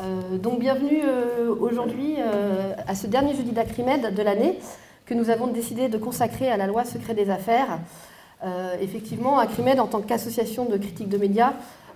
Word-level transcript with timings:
Euh, 0.00 0.38
donc 0.38 0.58
bienvenue 0.58 1.02
euh, 1.04 1.54
aujourd'hui 1.54 2.16
euh, 2.18 2.74
à 2.86 2.94
ce 2.94 3.06
dernier 3.06 3.34
jeudi 3.34 3.52
d'Acrimed 3.52 4.14
de 4.14 4.22
l'année 4.22 4.58
que 5.06 5.14
nous 5.14 5.30
avons 5.30 5.46
décidé 5.46 5.88
de 5.88 5.98
consacrer 5.98 6.50
à 6.50 6.56
la 6.56 6.66
loi 6.66 6.84
secret 6.84 7.14
des 7.14 7.30
affaires. 7.30 7.78
effectivement, 8.80 9.38
Acrimed, 9.38 9.78
en 9.78 9.86
tant 9.86 10.00
qu'association 10.00 10.64
de 10.64 10.78
critique 10.78 11.10
de 11.10 11.18
médias, 11.18 11.52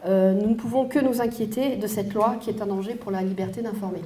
nous 0.06 0.48
ne 0.48 0.54
pouvons 0.54 0.86
que 0.86 0.98
nous 0.98 1.22
inquiéter 1.22 1.76
de 1.76 1.86
cette 1.86 2.12
loi 2.12 2.36
qui 2.38 2.50
est 2.50 2.60
un 2.60 2.66
danger 2.66 2.94
pour 2.94 3.10
la 3.10 3.22
liberté 3.22 3.62
d'informer. 3.62 4.02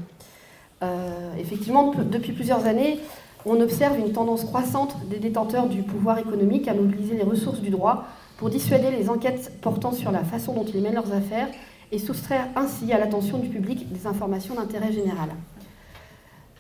effectivement, 1.37 1.93
depuis 1.97 2.33
plusieurs 2.33 2.65
années, 2.67 3.01
on 3.45 3.61
observe 3.61 3.99
une 3.99 4.13
tendance 4.13 4.45
croissante 4.45 4.95
des 5.09 5.19
détenteurs 5.19 5.67
du 5.67 5.83
pouvoir 5.83 6.21
économique 6.21 6.69
à 6.69 6.75
mobiliser 6.75 7.17
les 7.17 7.25
ressources 7.25 7.59
du 7.59 7.71
droit 7.71 8.05
pour 8.37 8.51
dissuader 8.51 8.93
les 8.93 9.11
enquêtes 9.11 9.51
portant 9.61 9.91
sur 9.91 10.13
la 10.13 10.23
façon 10.23 10.53
dont 10.53 10.65
ils 10.65 10.81
mènent 10.81 10.95
leurs 10.95 11.13
affaires 11.13 11.49
et 11.93 11.99
soustraire 11.99 12.49
ainsi 12.57 12.93
à 12.93 12.99
l'attention 12.99 13.39
du 13.39 13.49
public 13.49 13.93
des 13.93 14.07
informations 14.07 14.55
d'intérêt 14.55 14.93
général. 14.93 15.29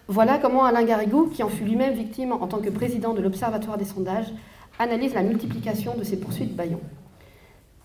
Voilà 0.07 0.39
comment 0.39 0.65
Alain 0.65 0.85
Garrigou, 0.85 1.31
qui 1.33 1.43
en 1.43 1.49
fut 1.49 1.65
lui-même 1.65 1.95
victime 1.95 2.33
en 2.33 2.47
tant 2.47 2.59
que 2.59 2.69
président 2.69 3.15
de 3.15 3.23
l'Observatoire 3.23 3.79
des 3.79 3.87
sondages, 3.87 4.33
analyse 4.79 5.15
la 5.15 5.23
multiplication 5.23 5.97
de 5.97 6.05
ces 6.05 6.19
poursuites 6.19 6.55
baillons. 6.55 6.81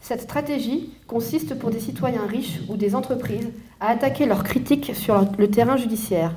Cette 0.02 0.22
stratégie 0.22 0.94
consiste 1.08 1.58
pour 1.58 1.70
des 1.70 1.80
citoyens 1.80 2.26
riches 2.28 2.60
ou 2.70 2.76
des 2.76 2.96
entreprises 2.96 3.50
à 3.80 3.88
attaquer 3.90 4.26
leurs 4.26 4.44
critiques 4.44 4.92
sur 4.94 5.26
le 5.38 5.50
terrain 5.50 5.78
judiciaire. 5.78 6.34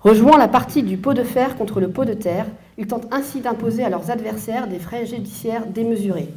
Rejouant 0.00 0.38
la 0.38 0.48
partie 0.48 0.82
du 0.82 0.96
pot 0.96 1.12
de 1.12 1.22
fer 1.22 1.56
contre 1.56 1.80
le 1.80 1.90
pot 1.90 2.06
de 2.06 2.14
terre, 2.14 2.46
ils 2.78 2.86
tentent 2.86 3.12
ainsi 3.12 3.40
d'imposer 3.40 3.84
à 3.84 3.90
leurs 3.90 4.10
adversaires 4.10 4.68
des 4.68 4.78
frais 4.78 5.04
judiciaires 5.04 5.66
démesurés. 5.66 6.28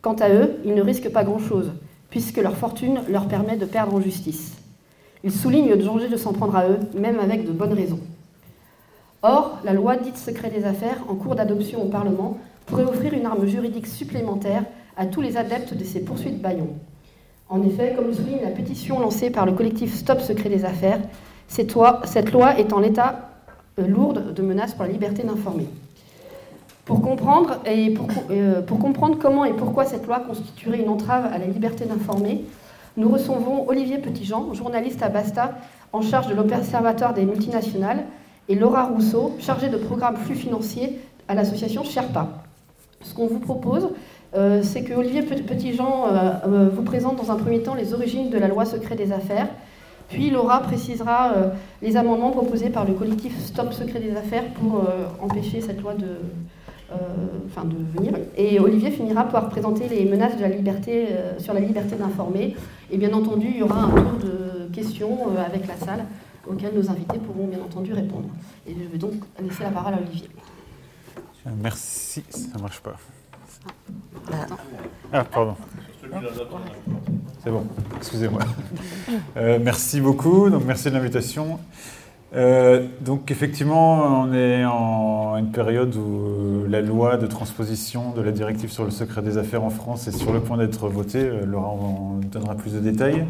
Quant 0.00 0.14
à 0.14 0.30
eux, 0.30 0.56
ils 0.64 0.74
ne 0.74 0.82
risquent 0.82 1.12
pas 1.12 1.24
grand-chose, 1.24 1.72
puisque 2.16 2.38
leur 2.38 2.56
fortune 2.56 3.02
leur 3.10 3.28
permet 3.28 3.58
de 3.58 3.66
perdre 3.66 3.94
en 3.94 4.00
justice. 4.00 4.54
Ils 5.22 5.30
soulignent 5.30 5.68
le 5.68 5.76
danger 5.76 6.08
de 6.08 6.16
s'en 6.16 6.32
prendre 6.32 6.56
à 6.56 6.66
eux, 6.66 6.78
même 6.98 7.20
avec 7.20 7.44
de 7.46 7.52
bonnes 7.52 7.74
raisons. 7.74 8.00
Or, 9.20 9.58
la 9.64 9.74
loi 9.74 9.98
dite 9.98 10.16
secret 10.16 10.48
des 10.48 10.64
affaires, 10.64 11.04
en 11.10 11.14
cours 11.14 11.34
d'adoption 11.34 11.82
au 11.82 11.88
Parlement, 11.88 12.38
pourrait 12.64 12.84
offrir 12.84 13.12
une 13.12 13.26
arme 13.26 13.46
juridique 13.46 13.86
supplémentaire 13.86 14.64
à 14.96 15.04
tous 15.04 15.20
les 15.20 15.36
adeptes 15.36 15.74
de 15.74 15.84
ces 15.84 16.00
poursuites 16.00 16.40
baillons. 16.40 16.70
En 17.50 17.62
effet, 17.62 17.92
comme 17.94 18.14
souligne 18.14 18.40
la 18.42 18.50
pétition 18.50 18.98
lancée 18.98 19.28
par 19.28 19.44
le 19.44 19.52
collectif 19.52 19.94
Stop 19.94 20.22
Secret 20.22 20.48
des 20.48 20.64
Affaires, 20.64 21.00
cette 21.48 21.74
loi, 21.74 22.58
est 22.58 22.72
en 22.72 22.80
l'état 22.80 23.28
euh, 23.78 23.86
lourde 23.86 24.32
de 24.32 24.40
menaces 24.40 24.72
pour 24.72 24.86
la 24.86 24.90
liberté 24.90 25.22
d'informer. 25.22 25.66
Pour 26.86 27.02
comprendre, 27.02 27.58
et 27.66 27.92
euh, 28.30 28.62
pour, 28.62 28.78
comprendre 28.78 29.18
comment 29.18 29.44
et 29.44 29.52
pourquoi 29.52 29.84
cette 29.84 30.06
loi 30.06 30.20
constituerait 30.20 30.78
une 30.78 30.88
entrave 30.88 31.26
à 31.26 31.36
la 31.36 31.46
liberté 31.46 31.84
d'informer, 31.84 32.44
nous 32.96 33.08
recevons 33.08 33.68
Olivier 33.68 33.98
Petitjean, 33.98 34.54
journaliste 34.54 35.02
à 35.02 35.08
Basta, 35.08 35.58
en 35.92 36.00
charge 36.00 36.28
de 36.28 36.34
l'Observatoire 36.34 37.12
des 37.12 37.24
multinationales, 37.24 38.04
et 38.48 38.54
Laura 38.54 38.84
Rousseau, 38.84 39.34
chargée 39.40 39.68
de 39.68 39.76
programme 39.76 40.16
flux 40.16 40.36
financiers 40.36 41.00
à 41.26 41.34
l'association 41.34 41.82
Sherpa. 41.82 42.28
Ce 43.00 43.12
qu'on 43.14 43.26
vous 43.26 43.40
propose, 43.40 43.88
euh, 44.36 44.62
c'est 44.62 44.84
que 44.84 44.94
Olivier 44.94 45.22
Petitjean 45.22 46.06
euh, 46.08 46.68
vous 46.72 46.82
présente 46.82 47.16
dans 47.16 47.32
un 47.32 47.36
premier 47.36 47.62
temps 47.62 47.74
les 47.74 47.94
origines 47.94 48.30
de 48.30 48.38
la 48.38 48.46
loi 48.46 48.64
secret 48.64 48.94
des 48.94 49.10
affaires, 49.10 49.48
puis 50.08 50.30
Laura 50.30 50.60
précisera 50.60 51.32
les 51.82 51.96
amendements 51.96 52.30
proposés 52.30 52.70
par 52.70 52.84
le 52.84 52.92
collectif 52.92 53.36
Stop 53.40 53.72
Secret 53.72 53.98
des 53.98 54.16
Affaires 54.16 54.44
pour 54.54 54.84
empêcher 55.20 55.60
cette 55.60 55.82
loi 55.82 55.94
de, 55.94 56.06
enfin 57.46 57.64
de 57.64 57.76
venir. 57.98 58.14
Et 58.36 58.60
Olivier 58.60 58.90
finira 58.90 59.24
par 59.24 59.48
présenter 59.48 59.88
les 59.88 60.04
menaces 60.04 60.36
de 60.36 60.42
la 60.42 60.48
liberté, 60.48 61.08
euh, 61.10 61.38
sur 61.38 61.54
la 61.54 61.60
liberté 61.60 61.96
d'informer. 61.96 62.56
Et 62.90 62.96
bien 62.96 63.12
entendu, 63.12 63.48
il 63.50 63.58
y 63.58 63.62
aura 63.62 63.84
un 63.84 63.90
tour 63.90 64.18
de 64.22 64.68
questions 64.72 65.30
euh, 65.30 65.44
avec 65.44 65.66
la 65.66 65.76
salle 65.76 66.04
auquel 66.46 66.74
nos 66.74 66.88
invités 66.90 67.18
pourront 67.18 67.46
bien 67.46 67.60
entendu 67.60 67.92
répondre. 67.92 68.28
Et 68.66 68.74
je 68.74 68.92
vais 68.92 68.98
donc 68.98 69.14
laisser 69.42 69.64
la 69.64 69.70
parole 69.70 69.94
à 69.94 69.98
Olivier. 69.98 70.28
Merci. 71.62 72.24
Ça 72.30 72.58
marche 72.60 72.80
pas. 72.80 72.96
Ah, 74.32 74.46
ah 75.12 75.24
pardon. 75.24 75.56
C'est 77.42 77.50
bon, 77.50 77.64
excusez-moi. 77.96 78.42
merci 79.60 80.00
beaucoup, 80.00 80.50
donc 80.50 80.64
merci 80.64 80.88
de 80.88 80.94
l'invitation. 80.94 81.58
Euh, 82.36 82.86
donc 83.00 83.30
effectivement, 83.30 84.22
on 84.22 84.34
est 84.34 84.64
en 84.66 85.36
une 85.38 85.52
période 85.52 85.94
où 85.96 86.66
la 86.68 86.82
loi 86.82 87.16
de 87.16 87.26
transposition 87.26 88.12
de 88.12 88.20
la 88.20 88.30
directive 88.30 88.70
sur 88.70 88.84
le 88.84 88.90
secret 88.90 89.22
des 89.22 89.38
affaires 89.38 89.64
en 89.64 89.70
France 89.70 90.06
est 90.06 90.12
sur 90.12 90.32
le 90.32 90.40
point 90.40 90.58
d'être 90.58 90.88
votée. 90.88 91.20
Euh, 91.20 91.46
Laura 91.46 91.68
en 91.68 92.20
donnera 92.30 92.54
plus 92.54 92.74
de 92.74 92.80
détails. 92.80 93.24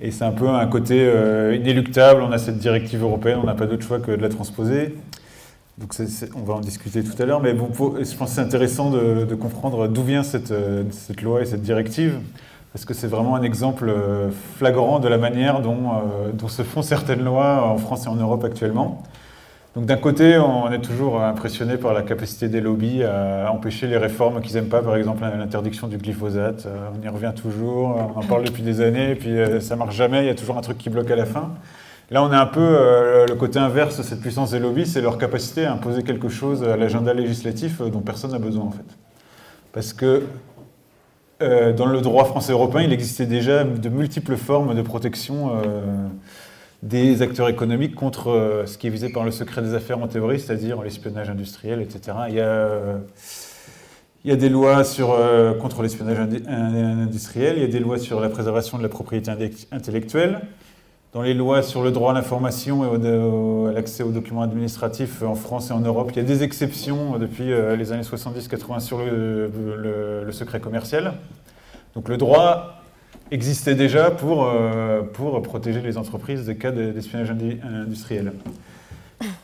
Et 0.00 0.10
c'est 0.10 0.24
un 0.24 0.32
peu 0.32 0.48
un 0.48 0.66
côté 0.66 1.00
euh, 1.00 1.54
inéluctable. 1.54 2.22
On 2.22 2.32
a 2.32 2.38
cette 2.38 2.56
directive 2.56 3.02
européenne, 3.02 3.40
on 3.42 3.46
n'a 3.46 3.54
pas 3.54 3.66
d'autre 3.66 3.82
choix 3.82 3.98
que 3.98 4.12
de 4.12 4.22
la 4.22 4.30
transposer. 4.30 4.94
Donc 5.76 5.94
on 6.34 6.40
va 6.40 6.54
en 6.54 6.60
discuter 6.60 7.04
tout 7.04 7.22
à 7.22 7.26
l'heure. 7.26 7.42
Mais 7.42 7.54
je 7.54 8.16
pense 8.16 8.30
que 8.30 8.34
c'est 8.34 8.40
intéressant 8.40 8.90
de, 8.90 9.34
comprendre 9.34 9.86
d'où 9.88 10.02
vient 10.02 10.22
cette, 10.22 10.52
cette 10.90 11.22
loi 11.22 11.42
et 11.42 11.46
cette 11.46 11.62
directive 11.62 12.18
parce 12.72 12.84
que 12.84 12.94
c'est 12.94 13.08
vraiment 13.08 13.34
un 13.34 13.42
exemple 13.42 13.88
euh, 13.88 14.30
flagrant 14.56 15.00
de 15.00 15.08
la 15.08 15.18
manière 15.18 15.56
euh, 15.56 16.30
dont, 16.32 16.48
se 16.48 16.62
font 16.62 16.82
certaines 16.82 17.24
lois 17.24 17.64
en 17.66 17.78
France 17.78 18.06
et 18.06 18.08
en 18.08 18.14
Europe 18.14 18.44
actuellement. 18.44 19.02
Donc 19.74 19.86
d'un 19.86 19.96
côté, 19.96 20.36
on 20.36 20.70
est 20.72 20.80
toujours 20.80 21.22
impressionné 21.22 21.76
par 21.76 21.92
la 21.92 22.02
capacité 22.02 22.48
des 22.48 22.60
lobbies 22.60 23.04
à 23.04 23.52
empêcher 23.52 23.86
les 23.86 23.98
réformes 23.98 24.40
qu'ils 24.40 24.54
n'aiment 24.54 24.68
pas, 24.68 24.82
par 24.82 24.96
exemple 24.96 25.22
l'interdiction 25.22 25.86
du 25.86 25.96
glyphosate. 25.96 26.66
Euh, 26.66 26.88
on 26.98 27.04
y 27.04 27.08
revient 27.08 27.32
toujours, 27.40 28.12
on 28.16 28.18
en 28.18 28.24
parle 28.24 28.44
depuis 28.44 28.64
des 28.64 28.80
années, 28.80 29.12
et 29.12 29.14
puis 29.14 29.36
ça 29.60 29.76
marche 29.76 29.94
jamais, 29.94 30.24
il 30.24 30.26
y 30.26 30.30
a 30.30 30.34
toujours 30.34 30.58
un 30.58 30.60
truc 30.60 30.76
qui 30.76 30.90
bloque 30.90 31.10
à 31.10 31.16
la 31.16 31.26
fin. 31.26 31.50
Là, 32.10 32.24
on 32.24 32.32
est 32.32 32.36
un 32.36 32.46
peu 32.46 32.60
le 33.28 33.34
côté 33.36 33.60
inverse 33.60 33.96
de 33.96 34.02
cette 34.02 34.20
puissance 34.20 34.50
des 34.50 34.58
lobbies, 34.58 34.86
c'est 34.86 35.00
leur 35.00 35.18
capacité 35.18 35.66
à 35.66 35.72
imposer 35.72 36.02
quelque 36.02 36.28
chose 36.28 36.64
à 36.64 36.76
l'agenda 36.76 37.14
législatif 37.14 37.80
dont 37.80 38.00
personne 38.00 38.32
n'a 38.32 38.40
besoin 38.40 38.64
en 38.64 38.72
fait. 38.72 38.96
Parce 39.72 39.92
que 39.92 40.24
euh, 41.42 41.72
dans 41.72 41.86
le 41.86 42.00
droit 42.00 42.24
français 42.24 42.52
européen, 42.52 42.82
il 42.82 42.92
existait 42.92 43.26
déjà 43.26 43.64
de 43.64 43.88
multiples 43.88 44.36
formes 44.36 44.74
de 44.74 44.82
protection 44.82 45.54
euh, 45.54 46.06
des 46.82 47.22
acteurs 47.22 47.48
économiques 47.48 47.94
contre 47.94 48.28
euh, 48.28 48.66
ce 48.66 48.76
qui 48.76 48.86
est 48.86 48.90
visé 48.90 49.08
par 49.08 49.24
le 49.24 49.30
secret 49.30 49.62
des 49.62 49.74
affaires 49.74 50.02
en 50.02 50.06
théorie, 50.06 50.38
c'est-à-dire 50.38 50.82
l'espionnage 50.82 51.30
industriel, 51.30 51.80
etc. 51.80 52.16
Il 52.28 52.34
y 52.34 54.32
a, 54.32 54.36
des 54.36 54.48
lois 54.50 54.84
sur, 54.84 55.16
contre 55.60 55.82
l'espionnage 55.82 56.18
industriel, 56.46 57.54
il 57.56 57.62
y 57.62 57.64
a 57.64 57.68
des 57.68 57.80
lois 57.80 57.98
sur 57.98 58.20
la 58.20 58.28
préservation 58.28 58.76
de 58.76 58.82
la 58.82 58.90
propriété 58.90 59.30
intellectuelle. 59.72 60.42
Dans 61.12 61.22
les 61.22 61.34
lois 61.34 61.62
sur 61.62 61.82
le 61.82 61.90
droit 61.90 62.12
à 62.12 62.14
l'information 62.14 62.84
et 62.84 62.96
à 62.96 63.72
l'accès 63.72 64.04
aux 64.04 64.12
documents 64.12 64.42
administratifs 64.42 65.22
en 65.22 65.34
France 65.34 65.70
et 65.70 65.72
en 65.72 65.80
Europe, 65.80 66.10
il 66.12 66.18
y 66.18 66.20
a 66.20 66.24
des 66.24 66.44
exceptions 66.44 67.18
depuis 67.18 67.46
les 67.76 67.92
années 67.92 68.02
70-80 68.02 68.78
sur 68.78 68.98
le, 68.98 69.50
le, 70.24 70.32
secret 70.32 70.60
commercial. 70.60 71.14
Donc 71.96 72.08
le 72.08 72.16
droit 72.16 72.80
existait 73.30 73.74
déjà 73.74 74.10
pour, 74.10 74.44
euh, 74.44 75.02
pour 75.02 75.40
protéger 75.42 75.80
les 75.80 75.98
entreprises 75.98 76.46
des 76.46 76.56
cas 76.56 76.70
d'espionnage 76.70 77.30
industriel. 77.30 78.32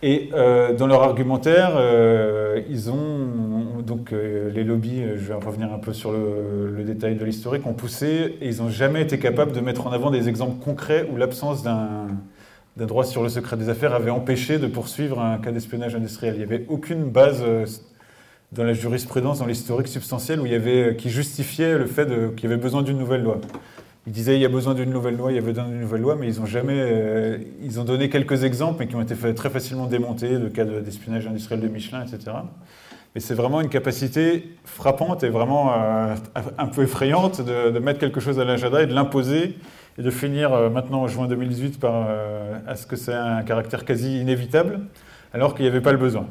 Et 0.03 0.31
euh, 0.35 0.73
dans 0.75 0.87
leur 0.87 1.03
argumentaire, 1.03 1.73
euh, 1.77 2.63
ils 2.69 2.91
ont 2.91 3.83
donc 3.85 4.11
les 4.13 4.65
lobbies, 4.65 5.03
je 5.17 5.29
vais 5.29 5.35
revenir 5.35 5.73
un 5.73 5.79
peu 5.79 5.93
sur 5.93 6.13
le, 6.13 6.83
détail 6.85 7.15
de 7.17 7.25
l'historique, 7.25 7.67
ont 7.67 7.73
poussé 7.73 8.37
et 8.41 8.49
ils 8.49 8.59
n'ont 8.59 8.71
jamais 8.71 9.03
été 9.03 9.19
capables 9.19 9.53
de 9.53 9.61
mettre 9.61 9.87
en 9.87 9.93
avant 9.93 10.11
des 10.11 10.29
exemples 10.29 10.63
concrets 10.65 11.09
où 11.13 11.17
l'absence 11.17 11.63
d'un 11.63 12.09
droit 12.77 13.05
sur 13.05 13.23
le 13.23 13.29
secret 13.29 13.57
des 13.57 13.69
affaires 13.69 13.95
avait 13.95 14.11
empêché 14.11 14.59
de 14.59 14.67
poursuivre 14.67 15.21
un 15.21 15.39
cas 15.39 15.53
d'espionnage 15.53 15.95
industriel. 15.95 16.35
Il 16.35 16.39
n'y 16.39 16.45
avait 16.45 16.65
aucune 16.69 17.11
base 17.11 17.45
dans 18.53 18.65
la 18.65 18.73
jurisprudence, 18.73 19.39
dans 19.39 19.47
l'historique 19.47 19.89
substantiel, 19.89 20.41
où 20.41 20.47
il 20.47 20.53
y 20.53 20.57
avait, 20.57 20.97
qui 20.97 21.11
justifiait 21.11 21.79
le 21.79 21.87
fait 21.87 22.09
qu'il 22.35 22.49
y 22.49 22.53
avait 22.53 22.61
besoin 22.61 22.83
d'une 22.83 22.99
nouvelle 22.99 23.23
loi. 23.23 23.41
Ils 24.07 24.13
disaient 24.13 24.37
il 24.37 24.43
y 24.43 24.45
a 24.45 24.49
besoin 24.49 24.75
d'une 24.75 24.91
nouvelle 24.91 25.17
loi, 25.17 25.33
il 25.33 25.35
y 25.35 25.39
avait 25.39 25.53
besoin 25.53 25.69
d'une 25.69 25.81
nouvelle 25.81 26.01
loi, 26.01 26.15
mais 26.15 26.29
ils 26.29 26.41
ont 26.41 26.47
jamais, 26.47 26.77
euh, 26.77 27.39
ils 27.61 27.81
ont 27.81 27.85
donné 27.85 28.09
quelques 28.09 28.45
exemples, 28.45 28.77
mais 28.79 28.87
qui 28.87 28.95
ont 28.95 29.03
été 29.03 29.17
très 29.35 29.51
facilement 29.51 29.87
démontés, 29.87 30.39
le 30.39 30.49
cas 30.49 30.65
d'espionnage 30.65 31.27
industriel 31.27 31.61
de 31.61 31.67
Michelin, 31.67 32.05
etc. 32.05 32.37
Mais 33.15 33.21
c'est 33.21 33.35
vraiment 33.35 33.61
une 33.61 33.69
capacité 33.69 34.57
frappante 34.65 35.25
et 35.25 35.29
vraiment 35.29 35.73
euh, 35.73 36.15
un 36.57 36.67
peu 36.67 36.83
effrayante 36.83 37.41
de, 37.41 37.77
mettre 37.81 37.99
quelque 37.99 38.21
chose 38.21 38.39
à 38.39 38.45
l'agenda 38.45 38.81
et 38.83 38.87
de 38.87 38.95
l'imposer 38.95 39.59
et 39.99 40.03
de 40.03 40.11
finir 40.11 40.53
euh, 40.53 40.71
maintenant 40.71 41.03
en 41.03 41.09
juin 41.09 41.27
2018 41.27 41.81
par 41.81 42.09
à 42.67 42.77
ce 42.77 42.87
que 42.87 42.95
c'est 42.95 43.15
un 43.15 43.43
caractère 43.43 43.85
quasi 43.85 44.21
inévitable, 44.21 44.83
alors 45.33 45.55
qu'il 45.57 45.65
n'y 45.65 45.71
avait 45.71 45.81
pas 45.81 45.93
le 45.93 45.99
besoin. 45.99 46.29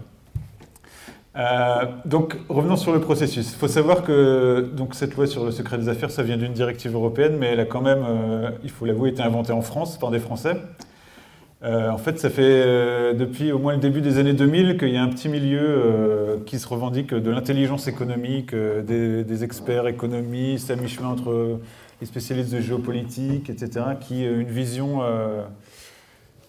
Euh, 1.38 1.86
donc, 2.06 2.38
revenons 2.48 2.78
sur 2.78 2.94
le 2.94 3.02
processus. 3.02 3.52
Il 3.52 3.58
faut 3.58 3.68
savoir 3.68 4.04
que 4.04 4.70
donc, 4.74 4.96
cette 4.96 5.16
loi 5.16 5.28
sur 5.28 5.44
le 5.44 5.52
secret 5.52 5.78
des 5.78 5.90
affaires, 5.90 6.12
ça 6.12 6.24
vient 6.24 6.38
d'une 6.38 6.54
directive 6.54 6.94
européenne, 6.94 7.36
mais 7.38 7.48
elle 7.48 7.60
a 7.60 7.66
quand 7.66 7.82
même, 7.82 8.06
euh, 8.08 8.52
il 8.64 8.70
faut 8.70 8.86
l'avouer, 8.86 9.10
été 9.10 9.22
inventée 9.22 9.52
en 9.52 9.62
France 9.62 10.00
par 10.00 10.12
des 10.12 10.20
Français. 10.20 10.56
Euh, 11.64 11.90
en 11.90 11.98
fait, 11.98 12.20
ça 12.20 12.30
fait 12.30 13.14
depuis 13.16 13.52
au 13.52 13.60
moins 13.60 13.74
le 13.74 13.80
début 13.80 14.02
des 14.02 14.18
années 14.18 14.34
2000 14.34 14.78
qu'il 14.78 14.90
y 14.90 14.98
a 14.98 15.04
un 15.04 15.08
petit 15.08 15.30
milieu 15.30 16.42
qui 16.46 16.60
se 16.60 16.68
revendique 16.68 17.14
de 17.14 17.32
l'intelligence 17.32 17.88
économique, 17.88 18.54
des, 18.54 19.24
des, 19.24 19.44
experts 19.44 19.88
économistes 19.88 20.70
à 20.70 20.76
mi-chemin 20.76 21.10
entre 21.10 21.60
les 22.02 22.08
spécialistes 22.08 22.54
de 22.54 22.60
géopolitique, 22.60 23.50
etc., 23.50 23.86
qui 24.00 24.28
ont 24.28 24.40
une 24.40 24.48
vision 24.48 25.02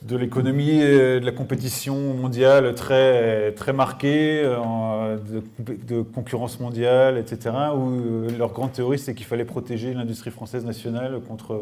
de 0.07 0.17
l'économie 0.17 0.79
de 0.79 1.21
la 1.25 1.33
compétition 1.33 2.15
mondiale 2.15 2.75
très, 2.75 3.53
très 3.53 3.73
marquée, 3.73 4.43
de, 4.43 6.03
concurrence 6.03 6.61
mondiale, 6.61 7.19
etc., 7.19 7.55
où 7.77 8.29
leur 8.39 8.53
grande 8.53 8.73
théorie, 8.73 8.99
c'est 8.99 9.15
qu'il 9.15 9.27
fallait 9.27 9.45
protéger 9.45 9.95
l'industrie 9.95 10.31
française 10.31 10.65
nationale 10.65 11.21
contre 11.27 11.61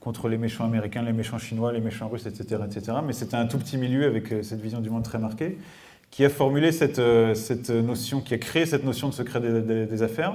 contre 0.00 0.28
les 0.28 0.38
méchants 0.38 0.64
américains, 0.64 1.02
les 1.02 1.12
méchants 1.12 1.38
chinois, 1.38 1.72
les 1.72 1.80
méchants 1.80 2.08
russes, 2.08 2.26
etc. 2.26 2.62
etc. 2.66 2.98
Mais 3.06 3.12
c'était 3.12 3.36
un 3.36 3.46
tout 3.46 3.58
petit 3.58 3.76
milieu 3.76 4.06
avec 4.06 4.32
euh, 4.32 4.42
cette 4.42 4.60
vision 4.60 4.80
du 4.80 4.90
monde 4.90 5.04
très 5.04 5.18
marquée 5.18 5.58
qui 6.10 6.24
a 6.24 6.30
formulé 6.30 6.72
cette, 6.72 6.98
euh, 6.98 7.34
cette 7.34 7.70
notion, 7.70 8.20
qui 8.20 8.34
a 8.34 8.38
créé 8.38 8.66
cette 8.66 8.84
notion 8.84 9.08
de 9.08 9.14
secret 9.14 9.40
des, 9.40 10.02
affaires 10.02 10.34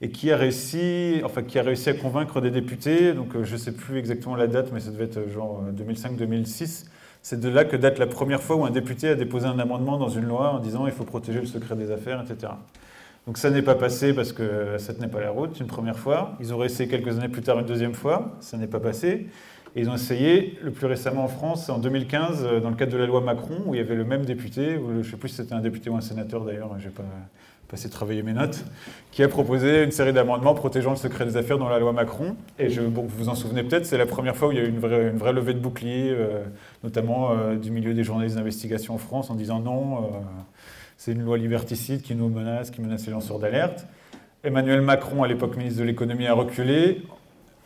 et 0.00 0.10
qui 0.10 0.30
a 0.30 0.36
réussi, 0.36 1.20
enfin, 1.24 1.42
qui 1.42 1.58
a 1.58 1.62
réussi 1.62 1.90
à 1.90 1.94
convaincre 1.94 2.40
des 2.40 2.50
députés. 2.50 3.12
Donc, 3.12 3.34
euh, 3.34 3.44
je 3.44 3.54
ne 3.54 3.58
sais 3.58 3.72
plus 3.72 3.98
exactement 3.98 4.36
la 4.36 4.46
date, 4.46 4.70
mais 4.72 4.80
ça 4.80 4.90
devait 4.90 5.04
être 5.04 5.28
genre 5.28 5.62
2005-2006. 5.76 6.86
C'est 7.22 7.40
de 7.40 7.48
là 7.48 7.64
que 7.64 7.76
date 7.76 7.98
la 7.98 8.06
première 8.06 8.40
fois 8.40 8.56
où 8.56 8.64
un 8.64 8.70
député 8.70 9.08
a 9.08 9.14
déposé 9.14 9.46
un 9.46 9.58
amendement 9.58 9.98
dans 9.98 10.08
une 10.08 10.24
loi 10.24 10.52
en 10.52 10.60
disant 10.60 10.86
il 10.86 10.92
faut 10.92 11.04
protéger 11.04 11.40
le 11.40 11.46
secret 11.46 11.74
des 11.74 11.90
affaires, 11.90 12.22
etc. 12.22 12.52
Donc 13.26 13.36
ça 13.36 13.50
n'est 13.50 13.62
pas 13.62 13.74
passé 13.74 14.14
parce 14.14 14.32
que 14.32 14.78
ça 14.78 14.94
tenait 14.94 15.08
pas 15.08 15.20
la 15.20 15.30
route 15.30 15.58
une 15.60 15.66
première 15.66 15.98
fois. 15.98 16.36
Ils 16.40 16.54
ont 16.54 16.62
essayé 16.62 16.88
quelques 16.88 17.18
années 17.18 17.28
plus 17.28 17.42
tard 17.42 17.58
une 17.58 17.66
deuxième 17.66 17.92
fois, 17.92 18.36
ça 18.40 18.56
n'est 18.56 18.68
pas 18.68 18.80
passé. 18.80 19.26
Et 19.76 19.80
ils 19.82 19.90
ont 19.90 19.94
essayé 19.94 20.58
le 20.62 20.70
plus 20.70 20.86
récemment 20.86 21.24
en 21.24 21.28
France, 21.28 21.68
en 21.68 21.78
2015, 21.78 22.42
euh, 22.42 22.60
dans 22.60 22.70
le 22.70 22.76
cadre 22.76 22.92
de 22.92 22.96
la 22.96 23.06
loi 23.06 23.20
Macron, 23.20 23.58
où 23.66 23.74
il 23.74 23.78
y 23.78 23.80
avait 23.80 23.96
le 23.96 24.04
même 24.04 24.24
député, 24.24 24.76
je 24.76 24.98
ne 24.98 25.02
sais 25.02 25.16
plus 25.18 25.28
si 25.28 25.36
c'était 25.36 25.52
un 25.52 25.60
député 25.60 25.90
ou 25.90 25.96
un 25.96 26.00
sénateur 26.00 26.44
d'ailleurs, 26.44 26.74
je 26.78 26.86
n'ai 26.86 26.94
pas 26.94 27.04
passé 27.68 27.90
travailler 27.90 28.22
mes 28.22 28.32
notes, 28.32 28.64
qui 29.12 29.22
a 29.22 29.28
proposé 29.28 29.84
une 29.84 29.90
série 29.90 30.12
d'amendements 30.12 30.54
protégeant 30.54 30.90
le 30.90 30.96
secret 30.96 31.26
des 31.26 31.36
affaires 31.36 31.58
dans 31.58 31.68
la 31.68 31.78
loi 31.78 31.92
Macron. 31.92 32.34
Et 32.58 32.68
vous 32.68 33.06
vous 33.06 33.28
en 33.28 33.34
souvenez 33.34 33.62
peut-être, 33.62 33.84
c'est 33.84 33.98
la 33.98 34.06
première 34.06 34.36
fois 34.36 34.48
où 34.48 34.52
il 34.52 34.58
y 34.58 34.60
a 34.60 34.64
eu 34.64 34.68
une 34.68 34.78
vraie, 34.78 35.32
levée 35.32 35.54
de 35.54 35.58
bouclier, 35.58 36.10
euh, 36.10 36.42
notamment 36.82 37.32
euh, 37.32 37.56
du 37.56 37.70
milieu 37.70 37.92
des 37.92 38.04
journalistes 38.04 38.36
d'investigation 38.36 38.94
en 38.94 38.98
France, 38.98 39.30
en 39.30 39.34
disant 39.34 39.60
non. 39.60 40.10
C'est 40.96 41.12
une 41.12 41.22
loi 41.22 41.38
liberticide 41.38 42.02
qui 42.02 42.16
nous 42.16 42.28
menace, 42.28 42.72
qui 42.72 42.80
menace 42.80 43.06
les 43.06 43.12
lanceurs 43.12 43.38
d'alerte. 43.38 43.86
Emmanuel 44.42 44.80
Macron, 44.80 45.22
à 45.22 45.28
l'époque 45.28 45.56
ministre 45.56 45.78
de 45.78 45.84
l'économie, 45.84 46.26
a 46.26 46.34
reculé, 46.34 47.02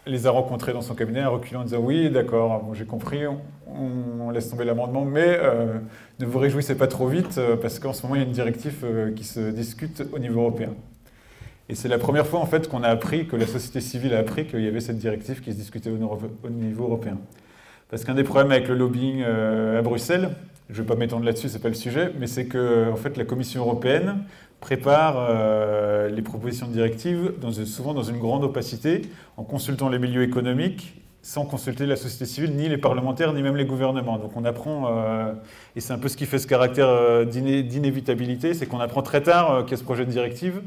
les 0.06 0.26
a 0.26 0.30
rencontrés 0.30 0.72
dans 0.72 0.82
son 0.82 0.94
cabinet, 0.94 1.20
a 1.20 1.28
reculé 1.28 1.56
en 1.56 1.64
disant 1.64 1.80
oui, 1.80 2.10
d'accord, 2.10 2.68
j'ai 2.74 2.84
compris, 2.84 3.20
on, 3.66 4.30
laisse 4.30 4.48
tomber 4.48 4.64
l'amendement, 4.64 5.04
mais 5.04 5.38
euh, 5.40 5.78
ne 6.18 6.26
vous 6.26 6.38
réjouissez 6.38 6.74
pas 6.74 6.86
trop 6.86 7.06
vite 7.06 7.36
euh, 7.38 7.56
parce 7.56 7.78
qu'en 7.78 7.92
ce 7.92 8.02
moment 8.02 8.14
il 8.14 8.22
y 8.22 8.24
a 8.24 8.26
une 8.26 8.32
directive 8.32 8.82
euh, 8.84 9.12
qui 9.12 9.24
se 9.24 9.50
discute 9.50 10.02
au 10.12 10.18
niveau 10.18 10.40
européen. 10.40 10.70
Et 11.68 11.74
c'est 11.74 11.88
la 11.88 11.98
première 11.98 12.26
fois 12.26 12.40
en 12.40 12.46
fait 12.46 12.68
qu'on 12.68 12.82
a 12.82 12.88
appris, 12.88 13.26
que 13.26 13.36
la 13.36 13.46
société 13.46 13.80
civile 13.80 14.14
a 14.14 14.18
appris 14.18 14.46
qu'il 14.46 14.60
y 14.60 14.68
avait 14.68 14.80
cette 14.80 14.98
directive 14.98 15.40
qui 15.40 15.52
se 15.52 15.56
discutait 15.56 15.90
au, 15.90 16.50
niveau 16.50 16.84
européen. 16.84 17.18
Parce 17.88 18.04
qu'un 18.04 18.14
des 18.14 18.24
problèmes 18.24 18.50
avec 18.50 18.68
le 18.68 18.74
lobbying 18.74 19.22
à 19.22 19.82
Bruxelles, 19.82 20.30
je 20.70 20.78
ne 20.78 20.82
vais 20.82 20.94
pas 20.94 20.98
m'étendre 20.98 21.24
là-dessus, 21.24 21.48
ce 21.48 21.54
n'est 21.54 21.62
pas 21.62 21.68
le 21.68 21.74
sujet, 21.74 22.10
mais 22.18 22.26
c'est 22.26 22.46
que 22.46 22.90
en 22.90 22.96
fait, 22.96 23.16
la 23.16 23.24
Commission 23.24 23.62
européenne 23.62 24.24
prépare 24.62 25.16
euh, 25.18 26.08
les 26.08 26.22
propositions 26.22 26.68
de 26.68 26.72
directives 26.72 27.32
souvent 27.66 27.94
dans 27.94 28.04
une 28.04 28.18
grande 28.18 28.44
opacité, 28.44 29.02
en 29.36 29.42
consultant 29.42 29.88
les 29.88 29.98
milieux 29.98 30.22
économiques, 30.22 31.02
sans 31.20 31.44
consulter 31.44 31.84
la 31.84 31.96
société 31.96 32.26
civile, 32.26 32.56
ni 32.56 32.68
les 32.68 32.78
parlementaires, 32.78 33.32
ni 33.32 33.42
même 33.42 33.56
les 33.56 33.64
gouvernements. 33.64 34.18
Donc 34.18 34.36
on 34.36 34.44
apprend, 34.44 34.86
euh, 34.86 35.32
et 35.76 35.80
c'est 35.80 35.92
un 35.92 35.98
peu 35.98 36.08
ce 36.08 36.16
qui 36.16 36.26
fait 36.26 36.38
ce 36.38 36.46
caractère 36.46 36.88
euh, 36.88 37.24
d'inévitabilité, 37.24 38.54
c'est 38.54 38.66
qu'on 38.66 38.78
apprend 38.78 39.02
très 39.02 39.20
tard 39.20 39.64
qu'il 39.64 39.72
y 39.72 39.74
a 39.74 39.76
ce 39.78 39.84
projet 39.84 40.06
de 40.06 40.10
directive, 40.10 40.62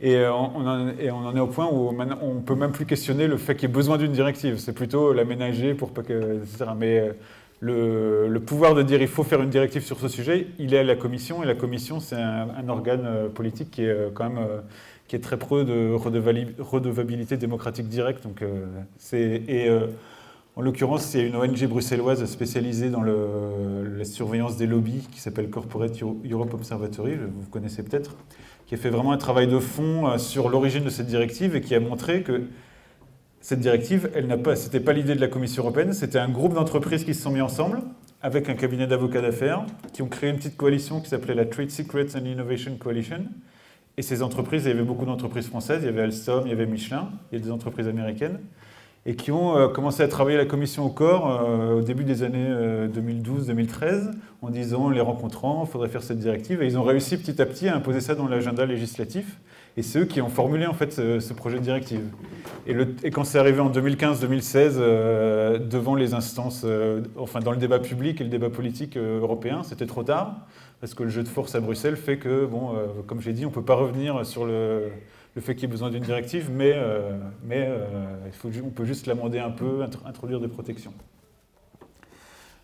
et 0.00 0.24
on, 0.26 0.66
en, 0.66 1.36
est 1.36 1.40
au 1.40 1.46
point 1.48 1.66
où 1.66 1.90
on 1.90 2.34
ne 2.34 2.40
peut 2.40 2.54
même 2.54 2.70
plus 2.70 2.86
questionner 2.86 3.26
le 3.26 3.36
fait 3.36 3.54
qu'il 3.54 3.68
y 3.68 3.70
ait 3.70 3.74
besoin 3.74 3.98
d'une 3.98 4.12
directive. 4.12 4.58
C'est 4.58 4.72
plutôt 4.72 5.12
l'aménager 5.12 5.74
pour 5.74 5.90
pas 5.90 6.02
que... 6.02 6.36
Etc. 6.36 6.66
Mais 6.78 7.14
le, 7.60 8.38
pouvoir 8.38 8.74
de 8.74 8.82
dire 8.82 9.00
il 9.00 9.08
faut 9.08 9.24
faire 9.24 9.42
une 9.42 9.50
directive 9.50 9.82
sur 9.82 9.98
ce 9.98 10.08
sujet, 10.08 10.48
il 10.58 10.74
est 10.74 10.78
à 10.78 10.84
la 10.84 10.96
Commission, 10.96 11.42
et 11.42 11.46
la 11.46 11.54
Commission, 11.54 12.00
c'est 12.00 12.16
un, 12.16 12.68
organe 12.68 13.04
euh, 13.04 13.28
politique 13.28 13.70
qui 13.70 13.82
est 13.82 13.88
euh, 13.88 14.10
quand 14.12 14.28
même 14.28 14.38
euh, 14.38 14.60
qui 15.08 15.16
est 15.16 15.20
très 15.20 15.38
preux 15.38 15.64
de 15.64 15.92
redevabilité 15.92 17.36
démocratique 17.38 17.88
directe. 17.88 18.24
Donc, 18.24 18.44
et 19.14 19.70
en 20.54 20.60
l'occurrence, 20.60 21.14
a 21.14 21.20
une 21.20 21.34
ONG 21.34 21.66
bruxelloise 21.66 22.22
spécialisée 22.26 22.90
dans 22.90 23.00
la 23.00 24.04
surveillance 24.04 24.58
des 24.58 24.66
lobbies 24.66 25.08
qui 25.10 25.18
s'appelle 25.18 25.48
Corporate 25.48 25.98
Europe 26.30 26.52
Observatory, 26.52 27.14
vous 27.14 27.48
connaissez 27.50 27.82
peut-être, 27.82 28.16
qui 28.66 28.74
a 28.74 28.76
fait 28.76 28.90
vraiment 28.90 29.12
un 29.12 29.16
travail 29.16 29.46
de 29.46 29.58
fond 29.58 30.18
sur 30.18 30.50
l'origine 30.50 30.84
de 30.84 30.90
cette 30.90 31.06
directive 31.06 31.56
et 31.56 31.62
qui 31.62 31.74
a 31.74 31.80
montré 31.80 32.20
que 32.20 32.42
cette 33.48 33.60
directive, 33.60 34.10
elle 34.14 34.26
n'a 34.26 34.36
pas, 34.36 34.56
c'était 34.56 34.78
pas 34.78 34.92
l'idée 34.92 35.14
de 35.14 35.22
la 35.22 35.26
Commission 35.26 35.62
européenne, 35.62 35.94
c'était 35.94 36.18
un 36.18 36.28
groupe 36.28 36.52
d'entreprises 36.52 37.02
qui 37.02 37.14
se 37.14 37.22
sont 37.22 37.30
mis 37.30 37.40
ensemble 37.40 37.80
avec 38.20 38.50
un 38.50 38.54
cabinet 38.54 38.86
d'avocats 38.86 39.22
d'affaires 39.22 39.64
qui 39.94 40.02
ont 40.02 40.06
créé 40.06 40.28
une 40.28 40.36
petite 40.36 40.58
coalition 40.58 41.00
qui 41.00 41.08
s'appelait 41.08 41.34
la 41.34 41.46
Trade 41.46 41.70
Secrets 41.70 42.14
and 42.14 42.26
Innovation 42.26 42.76
Coalition. 42.78 43.24
Et 43.96 44.02
ces 44.02 44.22
entreprises, 44.22 44.66
il 44.66 44.68
y 44.68 44.72
avait 44.72 44.82
beaucoup 44.82 45.06
d'entreprises 45.06 45.46
françaises, 45.46 45.78
il 45.80 45.86
y 45.86 45.88
avait 45.88 46.02
Alstom, 46.02 46.42
il 46.44 46.50
y 46.50 46.52
avait 46.52 46.66
Michelin, 46.66 47.08
il 47.32 47.38
y 47.38 47.40
a 47.40 47.44
des 47.46 47.50
entreprises 47.50 47.88
américaines, 47.88 48.38
et 49.06 49.16
qui 49.16 49.32
ont 49.32 49.56
euh, 49.56 49.68
commencé 49.68 50.02
à 50.02 50.08
travailler 50.08 50.36
la 50.36 50.44
commission 50.44 50.84
au 50.84 50.90
corps 50.90 51.30
euh, 51.30 51.78
au 51.78 51.80
début 51.80 52.04
des 52.04 52.22
années 52.22 52.50
2012-2013 52.88 53.82
euh, 53.82 54.12
en 54.42 54.50
disant, 54.50 54.90
les 54.90 55.00
rencontrant, 55.00 55.64
il 55.66 55.70
faudrait 55.70 55.88
faire 55.88 56.02
cette 56.02 56.18
directive. 56.18 56.62
Et 56.62 56.66
ils 56.66 56.76
ont 56.76 56.84
réussi 56.84 57.16
petit 57.16 57.40
à 57.40 57.46
petit 57.46 57.66
à 57.68 57.76
imposer 57.76 58.02
ça 58.02 58.14
dans 58.14 58.28
l'agenda 58.28 58.66
législatif. 58.66 59.38
Et 59.78 59.82
c'est 59.82 60.00
eux 60.00 60.06
qui 60.06 60.20
ont 60.20 60.28
formulé 60.28 60.66
en 60.66 60.74
fait 60.74 60.92
ce, 60.92 61.32
projet 61.34 61.58
de 61.58 61.62
directive. 61.62 62.02
Et, 62.66 63.12
quand 63.12 63.22
c'est 63.22 63.38
arrivé 63.38 63.60
en 63.60 63.70
2015-2016 63.70 64.72
euh, 64.76 65.58
devant 65.60 65.94
les 65.94 66.14
instances, 66.14 66.62
euh, 66.64 67.02
enfin 67.16 67.38
dans 67.38 67.52
le 67.52 67.58
débat 67.58 67.78
public 67.78 68.20
et 68.20 68.24
le 68.24 68.28
débat 68.28 68.50
politique 68.50 68.96
euh, 68.96 69.20
européen, 69.20 69.62
c'était 69.62 69.86
trop 69.86 70.02
tard 70.02 70.48
parce 70.80 70.94
que 70.94 71.04
le 71.04 71.10
jeu 71.10 71.22
de 71.22 71.28
force 71.28 71.54
à 71.54 71.60
Bruxelles 71.60 71.96
fait 71.96 72.18
que, 72.18 72.44
bon, 72.44 72.74
comme 73.06 73.20
j'ai 73.20 73.32
dit, 73.32 73.46
on 73.46 73.50
ne 73.50 73.54
peut 73.54 73.64
pas 73.64 73.74
revenir 73.74 74.26
sur 74.26 74.46
le, 74.46 74.90
fait 75.38 75.54
qu'il 75.54 75.62
y 75.62 75.64
ait 75.66 75.70
besoin 75.70 75.90
d'une 75.90 76.02
directive, 76.04 76.50
mais, 76.52 76.76
mais 77.44 77.68
il 78.26 78.32
faut, 78.32 78.48
on 78.64 78.70
peut 78.70 78.84
juste 78.84 79.08
l'amender 79.08 79.40
un 79.40 79.50
peu, 79.50 79.82
introduire 80.06 80.38
des 80.38 80.46
protections. 80.46 80.92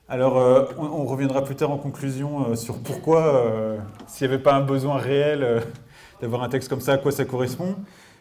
Alors, 0.08 0.36
on, 0.78 1.04
reviendra 1.06 1.42
plus 1.42 1.56
tard 1.56 1.72
en 1.72 1.76
conclusion 1.76 2.54
sur 2.54 2.78
pourquoi, 2.78 3.50
s'il 4.06 4.28
n'y 4.28 4.32
avait 4.32 4.42
pas 4.44 4.54
un 4.54 4.60
besoin 4.60 4.96
réel 4.96 5.64
d'avoir 6.20 6.42
un 6.42 6.48
texte 6.48 6.68
comme 6.68 6.80
ça, 6.80 6.94
à 6.94 6.98
quoi 6.98 7.12
ça 7.12 7.24
correspond. 7.24 7.76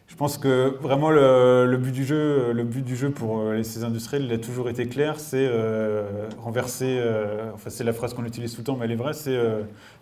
Je 0.07 0.16
pense 0.16 0.38
que 0.38 0.78
vraiment 0.81 1.10
le, 1.10 1.75
but 1.78 1.92
du 1.92 2.06
jeu, 2.06 2.51
le 2.51 2.63
but 2.63 2.84
du 2.84 2.95
jeu 2.95 3.10
pour 3.10 3.40
euh, 3.40 3.63
ces 3.63 3.84
industriels, 3.84 4.25
il 4.25 4.34
a 4.34 4.38
toujours 4.38 4.69
été 4.69 4.88
clair, 4.88 5.19
c'est 5.19 5.48
euh, 5.50 6.27
renverser, 6.39 6.98
euh, 7.00 7.50
enfin 7.53 7.70
c'est 7.70 7.84
la 7.84 7.94
phrase 7.94 8.13
qu'on 8.13 8.25
utilise 8.25 8.53
tout 8.53 8.62
le 8.62 8.65
temps, 8.65 8.75
mais 8.75 8.86
elle 8.86 8.91
est 8.91 8.98
vraie, 8.98 9.13
c'est 9.13 9.39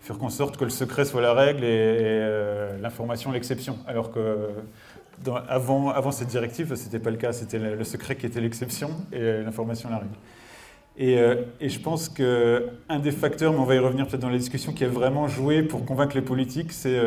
faire 0.00 0.22
en 0.22 0.28
sorte 0.28 0.56
que 0.56 0.64
le 0.64 0.70
secret 0.70 1.04
soit 1.04 1.22
la 1.22 1.32
règle 1.32 1.64
et, 1.64 2.76
l'information 2.80 3.30
l'exception. 3.30 3.78
Alors 3.86 4.10
que 4.10 4.50
avant, 5.48 6.10
cette 6.10 6.28
directive, 6.28 6.74
ce 6.74 6.84
n'était 6.84 6.98
pas 6.98 7.10
le 7.10 7.16
cas, 7.16 7.32
c'était 7.32 7.58
le 7.58 7.84
secret 7.84 8.16
qui 8.16 8.26
était 8.26 8.40
l'exception 8.40 8.90
et 9.12 9.42
l'information 9.42 9.88
la 9.88 9.98
règle. 9.98 10.16
Et, 10.98 11.16
et, 11.60 11.68
je 11.70 11.80
pense 11.80 12.10
qu'un 12.10 12.98
des 13.02 13.12
facteurs, 13.12 13.52
mais 13.52 13.58
on 13.58 13.64
va 13.64 13.74
y 13.74 13.78
revenir 13.78 14.06
peut-être 14.06 14.20
dans 14.20 14.28
la 14.28 14.36
discussion, 14.36 14.72
qui 14.72 14.84
a 14.84 14.88
vraiment 14.88 15.26
joué 15.26 15.62
pour 15.62 15.86
convaincre 15.86 16.14
les 16.14 16.22
politiques, 16.22 16.70
c'est 16.70 16.98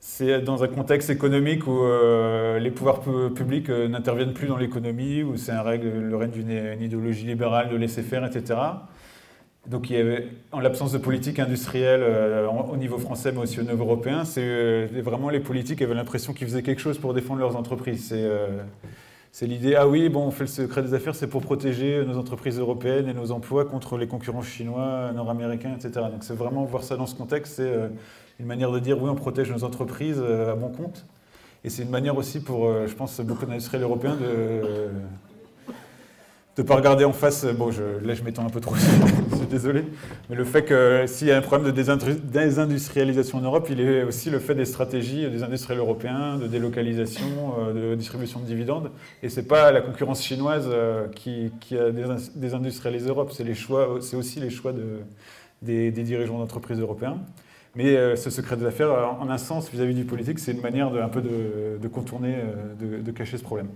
c'est 0.00 0.40
dans 0.40 0.64
un 0.64 0.68
contexte 0.68 1.10
économique 1.10 1.66
où 1.66 1.82
euh, 1.82 2.58
les 2.58 2.70
pouvoirs 2.70 3.00
publics 3.34 3.68
euh, 3.68 3.88
n'interviennent 3.88 4.32
plus 4.32 4.46
dans 4.46 4.56
l'économie, 4.56 5.22
où 5.22 5.36
c'est 5.36 5.52
le 5.52 6.16
règne 6.16 6.30
d'une 6.30 6.82
idéologie 6.82 7.26
libérale 7.26 7.68
de 7.68 7.76
laisser 7.76 8.02
faire, 8.02 8.24
etc. 8.24 8.58
Donc, 9.66 9.90
il 9.90 9.96
y 9.96 10.00
avait, 10.00 10.28
en 10.50 10.60
l'absence 10.60 10.92
de 10.92 10.98
politique 10.98 11.38
industrielle 11.38 12.00
euh, 12.02 12.48
au 12.48 12.76
niveau 12.76 12.98
français, 12.98 13.32
mais 13.32 13.40
aussi 13.40 13.60
au 13.60 13.64
niveau 13.64 13.84
européen, 13.84 14.24
c'est 14.24 14.86
vraiment 15.02 15.30
les 15.30 15.40
politiques 15.40 15.82
avaient 15.82 15.94
l'impression 15.94 16.32
qu'ils 16.32 16.46
faisaient 16.46 16.62
quelque 16.62 16.80
chose 16.80 16.98
pour 16.98 17.12
défendre 17.12 17.40
leurs 17.40 17.56
entreprises. 17.56 18.14
L'idée, 19.42 19.74
ah 19.74 19.86
oui, 19.86 20.08
bon, 20.08 20.26
on 20.26 20.30
fait 20.30 20.44
le 20.44 20.48
secret 20.48 20.82
des 20.82 20.94
affaires, 20.94 21.14
c'est 21.14 21.26
pour 21.26 21.42
protéger 21.42 22.04
nos 22.04 22.16
entreprises 22.18 22.58
européennes 22.58 23.08
et 23.08 23.14
nos 23.14 23.30
emplois 23.30 23.64
contre 23.64 23.96
les 23.96 24.06
concurrents 24.06 24.42
chinois, 24.42 25.12
nord-américains, 25.14 25.74
etc. 25.74 26.06
Donc 26.10 26.22
c'est 26.24 26.34
vraiment 26.34 26.64
voir 26.64 26.82
ça 26.82 26.96
dans 26.96 27.06
ce 27.06 27.14
contexte, 27.14 27.54
c'est 27.56 27.90
une 28.40 28.46
manière 28.46 28.70
de 28.70 28.78
dire 28.78 29.00
oui, 29.00 29.08
on 29.10 29.14
protège 29.14 29.50
nos 29.50 29.64
entreprises 29.64 30.20
euh, 30.20 30.52
à 30.52 30.54
bon 30.54 30.70
compte. 30.70 31.06
Et 31.64 31.70
c'est 31.70 31.82
une 31.82 31.90
manière 31.90 32.16
aussi 32.16 32.40
pour, 32.40 32.66
euh, 32.66 32.86
je 32.86 32.94
pense, 32.94 33.20
beaucoup 33.20 33.44
d'industriels 33.44 33.82
européens 33.82 34.16
de 34.16 34.90
ne 36.62 36.66
pas 36.66 36.76
regarder 36.76 37.04
en 37.04 37.12
face. 37.12 37.44
Bon, 37.44 37.70
je, 37.70 37.82
là, 38.04 38.14
je 38.14 38.22
m'étends 38.22 38.46
un 38.46 38.50
peu 38.50 38.60
trop, 38.60 38.74
je 39.30 39.36
suis 39.36 39.46
désolé. 39.46 39.84
Mais 40.28 40.36
le 40.36 40.44
fait 40.44 40.64
que 40.64 41.04
s'il 41.06 41.28
y 41.28 41.30
a 41.30 41.36
un 41.36 41.40
problème 41.40 41.72
de 41.72 41.82
désindustrialisation 42.22 43.38
en 43.38 43.42
Europe, 43.42 43.68
il 43.70 43.80
est 43.80 44.02
aussi 44.02 44.30
le 44.30 44.38
fait 44.38 44.54
des 44.54 44.64
stratégies 44.64 45.28
des 45.28 45.42
industriels 45.42 45.78
européens, 45.78 46.36
de 46.36 46.46
délocalisation, 46.46 47.54
euh, 47.58 47.92
de 47.92 47.94
distribution 47.94 48.40
de 48.40 48.46
dividendes. 48.46 48.90
Et 49.22 49.28
ce 49.28 49.40
n'est 49.40 49.46
pas 49.46 49.70
la 49.72 49.80
concurrence 49.80 50.22
chinoise 50.22 50.68
qui, 51.14 51.50
a 51.72 51.90
désindustrialisé 52.34 53.06
l'Europe, 53.06 53.32
c'est 53.32 54.16
aussi 54.16 54.40
les 54.40 54.50
choix 54.50 54.72
de, 54.72 55.00
des, 55.62 55.90
des 55.90 56.02
dirigeants 56.02 56.38
d'entreprises 56.38 56.80
européens. 56.80 57.18
Mais 57.74 58.16
ce 58.16 58.30
secret 58.30 58.56
des 58.56 58.66
affaires, 58.66 58.90
en 59.20 59.30
un 59.30 59.38
sens, 59.38 59.70
vis-à-vis 59.70 59.94
du 59.94 60.04
politique, 60.04 60.38
c'est 60.40 60.52
une 60.52 60.60
manière 60.60 60.90
de, 60.90 61.00
un 61.00 61.08
peu 61.08 61.22
de, 61.22 61.88
contourner, 61.88 62.34
de, 62.80 63.10
cacher 63.12 63.36
ce 63.36 63.42
problème. 63.44 63.68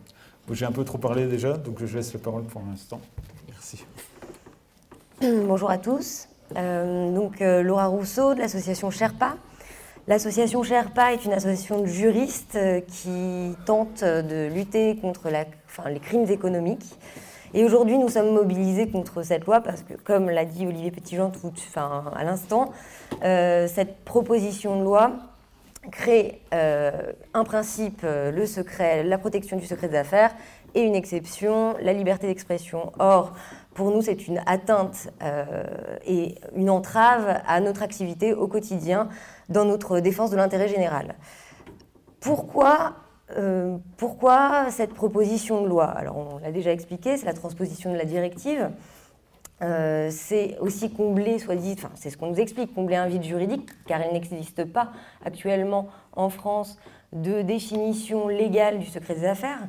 J'ai 0.50 0.66
un 0.66 0.72
peu 0.72 0.84
trop 0.84 0.98
parlé 0.98 1.26
déjà, 1.26 1.56
donc 1.56 1.84
je 1.84 1.96
laisse 1.96 2.12
la 2.12 2.20
parole 2.20 2.44
pour 2.44 2.62
l'instant. 2.68 3.00
Merci. 3.48 3.84
Bonjour 5.20 5.70
à 5.70 5.78
tous. 5.78 6.28
donc 6.54 7.40
Laura 7.40 7.86
Rousseau 7.86 8.34
de 8.34 8.40
l'association 8.40 8.90
Sherpa. 8.90 9.36
L'association 10.08 10.64
Sherpa 10.64 11.12
est 11.12 11.24
une 11.24 11.32
association 11.32 11.80
de 11.80 11.86
juristes 11.86 12.56
euh, 12.56 12.80
qui 12.80 13.56
tente 13.66 14.02
de 14.02 14.52
lutter 14.52 14.96
contre 14.96 15.28
les 15.30 16.00
crimes 16.00 16.28
économiques. 16.28 16.98
Et 17.54 17.64
aujourd'hui, 17.64 17.98
nous 17.98 18.08
sommes 18.08 18.34
mobilisés 18.34 18.88
contre 18.88 19.22
cette 19.22 19.46
loi 19.46 19.60
parce 19.60 19.82
que, 19.82 19.94
comme 19.94 20.28
l'a 20.28 20.44
dit 20.44 20.66
Olivier 20.66 20.90
Petitjean 20.90 21.30
tout, 21.30 21.52
à 21.76 22.24
l'instant, 22.24 22.72
euh, 23.22 23.68
cette 23.68 24.04
proposition 24.04 24.76
de 24.80 24.84
loi 24.84 25.12
crée 25.90 26.40
euh, 26.54 27.12
un 27.34 27.44
principe, 27.44 28.02
le 28.04 28.46
secret, 28.46 29.02
la 29.02 29.18
protection 29.18 29.56
du 29.56 29.66
secret 29.66 29.88
des 29.88 29.96
affaires, 29.96 30.34
et 30.74 30.82
une 30.82 30.94
exception, 30.94 31.74
la 31.80 31.92
liberté 31.92 32.26
d'expression. 32.26 32.92
Or, 32.98 33.32
pour 33.74 33.90
nous, 33.90 34.00
c'est 34.00 34.26
une 34.26 34.40
atteinte 34.46 35.08
et 36.06 36.36
une 36.54 36.70
entrave 36.70 37.40
à 37.46 37.60
notre 37.60 37.82
activité 37.82 38.32
au 38.32 38.46
quotidien 38.46 39.08
dans 39.50 39.66
notre 39.66 40.00
défense 40.00 40.30
de 40.30 40.36
l'intérêt 40.36 40.68
général. 40.68 41.14
Pourquoi, 42.22 42.94
euh, 43.36 43.76
pourquoi 43.96 44.70
cette 44.70 44.94
proposition 44.94 45.60
de 45.62 45.68
loi? 45.68 45.86
Alors, 45.86 46.16
on 46.16 46.38
l'a 46.38 46.52
déjà 46.52 46.70
expliqué, 46.70 47.16
c'est 47.16 47.26
la 47.26 47.32
transposition 47.34 47.92
de 47.92 47.98
la 47.98 48.04
directive. 48.04 48.70
Euh, 49.62 50.08
c'est 50.10 50.58
aussi 50.58 50.92
combler, 50.92 51.38
soit 51.38 51.54
dit, 51.54 51.74
enfin, 51.78 51.90
c'est 51.94 52.10
ce 52.10 52.16
qu'on 52.16 52.28
nous 52.28 52.40
explique, 52.40 52.74
combler 52.74 52.96
un 52.96 53.06
vide 53.06 53.22
juridique, 53.22 53.68
car 53.86 54.00
il 54.04 54.12
n'existe 54.12 54.64
pas 54.64 54.92
actuellement 55.24 55.88
en 56.14 56.28
France 56.28 56.78
de 57.12 57.42
définition 57.42 58.28
légale 58.28 58.78
du 58.78 58.86
secret 58.86 59.14
des 59.14 59.24
affaires. 59.24 59.60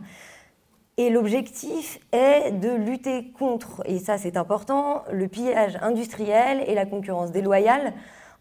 Et 0.98 1.10
l'objectif 1.10 2.00
est 2.12 2.52
de 2.52 2.70
lutter 2.70 3.32
contre, 3.32 3.82
et 3.86 4.00
ça 4.00 4.18
c'est 4.18 4.38
important, 4.38 5.04
le 5.12 5.28
pillage 5.28 5.78
industriel 5.82 6.64
et 6.68 6.76
la 6.76 6.86
concurrence 6.86 7.32
déloyale 7.32 7.94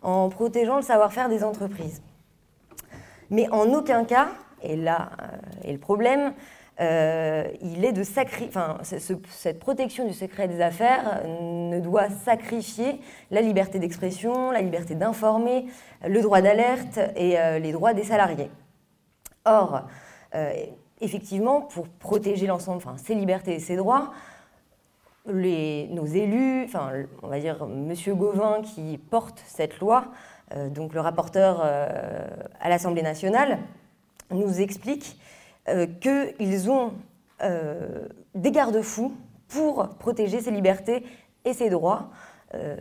en 0.03 0.29
protégeant 0.29 0.77
le 0.77 0.83
savoir-faire 0.83 1.29
des 1.29 1.45
entreprises. 1.45 2.03
Mais 3.31 3.49
en 3.51 3.73
aucun 3.73 4.05
cas, 4.05 4.29
et 4.63 4.77
là 4.77 5.11
euh, 5.23 5.69
est 5.69 5.73
le 5.73 5.79
problème, 5.79 6.35
euh, 6.81 7.45
il 7.61 7.85
est 7.85 7.93
de 7.93 8.03
enfin, 8.49 8.79
cette 8.83 9.59
protection 9.59 10.07
du 10.07 10.15
secret 10.15 10.49
des 10.49 10.61
affaires 10.61 11.23
ne 11.27 11.79
doit 11.81 12.09
sacrifier 12.09 13.01
la 13.31 13.43
liberté 13.43 13.79
d'expression, 13.79 14.51
la 14.51 14.63
liberté 14.63 14.95
d'informer, 14.95 15.67
le 16.07 16.21
droit 16.23 16.41
d'alerte 16.41 16.99
et 17.17 17.39
euh, 17.39 17.59
les 17.59 17.73
droits 17.73 17.95
des 17.95 18.05
salariés. 18.05 18.51
Or, 19.45 19.83
effectivement, 21.01 21.61
pour 21.61 21.89
protéger 21.89 22.47
l'ensemble, 22.47 22.79
enfin, 22.79 22.97
ces 22.97 23.15
libertés 23.15 23.55
et 23.55 23.59
ces 23.59 23.77
droits, 23.77 24.13
nos 25.27 26.07
élus, 26.07 26.65
enfin, 26.65 26.91
on 27.23 27.29
va 27.29 27.39
dire 27.39 27.67
Monsieur 27.67 28.15
Gauvin 28.15 28.63
qui 28.63 28.99
porte 28.99 29.43
cette 29.47 29.79
loi, 29.79 30.07
euh, 30.55 30.69
donc 30.69 30.95
le 30.95 31.01
rapporteur 31.01 31.61
euh, 31.65 32.27
à 32.61 32.69
l'Assemblée 32.69 33.03
nationale, 33.03 33.59
nous 34.31 34.61
explique 34.61 35.19
euh, 35.69 35.87
qu'ils 35.87 36.71
ont 36.71 36.93
des 38.37 38.53
garde-fous 38.53 39.13
pour 39.49 39.89
protéger 39.99 40.41
ces 40.41 40.53
libertés 40.53 41.03
et 41.45 41.55
ces 41.55 41.71
droits, 41.71 42.11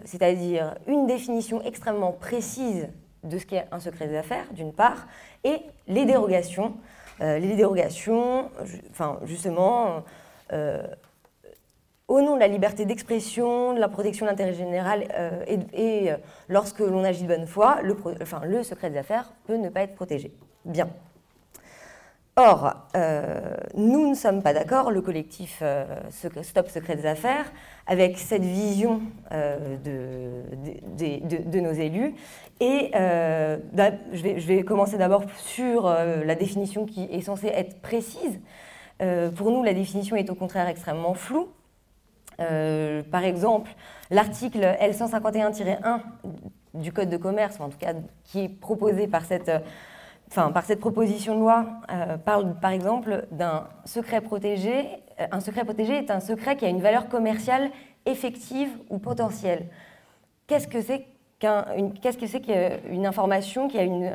c'est-à-dire 0.05 0.75
une 0.85 1.07
définition 1.07 1.63
extrêmement 1.63 2.11
précise 2.11 2.87
de 3.23 3.39
ce 3.39 3.47
qu'est 3.47 3.65
un 3.71 3.79
secret 3.79 4.07
des 4.07 4.17
affaires, 4.17 4.45
d'une 4.51 4.71
part, 4.71 5.07
et 5.43 5.61
les 5.87 6.05
dérogations. 6.05 6.75
les 7.19 7.55
dérogations, 7.55 8.51
justement, 9.23 10.03
au 12.11 12.19
nom 12.19 12.35
de 12.35 12.41
la 12.41 12.47
liberté 12.49 12.85
d'expression, 12.85 13.73
de 13.73 13.79
la 13.79 13.87
protection 13.87 14.25
de 14.25 14.31
l'intérêt 14.31 14.53
général, 14.53 15.07
euh, 15.17 15.45
et, 15.71 16.11
euh, 16.11 16.17
lorsque 16.49 16.79
l'on 16.79 17.05
agit 17.05 17.23
de 17.23 17.27
bonne 17.29 17.47
foi, 17.47 17.79
le, 17.83 17.95
le, 18.43 18.63
secret 18.63 18.89
des 18.89 18.97
affaires 18.97 19.31
peut 19.45 19.55
ne 19.55 19.69
pas 19.69 19.81
être 19.81 19.95
protégé. 19.95 20.33
Bien. 20.65 20.89
Or, 22.37 22.73
euh, 22.95 23.55
nous 23.75 24.09
ne 24.09 24.15
sommes 24.15 24.41
pas 24.41 24.53
d'accord, 24.53 24.89
le 24.89 25.01
collectif 25.01 25.61
Stop 26.09 26.69
Secret 26.69 27.05
Affaires, 27.05 27.51
avec 27.87 28.17
cette 28.17 28.43
vision 28.43 29.01
de, 29.31 30.43
de, 30.95 31.59
nos 31.59 31.73
élus. 31.73 32.15
Et 32.61 32.91
je 32.93 34.21
vais, 34.21 34.39
je, 34.39 34.47
vais, 34.47 34.63
commencer 34.63 34.97
d'abord 34.97 35.23
sur 35.37 35.89
la 35.89 36.35
définition 36.35 36.85
qui 36.85 37.03
est 37.11 37.21
censée 37.21 37.47
être 37.47 37.81
précise. 37.81 38.39
pour 39.35 39.51
nous, 39.51 39.61
la 39.61 39.73
définition 39.73 40.15
est 40.15 40.29
au 40.29 40.35
contraire 40.35 40.69
extrêmement 40.69 41.13
floue. 41.13 41.49
Euh, 42.41 43.03
par 43.03 43.23
exemple, 43.23 43.71
l'article 44.09 44.59
L151-1 44.81 45.99
du 46.73 46.91
Code 46.91 47.09
de 47.09 47.17
commerce, 47.17 47.59
en 47.59 47.69
tout 47.69 47.77
cas 47.77 47.93
qui 48.23 48.45
est 48.45 48.49
proposé 48.49 49.07
par 49.07 49.25
cette, 49.25 49.51
enfin, 50.31 50.51
par 50.51 50.65
cette 50.65 50.79
proposition 50.79 51.35
de 51.35 51.41
loi, 51.41 51.65
euh, 51.91 52.17
parle 52.17 52.55
par 52.59 52.71
exemple 52.71 53.27
d'un 53.31 53.67
secret 53.85 54.21
protégé. 54.21 54.85
Euh, 55.19 55.27
un 55.31 55.39
secret 55.39 55.63
protégé 55.63 55.93
est 55.93 56.09
un 56.09 56.19
secret 56.19 56.55
qui 56.55 56.65
a 56.65 56.69
une 56.69 56.81
valeur 56.81 57.07
commerciale 57.09 57.69
effective 58.05 58.69
ou 58.89 58.97
potentielle. 58.97 59.67
Qu'est-ce 60.47 60.67
que 60.67 60.81
c'est 60.81 61.05
qu'est-ce 62.01 62.19
que 62.19 62.27
c'est 62.27 62.41
qu'une 62.41 63.07
information 63.07 63.67
qui 63.67 63.79
a 63.79 63.81
une 63.81 64.11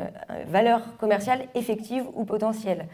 valeur 0.46 0.96
commerciale 0.96 1.48
effective 1.56 2.04
ou 2.14 2.24
potentielle? 2.24 2.86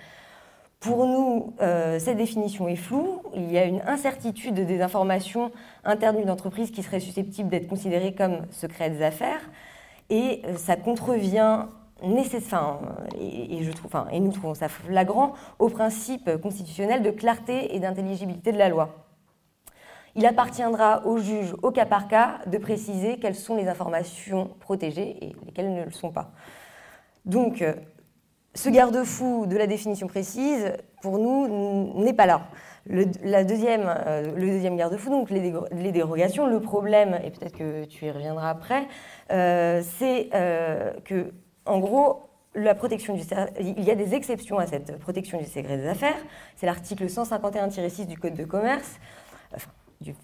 Pour 0.82 1.06
nous, 1.06 1.54
euh, 1.62 2.00
cette 2.00 2.16
définition 2.16 2.66
est 2.66 2.74
floue. 2.74 3.22
Il 3.36 3.52
y 3.52 3.56
a 3.56 3.64
une 3.64 3.80
incertitude 3.86 4.54
des 4.54 4.82
informations 4.82 5.52
internes 5.84 6.16
d'une 6.16 6.28
entreprise 6.30 6.72
qui 6.72 6.82
serait 6.82 6.98
susceptible 6.98 7.48
d'être 7.48 7.68
considérée 7.68 8.14
comme 8.14 8.46
secret 8.50 8.90
des 8.90 9.00
affaires. 9.00 9.38
Et 10.10 10.42
euh, 10.44 10.56
ça 10.56 10.74
contrevient 10.74 11.66
nécessaire, 12.02 12.78
et, 13.20 13.60
nous 14.20 14.32
trouvons 14.32 14.54
ça 14.54 14.68
flagrant, 14.68 15.32
au 15.58 15.68
principe 15.68 16.36
constitutionnel 16.42 17.02
de 17.02 17.10
clarté 17.10 17.74
et 17.74 17.80
d'intelligibilité 17.80 18.52
de 18.52 18.58
la 18.58 18.68
loi. 18.68 19.02
Il 20.14 20.26
appartiendra 20.26 21.06
au 21.06 21.18
juge, 21.18 21.54
au 21.62 21.70
cas 21.70 21.86
par 21.86 22.06
cas, 22.06 22.40
de 22.46 22.58
préciser 22.58 23.18
quelles 23.18 23.34
sont 23.34 23.56
les 23.56 23.68
informations 23.68 24.50
protégées 24.60 25.16
et 25.24 25.32
lesquelles 25.46 25.72
ne 25.72 25.84
le 25.84 25.90
sont 25.90 26.10
pas. 26.10 26.32
Donc, 27.24 27.62
euh, 27.62 27.74
ce 28.54 28.68
garde-fou 28.68 29.46
de 29.46 29.56
la 29.56 29.66
définition 29.66 30.08
précise, 30.08 30.72
pour 31.00 31.18
nous, 31.18 32.02
n'est 32.02 32.12
pas 32.12 32.26
là. 32.26 32.42
Le, 32.84 33.06
la 33.22 33.44
deuxième, 33.44 33.84
euh, 33.86 34.34
le 34.36 34.50
deuxième 34.50 34.76
garde-fou, 34.76 35.08
donc 35.08 35.30
les, 35.30 35.92
dérogations, 35.92 36.46
le 36.46 36.60
problème, 36.60 37.18
et 37.24 37.30
peut-être 37.30 37.56
que 37.56 37.84
tu 37.84 38.04
y 38.04 38.10
reviendras 38.10 38.50
après, 38.50 38.86
euh, 39.30 39.80
c'est 39.98 40.28
que, 41.04 41.32
en 41.66 41.78
gros, 41.78 42.28
la 42.54 42.74
protection 42.74 43.14
du, 43.14 43.22
il 43.60 43.82
y 43.82 43.90
a 43.90 43.94
des 43.94 44.14
exceptions 44.14 44.58
à 44.58 44.66
cette 44.66 44.98
protection 44.98 45.38
du 45.38 45.46
secret 45.46 45.78
des 45.78 45.86
affaires. 45.86 46.18
C'est 46.56 46.66
l'article 46.66 47.06
151-6 47.06 48.06
du 48.06 48.18
Code 48.18 48.34
de 48.34 48.44
commerce, 48.44 48.98
du 50.00 50.14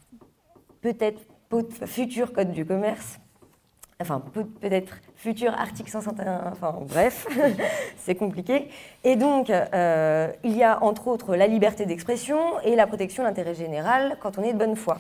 peut-être 0.81 1.21
futur 1.87 2.33
Code 2.33 2.53
du 2.53 2.67
commerce, 2.67 3.19
enfin 4.01 4.23
peut-être 4.61 5.01
futur 5.17 5.53
article 5.55 5.91
151, 5.91 6.53
enfin 6.53 6.77
bref, 6.83 7.27
c'est 7.97 8.15
compliqué. 8.15 8.69
Et 9.05 9.17
donc, 9.17 9.51
euh, 9.51 10.31
il 10.45 10.57
y 10.57 10.63
a 10.63 10.83
entre 10.83 11.09
autres 11.09 11.35
la 11.35 11.47
liberté 11.47 11.87
d'expression 11.87 12.61
et 12.61 12.77
la 12.77 12.87
protection 12.87 13.23
de 13.23 13.29
l'intérêt 13.29 13.55
général 13.55 14.19
quand 14.21 14.39
on 14.39 14.43
est 14.43 14.53
de 14.53 14.59
bonne 14.59 14.77
foi. 14.77 14.99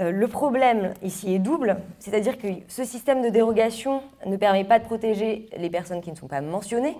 Euh, 0.00 0.10
le 0.10 0.28
problème 0.28 0.94
ici 1.02 1.34
est 1.34 1.38
double, 1.38 1.76
c'est-à-dire 1.98 2.38
que 2.38 2.48
ce 2.68 2.84
système 2.84 3.22
de 3.22 3.28
dérogation 3.28 4.02
ne 4.26 4.36
permet 4.36 4.64
pas 4.64 4.78
de 4.78 4.84
protéger 4.84 5.48
les 5.56 5.70
personnes 5.70 6.00
qui 6.00 6.10
ne 6.10 6.16
sont 6.16 6.28
pas 6.28 6.40
mentionnées 6.40 6.96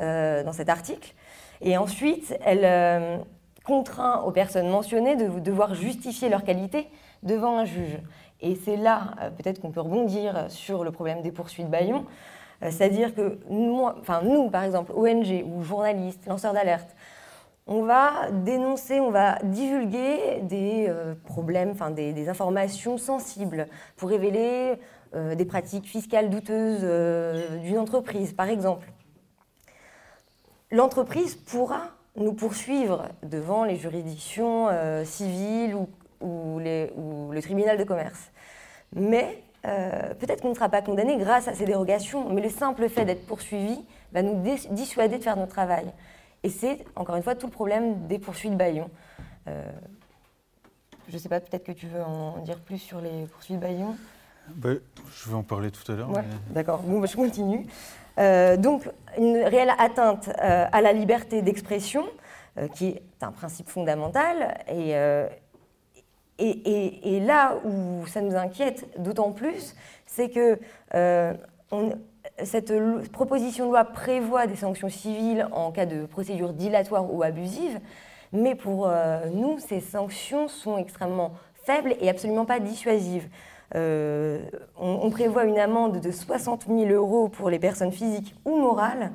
euh, 0.00 0.42
dans 0.42 0.52
cet 0.52 0.68
article, 0.68 1.14
et 1.60 1.76
ensuite 1.76 2.36
elle 2.44 3.24
contraint 3.64 4.20
aux 4.22 4.30
personnes 4.30 4.68
mentionnées 4.68 5.16
de 5.16 5.40
devoir 5.40 5.74
justifier 5.74 6.28
leur 6.28 6.44
qualité 6.44 6.88
devant 7.22 7.58
un 7.58 7.64
juge. 7.64 7.98
Et 8.40 8.54
c'est 8.54 8.76
là, 8.76 9.14
euh, 9.20 9.30
peut-être 9.30 9.60
qu'on 9.60 9.70
peut 9.70 9.80
rebondir 9.80 10.46
sur 10.48 10.84
le 10.84 10.92
problème 10.92 11.22
des 11.22 11.32
poursuites 11.32 11.70
Bayon, 11.70 12.04
euh, 12.62 12.70
c'est-à-dire 12.70 13.14
que 13.14 13.38
enfin, 14.00 14.20
nous, 14.22 14.50
par 14.50 14.64
exemple, 14.64 14.92
ONG 14.92 15.44
ou 15.46 15.62
journalistes, 15.62 16.26
lanceurs 16.26 16.52
d'alerte, 16.52 16.94
on 17.66 17.82
va 17.82 18.30
dénoncer, 18.30 19.00
on 19.00 19.10
va 19.10 19.38
divulguer 19.42 20.40
des 20.42 20.86
euh, 20.88 21.14
problèmes, 21.24 21.74
des, 21.94 22.28
informations 22.28 22.98
sensibles 22.98 23.68
pour 23.96 24.10
révéler 24.10 24.74
des 25.36 25.44
pratiques 25.44 25.86
fiscales 25.86 26.28
douteuses 26.28 26.82
d'une 27.60 27.78
entreprise, 27.78 28.32
par 28.32 28.48
exemple. 28.48 28.90
L'entreprise 30.72 31.36
pourra 31.36 31.90
nous 32.16 32.32
poursuivre 32.32 33.06
devant 33.22 33.62
les 33.62 33.76
juridictions 33.76 34.70
civiles 35.04 35.76
ou, 35.76 35.88
ou, 36.20 36.58
le 36.58 37.40
tribunal 37.40 37.78
de 37.78 37.84
commerce. 37.84 38.32
Mais 38.92 39.40
peut-être 39.62 40.40
qu'on 40.42 40.48
ne 40.48 40.54
sera 40.54 40.68
pas 40.68 40.82
condamné 40.82 41.16
grâce 41.16 41.46
à 41.46 41.54
ces 41.54 41.64
dérogations, 41.64 42.28
mais 42.30 42.42
le 42.42 42.50
simple 42.50 42.88
fait 42.88 43.04
d'être 43.04 43.24
poursuivi 43.24 43.84
va 44.12 44.22
nous 44.22 44.42
dissuader 44.72 45.18
de 45.18 45.22
faire 45.22 45.36
notre 45.36 45.52
travail. 45.52 45.92
Et 46.44 46.50
c'est, 46.50 46.84
encore 46.94 47.16
une 47.16 47.22
fois, 47.22 47.34
tout 47.34 47.46
le 47.46 47.52
problème 47.52 48.06
des 48.06 48.20
poursuites 48.20 48.56
Bayon. 48.56 48.88
je 49.46 49.52
ne 51.12 51.18
sais 51.18 51.28
pas, 51.28 51.40
peut-être 51.40 51.64
que 51.64 51.72
tu 51.72 51.86
veux 51.86 52.02
en 52.02 52.38
dire 52.38 52.60
plus 52.60 52.78
sur 52.78 53.00
les 53.00 53.26
poursuites 53.32 53.58
Bayon 53.58 53.96
bah, 54.54 54.70
Je 55.10 55.30
vais 55.30 55.34
en 55.34 55.42
parler 55.42 55.70
tout 55.72 55.90
à 55.90 55.96
l'heure. 55.96 56.10
D'accord, 56.50 56.82
bon, 56.82 57.00
bah, 57.00 57.06
je 57.10 57.16
continue. 57.16 57.66
donc, 58.62 58.88
une 59.18 59.38
réelle 59.38 59.72
atteinte 59.78 60.28
à 60.38 60.80
la 60.80 60.92
liberté 60.92 61.42
d'expression, 61.42 62.04
qui 62.74 62.88
est 62.88 63.02
un 63.22 63.32
principe 63.32 63.68
fondamental, 63.68 64.54
et, 64.68 64.94
et, 66.38 67.20
là 67.20 67.56
où 67.64 68.06
ça 68.06 68.20
nous 68.20 68.34
inquiète 68.36 68.86
d'autant 68.98 69.32
plus, 69.32 69.74
c'est 70.06 70.30
que 70.30 70.58
euh, 70.94 71.32
cette 72.42 72.72
proposition 73.12 73.66
de 73.66 73.70
loi 73.70 73.84
prévoit 73.84 74.46
des 74.46 74.56
sanctions 74.56 74.88
civiles 74.88 75.46
en 75.52 75.70
cas 75.70 75.86
de 75.86 76.06
procédure 76.06 76.52
dilatoire 76.52 77.12
ou 77.12 77.22
abusive, 77.22 77.78
mais 78.32 78.54
pour 78.54 78.88
euh, 78.88 79.26
nous, 79.32 79.58
ces 79.58 79.80
sanctions 79.80 80.48
sont 80.48 80.76
extrêmement 80.76 81.32
faibles 81.64 81.94
et 82.00 82.08
absolument 82.08 82.44
pas 82.44 82.58
dissuasives. 82.58 83.28
Euh, 83.74 84.40
on, 84.78 85.10
prévoit 85.10 85.44
une 85.44 85.58
amende 85.58 86.00
de 86.00 86.10
60 86.10 86.66
000 86.66 86.90
euros 86.90 87.28
pour 87.28 87.50
les 87.50 87.58
personnes 87.58 87.92
physiques 87.92 88.34
ou 88.44 88.56
morales 88.56 89.10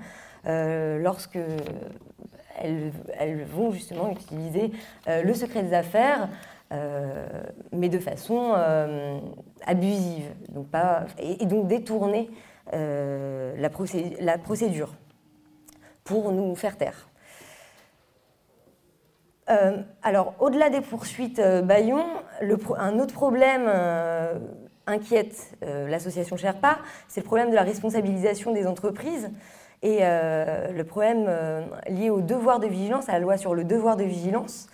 lorsque 0.46 1.38
elles, 2.58 3.44
vont 3.46 3.72
justement 3.72 4.10
utiliser 4.10 4.72
le 5.08 5.34
secret 5.34 5.64
des 5.64 5.74
affaires 5.74 6.30
euh, 6.72 7.26
mais 7.72 7.90
de 7.90 7.98
façon 7.98 8.54
euh, 8.56 9.18
abusive, 9.66 10.30
et, 11.18 11.46
donc 11.48 11.68
détourner 11.68 12.30
euh, 12.74 13.56
la, 13.58 14.38
procédure 14.38 14.94
pour 16.04 16.32
nous 16.32 16.56
faire 16.56 16.78
taire. 16.78 17.08
alors, 20.04 20.36
au-delà 20.40 20.70
des 20.70 20.82
poursuites 20.82 21.42
Bayon, 21.42 22.06
le 22.42 22.58
un 22.78 23.00
autre 23.00 23.16
problème 23.16 23.68
inquiète 24.86 25.58
l'association 25.62 26.38
Sherpa, 26.38 26.78
c'est 27.08 27.22
le 27.22 27.26
problème 27.26 27.50
de 27.50 27.56
la 27.56 27.64
responsabilisation 27.64 28.54
des 28.54 28.68
entreprises 28.68 29.32
et 29.82 30.02
le 30.02 30.84
problème 30.84 31.28
lié 31.88 32.12
au 32.12 32.22
devoir 32.22 32.60
de 32.60 32.68
vigilance, 32.68 33.10
à 33.10 33.14
la 33.14 33.20
loi 33.20 33.38
sur 33.38 33.56
le 33.56 33.64
devoir 33.64 33.98
de 33.98 34.04
vigilance, 34.04 34.68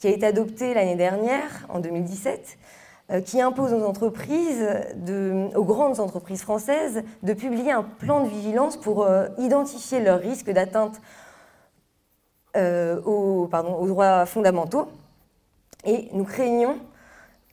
qui 0.00 0.06
a 0.06 0.10
été 0.10 0.26
adopté 0.26 0.74
l'année 0.74 0.96
dernière, 0.96 1.66
en 1.68 1.78
2017, 1.78 2.40
euh, 2.40 2.70
qui 3.24 3.40
impose 3.40 3.72
aux 3.72 3.84
entreprises, 3.84 4.66
aux 5.54 5.64
grandes 5.64 6.00
entreprises 6.00 6.42
françaises, 6.42 7.02
de 7.22 7.32
publier 7.32 7.72
un 7.72 7.82
plan 7.82 8.24
de 8.24 8.28
vigilance 8.28 8.76
pour 8.76 9.02
euh, 9.04 9.26
identifier 9.38 10.00
leurs 10.00 10.20
risques 10.20 10.50
d'atteinte 10.50 11.00
euh, 12.56 13.00
aux, 13.02 13.48
droits 13.86 14.26
fondamentaux. 14.26 14.88
Et 15.84 16.08
nous 16.12 16.24
craignons 16.24 16.76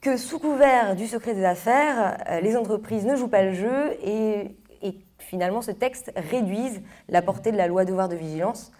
que 0.00 0.16
sous 0.16 0.38
couvert 0.38 0.94
du 0.94 1.06
secret 1.06 1.34
des 1.34 1.44
affaires, 1.44 2.18
les 2.42 2.56
entreprises 2.56 3.04
ne 3.04 3.16
jouent 3.16 3.28
pas 3.28 3.42
le 3.42 3.52
jeu 3.52 3.92
et, 4.02 4.56
et, 4.82 4.94
finalement 5.18 5.60
ce 5.60 5.72
texte 5.72 6.12
réduise 6.30 6.80
la 7.08 7.20
portée 7.20 7.50
de 7.50 7.56
la 7.56 7.66
loi 7.66 7.84
devoir 7.84 8.08
de 8.08 8.14
vigilance 8.14 8.70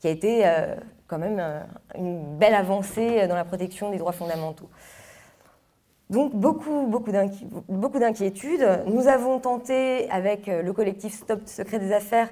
qui 0.00 0.08
a 0.08 0.10
été 0.10 0.44
quand 1.06 1.18
même 1.18 1.38
euh, 1.40 1.60
une 1.96 2.36
belle 2.36 2.54
avancée 2.54 3.26
dans 3.26 3.34
la 3.34 3.44
protection 3.44 3.90
des 3.90 3.98
droits 3.98 4.12
fondamentaux. 4.12 4.68
Donc 6.08 6.36
beaucoup, 6.36 6.86
beaucoup 6.86 7.98
d'inquiétudes. 7.98 8.84
Nous 8.86 9.08
avons 9.08 9.40
tenté, 9.40 10.08
avec 10.10 10.48
euh, 10.48 10.62
le 10.62 10.72
collectif 10.72 11.14
Stop 11.14 11.40
Secret 11.46 11.80
des 11.80 11.92
Affaires, 11.92 12.28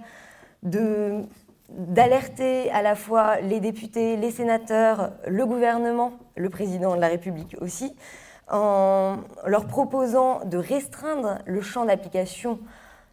d'alerter 0.62 2.70
à 2.70 2.82
la 2.82 2.94
fois 2.94 3.40
les 3.40 3.58
députés, 3.58 4.16
les 4.16 4.30
sénateurs, 4.30 5.10
le 5.26 5.44
gouvernement, 5.44 6.12
le 6.36 6.50
président 6.50 6.94
de 6.94 7.00
la 7.00 7.08
République 7.08 7.56
aussi, 7.60 7.96
en 8.48 9.16
leur 9.44 9.66
proposant 9.66 10.44
de 10.44 10.56
restreindre 10.56 11.38
le 11.44 11.60
champ 11.60 11.84
d'application 11.84 12.60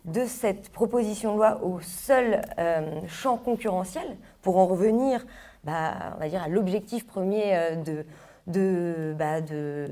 de 0.05 0.25
cette 0.25 0.69
proposition 0.69 1.33
de 1.33 1.37
loi 1.37 1.59
au 1.63 1.79
seul 1.81 2.41
euh, 2.59 2.99
champ 3.07 3.37
concurrentiel, 3.37 4.15
pour 4.43 4.57
en 4.57 4.67
revenir 4.67 5.25
bah, 5.63 6.13
on 6.15 6.19
va 6.19 6.27
dire, 6.27 6.41
à 6.41 6.47
l'objectif 6.47 7.05
premier 7.05 7.55
euh, 7.55 7.75
de, 7.75 8.05
de, 8.47 9.15
bah, 9.17 9.41
de, 9.41 9.87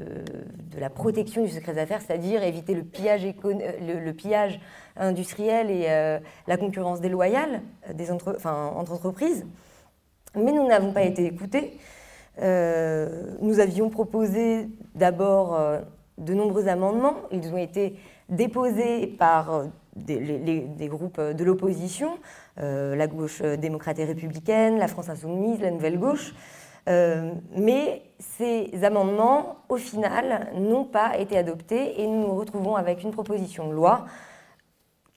de, 0.71 0.79
la 0.79 0.89
protection 0.89 1.43
du 1.43 1.49
secret 1.49 1.73
d'affaires, 1.73 2.01
c'est-à-dire 2.01 2.43
éviter 2.43 2.73
le 2.73 2.83
pillage, 2.83 3.25
euh, 3.45 4.59
industriel 4.97 5.71
et 5.71 5.85
euh, 5.87 6.19
la 6.47 6.57
concurrence 6.57 7.01
déloyale 7.01 7.61
des 7.93 8.11
entre, 8.11 8.37
entreprises. 8.45 9.45
Mais 10.35 10.51
nous 10.51 10.67
n'avons 10.67 10.91
pas 10.91 11.03
été 11.03 11.25
écoutés. 11.25 11.77
nous 12.37 13.59
avions 13.59 13.89
proposé 13.89 14.69
d'abord 14.93 15.59
de 16.17 16.33
nombreux 16.33 16.67
amendements. 16.67 17.15
Ils 17.31 17.51
ont 17.51 17.57
été 17.57 17.95
déposés 18.29 19.07
par 19.07 19.69
des, 20.05 20.87
groupes 20.87 21.19
de 21.19 21.43
l'opposition, 21.43 22.17
euh, 22.59 22.95
la 22.95 23.07
gauche 23.07 23.41
démocrate 23.41 23.99
et 23.99 24.05
républicaine, 24.05 24.77
la 24.77 24.87
France 24.87 25.09
insoumise, 25.09 25.59
la 25.61 25.71
nouvelle 25.71 25.99
gauche. 25.99 26.33
Euh, 26.87 27.31
mais 27.55 28.03
ces 28.19 28.83
amendements, 28.83 29.57
au 29.69 29.77
final, 29.77 30.51
n'ont 30.55 30.85
pas 30.85 31.17
été 31.17 31.37
adoptés 31.37 32.01
et 32.01 32.07
nous 32.07 32.27
nous 32.27 32.35
retrouvons 32.35 32.75
avec 32.75 33.03
une 33.03 33.11
proposition 33.11 33.67
de 33.67 33.73
loi 33.73 34.05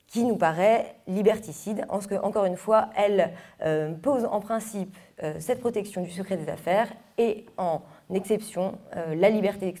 qui 0.07 0.23
nous 0.23 0.37
paraît 0.37 0.95
liberticide, 1.07 1.85
en 1.89 1.99
ce 1.99 2.07
que, 2.07 2.15
encore 2.15 2.45
une 2.45 2.55
fois, 2.55 2.89
elle 2.95 3.33
euh, 3.65 3.93
pose 3.93 4.25
en 4.25 4.39
principe 4.39 4.95
cette 5.39 5.61
protection 5.61 6.01
du 6.01 6.11
secret 6.11 6.35
des 6.35 6.49
affaires 6.49 6.91
et 7.17 7.45
en 7.57 7.81
exception 8.13 8.77
la 9.15 9.29
liberté 9.29 9.73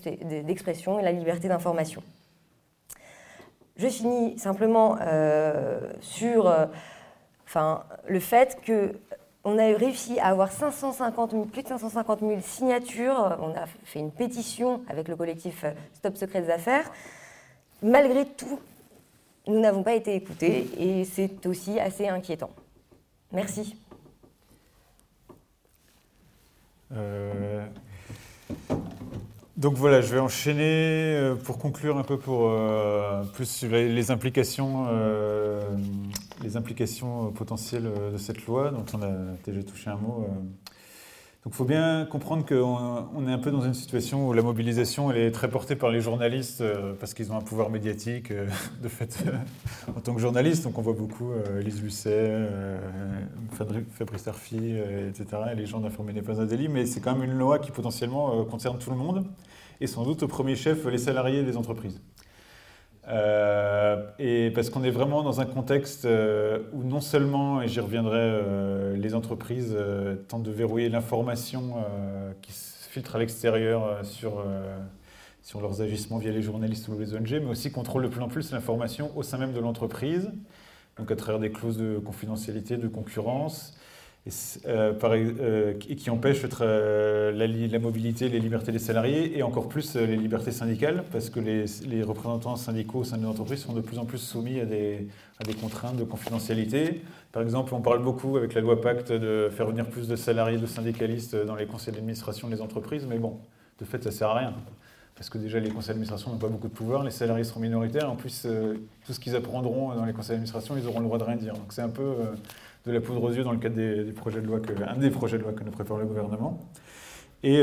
d'expression 0.45 0.99
et 0.99 1.03
la 1.03 1.11
liberté 1.11 1.49
d'information. 1.49 2.01
Je 3.75 3.87
finis 3.87 4.37
simplement 4.37 4.97
euh, 5.01 5.79
sur 5.99 6.47
euh, 6.47 6.65
enfin, 7.45 7.83
le 8.07 8.19
fait 8.19 8.59
qu'on 9.43 9.57
a 9.57 9.65
réussi 9.77 10.19
à 10.19 10.27
avoir 10.27 10.51
550 10.51 11.51
plus 11.51 11.63
de 11.63 11.67
550 11.67 12.19
000 12.21 12.39
signatures. 12.41 13.37
On 13.41 13.51
a 13.51 13.65
fait 13.83 13.99
une 13.99 14.11
pétition 14.11 14.81
avec 14.87 15.07
le 15.09 15.15
collectif 15.15 15.65
Stop 15.93 16.15
Secrets 16.15 16.49
Affaires. 16.49 16.89
Malgré 17.81 18.25
tout, 18.25 18.59
nous 19.47 19.59
n'avons 19.59 19.83
pas 19.83 19.93
été 19.93 20.15
écoutés 20.15 20.69
et 20.79 21.03
c'est 21.03 21.45
aussi 21.45 21.79
assez 21.79 22.07
inquiétant. 22.07 22.51
Merci. 23.33 23.75
Euh, 26.93 27.65
donc 29.63 29.75
voilà, 29.75 30.01
je 30.01 30.13
vais 30.13 30.19
enchaîner 30.19 31.15
euh, 31.15 31.35
pour 31.35 31.57
conclure 31.59 31.97
un 31.97 32.03
peu 32.03 32.17
pour 32.17 32.49
euh, 32.49 33.23
plus 33.33 33.45
sur 33.45 33.69
les 33.69 34.11
implications, 34.11 34.87
euh, 34.89 35.61
les 36.43 36.57
implications 36.57 37.31
potentielles 37.31 37.89
de 38.11 38.17
cette 38.17 38.45
loi 38.45 38.71
dont 38.71 38.85
on 38.93 39.01
a 39.01 39.11
déjà 39.45 39.63
touché 39.63 39.89
un 39.89 39.95
mot. 39.95 40.27
Donc 41.43 41.51
il 41.51 41.57
faut 41.57 41.65
bien 41.65 42.05
comprendre 42.05 42.45
qu'on 42.45 43.27
est 43.27 43.31
un 43.31 43.37
peu 43.37 43.51
dans 43.51 43.63
une 43.63 43.73
situation 43.73 44.29
où 44.29 44.33
la 44.33 44.41
mobilisation 44.41 45.11
elle 45.11 45.17
est 45.17 45.31
très 45.31 45.49
portée 45.49 45.75
par 45.75 45.91
les 45.91 45.99
journalistes 45.99 46.63
parce 46.99 47.13
qu'ils 47.13 47.33
ont 47.33 47.37
un 47.37 47.41
pouvoir 47.41 47.69
médiatique 47.69 48.31
de 48.81 48.87
fait 48.87 49.23
en 49.89 49.99
tant 49.99 50.13
que 50.13 50.21
journaliste. 50.21 50.63
Donc 50.63 50.77
on 50.77 50.81
voit 50.81 50.93
beaucoup 50.93 51.31
Elise 51.59 51.81
Lucet, 51.81 52.47
Fabrice 53.51 54.27
Arfi, 54.27 54.77
etc. 55.09 55.25
Et 55.51 55.55
les 55.55 55.65
gens 55.65 55.79
d'informer 55.79 56.13
n'est 56.13 56.21
pas 56.21 56.39
un 56.39 56.45
délit, 56.45 56.69
mais 56.69 56.85
c'est 56.85 57.01
quand 57.01 57.13
même 57.13 57.29
une 57.29 57.37
loi 57.37 57.59
qui 57.59 57.71
potentiellement 57.71 58.45
concerne 58.45 58.77
tout 58.77 58.91
le 58.91 58.97
monde 58.97 59.25
et 59.81 59.87
sans 59.87 60.05
doute 60.05 60.23
au 60.23 60.27
premier 60.27 60.55
chef 60.55 60.85
les 60.85 60.97
salariés 60.97 61.43
des 61.43 61.57
entreprises. 61.57 61.99
Euh, 63.09 64.01
et 64.17 64.51
parce 64.51 64.69
qu'on 64.69 64.83
est 64.83 64.91
vraiment 64.91 65.23
dans 65.23 65.41
un 65.41 65.45
contexte 65.45 66.05
euh, 66.05 66.59
où 66.71 66.83
non 66.83 67.01
seulement, 67.01 67.61
et 67.61 67.67
j'y 67.67 67.81
reviendrai, 67.81 68.19
euh, 68.19 68.95
les 68.95 69.13
entreprises 69.13 69.75
tentent 70.27 70.43
de 70.43 70.51
verrouiller 70.51 70.89
l'information 70.89 71.75
qui 72.41 72.53
se 72.53 72.89
filtre 72.89 73.15
à 73.15 73.19
l'extérieur 73.19 74.05
sur, 74.05 74.45
sur 75.41 75.61
leurs 75.61 75.81
agissements 75.81 76.17
via 76.17 76.31
les 76.31 76.41
journalistes 76.41 76.87
ou 76.87 76.97
les 76.97 77.13
ONG, 77.15 77.39
mais 77.41 77.49
aussi 77.49 77.71
contrôlent 77.71 78.03
de 78.03 78.07
plus 78.07 78.21
en 78.21 78.27
plus 78.27 78.51
l'information 78.51 79.11
au 79.17 79.23
sein 79.23 79.37
même 79.37 79.53
de 79.53 79.59
l'entreprise, 79.59 80.31
donc 80.97 81.11
à 81.11 81.15
travers 81.15 81.39
des 81.39 81.51
clauses 81.51 81.77
de 81.77 81.97
confidentialité, 81.97 82.77
de 82.77 82.87
concurrence, 82.87 83.75
et, 84.25 84.29
euh, 84.67 84.93
euh, 85.03 85.73
qui 85.73 86.09
empêche 86.09 86.43
la, 86.43 87.79
mobilité, 87.79 88.29
les 88.29 88.39
libertés 88.39 88.71
des 88.71 88.79
salariés 88.79 89.37
et 89.37 89.43
encore 89.43 89.67
plus 89.67 89.95
euh, 89.95 90.05
les 90.05 90.15
libertés 90.15 90.51
syndicales, 90.51 91.03
parce 91.11 91.29
que 91.29 91.41
les, 91.41 92.03
représentants 92.03 92.55
syndicaux 92.55 92.99
au 92.99 93.03
sein 93.03 93.17
de 93.17 93.23
l'entreprise 93.23 93.59
sont 93.59 93.73
de 93.73 93.81
plus 93.81 93.99
en 93.99 94.05
plus 94.05 94.19
soumis 94.19 94.61
à 94.61 94.65
des, 94.65 95.07
à 95.41 95.43
des, 95.43 95.53
contraintes 95.53 95.97
de 95.97 96.05
confidentialité. 96.05 97.01
Par 97.33 97.43
exemple, 97.43 97.73
on 97.73 97.81
parle 97.81 98.01
beaucoup 98.01 98.37
avec 98.37 98.53
la 98.53 98.61
loi 98.61 98.79
Pacte 98.79 99.11
de 99.11 99.49
faire 99.51 99.67
venir 99.67 99.87
plus 99.87 100.07
de 100.07 100.15
salariés, 100.15 100.57
de 100.57 100.65
syndicalistes 100.67 101.35
dans 101.35 101.55
les 101.55 101.65
conseils 101.65 101.93
d'administration 101.93 102.47
des 102.47 102.61
entreprises, 102.61 103.05
mais 103.05 103.17
bon, 103.17 103.39
de 103.79 103.85
fait, 103.85 104.01
ça 104.03 104.09
ne 104.09 104.15
sert 104.15 104.29
à 104.29 104.39
rien. 104.39 104.53
parce 105.15 105.29
que 105.29 105.37
déjà 105.37 105.59
les 105.59 105.69
conseils 105.69 105.89
d'administration 105.89 106.31
n'ont 106.31 106.37
pas 106.37 106.47
beaucoup 106.47 106.69
de 106.69 106.73
pouvoir, 106.73 107.03
les 107.03 107.11
salariés 107.11 107.43
seront 107.43 107.59
minoritaires, 107.59 108.09
en 108.09 108.15
plus 108.15 108.47
tout 109.05 109.11
ce 109.11 109.19
qu'ils 109.19 109.35
apprendront 109.35 109.93
dans 109.95 110.05
les 110.05 110.13
conseils 110.13 110.35
d'administration, 110.35 110.77
ils 110.77 110.87
auront 110.87 110.99
le 110.99 111.05
droit 111.05 111.17
de 111.17 111.25
rien 111.25 111.35
dire. 111.35 111.55
Donc 111.55 111.73
c'est 111.73 111.81
un 111.81 111.89
peu 111.89 112.13
de 112.85 112.91
la 112.91 113.01
poudre 113.01 113.23
aux 113.23 113.31
yeux 113.31 113.43
dans 113.43 113.51
le 113.51 113.59
cadre 113.59 113.75
des, 113.75 114.11
projets 114.11 114.41
de 114.41 114.47
loi 114.47 114.59
que, 114.59 114.71
un 114.83 114.97
des 114.97 115.09
projets 115.09 115.37
de 115.37 115.43
loi 115.43 115.53
que 115.53 115.63
nous 115.63 115.71
prépare 115.71 115.97
le 115.97 116.05
gouvernement. 116.05 116.69
Et, 117.43 117.61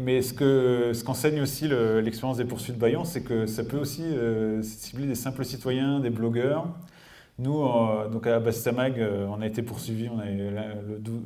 mais 0.00 0.20
ce 0.20 0.34
qu'enseigne 0.34 1.38
ce 1.38 1.42
aussi 1.42 1.68
l'expérience 2.02 2.36
des 2.36 2.44
poursuites 2.44 2.78
Bayon, 2.78 3.04
c'est 3.04 3.22
que 3.22 3.46
ça 3.46 3.64
peut 3.64 3.78
aussi 3.78 4.04
cibler 4.62 5.06
des 5.06 5.14
simples 5.14 5.44
citoyens, 5.44 6.00
des 6.00 6.10
blogueurs, 6.10 6.68
nous, 7.38 7.62
euh, 7.62 8.08
donc 8.08 8.26
à 8.26 8.40
Bastamag, 8.40 8.98
euh, 8.98 9.26
on 9.30 9.40
a 9.40 9.46
été 9.46 9.62
poursuivis, 9.62 10.08
on 10.08 10.18
a 10.18 10.28
eu 10.28 10.50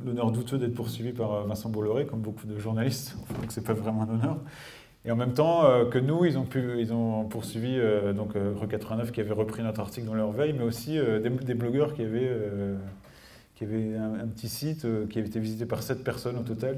l'honneur 0.05 0.31
douteux 0.31 0.59
d'être 0.59 0.75
poursuivis 0.75 1.11
par 1.11 1.33
euh, 1.33 1.43
Vincent 1.45 1.69
Bolloré, 1.69 2.05
comme 2.05 2.21
beaucoup 2.21 2.45
de 2.45 2.59
journalistes, 2.59 3.17
donc 3.41 3.51
c'est 3.51 3.63
pas 3.63 3.73
vraiment 3.73 4.03
un 4.03 4.09
honneur. 4.13 4.37
Et 5.05 5.11
en 5.11 5.15
même 5.15 5.33
temps 5.33 5.63
que 5.91 5.99
nous, 5.99 6.23
ils 6.23 6.37
ont, 6.37 6.45
pu, 6.45 6.79
ils 6.79 6.93
ont 6.93 7.25
poursuivi 7.25 7.77
donc 8.15 8.35
Rue 8.35 8.69
89 8.69 9.11
qui 9.11 9.19
avait 9.19 9.33
repris 9.33 9.61
notre 9.61 9.81
article 9.81 10.07
dans 10.07 10.13
leur 10.13 10.31
veille, 10.31 10.53
mais 10.53 10.63
aussi 10.63 10.97
des, 10.97 11.53
blogueurs 11.55 11.93
qui 11.93 12.03
avaient 12.03 12.31
qui 13.55 13.65
avait 13.65 13.95
un, 13.95 14.27
petit 14.27 14.49
site 14.49 14.85
euh, 14.85 15.05
qui 15.05 15.19
avait 15.19 15.27
été 15.27 15.39
visité 15.39 15.65
par 15.65 15.83
sept 15.83 16.03
personnes 16.03 16.37
au 16.37 16.43
total, 16.43 16.75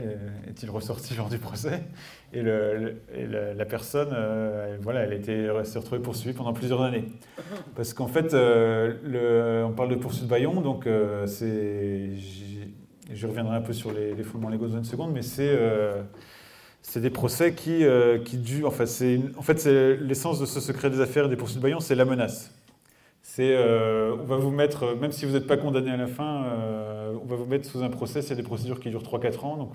est-il 0.47 0.69
ressorti 0.69 1.13
lors 1.17 1.29
du 1.29 1.37
procès 1.37 1.83
Et, 2.33 2.41
la, 2.41 3.65
personne, 3.65 4.09
euh, 4.11 4.77
voilà, 4.81 5.01
elle 5.01 5.65
s'est 5.65 5.79
retrouvée 5.79 6.01
poursuivie 6.01 6.35
pendant 6.35 6.53
plusieurs 6.53 6.81
années. 6.81 7.05
Parce 7.75 7.93
qu'en 7.93 8.07
fait, 8.07 8.33
euh, 8.33 9.63
on 9.63 9.71
parle 9.71 9.89
de 9.89 9.95
poursuite 9.95 10.27
Bayon, 10.27 10.61
donc 10.61 10.87
c'est, 11.27 12.09
je 13.13 13.27
reviendrai 13.27 13.55
un 13.55 13.61
peu 13.61 13.73
sur 13.73 13.91
les, 13.91 14.21
foulements 14.23 14.49
légaux 14.49 14.67
dans 14.67 14.77
une 14.77 14.83
seconde, 14.83 15.13
mais 15.13 15.21
c'est 15.21 15.57
c'est 16.81 17.01
des 17.01 17.09
procès 17.09 17.53
qui, 17.53 17.83
qui 18.25 18.37
durent. 18.37 18.67
Enfin, 18.67 18.85
en 19.37 19.41
fait, 19.41 19.65
l'essence 19.65 20.39
de 20.39 20.45
ce 20.45 20.59
secret 20.59 20.89
des 20.89 20.99
affaires 20.99 21.29
des 21.29 21.35
poursuites 21.35 21.61
Bayon, 21.61 21.79
c'est 21.79 21.95
la 21.95 22.05
menace. 22.05 22.51
C'est, 23.27 23.55
euh, 23.55 24.15
on 24.21 24.23
va 24.23 24.37
vous 24.37 24.51
mettre, 24.51 24.95
même 24.95 25.11
si 25.11 25.25
vous 25.25 25.33
n'êtes 25.33 25.47
pas 25.47 25.57
condamné 25.57 25.89
à 25.89 25.97
la 25.97 26.05
fin, 26.05 26.43
euh, 26.43 27.11
on 27.23 27.25
va 27.25 27.35
vous 27.35 27.47
mettre 27.47 27.67
sous 27.67 27.81
un 27.81 27.89
procès. 27.89 28.21
C'est 28.21 28.35
des 28.35 28.43
procédures 28.43 28.79
qui 28.79 28.91
durent 28.91 29.01
3-4 29.01 29.45
ans. 29.45 29.57
Donc, 29.57 29.71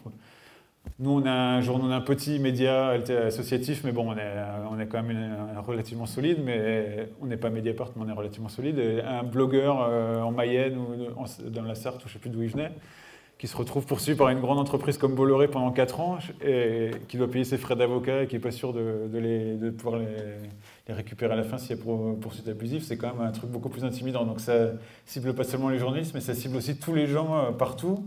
nous, 1.00 1.10
on 1.10 1.26
a 1.26 1.32
un 1.32 1.60
journal, 1.60 1.88
on 1.88 1.90
a 1.90 1.96
un 1.96 2.00
petit 2.00 2.38
média 2.38 2.90
associatif, 3.26 3.82
mais 3.82 3.90
bon, 3.90 4.12
on 4.12 4.16
est, 4.16 4.36
on 4.70 4.78
est 4.78 4.86
quand 4.86 5.02
même 5.02 5.36
relativement 5.66 6.06
solide, 6.06 6.38
mais 6.44 7.08
on 7.20 7.26
n'est 7.26 7.36
pas 7.36 7.50
Mediapart, 7.50 7.90
mais 7.96 8.04
on 8.06 8.08
est 8.08 8.16
relativement 8.16 8.48
solide. 8.48 8.78
un 9.04 9.24
blogueur 9.24 9.82
euh, 9.82 10.22
en 10.22 10.30
Mayenne 10.30 10.78
ou 10.78 11.50
dans 11.50 11.64
la 11.64 11.74
Sarthe, 11.74 12.04
ou 12.04 12.08
je 12.08 12.10
ne 12.10 12.12
sais 12.12 12.18
plus 12.20 12.30
d'où 12.30 12.42
il 12.42 12.50
venait, 12.50 12.70
qui 13.36 13.48
se 13.48 13.56
retrouve 13.56 13.84
poursuivi 13.84 14.16
par 14.16 14.28
une 14.28 14.40
grande 14.40 14.60
entreprise 14.60 14.96
comme 14.96 15.16
Bolloré 15.16 15.48
pendant 15.48 15.72
4 15.72 16.00
ans 16.00 16.18
et 16.40 16.92
qui 17.08 17.16
doit 17.16 17.28
payer 17.28 17.44
ses 17.44 17.58
frais 17.58 17.74
d'avocat 17.74 18.22
et 18.22 18.26
qui 18.28 18.36
n'est 18.36 18.40
pas 18.40 18.52
sûr 18.52 18.72
de, 18.72 19.08
les, 19.12 19.56
de 19.56 19.70
pouvoir 19.70 19.98
les, 19.98 20.06
les, 20.90 20.96
récupérer 20.96 21.32
à 21.32 21.36
la 21.36 21.44
fin 21.44 21.58
s'il 21.58 21.76
y 21.76 21.80
a 21.80 21.82
poursuite 22.20 22.48
abusive, 22.48 22.82
c'est 22.82 22.96
quand 22.96 23.14
même 23.14 23.26
un 23.26 23.32
truc 23.32 23.50
beaucoup 23.50 23.68
plus 23.68 23.84
intimidant. 23.84 24.24
Donc 24.24 24.40
ça 24.40 24.72
cible 25.06 25.34
pas 25.34 25.44
seulement 25.44 25.68
les 25.68 25.78
journalistes, 25.78 26.12
mais 26.14 26.20
ça 26.20 26.34
cible 26.34 26.56
aussi 26.56 26.78
tous 26.78 26.94
les 26.94 27.06
gens 27.06 27.36
euh, 27.36 27.50
partout 27.52 28.06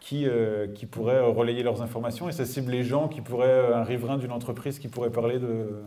qui, 0.00 0.26
euh, 0.26 0.66
qui 0.68 0.86
pourraient 0.86 1.20
relayer 1.20 1.62
leurs 1.62 1.82
informations 1.82 2.28
et 2.28 2.32
ça 2.32 2.44
cible 2.44 2.70
les 2.70 2.84
gens 2.84 3.08
qui 3.08 3.20
pourraient, 3.20 3.48
euh, 3.48 3.76
un 3.76 3.84
riverain 3.84 4.18
d'une 4.18 4.32
entreprise 4.32 4.78
qui 4.78 4.88
pourrait 4.88 5.10
parler 5.10 5.38
de, 5.38 5.82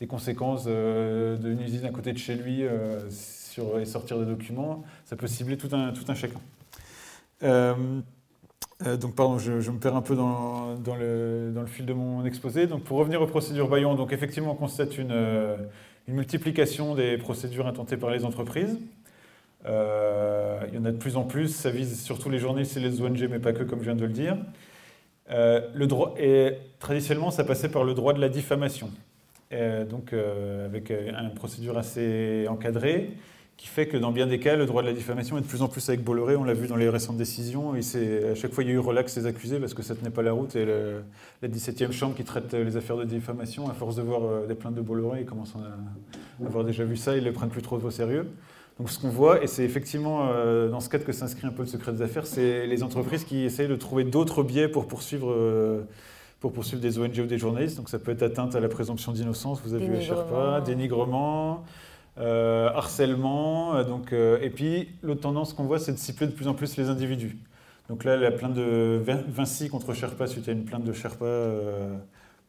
des 0.00 0.06
conséquences 0.06 0.66
d'une 0.66 1.60
usine 1.60 1.84
à 1.84 1.90
côté 1.90 2.12
de 2.12 2.18
chez 2.18 2.34
lui 2.34 2.64
sur, 3.10 3.78
et 3.78 3.84
sortir 3.84 4.18
des 4.18 4.26
documents. 4.26 4.82
Ça 5.04 5.16
peut 5.16 5.26
cibler 5.28 5.56
tout 5.56 5.68
un, 5.72 5.92
tout 5.92 6.04
un 6.08 6.14
chacun. 6.14 6.40
Euh, 8.86 8.96
donc, 8.96 9.14
pardon, 9.14 9.38
je, 9.38 9.70
me 9.70 9.78
perds 9.78 9.96
un 9.96 10.02
peu 10.02 10.16
dans, 10.16 10.76
le, 10.98 11.52
fil 11.66 11.86
de 11.86 11.92
mon 11.92 12.24
exposé. 12.24 12.66
Donc, 12.66 12.82
pour 12.82 12.98
revenir 12.98 13.22
aux 13.22 13.26
procédures 13.26 13.68
Bayon, 13.68 13.94
donc 13.94 14.12
effectivement, 14.12 14.52
on 14.52 14.56
constate 14.56 14.98
une, 14.98 15.12
euh, 15.12 15.56
multiplication 16.08 16.94
des 16.94 17.16
procédures 17.16 17.66
intentées 17.66 17.96
par 17.96 18.10
les 18.10 18.24
entreprises. 18.24 18.78
Euh, 19.66 20.60
il 20.68 20.74
y 20.74 20.78
en 20.78 20.84
a 20.84 20.90
de 20.90 20.96
plus 20.96 21.16
en 21.16 21.24
plus. 21.24 21.48
Ça 21.48 21.70
vise 21.70 22.02
surtout 22.02 22.30
les 22.30 22.38
journalistes 22.38 22.76
et 22.76 22.80
les 22.80 23.00
ONG, 23.00 23.28
mais 23.30 23.38
pas 23.38 23.52
que, 23.52 23.62
comme 23.62 23.80
je 23.80 23.84
viens 23.84 23.94
de 23.94 24.04
le 24.04 24.12
dire. 24.12 24.36
le 25.28 25.86
droit, 25.86 26.14
et 26.18 26.58
traditionnellement, 26.78 27.30
ça 27.30 27.44
passait 27.44 27.70
par 27.70 27.84
le 27.84 27.94
droit 27.94 28.12
de 28.12 28.20
la 28.20 28.28
diffamation. 28.28 28.90
donc, 29.88 30.12
avec 30.12 30.90
une 30.90 31.34
procédure 31.34 31.78
assez 31.78 32.46
encadrée 32.48 33.16
qui 33.56 33.68
fait 33.68 33.86
que 33.86 33.96
dans 33.96 34.10
bien 34.10 34.26
des 34.26 34.40
cas, 34.40 34.56
le 34.56 34.66
droit 34.66 34.82
de 34.82 34.88
la 34.88 34.92
diffamation 34.92 35.38
est 35.38 35.42
de 35.42 35.46
plus 35.46 35.62
en 35.62 35.68
plus 35.68 35.88
avec 35.88 36.02
Bolloré, 36.02 36.36
on 36.36 36.44
l'a 36.44 36.54
vu 36.54 36.66
dans 36.66 36.76
les 36.76 36.88
récentes 36.88 37.16
décisions, 37.16 37.76
et 37.76 37.82
c'est, 37.82 38.30
à 38.30 38.34
chaque 38.34 38.52
fois 38.52 38.64
il 38.64 38.68
y 38.68 38.72
a 38.72 38.74
eu 38.74 38.78
relax 38.78 39.16
des 39.16 39.26
accusés 39.26 39.60
parce 39.60 39.74
que 39.74 39.82
ça 39.82 39.94
tenait 39.94 40.10
pas 40.10 40.22
la 40.22 40.32
route, 40.32 40.56
et 40.56 40.66
la 40.66 41.48
17e 41.48 41.92
chambre 41.92 42.16
qui 42.16 42.24
traite 42.24 42.52
les 42.54 42.76
affaires 42.76 42.96
de 42.96 43.04
diffamation, 43.04 43.68
à 43.68 43.74
force 43.74 43.94
de 43.96 44.02
voir 44.02 44.22
euh, 44.24 44.46
des 44.46 44.54
plaintes 44.54 44.74
de 44.74 44.80
Bolloré, 44.80 45.20
ils 45.20 45.26
commencent 45.26 45.54
à 45.54 46.44
avoir 46.46 46.64
déjà 46.64 46.82
vu 46.84 46.96
ça, 46.96 47.16
ils 47.16 47.20
ne 47.20 47.26
les 47.26 47.32
prennent 47.32 47.50
plus 47.50 47.62
trop 47.62 47.76
au 47.76 47.90
sérieux. 47.90 48.26
Donc 48.78 48.90
ce 48.90 48.98
qu'on 48.98 49.10
voit, 49.10 49.42
et 49.42 49.46
c'est 49.46 49.64
effectivement 49.64 50.28
euh, 50.30 50.68
dans 50.68 50.80
ce 50.80 50.88
cadre 50.88 51.04
que 51.04 51.12
s'inscrit 51.12 51.46
un 51.46 51.50
peu 51.50 51.62
le 51.62 51.68
secret 51.68 51.92
des 51.92 52.02
affaires, 52.02 52.26
c'est 52.26 52.66
les 52.66 52.82
entreprises 52.82 53.24
qui 53.24 53.44
essayent 53.44 53.68
de 53.68 53.76
trouver 53.76 54.04
d'autres 54.04 54.42
biais 54.42 54.68
pour 54.68 54.88
poursuivre 54.88 55.30
euh, 55.30 55.82
pour 56.40 56.52
poursuivre 56.52 56.82
des 56.82 56.98
ONG 56.98 57.16
ou 57.20 57.26
des 57.26 57.38
journalistes. 57.38 57.76
Donc 57.76 57.88
ça 57.88 58.00
peut 58.00 58.10
être 58.10 58.22
atteinte 58.22 58.56
à 58.56 58.60
la 58.60 58.68
présomption 58.68 59.12
d'innocence, 59.12 59.60
vous 59.64 59.74
avez 59.74 59.86
vu 59.86 59.96
à 59.96 60.00
Sherpa, 60.00 60.60
dénigrement, 60.60 61.64
euh, 62.18 62.68
harcèlement. 62.68 63.74
Euh, 63.74 63.84
donc, 63.84 64.12
euh, 64.12 64.38
et 64.42 64.50
puis, 64.50 64.88
l'autre 65.02 65.22
tendance 65.22 65.54
qu'on 65.54 65.64
voit, 65.64 65.78
c'est 65.78 65.92
de 65.92 65.98
cibler 65.98 66.26
de 66.26 66.32
plus 66.32 66.48
en 66.48 66.54
plus 66.54 66.76
les 66.76 66.88
individus. 66.88 67.38
Donc 67.88 68.04
là, 68.04 68.16
la 68.16 68.30
plainte 68.30 68.54
de 68.54 69.02
Vinci 69.28 69.68
contre 69.68 69.92
Sherpa, 69.92 70.26
suite 70.26 70.48
à 70.48 70.52
une 70.52 70.64
plainte 70.64 70.84
de 70.84 70.92
Sherpa 70.92 71.26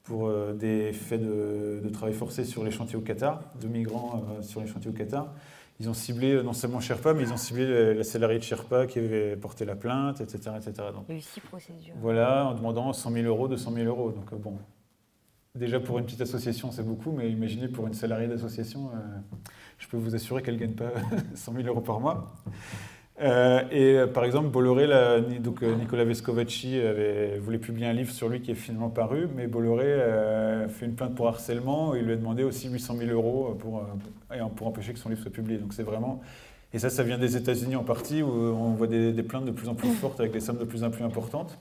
pour 0.04 0.32
des 0.54 0.94
faits 0.94 1.22
de, 1.22 1.90
travail 1.92 2.14
forcé 2.14 2.46
sur 2.46 2.64
les 2.64 2.72
chantiers 2.72 2.98
au 2.98 3.02
Qatar, 3.02 3.42
de 3.60 3.68
migrants 3.68 4.24
sur 4.42 4.62
les 4.62 4.68
chantiers 4.68 4.92
au 4.92 4.94
Qatar. 4.94 5.34
Ils 5.80 5.90
ont 5.90 5.94
ciblé 5.94 6.42
non 6.44 6.54
seulement 6.54 6.80
Sherpa, 6.80 7.14
mais 7.14 7.24
ils 7.24 7.34
ont 7.34 7.38
ciblé 7.38 7.96
la 7.96 8.04
salariée 8.04 8.38
de 8.38 8.44
Sherpa 8.44 8.86
qui 8.86 9.00
avait 9.00 9.36
porté 9.36 9.66
la 9.66 9.76
plainte, 9.76 10.22
etc. 10.22 10.52
etc. 10.56 10.72
Donc, 10.94 11.06
Il 11.10 11.14
y 11.14 11.16
a 11.16 11.20
eu 11.20 11.22
six 11.22 11.42
procédures. 11.42 11.96
Voilà, 12.00 12.46
en 12.46 12.54
demandant 12.54 12.94
100 12.94 13.12
000 13.12 13.26
euros, 13.26 13.48
200 13.48 13.74
000 13.74 13.88
euros. 13.88 14.12
Donc 14.12 14.34
bon, 14.36 14.58
Déjà 15.56 15.80
pour 15.80 16.00
une 16.00 16.06
petite 16.06 16.22
association, 16.22 16.72
c'est 16.72 16.82
beaucoup, 16.82 17.12
mais 17.12 17.30
imaginez 17.30 17.68
pour 17.68 17.86
une 17.86 17.94
salariée 17.94 18.28
d'association, 18.28 18.90
euh, 18.96 18.98
je 19.78 19.88
peux 19.88 19.98
vous 19.98 20.16
assurer 20.16 20.42
qu'elle 20.42 20.56
ne 20.56 20.60
gagne 20.60 20.74
pas 20.74 20.92
100 21.36 21.54
000 21.54 21.68
euros 21.68 21.82
par 21.82 22.00
mois. 22.00 22.34
Euh, 23.22 23.62
et 23.70 24.00
euh, 24.00 24.08
par 24.08 24.26
exemple, 24.26 24.50
Bolloré, 24.50 24.88
donc, 25.42 25.62
Nicolas 25.62 26.06
Vescovaci 26.06 26.80
avait, 26.80 27.38
voulait 27.38 27.60
publier 27.60 27.86
un 27.86 27.94
livre 27.94 28.12
sur 28.12 28.30
lui 28.30 28.42
qui 28.42 28.50
est 28.50 28.56
finalement 28.56 28.90
paru, 28.90 29.28
mais 29.36 29.46
Bolloré 29.46 29.94
a 29.94 30.68
fait 30.70 30.88
une 30.88 30.96
plainte 30.96 31.14
pour 31.14 31.28
harcèlement 31.28 31.94
et 31.94 32.00
il 32.00 32.06
lui 32.06 32.14
a 32.14 32.16
demandé 32.16 32.44
aussi 32.44 32.68
800 32.68 32.96
000 32.98 33.12
euros 33.12 33.56
pour, 33.60 33.86
pour 34.56 34.66
empêcher 34.66 34.94
que 34.94 34.98
son 34.98 35.10
livre 35.10 35.22
soit 35.22 35.30
publié. 35.30 35.60
Donc 35.60 35.74
c'est 35.74 35.84
vraiment. 35.84 36.20
Et 36.74 36.80
ça, 36.80 36.90
ça 36.90 37.04
vient 37.04 37.20
des 37.20 37.38
États-Unis 37.38 37.76
en 37.76 37.84
partie, 37.84 38.24
où 38.24 38.32
on 38.32 38.72
voit 38.72 38.88
des, 38.88 39.14
plaintes 39.22 39.46
de 39.46 39.52
plus 39.52 39.70
en 39.70 39.76
plus 39.76 39.92
fortes 39.92 40.20
avec 40.20 40.32
des 40.32 40.40
sommes 40.40 40.58
de 40.58 40.66
plus 40.66 40.84
en 40.84 40.90
plus 40.90 41.04
importantes. 41.04 41.60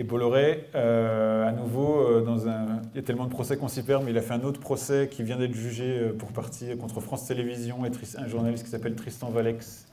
Et 0.00 0.02
Bolloré, 0.02 0.66
euh, 0.74 1.46
à 1.46 1.52
nouveau, 1.52 2.00
euh, 2.00 2.22
dans 2.22 2.48
un... 2.48 2.80
il 2.94 2.96
y 2.96 2.98
a 3.00 3.02
tellement 3.02 3.26
de 3.26 3.30
procès 3.30 3.58
qu'on 3.58 3.68
s'y 3.68 3.82
perd, 3.82 4.02
mais 4.02 4.12
il 4.12 4.16
a 4.16 4.22
fait 4.22 4.32
un 4.32 4.44
autre 4.44 4.58
procès 4.58 5.10
qui 5.10 5.22
vient 5.22 5.36
d'être 5.36 5.52
jugé 5.52 5.84
euh, 5.84 6.12
pour 6.14 6.32
partie 6.32 6.74
contre 6.78 7.02
France 7.02 7.26
Télévisions 7.26 7.84
et 7.84 7.90
un 8.16 8.26
journaliste 8.26 8.64
qui 8.64 8.70
s'appelle 8.70 8.94
Tristan 8.94 9.28
Valex 9.28 9.88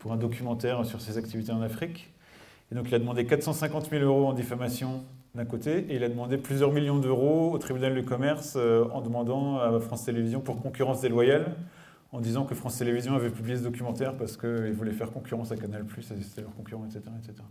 pour 0.00 0.10
un 0.12 0.16
documentaire 0.16 0.84
sur 0.84 1.00
ses 1.00 1.16
activités 1.16 1.52
en 1.52 1.62
Afrique. 1.62 2.12
Et 2.72 2.74
donc 2.74 2.86
il 2.88 2.94
a 2.96 2.98
demandé 2.98 3.24
450 3.24 3.88
000 3.88 4.02
euros 4.02 4.26
en 4.26 4.32
diffamation 4.32 5.04
d'un 5.36 5.44
côté, 5.44 5.86
et 5.90 5.94
il 5.94 6.02
a 6.02 6.08
demandé 6.08 6.38
plusieurs 6.38 6.72
millions 6.72 6.98
d'euros 6.98 7.52
au 7.52 7.58
tribunal 7.58 7.94
de 7.94 8.00
commerce 8.00 8.56
en 8.56 9.00
demandant 9.00 9.60
à 9.60 9.78
France 9.78 10.04
Télévisions 10.04 10.40
pour 10.40 10.60
concurrence 10.60 11.00
déloyale, 11.02 11.54
en 12.10 12.20
disant 12.20 12.46
que 12.46 12.56
France 12.56 12.78
Télévisions 12.78 13.14
avait 13.14 13.30
publié 13.30 13.56
ce 13.56 13.62
documentaire 13.62 14.16
parce 14.16 14.36
qu'il 14.36 14.72
voulait 14.72 14.90
faire 14.90 15.12
concurrence 15.12 15.52
à 15.52 15.56
Canal+, 15.56 15.84
c'était 16.00 16.40
leur 16.40 16.54
concurrent, 16.56 16.84
etc. 16.84 17.02
etc. 17.22 17.44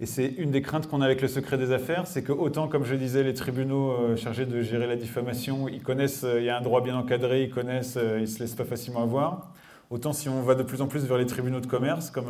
Et 0.00 0.06
c'est 0.06 0.26
une 0.26 0.52
des 0.52 0.62
craintes 0.62 0.86
qu'on 0.86 1.00
a 1.00 1.04
avec 1.04 1.20
le 1.22 1.26
secret 1.26 1.58
des 1.58 1.72
affaires, 1.72 2.06
c'est 2.06 2.22
que 2.22 2.30
autant, 2.30 2.68
comme 2.68 2.84
je 2.84 2.94
disais, 2.94 3.24
les 3.24 3.34
tribunaux 3.34 3.90
euh, 3.90 4.14
chargés 4.14 4.46
de 4.46 4.62
gérer 4.62 4.86
la 4.86 4.94
diffamation, 4.94 5.66
ils 5.66 5.82
connaissent, 5.82 6.22
euh, 6.22 6.38
il 6.38 6.44
y 6.44 6.50
a 6.50 6.56
un 6.56 6.60
droit 6.60 6.82
bien 6.82 6.96
encadré, 6.96 7.42
ils 7.42 7.50
connaissent, 7.50 7.96
euh, 7.96 8.20
ils 8.20 8.28
se 8.28 8.38
laissent 8.38 8.54
pas 8.54 8.64
facilement 8.64 9.02
avoir. 9.02 9.52
Autant 9.90 10.12
si 10.12 10.28
on 10.28 10.42
va 10.42 10.54
de 10.54 10.62
plus 10.62 10.82
en 10.82 10.86
plus 10.86 11.04
vers 11.04 11.18
les 11.18 11.26
tribunaux 11.26 11.58
de 11.58 11.66
commerce, 11.66 12.10
comme 12.10 12.26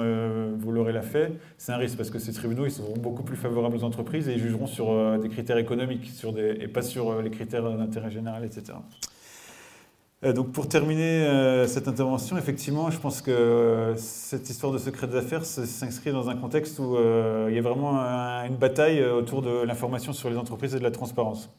vous 0.59 0.71
l'aurez 0.71 0.93
l'a 0.93 1.03
fait, 1.03 1.33
c'est 1.59 1.73
un 1.73 1.77
risque 1.77 1.97
parce 1.97 2.09
que 2.09 2.21
ces 2.21 2.33
tribunaux 2.33 2.65
ils 2.67 2.71
seront 2.71 2.97
beaucoup 2.97 3.25
plus 3.25 3.37
favorables 3.37 3.77
aux 3.77 3.83
entreprises 3.83 4.29
et 4.29 4.35
ils 4.35 4.39
jugeront 4.39 4.69
sur 4.69 5.19
des 5.19 5.29
critères 5.29 5.59
économiques 5.59 6.07
sur 6.07 6.33
des, 6.33 6.57
et 6.61 6.69
pas 6.69 6.83
sur 6.83 7.21
les 7.21 7.31
critères 7.31 7.69
d'intérêt 7.77 8.13
général, 8.13 8.45
etc. 8.45 8.75
Euh, 10.25 10.33
donc 10.33 10.51
pour 10.51 10.69
terminer 10.69 11.23
euh, 11.27 11.67
cette 11.69 11.87
intervention, 11.87 12.37
effectivement, 12.37 12.91
je 12.91 12.99
pense 12.99 13.23
que 13.23 13.31
euh, 13.31 13.97
cette 13.97 14.51
histoire 14.51 14.73
de 14.73 14.79
secret 14.79 15.07
des 15.07 15.17
affaires 15.17 15.45
s'inscrit 15.45 16.11
dans 16.11 16.29
un 16.29 16.35
contexte 16.35 16.81
où 16.81 16.97
il 17.49 17.55
y 17.55 17.59
a 17.59 17.63
vraiment 17.63 17.99
une 18.47 18.57
bataille 18.57 19.05
autour 19.05 19.43
de 19.43 19.63
l'information 19.63 20.13
sur 20.13 20.29
les 20.29 20.37
entreprises 20.37 20.75
et 20.75 20.79
de 20.79 20.85
la 20.85 20.91
transparence. 20.91 21.51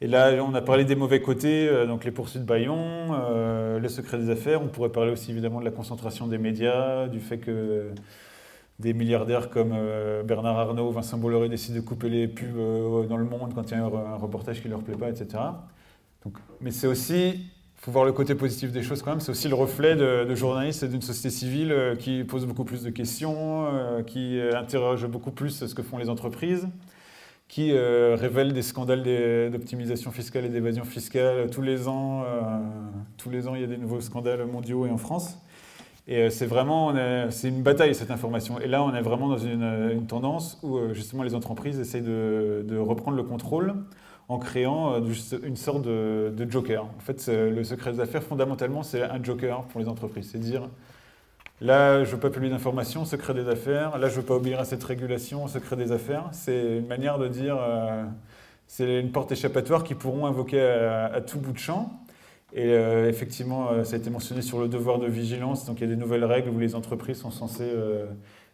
Et 0.00 0.06
là, 0.06 0.32
on 0.44 0.54
a 0.54 0.60
parlé 0.60 0.84
des 0.84 0.94
mauvais 0.94 1.20
côtés, 1.20 1.68
donc 1.86 2.04
les 2.04 2.12
poursuites 2.12 2.44
Bayon, 2.44 3.78
le 3.80 3.88
secret 3.88 4.18
des 4.18 4.30
affaires. 4.30 4.62
On 4.62 4.68
pourrait 4.68 4.90
parler 4.90 5.10
aussi 5.10 5.32
évidemment 5.32 5.58
de 5.58 5.64
la 5.64 5.72
concentration 5.72 6.28
des 6.28 6.38
médias, 6.38 7.08
du 7.08 7.18
fait 7.18 7.38
que 7.38 7.90
des 8.78 8.92
milliardaires 8.92 9.50
comme 9.50 9.74
Bernard 10.24 10.56
Arnault, 10.56 10.92
Vincent 10.92 11.18
Bolloré 11.18 11.48
décident 11.48 11.78
de 11.78 11.84
couper 11.84 12.08
les 12.08 12.28
pubs 12.28 13.08
dans 13.08 13.16
le 13.16 13.24
monde 13.24 13.54
quand 13.56 13.72
il 13.72 13.76
y 13.76 13.80
a 13.80 13.84
un, 13.84 14.16
reportage 14.16 14.60
qui 14.60 14.68
ne 14.68 14.74
leur 14.74 14.82
plaît 14.82 14.96
pas, 14.96 15.08
etc. 15.08 15.42
Mais 16.60 16.70
c'est 16.70 16.86
aussi 16.86 17.50
faut 17.78 17.92
voir 17.92 18.04
le 18.04 18.12
côté 18.12 18.34
positif 18.34 18.72
des 18.72 18.82
choses 18.82 19.02
quand 19.02 19.10
même. 19.10 19.20
C'est 19.20 19.30
aussi 19.30 19.48
le 19.48 19.54
reflet 19.54 19.94
de, 19.96 20.34
journalistes 20.34 20.82
et 20.82 20.88
d'une 20.88 21.02
société 21.02 21.30
civile 21.30 21.72
euh, 21.72 21.94
qui 21.94 22.24
pose 22.24 22.44
beaucoup 22.46 22.64
plus 22.64 22.82
de 22.82 22.90
questions, 22.90 23.66
euh, 23.66 24.02
qui 24.02 24.38
euh, 24.38 24.58
interroge 24.58 25.06
beaucoup 25.06 25.30
plus 25.30 25.64
ce 25.64 25.74
que 25.74 25.82
font 25.82 25.98
les 25.98 26.10
entreprises, 26.10 26.68
qui 27.46 27.72
révèle 27.72 28.52
des 28.52 28.60
scandales 28.60 29.02
d'optimisation 29.50 30.10
fiscale 30.10 30.44
et 30.44 30.50
d'évasion 30.50 30.84
fiscale 30.84 31.48
tous 31.50 31.62
les 31.62 31.88
ans. 31.88 32.26
tous 33.16 33.30
les 33.30 33.48
ans, 33.48 33.54
il 33.54 33.62
y 33.62 33.64
a 33.64 33.66
des 33.66 33.78
nouveaux 33.78 34.02
scandales 34.02 34.44
mondiaux 34.44 34.84
et 34.84 34.90
en 34.90 34.98
France. 34.98 35.38
Et 36.06 36.28
c'est 36.28 36.44
vraiment, 36.44 36.92
c'est 37.30 37.48
une 37.48 37.62
bataille 37.62 37.94
cette 37.94 38.10
information. 38.10 38.60
Et 38.60 38.66
là, 38.66 38.84
on 38.84 38.94
est 38.94 39.00
vraiment 39.00 39.28
dans 39.28 39.38
une, 39.38 40.04
tendance 40.06 40.58
où 40.62 40.92
justement 40.92 41.22
les 41.22 41.34
entreprises 41.34 41.80
essayent 41.80 42.02
de, 42.02 42.66
de 42.68 42.76
reprendre 42.76 43.16
le 43.16 43.22
contrôle 43.22 43.76
en 44.28 44.38
créant 44.38 44.94
euh, 44.94 45.00
une 45.42 45.56
sorte 45.56 45.82
de, 45.82 46.46
joker. 46.48 46.84
En 46.84 47.00
fait, 47.00 47.28
le 47.28 47.64
secret 47.64 47.92
des 47.92 48.00
affaires, 48.00 48.22
fondamentalement, 48.22 48.82
c'est 48.82 49.02
un 49.02 49.22
joker 49.22 49.62
pour 49.64 49.80
les 49.80 49.88
entreprises. 49.88 50.30
C'est 50.30 50.38
dire, 50.38 50.68
là, 51.60 52.04
je 52.04 52.10
ne 52.10 52.14
veux 52.14 52.20
pas 52.20 52.30
publier 52.30 52.52
d'informations, 52.52 53.04
secret 53.04 53.34
des 53.34 53.48
affaires, 53.48 53.98
là, 53.98 54.08
je 54.08 54.16
ne 54.16 54.20
veux 54.20 54.26
pas 54.26 54.34
obéir 54.34 54.60
à 54.60 54.64
cette 54.64 54.84
régulation, 54.84 55.48
secret 55.48 55.76
des 55.76 55.92
affaires. 55.92 56.28
C'est 56.32 56.78
une 56.78 56.86
manière 56.86 57.18
de 57.18 57.28
dire, 57.28 57.56
euh, 57.58 58.04
c'est 58.66 59.00
une 59.00 59.12
porte 59.12 59.32
échappatoire 59.32 59.82
qu'ils 59.82 59.96
pourront 59.96 60.26
invoquer 60.26 60.60
à, 60.60 61.20
tout 61.22 61.38
bout 61.38 61.52
de 61.52 61.58
champ. 61.58 61.90
Et 62.54 62.72
euh, 62.72 63.08
effectivement, 63.08 63.84
ça 63.84 63.96
a 63.96 63.98
été 63.98 64.10
mentionné 64.10 64.42
sur 64.42 64.58
le 64.60 64.68
devoir 64.68 64.98
de 64.98 65.06
vigilance. 65.06 65.64
Donc, 65.64 65.80
il 65.80 65.88
y 65.88 65.90
a 65.90 65.94
des 65.94 66.00
nouvelles 66.00 66.24
règles 66.24 66.50
où 66.50 66.58
les 66.58 66.74
entreprises 66.74 67.18
sont 67.18 67.30
censées 67.30 67.72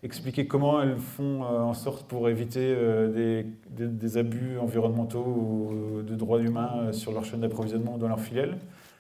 expliquer 0.05 0.47
comment 0.47 0.83
elles 0.83 0.99
font 0.99 1.45
euh, 1.45 1.61
en 1.61 1.75
sorte 1.75 2.07
pour 2.07 2.29
éviter 2.29 2.61
euh, 2.63 3.43
des, 3.71 4.19
abus 4.19 4.59
environnementaux 4.59 5.25
ou 5.25 5.71
euh, 5.73 6.03
de 6.03 6.15
droits 6.15 6.41
humains 6.41 6.93
sur 6.93 7.13
leur 7.13 7.25
chaîne 7.25 7.41
d'approvisionnement 7.41 7.97
dans 7.97 8.09
leur 8.09 8.21
filiale, 8.21 8.59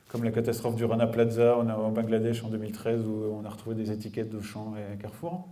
comme 0.08 0.24
la 0.24 0.30
catastrophe 0.30 0.76
du 0.76 0.84
Rana 0.84 1.06
Plaza 1.06 1.58
au 1.58 1.90
Bangladesh 1.90 2.42
en 2.42 2.48
2013 2.48 3.06
où 3.06 3.38
on 3.38 3.44
a 3.44 3.50
retrouvé 3.50 3.76
des 3.76 3.92
étiquettes 3.92 4.30
d'Auchan 4.30 4.74
et 4.76 4.96
Carrefour. 4.96 5.46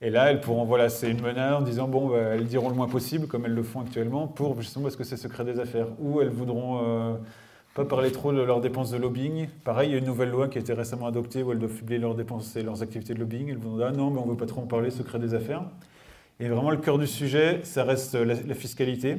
Et 0.00 0.10
là, 0.10 0.30
elles 0.30 0.40
pourront, 0.40 0.64
voilà, 0.64 0.88
c'est 0.88 1.10
une 1.10 1.22
menace 1.22 1.60
en 1.60 1.62
disant, 1.62 1.86
bon, 1.86 2.08
bah, 2.08 2.18
elles 2.32 2.46
diront 2.46 2.68
le 2.68 2.74
moins 2.74 2.88
possible, 2.88 3.26
comme 3.26 3.46
elles 3.46 3.54
le 3.54 3.62
font 3.62 3.80
actuellement, 3.80 4.26
pour 4.26 4.60
justement 4.60 4.84
parce 4.84 4.96
que 4.96 5.04
c'est 5.04 5.16
secret 5.16 5.44
des 5.44 5.60
affaires. 5.60 5.86
Ou 6.00 6.20
elles 6.20 6.30
voudront 6.30 7.18
pas 7.74 7.84
parler 7.84 8.12
trop 8.12 8.32
de 8.32 8.40
leurs 8.40 8.60
dépenses 8.60 8.92
de 8.92 8.96
lobbying. 8.96 9.48
Pareil, 9.64 9.90
il 9.90 9.92
y 9.92 9.94
a 9.96 9.98
une 9.98 10.04
nouvelle 10.04 10.30
loi 10.30 10.46
qui 10.46 10.58
a 10.58 10.60
été 10.60 10.72
récemment 10.72 11.08
adoptée 11.08 11.42
où 11.42 11.50
elles 11.50 11.58
doivent 11.58 11.74
publier 11.74 11.98
leurs 11.98 12.14
dépenses 12.14 12.54
et 12.54 12.62
leurs 12.62 12.82
activités 12.82 13.14
de 13.14 13.18
lobbying. 13.18 13.48
Elles 13.50 13.58
vont 13.58 13.76
dire 13.76 13.86
ah 13.88 13.92
non, 13.92 14.10
mais 14.10 14.20
on 14.20 14.26
ne 14.26 14.30
veut 14.30 14.36
pas 14.36 14.46
trop 14.46 14.60
en 14.60 14.66
parler, 14.66 14.90
secret 14.90 15.18
des 15.18 15.34
affaires. 15.34 15.64
Et 16.38 16.48
vraiment, 16.48 16.70
le 16.70 16.76
cœur 16.76 16.98
du 16.98 17.08
sujet, 17.08 17.60
ça 17.64 17.82
reste 17.82 18.14
la, 18.14 18.54
fiscalité. 18.54 19.18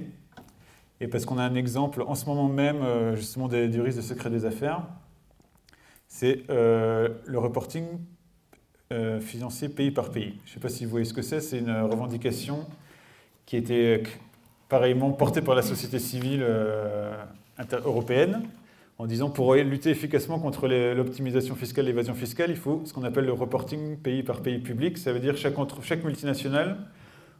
Et 1.01 1.07
parce 1.09 1.25
qu'on 1.25 1.37
a 1.37 1.43
un 1.43 1.55
exemple 1.55 2.01
en 2.01 2.15
ce 2.15 2.25
moment 2.25 2.47
même, 2.47 2.81
euh, 2.81 3.15
justement, 3.17 3.49
du 3.49 3.81
risque 3.81 3.97
de 3.97 4.03
secret 4.03 4.29
des 4.29 4.45
affaires, 4.45 4.83
c'est 6.07 6.43
euh, 6.49 7.09
le 7.25 7.37
reporting 7.37 7.85
euh, 8.93 9.19
financier 9.19 9.67
pays 9.67 9.91
par 9.91 10.11
pays. 10.11 10.39
Je 10.45 10.51
ne 10.51 10.53
sais 10.53 10.59
pas 10.61 10.69
si 10.69 10.85
vous 10.85 10.91
voyez 10.91 11.05
ce 11.05 11.13
que 11.13 11.21
c'est, 11.21 11.41
c'est 11.41 11.59
une 11.59 11.75
revendication 11.81 12.65
qui 13.45 13.57
était 13.57 14.03
pareillement 14.69 15.11
portée 15.11 15.41
par 15.41 15.55
la 15.55 15.61
société 15.61 15.99
civile 15.99 16.45
européenne 17.85 18.41
en 18.97 19.05
disant 19.07 19.29
pour 19.29 19.55
lutter 19.55 19.89
efficacement 19.89 20.39
contre 20.39 20.67
l'optimisation 20.67 21.55
fiscale, 21.55 21.85
l'évasion 21.85 22.13
fiscale, 22.13 22.49
il 22.49 22.55
faut 22.55 22.81
ce 22.85 22.93
qu'on 22.93 23.03
appelle 23.03 23.25
le 23.25 23.33
reporting 23.33 23.97
pays 23.97 24.23
par 24.23 24.41
pays 24.41 24.59
public. 24.59 24.97
Ça 24.97 25.11
veut 25.11 25.19
dire 25.19 25.35
chaque, 25.35 25.55
chaque 25.81 26.03
multinationale, 26.03 26.77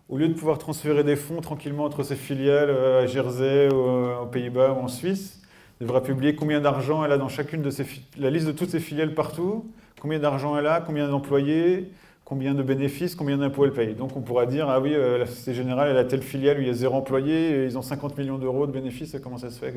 au 0.10 0.17
lieu 0.17 0.28
de 0.28 0.34
pouvoir 0.34 0.58
transférer 0.58 1.04
des 1.04 1.15
fonds 1.15 1.41
tranquillement 1.41 1.86
entre 1.86 2.04
ses 2.04 2.15
filiales 2.15 2.69
euh, 2.69 3.04
à 3.04 3.08
Jersey, 3.08 3.69
euh, 3.71 4.19
aux 4.19 4.25
Pays-Bas 4.28 4.73
ou 4.73 4.84
en 4.84 4.88
Suisse, 4.88 5.41
devra 5.80 6.04
publier 6.04 6.36
combien 6.36 6.60
d'argent 6.60 7.04
elle 7.04 7.12
a 7.12 7.17
dans 7.17 7.30
chacune 7.30 7.62
de 7.62 7.69
ses 7.69 7.86
la 8.17 8.30
liste 8.30 8.47
de 8.47 8.51
toutes 8.51 8.69
ses 8.69 8.80
filiales 8.80 9.13
partout, 9.13 9.65
combien 10.01 10.19
d'argent 10.19 10.58
elle 10.58 10.67
a, 10.67 10.82
combien 10.82 11.08
d'employés, 11.08 11.89
combien 12.25 12.55
de 12.55 12.63
bénéfices, 12.63 13.15
combien 13.15 13.38
d'impôts 13.38 13.65
elle 13.65 13.71
paye. 13.71 13.93
Donc 13.93 14.17
on 14.17 14.21
pourra 14.21 14.47
dire, 14.47 14.67
ah 14.67 14.81
oui, 14.81 14.93
euh, 14.93 15.19
la 15.19 15.27
Société 15.27 15.53
Générale, 15.53 15.89
elle 15.91 15.97
a 15.97 16.03
telle 16.03 16.23
filiale 16.23 16.57
où 16.57 16.61
il 16.61 16.67
y 16.67 16.71
a 16.71 16.73
zéro 16.73 16.95
employé, 16.95 17.65
ils 17.65 17.77
ont 17.77 17.83
50 17.83 18.17
millions 18.17 18.39
d'euros 18.39 18.65
de 18.65 18.71
bénéfices, 18.71 19.15
comment 19.23 19.38
ça 19.38 19.51
se 19.51 19.59
fait. 19.59 19.73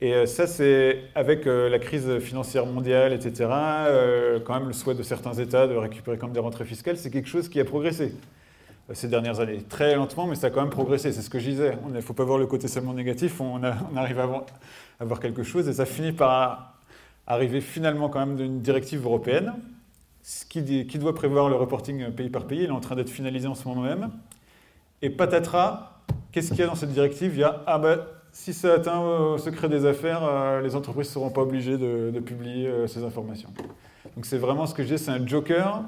Et 0.00 0.14
euh, 0.14 0.26
ça, 0.26 0.48
c'est 0.48 1.04
avec 1.14 1.46
euh, 1.46 1.68
la 1.68 1.78
crise 1.78 2.18
financière 2.18 2.66
mondiale, 2.66 3.12
etc., 3.12 3.48
quand 4.44 4.54
même 4.54 4.66
le 4.66 4.72
souhait 4.72 4.96
de 4.96 5.02
certains 5.04 5.34
États 5.34 5.68
de 5.68 5.76
récupérer 5.76 6.18
comme 6.18 6.32
des 6.32 6.40
rentrées 6.40 6.64
fiscales, 6.64 6.96
c'est 6.96 7.10
quelque 7.10 7.28
chose 7.28 7.48
qui 7.48 7.60
a 7.60 7.64
progressé 7.64 8.12
ces 8.92 9.06
dernières 9.06 9.38
années. 9.38 9.62
Très 9.68 9.94
lentement, 9.94 10.26
mais 10.26 10.34
ça 10.34 10.48
a 10.48 10.50
quand 10.50 10.60
même 10.60 10.70
progressé, 10.70 11.12
c'est 11.12 11.22
ce 11.22 11.30
que 11.30 11.38
je 11.38 11.50
disais. 11.50 11.78
Il 11.86 11.94
ne 11.94 12.00
faut 12.00 12.14
pas 12.14 12.24
voir 12.24 12.38
le 12.38 12.46
côté 12.46 12.66
seulement 12.66 12.94
négatif, 12.94 13.40
on, 13.40 13.60
on 13.62 13.96
arrive 13.96 14.18
à 14.18 14.26
voir, 14.26 14.46
à 14.98 15.04
voir 15.04 15.20
quelque 15.20 15.44
chose, 15.44 15.68
et 15.68 15.72
ça 15.72 15.86
finit 15.86 16.12
par 16.12 16.74
arriver 17.28 17.60
finalement 17.60 18.08
quand 18.08 18.18
même 18.18 18.34
d'une 18.34 18.60
directive 18.60 19.04
européenne, 19.04 19.52
qui, 20.48 20.98
doit 20.98 21.14
prévoir 21.14 21.48
le 21.48 21.56
reporting 21.56 22.10
pays 22.12 22.30
par 22.30 22.46
pays. 22.46 22.60
Il 22.60 22.66
est 22.66 22.70
en 22.70 22.80
train 22.80 22.94
d'être 22.94 23.10
finalisé 23.10 23.48
en 23.48 23.54
ce 23.54 23.66
moment 23.66 23.82
même. 23.82 24.10
Et 25.00 25.10
patatras, 25.10 26.00
qu'est-ce 26.30 26.50
qu'il 26.50 26.60
y 26.60 26.62
a 26.62 26.66
dans 26.66 26.74
cette 26.74 26.92
directive? 26.92 27.32
Il 27.34 27.40
y 27.40 27.44
a, 27.44 27.62
ah 27.66 27.78
ben, 27.78 28.00
si 28.30 28.54
ça 28.54 28.74
atteint 28.74 29.00
au 29.00 29.38
secret 29.38 29.68
des 29.68 29.84
affaires, 29.84 30.22
euh, 30.24 30.60
les 30.60 30.76
entreprises 30.76 31.08
ne 31.08 31.12
seront 31.12 31.30
pas 31.30 31.42
obligées 31.42 31.76
de, 31.76 32.18
publier 32.20 32.68
euh, 32.68 32.86
ces 32.86 33.04
informations. 33.04 33.50
Donc 34.14 34.26
c'est 34.26 34.38
vraiment 34.38 34.66
ce 34.66 34.74
que 34.74 34.82
je 34.82 34.94
dis, 34.94 34.98
c'est 34.98 35.10
un 35.10 35.26
joker 35.26 35.82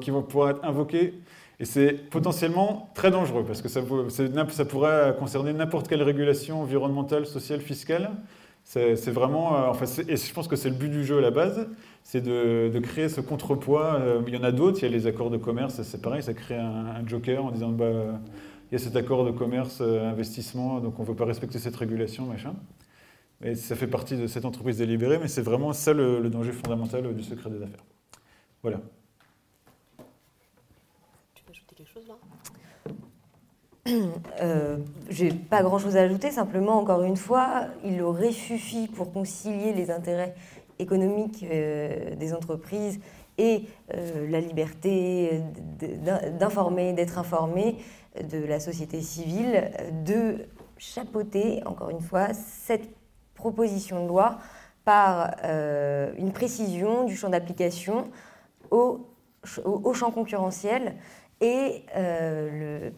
qui 0.00 0.10
va 0.10 0.22
pouvoir 0.22 0.50
être 0.50 0.64
invoqué. 0.64 1.14
Et 1.60 1.64
c'est 1.64 1.92
potentiellement 2.10 2.90
très 2.94 3.10
dangereux 3.10 3.44
parce 3.44 3.62
que 3.62 3.68
ça, 3.68 3.80
ça 4.50 4.64
pourrait 4.64 5.16
concerner 5.18 5.52
n'importe 5.52 5.88
quelle 5.88 6.02
régulation 6.02 6.60
environnementale, 6.62 7.26
sociale, 7.26 7.60
fiscale. 7.60 8.10
C'est 8.64 9.10
vraiment, 9.10 9.56
euh, 9.56 9.68
enfin, 9.70 9.86
et 10.06 10.16
je 10.16 10.32
pense 10.34 10.46
que 10.46 10.54
c'est 10.54 10.68
le 10.68 10.74
but 10.74 10.90
du 10.90 11.02
jeu 11.02 11.18
à 11.18 11.20
la 11.22 11.30
base, 11.30 11.66
c'est 12.08 12.22
de, 12.22 12.78
créer 12.78 13.10
ce 13.10 13.20
contrepoids. 13.20 13.96
Euh, 13.96 14.22
il 14.26 14.34
y 14.34 14.38
en 14.38 14.42
a 14.42 14.50
d'autres, 14.50 14.78
il 14.78 14.84
y 14.84 14.86
a 14.86 14.90
les 14.90 15.06
accords 15.06 15.28
de 15.28 15.36
commerce, 15.36 15.82
c'est 15.82 16.00
pareil, 16.00 16.22
ça 16.22 16.32
crée 16.32 16.56
un, 16.56 17.06
joker 17.06 17.44
en 17.44 17.50
disant 17.50 17.68
bah, 17.68 17.90
il 18.70 18.72
y 18.72 18.76
a 18.76 18.78
cet 18.78 18.96
accord 18.96 19.26
de 19.26 19.30
commerce, 19.30 19.80
euh, 19.82 20.10
investissement, 20.10 20.80
donc 20.80 20.98
on 20.98 21.02
ne 21.02 21.08
veut 21.08 21.14
pas 21.14 21.26
respecter 21.26 21.58
cette 21.58 21.76
régulation, 21.76 22.24
machin. 22.24 22.54
Mais 23.42 23.54
ça 23.54 23.76
fait 23.76 23.86
partie 23.86 24.16
de 24.16 24.26
cette 24.26 24.46
entreprise 24.46 24.78
délibérée, 24.78 25.18
mais 25.18 25.28
c'est 25.28 25.42
vraiment 25.42 25.74
ça 25.74 25.92
le 25.92 26.30
danger 26.30 26.52
fondamental 26.52 27.14
du 27.14 27.22
secret 27.22 27.50
des 27.50 27.62
affaires. 27.62 27.84
Voilà. 28.62 28.80
Euh, 34.42 34.76
J'ai 35.08 35.30
pas 35.30 35.62
grand-chose 35.62 35.96
à 35.96 36.02
ajouter, 36.02 36.30
simplement, 36.30 36.78
encore 36.78 37.02
une 37.02 37.16
fois, 37.16 37.66
il 37.84 38.02
aurait 38.02 38.32
suffi 38.32 38.86
pour 38.86 39.12
concilier 39.12 39.72
les 39.72 39.90
intérêts 39.90 40.34
économiques 40.78 41.44
euh, 41.50 42.14
des 42.16 42.32
entreprises 42.34 43.00
et 43.36 43.64
euh, 43.94 44.28
la 44.28 44.40
liberté 44.40 45.42
d'informer, 46.38 46.92
d'être 46.92 47.18
informé 47.18 47.76
de 48.20 48.38
la 48.38 48.58
société 48.58 49.00
civile, 49.00 49.70
de 50.04 50.46
chapeauter, 50.76 51.62
encore 51.66 51.90
une 51.90 52.00
fois, 52.00 52.28
cette 52.34 52.88
proposition 53.34 54.02
de 54.02 54.08
loi 54.08 54.38
par 54.84 55.36
euh, 55.44 56.12
une 56.18 56.32
précision 56.32 57.04
du 57.04 57.16
champ 57.16 57.28
d'application 57.28 58.08
au, 58.70 59.06
champ 59.94 60.10
concurrentiel 60.10 60.96
et 61.40 61.84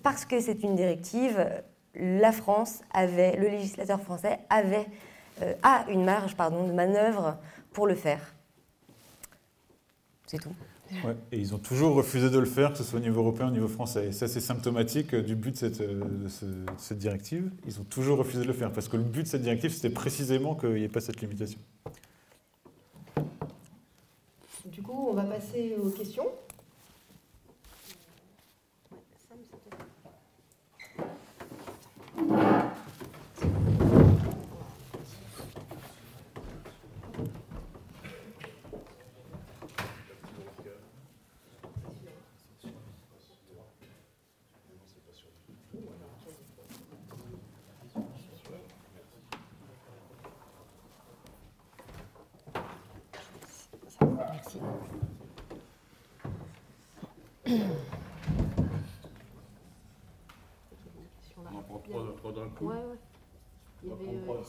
parce 0.02 0.24
que 0.24 0.40
c'est 0.40 0.62
une 0.62 0.74
directive, 0.74 1.46
la 1.94 2.32
France 2.32 2.80
avait, 2.92 3.36
le 3.36 3.48
législateur 3.48 4.00
français 4.00 4.38
avait, 4.48 4.86
a 5.62 5.84
une 5.90 6.04
marge 6.04 6.34
pardon, 6.34 6.66
de 6.66 6.72
manœuvre 6.72 7.36
pour 7.72 7.86
le 7.86 7.94
faire. 7.94 8.34
C'est 10.26 10.38
tout. 10.38 10.54
Ouais, 11.04 11.14
et 11.30 11.38
ils 11.38 11.54
ont 11.54 11.58
toujours 11.58 11.94
refusé 11.94 12.30
de 12.30 12.38
le 12.38 12.46
faire, 12.46 12.72
que 12.72 12.78
ce 12.78 12.84
soit 12.84 12.98
au 12.98 13.02
niveau 13.02 13.20
européen, 13.20 13.48
au 13.48 13.52
niveau 13.52 13.68
français. 13.68 14.08
Et 14.08 14.12
ça, 14.12 14.26
c'est 14.26 14.40
symptomatique 14.40 15.14
euh, 15.14 15.22
du 15.22 15.36
but 15.36 15.62
euh, 15.62 16.00
de 16.24 16.28
cette, 16.76 16.98
directive. 16.98 17.48
Ils 17.66 17.80
ont 17.80 17.84
toujours 17.84 18.18
refusé 18.18 18.42
de 18.42 18.48
le 18.48 18.52
faire, 18.52 18.72
parce 18.72 18.88
que 18.88 18.96
le 18.96 19.04
but 19.04 19.22
de 19.22 19.28
cette 19.28 19.42
directive, 19.42 19.72
c'était 19.72 19.90
précisément 19.90 20.56
qu'il 20.56 20.74
n'y 20.74 20.84
ait 20.84 20.88
pas 20.88 21.00
cette 21.00 21.20
limitation. 21.20 21.60
Du 24.66 24.82
coup, 24.82 25.08
on 25.10 25.14
va 25.14 25.24
passer 25.24 25.76
aux 25.80 25.90
questions. 25.90 26.26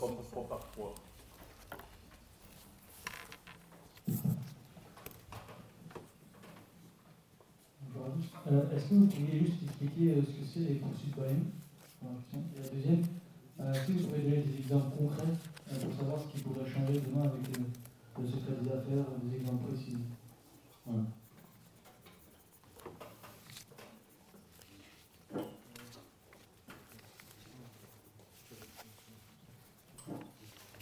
Tous. 0.02 0.88
Euh, 8.52 8.76
Est-ce 8.76 8.86
que 8.90 8.94
vous 8.96 9.08
pourriez 9.08 9.40
juste 9.42 9.64
expliquer 9.64 10.12
euh, 10.12 10.22
ce 10.22 10.32
que 10.32 10.46
c'est 10.54 10.60
les 10.62 10.76
poursuites 10.80 11.16
question. 11.16 12.44
Et 12.56 12.62
la 12.64 12.70
deuxième, 12.70 13.04
euh, 13.60 13.74
est-ce 13.74 13.88
que 13.88 13.92
vous 13.92 14.08
pourriez 14.08 14.24
donner 14.24 14.42
des 14.44 14.58
exemples 14.60 14.98
concrets 14.98 15.34
pour 15.82 15.94
savoir 15.96 16.22
ce 16.22 16.28
qui 16.36 16.44
pourrait 16.44 16.70
changer 16.70 17.00
demain 17.00 17.24
avec 17.30 17.48
le 18.18 18.28
secret 18.28 18.56
des 18.62 18.70
affaires, 18.72 19.06
des 19.24 19.36
exemples 19.38 19.68
précis? 19.72 19.98
Voilà. 20.86 21.04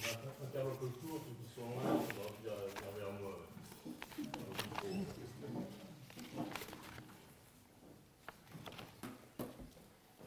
On 0.02 0.46
va 0.46 0.50
faire 0.52 0.66
un 0.66 0.76
peu 0.80 0.88
court, 0.88 1.22
ceux 1.26 1.36
qui 1.36 1.54
sont 1.54 1.66
en 1.66 1.80
ligne, 1.82 2.04
on 2.10 2.22
va 2.22 2.30
venir 2.38 2.54
venir 2.76 2.92
vers 2.98 3.14
moi. 3.22 3.34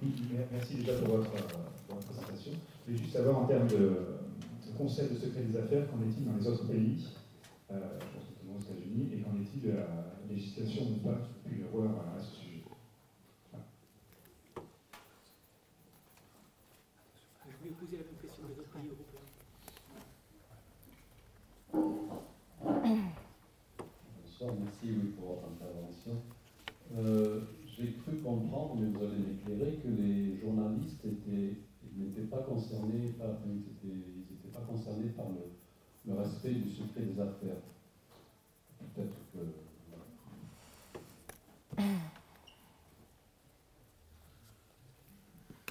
Oui, 0.02 0.12
mer- 0.32 0.46
merci 0.52 0.74
déjà 0.76 0.98
pour 0.98 1.16
votre, 1.18 1.34
euh, 1.34 1.40
pour 1.86 1.96
votre 1.96 2.06
présentation. 2.08 2.52
Je 2.81 2.81
voulais 2.92 3.04
juste 3.04 3.16
savoir 3.16 3.38
en 3.38 3.46
termes 3.46 3.68
de, 3.68 3.76
de 3.78 4.76
concept 4.76 5.12
de 5.14 5.18
secret 5.18 5.42
des 5.42 5.56
affaires, 5.58 5.90
qu'en 5.90 6.02
est-il 6.02 6.24
dans 6.26 6.36
les 6.36 6.46
autres 6.46 6.66
pays 6.66 7.06
euh, 7.70 7.98
Je 8.00 8.06
pense 8.06 8.28
notamment 8.30 8.56
aux 8.58 8.60
États-Unis, 8.60 9.08
et 9.14 9.20
qu'en 9.20 9.34
est-il 9.36 9.62
de 9.62 9.70
la 9.72 9.86
législation 10.28 10.82
ou 10.90 10.96
pas 11.08 11.18
qu'il 11.42 11.60
y 11.60 11.62
avoir 11.62 11.90
euh, 11.90 12.18
à 12.18 12.20
ce 12.20 12.36
sujet? 12.36 12.62
Je 17.46 17.56
voulais 17.58 17.74
poser 17.80 17.96
la 17.98 18.04
même 18.04 18.20
question 18.20 18.44
des 18.46 18.60
autres 18.60 18.70
pays 18.70 18.88
européens. 18.92 19.28
Bonsoir, 24.22 24.54
merci 24.60 24.84
oui, 24.84 25.12
pour 25.16 25.26
votre 25.36 25.48
intervention. 25.48 26.16
Euh, 26.96 27.40
J'ai 27.74 27.92
cru 27.94 28.16
comprendre, 28.18 28.76
mais 28.78 28.88
vous 28.90 29.02
allez 29.04 29.16
m'éclairer, 29.18 29.76
que 29.76 29.88
les 29.88 30.36
journalistes 30.40 31.02
étaient- 31.06 31.56
concernés 32.62 33.08
par, 33.18 33.28
ils 33.46 33.58
étaient, 33.58 33.86
ils 33.86 34.34
étaient 34.34 34.48
pas 34.52 34.60
concernés 34.60 35.10
par 35.10 35.26
le, 35.28 35.50
le 36.06 36.14
respect 36.18 36.54
du 36.54 36.70
secret 36.70 37.02
des 37.02 37.18
affaires. 37.20 37.56
Peut-être 38.94 39.16
que. 39.32 39.38
voilà. 39.88 40.04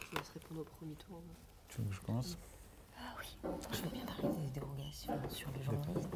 Je 0.01 0.15
laisse 0.15 0.30
répondre 0.34 0.62
au 0.62 0.63
premier 0.63 0.95
tour. 0.95 1.21
Tu 1.69 1.82
veux 1.82 1.88
que 1.88 1.95
je 1.95 2.01
commence? 2.01 2.38
Je 3.71 3.82
veux 3.82 3.89
bien 3.89 4.06
parler 4.06 4.36
des 4.45 4.60
dérogations 4.60 5.13
sur 5.30 5.49
le 5.51 5.63
journalisme. 5.63 6.10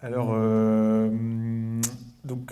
Alors, 0.00 0.32
euh, 0.32 0.73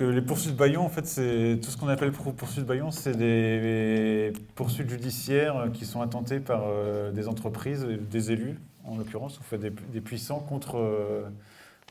euh, 0.00 0.12
les 0.12 0.22
poursuites 0.22 0.57
Bayon, 0.57 0.83
en 0.83 0.88
fait, 0.88 1.07
c'est 1.07 1.59
tout 1.62 1.70
ce 1.70 1.76
qu'on 1.76 1.88
appelle 1.88 2.12
pour- 2.12 2.33
poursuites 2.35 2.64
Bayon, 2.64 2.90
c'est 2.90 3.16
des 3.16 4.33
poursuites 4.55 4.88
judiciaires 4.88 5.68
qui 5.74 5.85
sont 5.85 6.00
intentées 6.02 6.40
par 6.40 6.62
euh, 6.66 7.11
des 7.11 7.28
entreprises, 7.28 7.85
des 8.11 8.33
élus, 8.33 8.57
en 8.85 8.96
l'occurrence, 8.96 9.38
fait 9.42 9.59
des, 9.59 10.00
puissants 10.00 10.40
contre, 10.40 10.76
euh, 10.78 11.22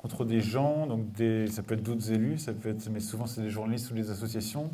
contre 0.01 0.25
des 0.25 0.41
gens, 0.41 0.87
donc 0.87 1.01
ça 1.49 1.63
peut 1.63 1.75
être 1.75 1.83
d'autres 1.83 2.11
élus, 2.11 2.37
ça 2.39 2.53
peut 2.53 2.69
être, 2.69 2.89
mais 2.89 2.99
souvent 2.99 3.25
c'est 3.27 3.41
des 3.41 3.49
journalistes 3.49 3.91
ou 3.91 3.93
des 3.93 4.09
associations 4.09 4.69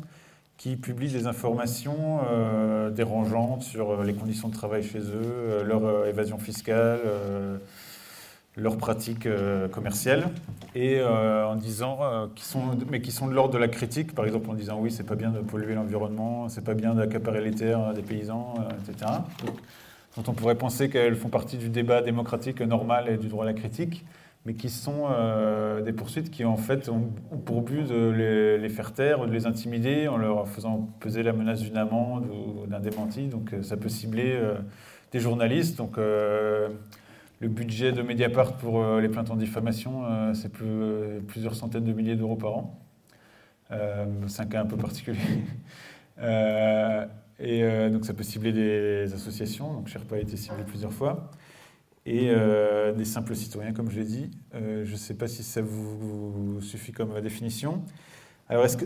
qui 0.56 0.76
publient 0.76 1.12
des 1.12 1.26
informations 1.26 2.20
euh, 2.30 2.90
dérangeantes 2.90 3.62
sur 3.62 3.90
euh, 3.92 4.04
les 4.04 4.14
conditions 4.14 4.48
de 4.48 4.54
travail 4.54 4.82
chez 4.82 4.98
eux, 4.98 5.22
euh, 5.24 5.64
leur 5.64 5.84
euh, 5.84 6.06
évasion 6.08 6.38
fiscale. 6.38 7.00
euh, 7.04 7.58
leurs 8.58 8.76
pratiques 8.76 9.26
euh, 9.26 9.68
commerciales 9.68 10.30
et 10.74 10.98
euh, 10.98 11.46
en 11.46 11.54
disant 11.54 11.98
euh, 12.02 12.26
qui 12.34 12.44
sont 12.44 12.76
mais 12.90 13.00
qui 13.00 13.12
sont 13.12 13.28
de 13.28 13.32
l'ordre 13.32 13.54
de 13.54 13.58
la 13.58 13.68
critique 13.68 14.14
par 14.14 14.26
exemple 14.26 14.50
en 14.50 14.54
disant 14.54 14.78
oui 14.80 14.90
c'est 14.90 15.06
pas 15.06 15.14
bien 15.14 15.30
de 15.30 15.40
polluer 15.40 15.74
l'environnement 15.74 16.48
c'est 16.48 16.64
pas 16.64 16.74
bien 16.74 16.94
d'accaparer 16.94 17.40
les 17.40 17.52
terres 17.52 17.94
des 17.94 18.02
paysans 18.02 18.54
etc 18.82 19.12
Donc, 19.44 19.56
dont 20.16 20.32
on 20.32 20.34
pourrait 20.34 20.56
penser 20.56 20.90
qu'elles 20.90 21.16
font 21.16 21.28
partie 21.28 21.56
du 21.56 21.68
débat 21.68 22.02
démocratique 22.02 22.60
normal 22.60 23.08
et 23.08 23.16
du 23.16 23.28
droit 23.28 23.44
à 23.44 23.46
la 23.46 23.54
critique 23.54 24.04
mais 24.44 24.54
qui 24.54 24.70
sont 24.70 25.08
des 25.84 25.92
poursuites 25.92 26.30
qui 26.30 26.44
en 26.44 26.56
fait 26.56 26.88
ont, 26.88 27.10
pour 27.44 27.60
but 27.60 27.86
de 27.86 28.56
les, 28.62 28.68
faire 28.70 28.92
taire 28.94 29.20
ou 29.20 29.26
de 29.26 29.32
les 29.32 29.44
intimider 29.46 30.08
en 30.08 30.16
leur 30.16 30.48
faisant 30.48 30.88
peser 31.00 31.22
la 31.22 31.34
menace 31.34 31.60
d'une 31.60 31.76
amende 31.76 32.24
ou 32.30 32.66
d'un 32.66 32.80
démenti. 32.80 33.26
Donc 33.26 33.52
ça 33.60 33.76
peut 33.76 33.90
cibler 33.90 34.40
des 35.12 35.20
journalistes. 35.20 35.76
Donc 35.76 35.98
le 37.40 37.48
budget 37.48 37.92
de 37.92 38.02
Mediapart 38.02 38.56
pour 38.56 38.82
euh, 38.82 39.00
les 39.00 39.08
plaintes 39.08 39.30
en 39.30 39.36
diffamation, 39.36 40.04
euh, 40.04 40.34
c'est 40.34 40.50
euh, 40.62 41.20
plusieurs 41.20 41.54
centaines 41.54 41.84
de 41.84 41.92
milliers 41.92 42.16
d'euros 42.16 42.36
par 42.36 42.56
an. 42.56 42.84
C'est 44.28 44.42
un 44.42 44.46
cas 44.46 44.62
un 44.62 44.66
peu 44.66 44.78
particulier. 44.78 45.18
Et 47.40 47.90
donc 47.90 48.04
ça 48.04 48.14
peut 48.14 48.24
cibler 48.24 48.50
des 48.52 49.12
associations, 49.12 49.74
donc 49.74 49.88
Sherpa 49.88 50.16
a 50.16 50.18
été 50.18 50.36
ciblé 50.36 50.64
plusieurs 50.64 50.92
fois, 50.92 51.30
et 52.06 52.32
des 52.96 53.04
simples 53.04 53.36
citoyens, 53.36 53.72
comme 53.72 53.90
je 53.90 54.00
l'ai 54.00 54.06
dit. 54.06 54.30
Je 54.54 54.90
ne 54.90 54.96
sais 54.96 55.14
pas 55.14 55.28
si 55.28 55.42
ça 55.42 55.60
vous 55.60 56.60
suffit 56.62 56.92
comme 56.92 57.20
définition. 57.20 57.84
Alors, 58.50 58.64
est-ce 58.64 58.78
que, 58.78 58.84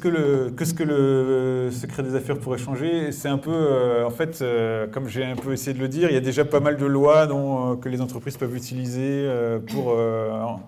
que, 0.00 0.08
le, 0.08 0.54
ce 0.56 0.72
que 0.72 0.84
le 0.84 1.70
secret 1.72 2.04
des 2.04 2.14
affaires 2.14 2.38
pourrait 2.38 2.58
changer? 2.58 3.10
C'est 3.10 3.26
un 3.26 3.38
peu, 3.38 3.50
euh, 3.52 4.06
en 4.06 4.10
fait, 4.10 4.40
euh, 4.40 4.86
comme 4.86 5.08
j'ai 5.08 5.24
un 5.24 5.34
peu 5.34 5.52
essayé 5.52 5.74
de 5.74 5.80
le 5.80 5.88
dire, 5.88 6.10
il 6.10 6.14
y 6.14 6.16
a 6.16 6.20
déjà 6.20 6.44
pas 6.44 6.60
mal 6.60 6.76
de 6.76 6.86
lois 6.86 7.26
dont, 7.26 7.72
euh, 7.72 7.76
que 7.76 7.88
les 7.88 8.00
entreprises 8.00 8.36
peuvent 8.36 8.54
utiliser 8.54 9.28
pour 9.66 9.88
en- 9.98 10.60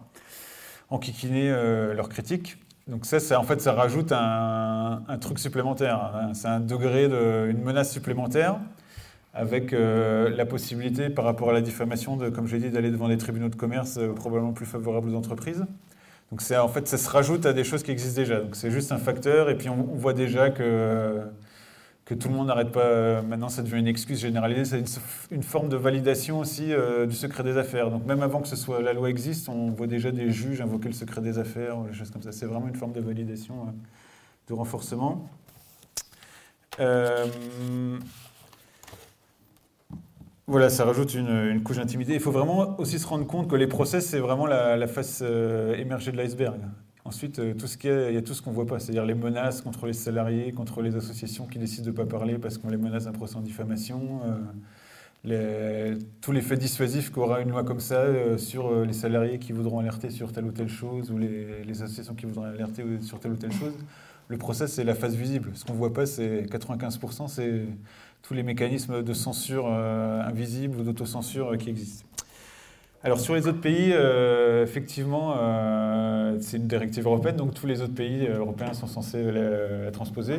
enquiquiner 0.90 1.50
leurs 1.94 2.09
critiques. 2.09 2.59
Donc 2.88 3.07
ça, 3.07 3.38
en 3.38 3.44
fait, 3.44 3.61
ça 3.61 3.74
rajoute 3.74 4.11
un, 4.11 5.02
truc 5.20 5.38
supplémentaire. 5.38 6.31
C'est 6.35 6.48
un 6.48 6.61
degré, 6.61 7.09
de, 7.09 7.46
une 7.48 7.62
menace 7.62 7.92
supplémentaire 7.92 8.59
avec 9.35 9.72
la 9.72 10.46
possibilité, 10.46 11.11
par 11.11 11.24
rapport 11.24 11.50
à 11.50 11.52
la 11.52 11.61
diffamation, 11.61 12.16
de, 12.16 12.28
comme 12.28 12.48
j'ai 12.48 12.59
dit, 12.59 12.70
d'aller 12.70 12.90
devant 12.90 13.09
des 13.09 13.18
tribunaux 13.18 13.48
de 13.48 13.57
commerce 13.57 14.00
probablement 14.16 14.52
plus 14.52 14.66
favorables 14.66 15.11
aux 15.11 15.14
entreprises. 15.14 15.64
Donc 16.33 16.40
en 16.51 16.68
fait 16.68 16.88
ça 16.88 16.97
se 16.97 17.11
rajoute 17.11 17.45
à 17.45 17.53
des 17.53 17.62
choses 17.62 17.83
qui 17.83 17.90
existent 17.90 18.18
déjà. 18.18 18.40
Donc 18.40 18.57
c'est 18.57 18.71
juste 18.71 18.90
un 18.90 18.97
facteur 18.97 19.51
et 19.51 19.59
puis 19.59 19.68
on, 19.68 19.83
voit 19.83 20.14
déjà 20.14 20.49
que 20.49 21.21
que 22.07 22.14
tout 22.14 22.29
le 22.29 22.35
monde 22.35 22.47
n'arrête 22.47 22.73
pas. 22.73 23.21
Maintenant 23.21 23.51
ça 23.51 23.62
devient 23.62 23.79
une 23.79 23.87
excuse 23.87 24.18
généralisée. 24.18 24.64
C'est 24.64 24.79
une, 24.79 25.37
une 25.37 25.42
forme 25.42 25.68
de 25.68 25.77
validation 25.77 26.38
aussi 26.38 26.73
euh, 26.73 27.05
du 27.05 27.14
secret 27.14 27.42
des 27.42 27.59
affaires. 27.59 27.90
Donc 27.90 28.07
même 28.07 28.23
avant 28.23 28.40
que 28.40 28.49
ce 28.49 28.57
soit 28.57 28.81
la 28.81 28.95
loi 28.95 29.11
existe, 29.11 29.51
on 29.51 29.73
voit 29.73 29.87
déjà 29.87 30.11
des 30.11 30.31
juges 30.31 30.62
invoquer 30.62 30.88
le 30.88 30.95
secret 30.95 31.21
des 31.21 31.38
affaires 31.38 31.79
ou 31.79 31.87
des 31.87 31.92
choses 31.92 32.11
comme 32.11 32.23
ça. 32.23 32.33
C'est 32.33 32.47
vraiment 32.47 32.68
une 32.68 32.77
forme 32.77 32.92
de 32.92 33.03
validation, 33.03 33.55
euh, 33.55 33.71
de 34.49 34.55
renforcement. 34.55 35.29
Euh, 36.81 37.27
voilà, 40.52 40.68
ça 40.68 40.84
rajoute 40.84 41.14
une, 41.14 41.62
couche 41.62 41.78
d'intimité. 41.78 42.12
Il 42.12 42.20
faut 42.20 42.30
vraiment 42.30 42.78
aussi 42.78 42.98
se 42.98 43.06
rendre 43.06 43.26
compte 43.26 43.48
que 43.48 43.56
les 43.56 43.66
procès, 43.66 44.02
c'est 44.02 44.18
vraiment 44.18 44.44
la, 44.44 44.86
face 44.86 45.20
euh, 45.22 45.74
émergée 45.76 46.12
de 46.12 46.18
l'iceberg. 46.18 46.60
Ensuite, 47.06 47.38
euh, 47.38 47.54
tout 47.54 47.66
ce 47.66 47.78
qu'il 47.78 47.88
y 47.88 47.92
a, 47.92 48.10
il 48.10 48.14
y 48.14 48.18
a 48.18 48.22
tout 48.22 48.34
ce 48.34 48.42
qu'on 48.42 48.50
ne 48.50 48.54
voit 48.54 48.66
pas, 48.66 48.78
c'est-à-dire 48.78 49.06
les 49.06 49.14
menaces 49.14 49.62
contre 49.62 49.86
les 49.86 49.94
salariés, 49.94 50.52
contre 50.52 50.82
les 50.82 50.94
associations 50.94 51.46
qui 51.46 51.58
décident 51.58 51.86
de 51.86 51.90
ne 51.90 51.96
pas 51.96 52.04
parler 52.04 52.36
parce 52.36 52.58
qu'on 52.58 52.68
les 52.68 52.76
menace 52.76 53.06
d'un 53.06 53.12
procès 53.12 53.36
en 53.36 53.40
diffamation, 53.40 54.20
euh, 55.26 55.96
tous 56.20 56.32
les 56.32 56.42
faits 56.42 56.58
dissuasifs 56.58 57.10
qu'aura 57.10 57.40
une 57.40 57.48
loi 57.48 57.64
comme 57.64 57.80
ça 57.80 58.04
sur 58.36 58.84
les 58.84 58.92
salariés 58.92 59.38
qui 59.38 59.52
voudront 59.52 59.78
alerter 59.78 60.10
sur 60.10 60.32
telle 60.32 60.44
ou 60.44 60.52
telle 60.52 60.68
chose 60.68 61.10
ou 61.10 61.16
les, 61.16 61.82
associations 61.82 62.14
qui 62.14 62.26
voudront 62.26 62.44
alerter 62.44 62.84
sur 63.00 63.18
telle 63.20 63.32
ou 63.32 63.36
telle 63.36 63.52
chose. 63.52 63.72
Le 64.28 64.36
procès, 64.36 64.66
c'est 64.66 64.84
la 64.84 64.94
face 64.94 65.14
visible. 65.14 65.50
Ce 65.54 65.64
qu'on 65.64 65.72
ne 65.72 65.78
voit 65.78 65.94
pas, 65.94 66.04
c'est 66.04 66.42
95%, 66.42 67.28
c'est 67.28 67.64
tous 68.22 68.35
les 68.35 68.42
mécanismes 68.42 69.02
de 69.02 69.12
censure 69.12 69.66
euh, 69.68 70.22
invisible 70.22 70.78
ou 70.78 70.85
d'autocensure 70.85 71.52
euh, 71.52 71.56
qui 71.56 71.70
existent. 71.70 72.06
Alors 73.04 73.18
sur 73.18 73.35
les 73.35 73.48
autres 73.48 73.61
pays, 73.61 73.90
euh, 73.92 74.62
effectivement, 74.62 75.35
c'est 76.40 76.56
une 76.56 76.68
directive 76.68 77.05
européenne, 77.05 77.34
donc 77.34 77.53
tous 77.53 77.66
les 77.66 77.82
autres 77.82 77.94
pays 77.94 78.28
européens 78.28 78.74
sont 78.74 78.86
censés 78.86 79.24
la, 79.32 79.90
transposer. 79.90 80.38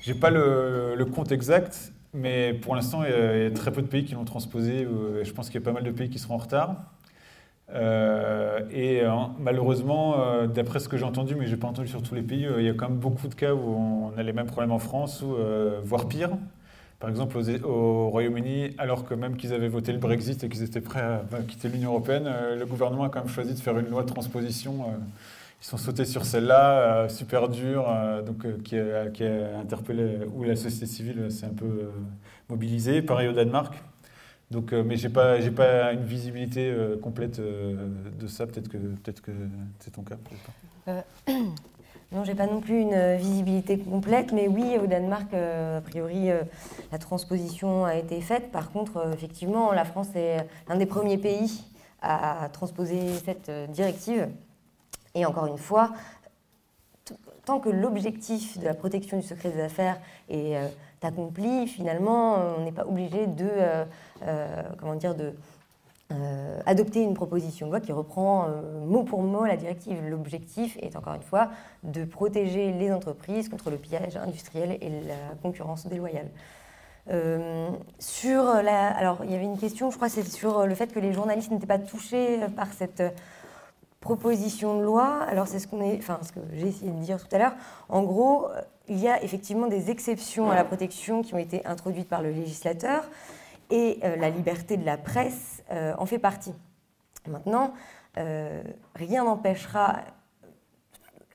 J'ai 0.00 0.14
pas 0.14 0.30
le, 0.30 1.04
compte 1.12 1.32
exact, 1.32 1.92
mais 2.14 2.54
pour 2.54 2.76
l'instant, 2.76 3.02
il 3.02 3.10
y 3.10 3.46
a- 3.46 3.50
très 3.50 3.72
peu 3.72 3.82
de 3.82 3.88
pays 3.88 4.04
qui 4.04 4.14
l'ont 4.14 4.24
transposé. 4.24 4.84
euh, 4.84 5.24
je 5.24 5.32
pense 5.32 5.50
qu'il 5.50 5.60
y 5.60 5.62
a 5.62 5.64
pas 5.64 5.72
mal 5.72 5.82
de 5.82 5.90
pays 5.90 6.08
qui 6.08 6.20
seront 6.20 6.34
en 6.34 6.38
retard. 6.38 6.76
Et 8.70 9.02
malheureusement, 9.40 10.46
d'après 10.46 10.78
ce 10.78 10.88
que 10.88 10.96
j'ai 10.96 11.04
entendu, 11.04 11.34
mais 11.34 11.46
j'ai 11.46 11.56
pas 11.56 11.66
entendu 11.66 11.88
sur 11.88 12.02
tous 12.02 12.14
les 12.14 12.22
pays, 12.22 12.46
il 12.58 12.64
y 12.64 12.68
a 12.68 12.74
quand 12.74 12.88
même 12.90 12.98
beaucoup 12.98 13.26
de 13.26 13.34
cas 13.34 13.54
où 13.54 13.58
on 13.58 14.12
a 14.16 14.22
les 14.22 14.32
mêmes 14.32 14.46
problèmes 14.46 14.72
en 14.72 14.78
France, 14.78 15.24
voire 15.82 16.06
pire. 16.06 16.30
Par 17.02 17.10
exemple, 17.10 17.36
au 17.64 18.10
Royaume-Uni, 18.10 18.76
alors 18.78 19.04
que 19.04 19.14
même 19.14 19.36
qu'ils 19.36 19.52
avaient 19.52 19.66
voté 19.66 19.90
le 19.90 19.98
Brexit 19.98 20.44
et 20.44 20.48
qu'ils 20.48 20.62
étaient 20.62 20.80
prêts 20.80 21.00
à 21.00 21.24
quitter 21.48 21.68
l'Union 21.68 21.90
européenne, 21.90 22.28
euh, 22.28 22.54
le 22.54 22.64
gouvernement 22.64 23.02
a 23.02 23.08
quand 23.08 23.18
même 23.18 23.28
choisi 23.28 23.54
de 23.54 23.58
faire 23.58 23.76
une 23.76 23.88
loi 23.88 24.02
de 24.02 24.06
transposition. 24.06 24.82
euh, 24.82 24.98
ils 25.60 25.64
sont 25.64 25.78
sautés 25.78 26.04
sur 26.04 26.24
celle-là, 26.24 27.08
super 27.08 27.48
dure, 27.48 27.92
donc 28.24 28.62
qui 28.62 28.78
a, 28.78 29.08
qui, 29.08 29.24
a, 29.24 29.58
interpellé, 29.58 30.18
où 30.32 30.44
la 30.44 30.54
société 30.54 30.86
civile 30.86 31.28
s'est 31.30 31.46
un 31.46 31.54
peu 31.54 31.90
mobilisée. 32.48 33.02
Pareil 33.02 33.28
au 33.28 33.32
Danemark. 33.32 33.74
Donc, 34.52 34.72
mais 34.72 34.96
j'ai 34.96 35.08
pas, 35.08 35.40
j'ai 35.40 35.52
pas 35.52 35.92
une 35.92 36.04
visibilité 36.04 36.74
complète 37.00 37.40
de 37.40 38.26
ça. 38.26 38.46
Peut-être 38.48 38.68
que, 38.68 38.76
peut-être 38.76 39.22
que 39.22 39.30
c'est 39.78 39.92
ton 39.92 40.02
cas. 40.02 40.18
Non, 42.12 42.24
j'ai 42.24 42.34
pas 42.34 42.46
non 42.46 42.60
plus 42.60 42.80
une 42.80 43.16
visibilité 43.16 43.78
complète, 43.78 44.32
mais 44.32 44.46
oui, 44.46 44.76
au 44.82 44.86
Danemark, 44.86 45.32
a 45.32 45.80
priori, 45.80 46.28
la 46.90 46.98
transposition 46.98 47.86
a 47.86 47.96
été 47.96 48.20
faite. 48.20 48.52
Par 48.52 48.70
contre, 48.70 49.10
effectivement, 49.14 49.72
la 49.72 49.84
France 49.84 50.08
est 50.14 50.46
un 50.68 50.76
des 50.76 50.86
premiers 50.86 51.16
pays 51.16 51.64
à 52.02 52.48
transposer 52.52 53.00
cette 53.24 53.50
directive. 53.70 54.28
Et 55.14 55.24
encore 55.24 55.46
une 55.46 55.58
fois, 55.58 55.92
tant 57.44 57.60
que 57.60 57.68
l'objectif 57.68 58.58
de 58.58 58.64
la 58.64 58.74
protection 58.74 59.18
du 59.18 59.26
secret 59.26 59.50
des 59.50 59.60
affaires 59.60 59.98
est 60.28 60.56
euh, 60.56 60.68
accompli, 61.02 61.66
finalement, 61.66 62.36
on 62.56 62.64
n'est 62.64 62.72
pas 62.72 62.86
obligé 62.86 63.26
de, 63.26 63.48
euh, 63.50 63.84
euh, 64.22 64.62
comment 64.78 64.94
dire, 64.94 65.14
de 65.14 65.34
adopter 66.66 67.02
une 67.02 67.14
proposition 67.14 67.66
de 67.66 67.72
loi 67.72 67.80
qui 67.80 67.92
reprend 67.92 68.46
mot 68.84 69.02
pour 69.02 69.22
mot 69.22 69.44
la 69.44 69.56
directive. 69.56 69.98
L'objectif 70.08 70.76
est 70.80 70.96
encore 70.96 71.14
une 71.14 71.22
fois 71.22 71.50
de 71.82 72.04
protéger 72.04 72.72
les 72.72 72.92
entreprises 72.92 73.48
contre 73.48 73.70
le 73.70 73.76
pillage 73.76 74.16
industriel 74.16 74.78
et 74.80 74.90
la 74.90 75.34
concurrence 75.42 75.86
déloyale. 75.86 76.28
sur 77.98 78.44
la, 78.44 78.88
alors, 78.88 79.20
il 79.24 79.30
y 79.30 79.34
avait 79.34 79.44
une 79.44 79.58
question, 79.58 79.90
je 79.90 79.96
crois, 79.96 80.08
c'est 80.08 80.26
sur 80.26 80.66
le 80.66 80.74
fait 80.74 80.92
que 80.92 81.00
les 81.00 81.12
journalistes 81.12 81.50
n'étaient 81.50 81.66
pas 81.66 81.78
touchés 81.78 82.40
par 82.56 82.72
cette 82.72 83.02
proposition 84.02 84.78
de 84.78 84.82
loi, 84.82 85.22
alors 85.28 85.46
c'est 85.46 85.60
ce, 85.60 85.68
qu'on 85.68 85.80
est, 85.80 85.96
enfin, 85.96 86.18
ce 86.22 86.32
que 86.32 86.40
j'ai 86.52 86.66
essayé 86.66 86.90
de 86.90 86.98
dire 86.98 87.18
tout 87.18 87.34
à 87.34 87.38
l'heure, 87.38 87.54
en 87.88 88.02
gros, 88.02 88.48
il 88.88 88.98
y 88.98 89.08
a 89.08 89.22
effectivement 89.22 89.68
des 89.68 89.90
exceptions 89.90 90.50
à 90.50 90.56
la 90.56 90.64
protection 90.64 91.22
qui 91.22 91.34
ont 91.34 91.38
été 91.38 91.64
introduites 91.64 92.08
par 92.08 92.20
le 92.20 92.30
législateur 92.30 93.04
et 93.72 93.98
euh, 94.04 94.16
la 94.16 94.30
liberté 94.30 94.76
de 94.76 94.84
la 94.84 94.98
presse 94.98 95.64
euh, 95.72 95.94
en 95.98 96.06
fait 96.06 96.18
partie. 96.18 96.54
Maintenant, 97.26 97.72
euh, 98.18 98.62
rien 98.94 99.24
n'empêchera 99.24 100.00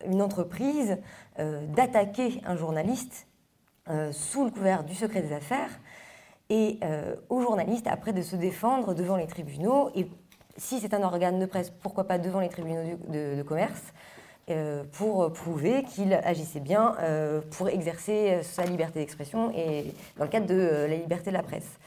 une 0.06 0.22
entreprise 0.22 1.00
d'attaquer 1.76 2.40
un 2.46 2.56
journaliste 2.56 3.28
sous 4.12 4.46
le 4.46 4.52
couvert 4.52 4.84
du 4.84 4.94
secret 4.94 5.24
des 5.24 5.34
affaires 5.34 5.72
et 6.50 6.80
aux 7.30 7.42
journalistes 7.42 7.88
après 7.88 8.14
de 8.14 8.22
se 8.22 8.36
défendre 8.36 8.94
devant 8.94 9.16
les 9.16 9.26
tribunaux 9.26 9.90
et 9.96 10.08
si 10.58 10.80
c'est 10.80 10.94
un 10.94 11.04
organe 11.04 11.40
de 11.40 11.46
presse, 11.46 11.72
pourquoi 11.82 12.06
pas 12.06 12.18
devant 12.18 12.40
les 12.40 12.50
tribunaux 12.50 12.98
de, 13.08 13.42
commerce 13.44 13.94
euh, 14.50 14.84
pour 14.94 15.32
prouver 15.34 15.84
qu'il 15.84 16.14
agissait 16.14 16.60
bien 16.60 16.96
euh, 17.00 17.42
pour 17.52 17.70
exercer 17.70 18.40
sa 18.44 18.64
liberté 18.64 19.00
d'expression 19.00 19.52
et 19.54 19.94
dans 20.18 20.24
le 20.24 20.30
cadre 20.30 20.48
de 20.48 20.56
euh, 20.56 20.88
la 20.88 20.96
liberté 20.96 21.32
de 21.32 21.36
la 21.36 21.44
presse. 21.44 21.78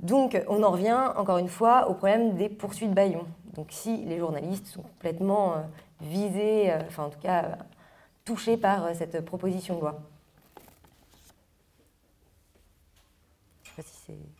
Donc 0.00 0.40
on 0.48 0.62
en 0.62 0.70
revient 0.70 1.12
encore 1.16 1.38
une 1.38 1.48
fois 1.48 1.88
au 1.88 1.94
problème 1.94 2.36
des 2.36 2.48
poursuites 2.48 2.94
baillons. 2.94 3.26
Donc 3.54 3.68
si 3.70 4.04
les 4.04 4.18
journalistes 4.18 4.66
sont 4.66 4.82
complètement 4.82 5.56
visés, 6.00 6.72
enfin 6.86 7.04
en 7.04 7.10
tout 7.10 7.20
cas 7.20 7.58
touchés 8.24 8.56
par 8.56 8.94
cette 8.94 9.24
proposition 9.24 9.76
de 9.76 9.80
loi. 9.80 10.00
Je 13.62 13.70
ne 13.70 13.76
sais 13.76 13.82
pas 13.82 13.82
si 13.82 13.96
c'est... 14.06 14.38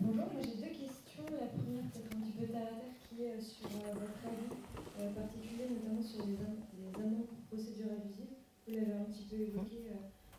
Bonjour, 0.00 0.26
moi 0.32 0.42
j'ai 0.42 0.56
deux 0.60 0.70
questions. 0.70 1.24
La 1.40 1.46
première, 1.46 1.82
peut-être 1.90 2.14
un 2.14 2.20
petit 2.20 2.32
peu 2.38 2.46
terre 2.46 2.68
qui 3.08 3.24
est 3.24 3.32
euh, 3.32 3.40
sur 3.40 3.66
euh, 3.66 3.94
votre 3.94 4.22
avis 4.28 4.54
euh, 5.00 5.10
particulier, 5.14 5.66
notamment 5.70 6.02
sur 6.02 6.26
les, 6.26 6.36
les 6.36 6.94
amendes 6.94 7.26
pour 7.26 7.58
procédure 7.58 7.90
abusive. 7.90 8.36
Vous 8.68 8.74
l'avez 8.74 8.92
un 8.92 9.04
petit 9.04 9.24
peu 9.24 9.36
évoqué 9.36 9.85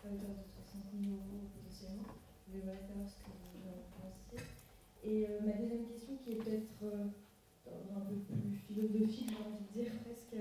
à 0.08 0.14
hauteur 0.16 0.32
de 0.32 0.48
60 0.48 0.94
millions 0.96 1.20
d'euros 1.20 1.52
potentiellement. 1.52 2.08
Ce 3.08 3.22
que. 3.22 4.42
Et 5.04 5.28
ma 5.46 5.54
deuxième 5.54 5.86
question, 5.86 6.18
qui 6.24 6.32
est 6.32 6.36
peut-être 6.36 6.84
un 7.68 8.00
peu 8.02 8.16
plus 8.16 8.56
philosophique, 8.68 9.32
j'ai 9.32 9.44
envie 9.44 9.64
de 9.64 9.72
dire 9.72 9.92
presque, 10.04 10.36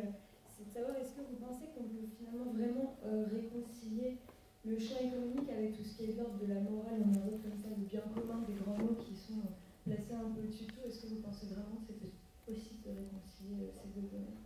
c'est 0.48 0.64
de 0.66 0.70
savoir 0.70 0.96
est-ce 0.96 1.14
que 1.14 1.22
vous 1.22 1.36
pensez 1.36 1.66
qu'on 1.74 1.84
peut 1.84 2.06
finalement 2.18 2.52
vraiment 2.52 2.96
réconcilier 3.30 4.18
le 4.66 4.78
champ 4.78 4.98
économique 4.98 5.48
avec 5.48 5.76
tout 5.76 5.84
ce 5.84 5.96
qui 5.96 6.10
est 6.10 6.16
l'ordre 6.16 6.38
de 6.42 6.46
la 6.46 6.60
morale, 6.60 6.98
on 7.06 7.14
a 7.14 7.30
comme 7.38 7.54
ça, 7.62 7.68
le 7.70 7.84
bien 7.86 8.02
commun, 8.12 8.42
des 8.48 8.54
grands 8.54 8.76
mots 8.76 8.98
qui 8.98 9.14
sont 9.14 9.46
placés 9.84 10.14
un 10.14 10.30
peu 10.34 10.40
au-dessus 10.40 10.64
de 10.64 10.72
tout, 10.72 10.82
est-ce 10.84 11.02
que 11.02 11.06
vous 11.14 11.20
pensez 11.22 11.46
vraiment 11.46 11.78
que 11.78 11.86
c'était 11.86 12.10
possible 12.44 12.82
de 12.82 12.90
réconcilier 12.90 13.62
euh, 13.62 13.70
ces 13.70 13.88
deux 13.94 14.08
domaines 14.08 14.42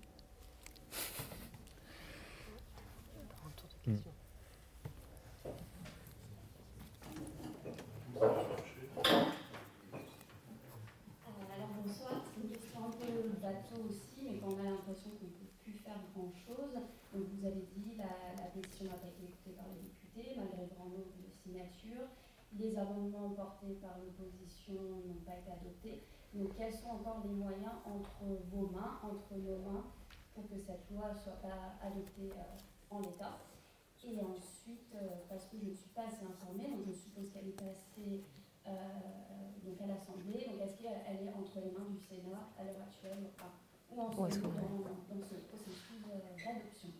hmm. 3.86 3.96
euh, 8.20 8.36
Alors 11.56 11.70
bonsoir, 11.82 12.22
c'est 12.28 12.42
une 12.42 12.50
question 12.50 12.84
un 12.84 12.90
peu 12.90 13.08
bateau 13.40 13.88
aussi, 13.88 14.20
mais 14.22 14.36
qu'on 14.36 14.60
a 14.60 14.64
l'impression 14.64 15.10
qu'on 15.16 15.24
ne 15.24 15.32
peut 15.32 15.52
plus 15.64 15.72
faire 15.72 15.96
grand-chose. 16.14 16.76
Donc 17.12 17.26
vous 17.26 17.44
avez 17.44 17.66
dit 17.76 17.96
la, 17.96 18.34
la 18.38 18.50
pas 18.50 19.06
été 19.06 19.24
écoutée 19.24 19.52
par 19.56 19.66
les 19.68 19.90
malgré 20.36 20.62
le 20.62 20.74
grand 20.74 20.88
nombre 20.88 21.16
de 21.18 21.30
signatures. 21.30 22.08
Les 22.58 22.76
amendements 22.76 23.30
portés 23.30 23.78
par 23.80 23.96
l'opposition 23.98 24.74
n'ont 24.74 25.22
pas 25.24 25.38
été 25.38 25.52
adoptés. 25.52 26.02
Donc, 26.34 26.56
quels 26.56 26.74
sont 26.74 26.90
encore 26.90 27.22
les 27.24 27.34
moyens 27.34 27.78
entre 27.86 28.22
vos 28.50 28.66
mains, 28.68 28.98
entre 29.02 29.34
nos 29.34 29.58
mains, 29.58 29.84
pour 30.34 30.48
que 30.48 30.58
cette 30.58 30.90
loi 30.90 31.14
soit 31.14 31.40
pas 31.42 31.74
adoptée 31.82 32.30
euh, 32.30 32.94
en 32.94 33.00
l'état? 33.00 33.38
Et 34.02 34.18
ensuite, 34.20 34.94
euh, 34.94 35.22
parce 35.28 35.46
que 35.46 35.58
je 35.58 35.70
ne 35.70 35.74
suis 35.74 35.90
pas 35.90 36.06
assez 36.06 36.24
informée, 36.24 36.70
donc 36.70 36.86
je 36.86 36.92
suppose 36.92 37.30
qu'elle 37.30 37.48
est 37.48 37.60
passée 37.60 38.24
euh, 38.66 38.70
donc 39.62 39.80
à 39.82 39.86
l'Assemblée. 39.86 40.46
Donc, 40.50 40.60
est-ce 40.60 40.76
qu'elle 40.76 41.26
est 41.26 41.34
entre 41.34 41.60
les 41.60 41.70
mains 41.70 41.86
du 41.90 41.98
Sénat 41.98 42.50
à 42.58 42.64
l'heure 42.64 42.82
actuelle 42.82 43.30
ou 43.90 44.00
en 44.00 44.10
ce 44.30 44.38
dans, 44.38 44.48
dans, 44.48 45.22
ce 45.22 45.34
processus 45.50 46.02
d'adoption 46.06 46.90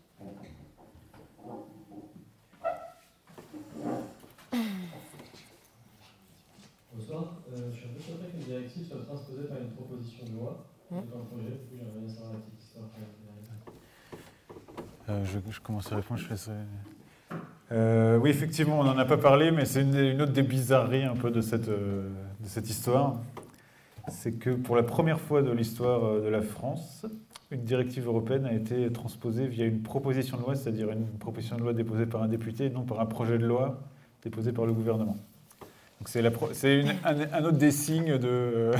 Bonsoir, 6.93 7.35
euh, 7.51 7.71
je 7.71 7.77
suis 7.77 7.89
un 7.89 7.93
peu 7.93 7.99
surpris 7.99 8.27
qu'une 8.31 8.39
directive 8.41 8.87
soit 8.87 9.03
transposée 9.05 9.47
par 9.47 9.57
une 9.57 9.71
proposition 9.71 10.25
de 10.25 10.31
loi. 10.39 10.65
Mmh. 10.89 10.95
Dans 10.95 11.19
le 11.19 11.25
projet, 11.25 11.51
du 11.51 11.57
coup, 11.57 11.75
j'aimerais 11.77 11.99
bien 11.99 12.09
savoir 12.09 12.33
la 12.33 12.39
petite 12.39 12.61
histoire. 12.61 12.85
Euh, 15.09 15.25
je, 15.25 15.51
je, 15.51 15.59
commence 15.59 15.91
à 15.91 15.95
répondre, 15.95 16.19
je 16.19 16.29
laisserai. 16.29 16.55
Euh, 17.71 18.17
oui, 18.17 18.29
effectivement, 18.29 18.79
on 18.79 18.83
n'en 18.83 18.97
a 18.97 19.05
pas 19.05 19.17
parlé, 19.17 19.51
mais 19.51 19.65
c'est 19.65 19.81
une, 19.81 19.95
une, 19.95 20.21
autre 20.21 20.31
des 20.31 20.43
bizarreries 20.43 21.03
un 21.03 21.15
peu 21.15 21.31
de 21.31 21.41
cette, 21.41 21.69
euh, 21.69 22.09
de 22.39 22.47
cette 22.47 22.69
histoire. 22.69 23.15
C'est 24.09 24.33
que 24.33 24.49
pour 24.49 24.75
la 24.75 24.83
première 24.83 25.19
fois 25.19 25.41
de 25.41 25.51
l'histoire 25.51 26.21
de 26.21 26.27
la 26.27 26.41
France, 26.41 27.05
une 27.51 27.63
directive 27.63 28.07
européenne 28.07 28.45
a 28.45 28.53
été 28.53 28.91
transposée 28.91 29.45
via 29.45 29.65
une 29.65 29.81
proposition 29.81 30.37
de 30.37 30.41
loi, 30.41 30.55
c'est-à-dire 30.55 30.89
une 30.89 31.05
proposition 31.19 31.57
de 31.57 31.61
loi 31.61 31.73
déposée 31.73 32.05
par 32.05 32.23
un 32.23 32.29
député, 32.29 32.69
non 32.69 32.83
par 32.83 32.99
un 33.01 33.05
projet 33.05 33.37
de 33.37 33.45
loi 33.45 33.81
déposé 34.23 34.53
par 34.53 34.65
le 34.65 34.73
gouvernement. 34.73 35.17
C'est 36.05 36.23
un, 36.25 37.43
autre 37.43 37.57
des 37.57 37.71
signes 37.71 38.17
de, 38.17 38.71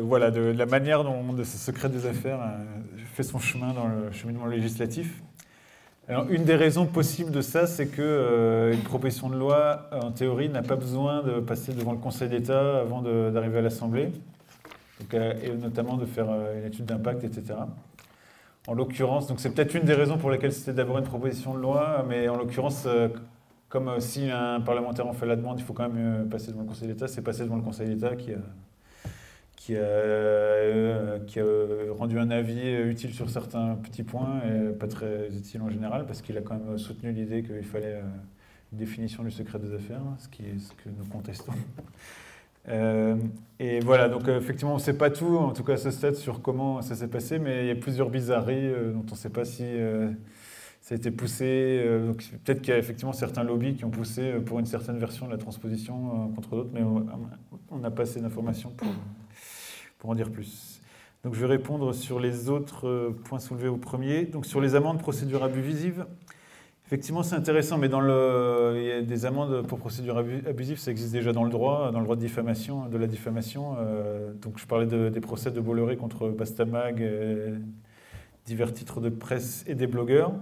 voilà, 0.00 0.30
de, 0.30 0.40
la 0.40 0.66
manière 0.66 1.02
dont 1.02 1.36
ce 1.38 1.58
secret 1.58 1.88
des 1.88 2.06
affaires 2.06 2.40
fait 3.14 3.24
son 3.24 3.38
chemin 3.38 3.72
dans 3.72 3.88
le 3.88 4.12
cheminement 4.12 4.46
législatif. 4.46 5.22
Alors, 6.08 6.26
une 6.30 6.44
des 6.44 6.54
raisons 6.54 6.86
possibles 6.86 7.32
de 7.32 7.42
ça, 7.42 7.66
c'est 7.66 7.88
que 7.88 8.00
euh, 8.00 8.74
proposition 8.84 9.28
de 9.28 9.36
loi, 9.36 9.90
en 9.92 10.10
théorie, 10.10 10.48
n'a 10.48 10.62
pas 10.62 10.76
besoin 10.76 11.22
de 11.22 11.40
passer 11.40 11.72
devant 11.72 11.92
le 11.92 11.98
Conseil 11.98 12.28
d'État 12.28 12.78
avant 12.78 13.02
d'arriver 13.02 13.58
à 13.58 13.62
l'Assemblée, 13.62 14.10
euh, 15.14 15.34
et 15.42 15.50
notamment 15.50 15.96
de 15.96 16.06
faire 16.06 16.26
euh, 16.28 16.60
une 16.60 16.66
étude 16.66 16.84
d'impact, 16.84 17.24
etc. 17.24 17.58
En 18.66 18.74
l'occurrence, 18.74 19.26
donc 19.26 19.40
c'est 19.40 19.50
peut-être 19.50 19.74
une 19.74 19.84
des 19.84 19.94
raisons 19.94 20.18
pour 20.18 20.30
lesquelles 20.30 20.52
c'était 20.52 20.74
d'abord 20.74 20.98
une 20.98 21.04
proposition 21.04 21.54
de 21.54 21.60
loi, 21.60 22.04
mais 22.06 22.28
en 22.28 22.36
l'occurrence, 22.36 22.86
comme 23.68 23.88
euh, 23.88 24.00
si 24.00 24.30
un 24.30 24.60
parlementaire 24.60 25.06
en 25.06 25.14
fait 25.14 25.26
la 25.26 25.36
demande, 25.36 25.58
il 25.58 25.64
faut 25.64 25.72
quand 25.72 25.88
même 25.88 26.28
passer 26.28 26.50
devant 26.50 26.62
le 26.62 26.68
Conseil 26.68 26.88
d'État. 26.88 27.08
C'est 27.08 27.22
passé 27.22 27.44
devant 27.44 27.56
le 27.56 27.62
Conseil 27.62 27.88
d'État 27.88 28.14
qui 28.16 28.32
a, 28.32 28.38
qui, 29.56 29.76
a, 29.76 31.18
qui 31.26 31.40
a 31.40 31.44
rendu 31.96 32.18
un 32.18 32.30
avis 32.30 32.72
utile 32.72 33.14
sur 33.14 33.30
certains 33.30 33.76
petits 33.76 34.02
points 34.02 34.40
et 34.44 34.72
pas 34.72 34.88
très 34.88 35.28
utile 35.28 35.62
en 35.62 35.70
général, 35.70 36.06
parce 36.06 36.20
qu'il 36.20 36.36
a 36.36 36.42
quand 36.42 36.58
même 36.58 36.76
soutenu 36.78 37.12
l'idée 37.12 37.42
qu'il 37.42 37.64
fallait 37.64 38.02
une 38.72 38.78
définition 38.78 39.22
du 39.22 39.30
secret 39.30 39.58
des 39.58 39.72
affaires, 39.74 40.02
ce, 40.18 40.28
qui 40.28 40.42
est 40.42 40.58
ce 40.58 40.72
que 40.72 40.90
nous 40.90 41.04
contestons. 41.06 41.52
Et 42.68 43.80
voilà, 43.80 44.08
donc 44.08 44.28
effectivement, 44.28 44.72
on 44.72 44.76
ne 44.76 44.80
sait 44.80 44.96
pas 44.96 45.10
tout, 45.10 45.36
en 45.36 45.52
tout 45.52 45.64
cas 45.64 45.74
à 45.74 45.76
ce 45.76 45.90
stade, 45.90 46.14
sur 46.14 46.42
comment 46.42 46.82
ça 46.82 46.94
s'est 46.94 47.08
passé, 47.08 47.38
mais 47.38 47.64
il 47.64 47.68
y 47.68 47.70
a 47.70 47.76
plusieurs 47.76 48.10
bizarreries 48.10 48.70
dont 48.92 49.04
on 49.06 49.12
ne 49.12 49.16
sait 49.16 49.30
pas 49.30 49.44
si 49.44 49.64
ça 50.88 50.94
a 50.94 50.96
été 50.96 51.10
poussé. 51.10 51.44
euh, 51.84 52.14
Peut-être 52.44 52.62
qu'il 52.62 52.70
y 52.70 52.72
a 52.72 52.78
effectivement 52.78 53.12
certains 53.12 53.44
lobbies 53.44 53.74
qui 53.74 53.84
ont 53.84 53.90
poussé 53.90 54.22
euh, 54.22 54.40
pour 54.40 54.58
une 54.58 54.64
certaine 54.64 54.96
version 54.96 55.26
de 55.26 55.32
la 55.32 55.36
transposition 55.36 56.28
euh, 56.30 56.34
contre 56.34 56.50
d'autres, 56.56 56.70
mais 56.72 56.82
on 57.70 57.78
n'a 57.78 57.90
pas 57.90 58.04
assez 58.04 58.20
d'informations 58.20 58.72
pour, 59.98 60.10
en 60.10 60.14
dire 60.14 60.30
plus. 60.30 60.80
Donc 61.24 61.34
je 61.34 61.40
vais 61.40 61.46
répondre 61.46 61.92
sur 61.92 62.20
les 62.20 62.48
autres 62.48 62.88
euh, 62.88 63.10
points 63.24 63.38
soulevés 63.38 63.68
au 63.68 63.76
premier. 63.76 64.24
Donc 64.24 64.46
sur 64.46 64.62
les 64.62 64.76
amendes 64.76 64.98
procédure 64.98 65.42
abusive. 65.42 66.06
Effectivement, 66.88 67.22
c'est 67.22 67.36
intéressant, 67.36 67.76
mais 67.76 67.88
il 67.88 68.82
y 68.82 68.90
a 68.92 69.02
des 69.02 69.26
amendes 69.26 69.66
pour 69.66 69.78
procédure 69.78 70.16
abu- 70.16 70.42
abusive, 70.48 70.78
ça 70.78 70.90
existe 70.90 71.12
déjà 71.12 71.34
dans 71.34 71.44
le 71.44 71.50
droit, 71.50 71.92
dans 71.92 71.98
le 71.98 72.04
droit 72.04 72.16
de 72.16 72.22
diffamation, 72.22 72.86
de 72.86 72.96
la 72.96 73.06
diffamation. 73.06 73.76
Euh, 73.78 74.32
donc, 74.32 74.58
je 74.58 74.64
parlais 74.66 74.86
de- 74.86 75.10
des 75.10 75.20
procès 75.20 75.50
de 75.50 75.60
Bolloré 75.60 75.98
contre 75.98 76.30
Bastamag, 76.30 77.02
euh, 77.02 77.58
divers 78.46 78.72
titres 78.72 79.02
de 79.02 79.10
presse 79.10 79.64
et 79.68 79.74
des 79.74 79.86
blogueurs. 79.86 80.32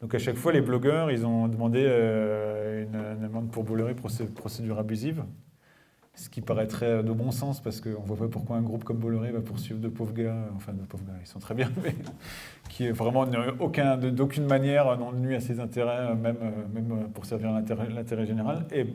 Donc, 0.00 0.12
à 0.16 0.18
chaque 0.18 0.34
fois, 0.34 0.50
les 0.50 0.62
blogueurs, 0.62 1.12
ils 1.12 1.24
ont 1.26 1.46
demandé 1.46 1.84
euh, 1.86 2.82
une, 2.82 3.24
amende 3.24 3.52
pour 3.52 3.62
Bolloré, 3.62 3.94
procé- 3.94 4.26
procédure 4.26 4.80
abusive. 4.80 5.22
Ce 6.16 6.28
qui 6.28 6.40
paraîtrait 6.40 7.02
de 7.02 7.12
bon 7.12 7.32
sens, 7.32 7.60
parce 7.60 7.80
qu'on 7.80 7.88
ne 7.88 8.06
voit 8.06 8.16
pas 8.16 8.28
pourquoi 8.28 8.56
un 8.56 8.62
groupe 8.62 8.84
comme 8.84 8.98
Bolloré 8.98 9.32
va 9.32 9.40
poursuivre 9.40 9.80
de 9.80 9.88
pauvres 9.88 10.14
gars, 10.14 10.48
enfin 10.54 10.72
de 10.72 10.82
pauvres 10.82 11.04
gars, 11.04 11.18
ils 11.20 11.26
sont 11.26 11.40
très 11.40 11.54
bien, 11.54 11.70
mais 11.82 11.94
qui 12.68 12.86
est 12.86 12.92
vraiment 12.92 13.26
aucun, 13.58 13.96
d'aucune 13.96 14.46
manière 14.46 14.96
n'ont 14.96 15.12
nuit 15.12 15.34
à 15.34 15.40
ses 15.40 15.58
intérêts, 15.58 16.10
euh, 16.10 16.14
même, 16.14 16.36
euh, 16.40 16.50
même 16.72 17.08
pour 17.12 17.26
servir 17.26 17.50
l'intérêt 17.52 18.26
général. 18.26 18.66
Et 18.72 18.86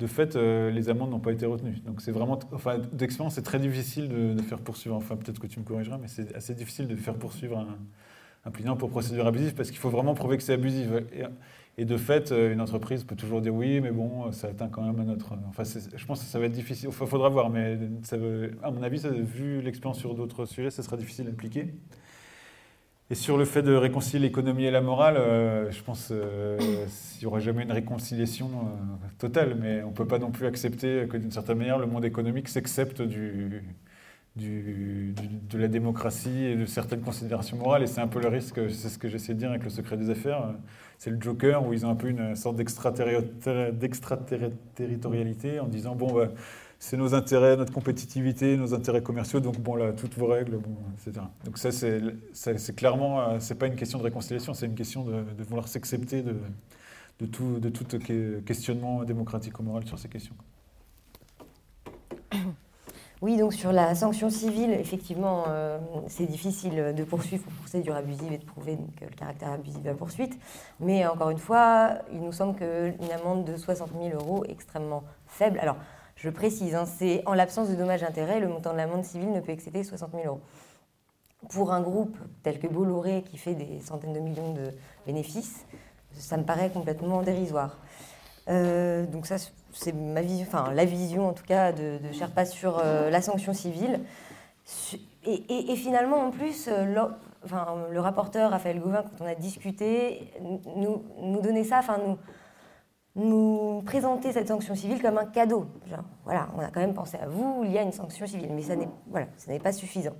de 0.00 0.06
fait, 0.06 0.36
euh, 0.36 0.70
les 0.70 0.88
amendes 0.88 1.10
n'ont 1.10 1.20
pas 1.20 1.32
été 1.32 1.46
retenues. 1.46 1.76
Donc 1.86 2.00
c'est 2.00 2.10
vraiment, 2.10 2.38
enfin, 2.52 2.78
d'expérience, 2.92 3.34
c'est 3.34 3.42
très 3.42 3.58
difficile 3.58 4.08
de, 4.08 4.42
faire 4.42 4.58
poursuivre, 4.58 4.96
enfin 4.96 5.16
peut-être 5.16 5.38
que 5.38 5.46
tu 5.46 5.60
me 5.60 5.64
corrigeras, 5.64 5.98
mais 5.98 6.08
c'est 6.08 6.34
assez 6.34 6.54
difficile 6.54 6.88
de 6.88 6.96
faire 6.96 7.14
poursuivre 7.14 7.58
un, 7.58 7.78
un 8.44 8.50
plaignant 8.50 8.76
pour 8.76 8.90
procédure 8.90 9.26
abusive, 9.26 9.54
parce 9.54 9.70
qu'il 9.70 9.78
faut 9.78 9.90
vraiment 9.90 10.14
prouver 10.14 10.36
que 10.36 10.42
c'est 10.42 10.54
abusif. 10.54 10.88
Et 11.76 11.84
de 11.84 11.96
fait, 11.96 12.30
euh, 12.32 12.52
une 12.52 12.60
entreprise 12.60 13.04
peut 13.04 13.16
toujours 13.16 13.40
dire 13.40 13.54
oui, 13.54 13.80
mais 13.80 13.90
bon, 13.90 14.30
ça 14.32 14.48
atteint 14.48 14.68
quand 14.68 14.82
même 14.82 15.00
à 15.00 15.04
notre. 15.04 15.34
Enfin, 15.48 15.64
c'est- 15.64 15.96
je 15.96 16.06
pense 16.06 16.20
que 16.20 16.26
ça 16.26 16.38
va 16.38 16.46
être 16.46 16.52
difficile. 16.52 16.88
Il 16.90 17.06
faudra 17.06 17.28
voir, 17.28 17.50
mais 17.50 17.78
à 18.62 18.70
mon 18.70 18.82
avis, 18.82 19.02
vu 19.08 19.60
l'expérience 19.60 19.98
sur 19.98 20.14
d'autres 20.14 20.44
sujets, 20.46 20.70
ça 20.70 20.82
sera 20.82 20.96
difficile 20.96 21.26
à 21.26 21.30
appliquer. 21.30 21.74
Et 23.10 23.14
sur 23.14 23.36
le 23.36 23.44
fait 23.44 23.62
de 23.62 23.74
réconcilier 23.74 24.18
l'économie 24.28 24.64
et 24.64 24.70
la 24.70 24.80
morale, 24.80 25.16
euh, 25.18 25.70
je 25.70 25.82
pense 25.82 26.08
euh, 26.10 26.56
qu'il 26.58 27.20
n'y 27.20 27.26
aura 27.26 27.38
jamais 27.38 27.62
une 27.62 27.72
réconciliation 27.72 28.46
euh, 28.48 29.06
totale, 29.18 29.56
mais 29.60 29.82
on 29.82 29.90
ne 29.90 29.94
peut 29.94 30.06
pas 30.06 30.18
non 30.18 30.30
plus 30.30 30.46
accepter 30.46 31.06
que 31.08 31.18
d'une 31.18 31.30
certaine 31.30 31.58
manière, 31.58 31.78
le 31.78 31.86
monde 31.86 32.04
économique 32.06 32.48
s'accepte 32.48 33.02
de 33.02 33.60
la 35.58 35.68
démocratie 35.68 36.44
et 36.44 36.56
de 36.56 36.64
certaines 36.64 37.02
considérations 37.02 37.58
morales. 37.58 37.82
Et 37.82 37.86
c'est 37.86 38.00
un 38.00 38.08
peu 38.08 38.20
le 38.20 38.28
risque, 38.28 38.58
c'est 38.70 38.88
ce 38.88 38.98
que 38.98 39.08
j'essaie 39.08 39.34
de 39.34 39.38
dire 39.38 39.50
avec 39.50 39.64
le 39.64 39.70
secret 39.70 39.96
des 39.98 40.08
affaires. 40.08 40.54
C'est 40.98 41.10
le 41.10 41.20
Joker 41.20 41.66
où 41.66 41.72
ils 41.72 41.84
ont 41.86 41.90
un 41.90 41.94
peu 41.96 42.08
une 42.08 42.34
sorte 42.36 42.56
d'extraterri- 42.56 43.24
d'extraterritorialité 43.72 45.60
en 45.60 45.66
disant 45.66 45.94
bon, 45.94 46.12
bah, 46.14 46.28
c'est 46.78 46.96
nos 46.96 47.14
intérêts, 47.14 47.56
notre 47.56 47.72
compétitivité, 47.72 48.56
nos 48.56 48.74
intérêts 48.74 49.02
commerciaux, 49.02 49.40
donc 49.40 49.58
bon, 49.60 49.74
là, 49.76 49.92
toutes 49.92 50.14
vos 50.18 50.26
règles, 50.26 50.58
bon, 50.58 50.76
etc. 50.94 51.24
Donc 51.44 51.58
ça, 51.58 51.70
c'est 51.72 52.74
clairement, 52.76 53.20
euh, 53.22 53.36
c'est 53.40 53.54
pas 53.58 53.66
une 53.66 53.76
question 53.76 53.98
de 53.98 54.04
réconciliation, 54.04 54.54
c'est 54.54 54.66
une 54.66 54.74
question 54.74 55.04
de, 55.04 55.22
de 55.36 55.42
vouloir 55.44 55.68
s'accepter 55.68 56.22
de, 56.22 56.34
de 57.20 57.26
tout, 57.26 57.58
de 57.58 57.68
tout 57.70 57.84
que- 57.98 58.40
questionnement 58.40 59.04
démocratique 59.04 59.58
ou 59.60 59.62
moral 59.62 59.86
sur 59.86 59.98
ces 59.98 60.08
questions. 60.08 60.34
Oui, 63.22 63.36
donc 63.36 63.54
sur 63.54 63.72
la 63.72 63.94
sanction 63.94 64.28
civile, 64.28 64.72
effectivement, 64.72 65.44
euh, 65.48 65.78
c'est 66.08 66.26
difficile 66.26 66.92
de 66.94 67.04
poursuivre 67.04 67.44
pour 67.44 67.52
procédure 67.54 67.94
abusive 67.94 68.32
et 68.32 68.38
de 68.38 68.44
prouver 68.44 68.76
donc, 68.76 68.90
le 69.00 69.06
caractère 69.08 69.50
abusif 69.50 69.80
de 69.80 69.88
la 69.88 69.94
poursuite. 69.94 70.38
Mais 70.80 71.06
encore 71.06 71.30
une 71.30 71.38
fois, 71.38 71.98
il 72.12 72.20
nous 72.20 72.32
semble 72.32 72.56
qu'une 72.56 73.10
amende 73.12 73.44
de 73.44 73.56
60 73.56 73.90
000 73.92 74.14
euros 74.14 74.44
est 74.44 74.50
extrêmement 74.50 75.04
faible. 75.26 75.58
Alors, 75.60 75.76
je 76.16 76.28
précise, 76.28 76.74
hein, 76.74 76.86
c'est 76.86 77.22
en 77.26 77.34
l'absence 77.34 77.68
de 77.68 77.74
dommages 77.74 78.02
intérêts, 78.02 78.40
le 78.40 78.48
montant 78.48 78.72
de 78.72 78.78
l'amende 78.78 79.04
civile 79.04 79.32
ne 79.32 79.40
peut 79.40 79.52
excéder 79.52 79.84
60 79.84 80.10
000 80.12 80.24
euros. 80.26 80.40
Pour 81.50 81.72
un 81.72 81.80
groupe 81.80 82.16
tel 82.42 82.58
que 82.58 82.66
Bolloré, 82.66 83.22
qui 83.22 83.36
fait 83.36 83.54
des 83.54 83.80
centaines 83.80 84.12
de 84.12 84.20
millions 84.20 84.52
de 84.52 84.70
bénéfices, 85.06 85.66
ça 86.12 86.36
me 86.36 86.44
paraît 86.44 86.70
complètement 86.70 87.22
dérisoire. 87.22 87.78
Euh, 88.48 89.06
donc 89.06 89.26
ça, 89.26 89.36
c'est 89.74 89.92
ma 89.92 90.22
vision, 90.22 90.46
enfin 90.46 90.72
la 90.72 90.84
vision 90.84 91.28
en 91.28 91.32
tout 91.32 91.44
cas 91.44 91.72
de, 91.72 91.98
de 91.98 92.12
Sherpa 92.12 92.44
sur 92.44 92.78
euh, 92.78 93.10
la 93.10 93.20
sanction 93.20 93.52
civile. 93.52 94.00
Et, 95.26 95.76
finalement, 95.76 96.18
en 96.18 96.30
plus, 96.30 96.68
euh, 96.68 96.84
le 97.90 98.00
rapporteur 98.00 98.50
Raphaël 98.50 98.80
Gauvin, 98.80 99.02
quand 99.02 99.24
on 99.24 99.26
a 99.26 99.34
discuté, 99.34 100.32
nous, 100.76 101.02
nous 101.20 101.40
donnait 101.40 101.64
ça, 101.64 101.78
enfin 101.78 101.98
nous, 101.98 102.18
nous 103.16 103.82
présenter 103.82 104.32
cette 104.32 104.48
sanction 104.48 104.74
civile 104.74 105.02
comme 105.02 105.18
un 105.18 105.26
cadeau. 105.26 105.66
On 106.26 106.30
a 106.30 106.70
quand 106.72 106.80
même 106.80 106.94
pensé 106.94 107.18
à 107.18 107.26
vous, 107.26 107.62
il 107.64 107.72
y 107.72 107.78
a 107.78 107.82
une 107.82 107.92
sanction 107.92 108.26
civile, 108.26 108.52
mais 108.52 108.62
ça 108.62 108.76
n'est 108.76 109.60
pas 109.60 109.72
suffisant. 109.72 110.14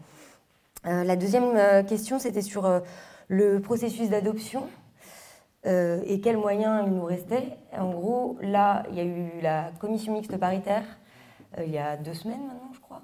Euh, 0.86 1.04
la 1.04 1.16
deuxième 1.16 1.84
question, 1.86 2.18
c'était 2.18 2.42
sur 2.42 2.82
le 3.28 3.60
processus 3.60 4.10
d'adoption. 4.10 4.68
Euh, 5.66 6.02
et 6.06 6.20
quels 6.20 6.36
moyens 6.36 6.84
il 6.86 6.92
nous 6.92 7.04
restait. 7.04 7.56
En 7.72 7.90
gros, 7.90 8.38
là, 8.42 8.82
il 8.90 8.96
y 8.96 9.00
a 9.00 9.04
eu 9.04 9.40
la 9.40 9.70
commission 9.80 10.12
mixte 10.12 10.36
paritaire 10.36 10.84
euh, 11.58 11.64
il 11.64 11.72
y 11.72 11.78
a 11.78 11.96
deux 11.96 12.14
semaines 12.14 12.46
maintenant, 12.46 12.70
je 12.72 12.80
crois. 12.80 13.02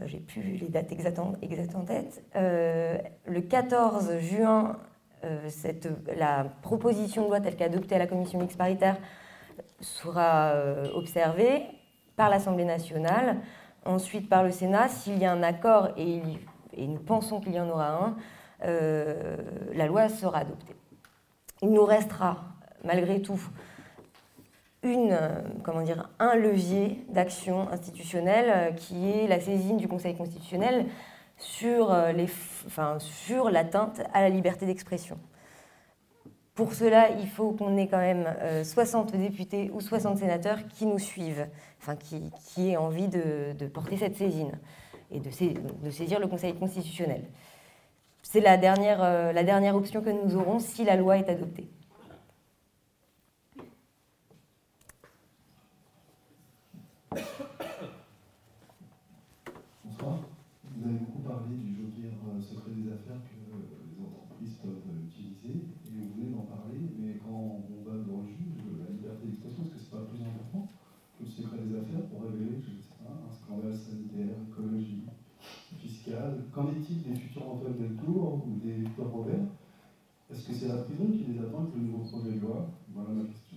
Euh, 0.00 0.04
J'ai 0.06 0.18
plus 0.18 0.42
les 0.42 0.68
dates 0.68 0.92
exactes 0.92 1.18
en, 1.18 1.84
tête. 1.84 2.24
Euh, 2.36 2.98
le 3.26 3.40
14 3.40 4.18
juin, 4.18 4.78
la 6.16 6.46
proposition 6.62 7.22
de 7.22 7.28
loi 7.28 7.40
telle 7.40 7.54
qu'adoptée 7.54 7.94
à 7.94 7.98
la 7.98 8.08
commission 8.08 8.40
mixte 8.40 8.58
paritaire 8.58 8.96
sera 9.80 10.52
observée 10.94 11.62
par 12.16 12.28
l'Assemblée 12.28 12.64
nationale, 12.64 13.36
ensuite 13.84 14.28
par 14.28 14.42
le 14.42 14.50
Sénat. 14.50 14.88
S'il 14.88 15.18
y 15.18 15.24
a 15.24 15.30
un 15.30 15.44
accord, 15.44 15.90
et, 15.96 16.22
nous 16.76 16.98
pensons 16.98 17.40
qu'il 17.40 17.54
y 17.54 17.60
en 17.60 17.68
aura 17.68 17.90
un, 17.90 18.16
la 18.64 19.86
loi 19.86 20.08
sera 20.08 20.38
adoptée 20.38 20.74
il 21.62 21.70
nous 21.70 21.84
restera 21.84 22.44
malgré 22.84 23.22
tout 23.22 23.40
euh, 24.84 25.42
un 26.18 26.34
levier 26.34 27.04
d'action 27.08 27.68
institutionnelle 27.70 28.50
euh, 28.54 28.72
qui 28.72 29.10
est 29.10 29.28
la 29.28 29.40
saisine 29.40 29.76
du 29.76 29.86
Conseil 29.86 30.16
constitutionnel 30.16 30.86
sur, 31.38 31.92
euh, 31.92 32.12
sur 32.98 33.50
l'atteinte 33.50 34.02
à 34.12 34.22
la 34.22 34.28
liberté 34.28 34.66
d'expression. 34.66 35.18
Pour 36.54 36.74
cela, 36.74 37.10
il 37.10 37.28
faut 37.28 37.52
qu'on 37.52 37.76
ait 37.78 37.88
quand 37.88 37.98
même 37.98 38.26
euh, 38.40 38.62
60 38.62 39.16
députés 39.16 39.70
ou 39.72 39.80
60 39.80 40.18
sénateurs 40.18 40.58
qui 40.68 40.84
nous 40.84 40.98
suivent, 40.98 41.46
qui, 42.00 42.70
aient 42.70 42.76
envie 42.76 43.08
de, 43.08 43.66
porter 43.72 43.96
cette 43.96 44.16
saisine 44.16 44.52
et 45.10 45.20
de 45.20 45.30
saisir 45.90 46.20
le 46.20 46.26
Conseil 46.26 46.54
constitutionnel. 46.54 47.22
C'est 48.32 48.40
la 48.40 48.56
dernière, 48.56 49.02
euh, 49.02 49.30
la 49.34 49.44
dernière 49.44 49.76
option 49.76 50.00
que 50.00 50.08
nous 50.08 50.38
aurons 50.38 50.58
si 50.58 50.86
la 50.86 50.96
loi 50.96 51.18
est 51.18 51.28
adoptée. 51.28 51.68
Bonsoir. 59.84 60.20
Vous 60.64 60.88
avez 60.88 60.96
beaucoup 60.96 61.20
parlé 61.28 61.56
du 61.60 61.76
joker 61.76 62.08
euh, 62.24 62.40
secret 62.40 62.72
des 62.72 62.88
affaires 62.88 63.20
que 63.20 63.36
euh, 63.52 63.68
les 63.84 64.00
entreprises 64.00 64.56
peuvent 64.64 64.80
utiliser, 65.12 65.68
et 65.84 65.92
vous 65.92 66.14
venez 66.16 66.32
d'en 66.32 66.48
parler, 66.48 66.80
mais 66.96 67.20
quand 67.20 67.60
on 67.60 67.84
va 67.84 67.98
devant 67.98 68.24
le 68.24 68.32
juge, 68.32 68.64
la 68.80 68.88
liberté 68.96 69.28
d'expression, 69.28 69.64
est-ce 69.64 69.76
que 69.76 69.78
c'est 69.78 69.92
pas 69.92 70.08
plus 70.08 70.24
important 70.24 70.72
que 71.20 71.24
le 71.24 71.28
secret 71.28 71.58
des 71.68 71.76
affaires 71.76 72.08
pour 72.08 72.24
révéler, 72.24 72.64
je 72.64 72.80
sais 72.80 72.96
pas, 72.96 73.12
un 73.12 73.28
scandale 73.28 73.76
sanitaire, 73.76 74.40
écologique, 74.48 75.04
fiscal? 75.76 76.44
Qu'en 76.52 76.68
est-il 76.68 77.02
des 77.02 77.16
futurs 77.18 77.48
Antoine 77.48 77.74
Deltour 77.78 78.44
ou 78.46 78.60
des 78.62 78.81
Est-ce 80.30 80.48
que 80.48 80.52
c'est 80.52 80.68
la 80.68 80.82
prison 80.82 81.06
qui 81.06 81.24
les 81.24 81.38
attend 81.38 81.60
avec 81.60 81.74
le 81.74 81.80
nouveau 81.80 82.04
projet 82.04 82.32
de 82.32 82.40
loi? 82.40 82.66
Voilà 82.90 83.08
ma 83.10 83.24
question. 83.24 83.56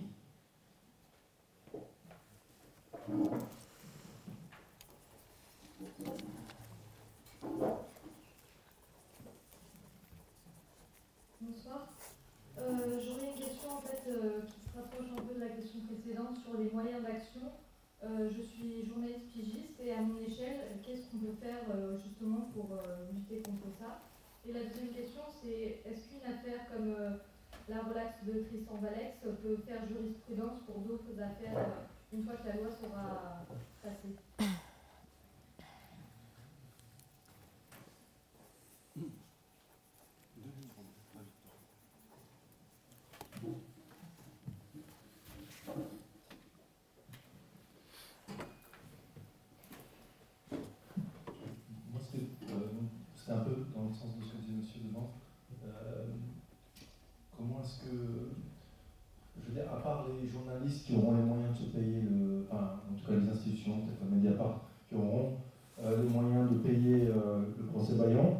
Bonsoir. 11.40 11.88
Euh, 12.58 13.00
J'aurais 13.04 13.26
une 13.26 13.38
question 13.38 13.70
en 13.76 13.82
fait 13.82 14.02
euh, 14.08 14.40
qui 14.46 14.60
se 14.60 14.74
rapproche 14.74 15.06
un 15.12 15.22
peu 15.22 15.34
de 15.34 15.40
la 15.40 15.50
question 15.50 15.80
précédente 15.80 16.38
sur 16.38 16.58
les 16.58 16.70
moyens 16.70 17.02
d'action. 17.02 17.42
Euh, 18.04 18.30
je 18.34 18.40
suis 18.40 18.86
journaliste 18.86 19.28
pigiste 19.32 19.80
et 19.80 19.92
à 19.92 20.00
mon 20.00 20.16
échelle, 20.18 20.80
qu'est-ce 20.82 21.10
qu'on 21.10 21.18
peut 21.18 21.36
faire 21.42 21.64
justement 22.02 22.48
pour 22.54 22.78
lutter 23.12 23.42
contre 23.42 23.76
ça? 23.78 24.00
Et 24.48 24.52
la 24.52 24.60
deuxième 24.60 24.94
question, 24.94 25.22
c'est 25.42 25.80
est-ce 25.84 26.06
qu'une 26.08 26.22
affaire 26.32 26.68
comme 26.70 26.94
euh, 26.96 27.10
la 27.68 27.80
relaxe 27.82 28.22
de 28.22 28.44
Tristan 28.44 28.76
Valex 28.80 29.16
peut 29.42 29.56
faire 29.66 29.80
jurisprudence 29.88 30.60
pour 30.66 30.78
d'autres 30.82 31.20
affaires 31.20 31.56
euh, 31.56 32.16
une 32.16 32.22
fois 32.22 32.34
que 32.34 32.46
la 32.46 32.54
loi 32.54 32.70
sera 32.70 33.42
passée 33.82 34.14
dans 53.74 53.88
le 53.88 53.94
sens 53.94 54.16
de 54.16 54.24
ce 54.24 54.32
que 54.32 54.36
disait 54.38 54.56
Monsieur 54.56 54.80
devant. 54.88 55.10
comment 57.36 57.60
est-ce 57.62 57.84
que, 57.84 57.96
je 59.36 59.46
veux 59.46 59.54
dire, 59.54 59.72
à 59.72 59.82
part 59.82 60.06
les 60.08 60.28
journalistes 60.66 60.86
qui 60.86 60.96
auront 60.96 61.16
les 61.16 61.22
moyens 61.22 61.52
de 61.52 61.64
se 61.64 61.70
payer 61.70 62.00
le, 62.02 62.46
enfin, 62.50 62.80
en 62.90 62.94
tout 62.94 63.06
cas 63.06 63.18
les 63.18 63.28
institutions, 63.28 63.80
peut-être 63.80 63.98
comme 64.00 64.10
Mediapart, 64.16 64.60
qui 64.88 64.94
auront 64.94 65.36
les 65.82 66.08
moyens 66.08 66.50
de 66.50 66.58
payer 66.58 67.06
le 67.06 67.66
procès 67.66 67.94
Bayon, 67.94 68.38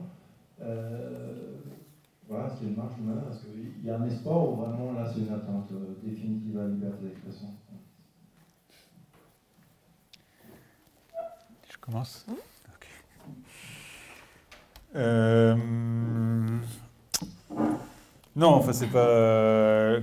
voilà, 2.29 2.47
est-ce 2.49 2.59
qu'il 2.59 2.67
y 2.67 2.71
a 2.71 2.73
une 2.73 2.77
marge 2.77 2.99
de 2.99 3.05
manœuvre? 3.05 3.31
Est-ce 3.31 3.45
qu'il 3.45 3.85
y 3.85 3.91
a 3.91 3.99
un 3.99 4.07
espoir 4.07 4.49
ou 4.49 4.57
vraiment 4.57 4.93
là 4.95 5.09
c'est 5.09 5.21
une 5.21 5.33
attente 5.33 5.71
définitive 6.03 6.59
à 6.59 6.63
la 6.63 6.69
liberté 6.69 7.05
d'expression? 7.05 7.49
Je 11.71 11.77
commence? 11.81 12.27
Euh, 14.97 15.55
Non, 18.35 18.55
enfin, 18.55 18.73
c'est 18.73 18.89
pas. 18.89 19.99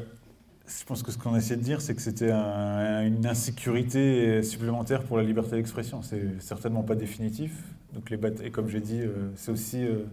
Je 0.80 0.86
pense 0.86 1.04
que 1.04 1.12
ce 1.12 1.18
qu'on 1.18 1.34
a 1.34 1.38
essayé 1.38 1.56
de 1.56 1.62
dire, 1.62 1.82
c'est 1.82 1.96
que 1.96 2.02
c'était 2.02 2.32
une 2.32 3.26
insécurité 3.26 4.42
supplémentaire 4.44 5.04
pour 5.04 5.18
la 5.18 5.24
liberté 5.24 5.56
d'expression. 5.56 6.02
C'est 6.02 6.42
certainement 6.42 6.84
pas 6.84 6.96
définitif. 6.96 7.52
Donc 7.94 8.10
les 8.10 8.20
et 8.44 8.52
comme 8.52 8.70
j'ai 8.70 8.80
dit, 8.80 9.02
euh, 9.02 9.32
c'est 9.36 9.52
aussi. 9.52 9.86
Euh, 9.86 10.06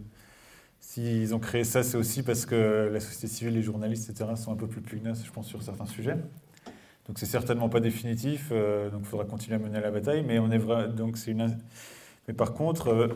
s'ils 0.78 1.34
ont 1.34 1.38
créé 1.38 1.64
ça, 1.64 1.82
c'est 1.82 1.96
aussi 1.96 2.22
parce 2.22 2.46
que 2.46 2.90
la 2.92 3.00
société 3.00 3.26
civile, 3.26 3.54
les 3.54 3.62
journalistes, 3.62 4.08
etc., 4.10 4.30
sont 4.36 4.52
un 4.52 4.56
peu 4.56 4.66
plus 4.66 4.80
pugnaces, 4.80 5.24
je 5.24 5.30
pense, 5.30 5.46
sur 5.46 5.62
certains 5.62 5.86
sujets. 5.86 6.16
Donc 7.06 7.18
c'est 7.18 7.26
certainement 7.26 7.68
pas 7.68 7.80
définitif, 7.80 8.50
donc 8.50 9.00
il 9.00 9.06
faudra 9.06 9.26
continuer 9.26 9.56
à 9.56 9.58
mener 9.58 9.80
la 9.80 9.90
bataille. 9.90 10.22
Mais 10.26 10.38
on 10.38 10.50
est 10.50 10.58
vrai, 10.58 10.88
donc 10.88 11.18
c'est 11.18 11.32
une. 11.32 11.58
Mais 12.28 12.34
par 12.34 12.54
contre, 12.54 13.10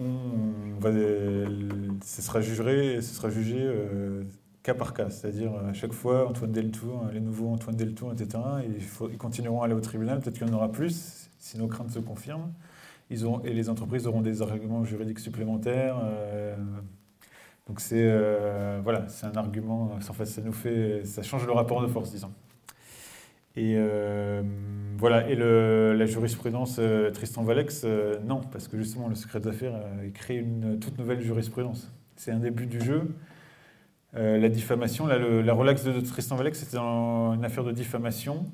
on 0.00 0.80
va, 0.80 0.90
ce 0.92 2.22
sera 2.22 2.40
jugé, 2.40 3.02
ce 3.02 3.14
sera 3.14 3.28
jugé 3.28 3.58
euh, 3.60 4.22
cas 4.62 4.74
par 4.74 4.94
cas, 4.94 5.10
c'est-à-dire 5.10 5.52
à 5.54 5.72
chaque 5.72 5.92
fois 5.92 6.28
Antoine 6.28 6.52
Deltour, 6.52 7.06
les 7.12 7.20
nouveaux 7.20 7.48
Antoine 7.48 7.76
Deltour, 7.76 8.12
etc. 8.12 8.38
ils 9.10 9.18
continueront 9.18 9.62
à 9.62 9.66
aller 9.66 9.74
au 9.74 9.80
tribunal, 9.80 10.20
peut-être 10.20 10.38
qu'il 10.38 10.46
y 10.46 10.50
en 10.50 10.54
aura 10.54 10.70
plus 10.70 11.28
si 11.38 11.58
nos 11.58 11.66
craintes 11.66 11.90
se 11.90 11.98
confirment. 11.98 12.52
Ils 13.10 13.26
ont, 13.26 13.42
et 13.42 13.52
les 13.52 13.68
entreprises 13.68 14.06
auront 14.06 14.20
des 14.20 14.42
arguments 14.42 14.84
juridiques 14.84 15.18
supplémentaires. 15.18 15.96
Euh, 16.04 16.56
donc 17.66 17.80
c'est 17.80 18.02
euh, 18.02 18.80
voilà, 18.84 19.08
c'est 19.08 19.26
un 19.26 19.34
argument. 19.36 19.92
En 19.94 20.12
fait, 20.12 20.26
ça 20.26 20.42
nous 20.42 20.52
fait, 20.52 21.04
ça 21.04 21.22
change 21.22 21.46
le 21.46 21.52
rapport 21.52 21.82
de 21.82 21.88
force, 21.88 22.10
disons. 22.10 22.32
Et 23.56 23.74
euh, 23.76 24.42
voilà, 24.96 25.28
et 25.28 25.34
le, 25.34 25.94
la 25.94 26.06
jurisprudence 26.06 26.76
euh, 26.78 27.10
Tristan 27.10 27.42
Valex, 27.42 27.82
euh, 27.84 28.18
non, 28.24 28.40
parce 28.52 28.68
que 28.68 28.76
justement 28.78 29.08
le 29.08 29.16
secret 29.16 29.40
d'affaires 29.40 29.74
a 29.74 30.08
créé 30.14 30.38
une 30.38 30.78
toute 30.78 30.96
nouvelle 30.98 31.20
jurisprudence. 31.20 31.92
C'est 32.14 32.30
un 32.30 32.38
début 32.38 32.66
du 32.66 32.80
jeu. 32.80 33.12
La 34.12 34.48
diffamation, 34.48 35.06
la 35.06 35.52
relaxe 35.52 35.84
de 35.84 36.00
Tristan 36.00 36.36
Valex, 36.36 36.58
c'était 36.58 36.78
une 36.78 37.44
affaire 37.44 37.64
de 37.64 37.72
diffamation. 37.72 38.44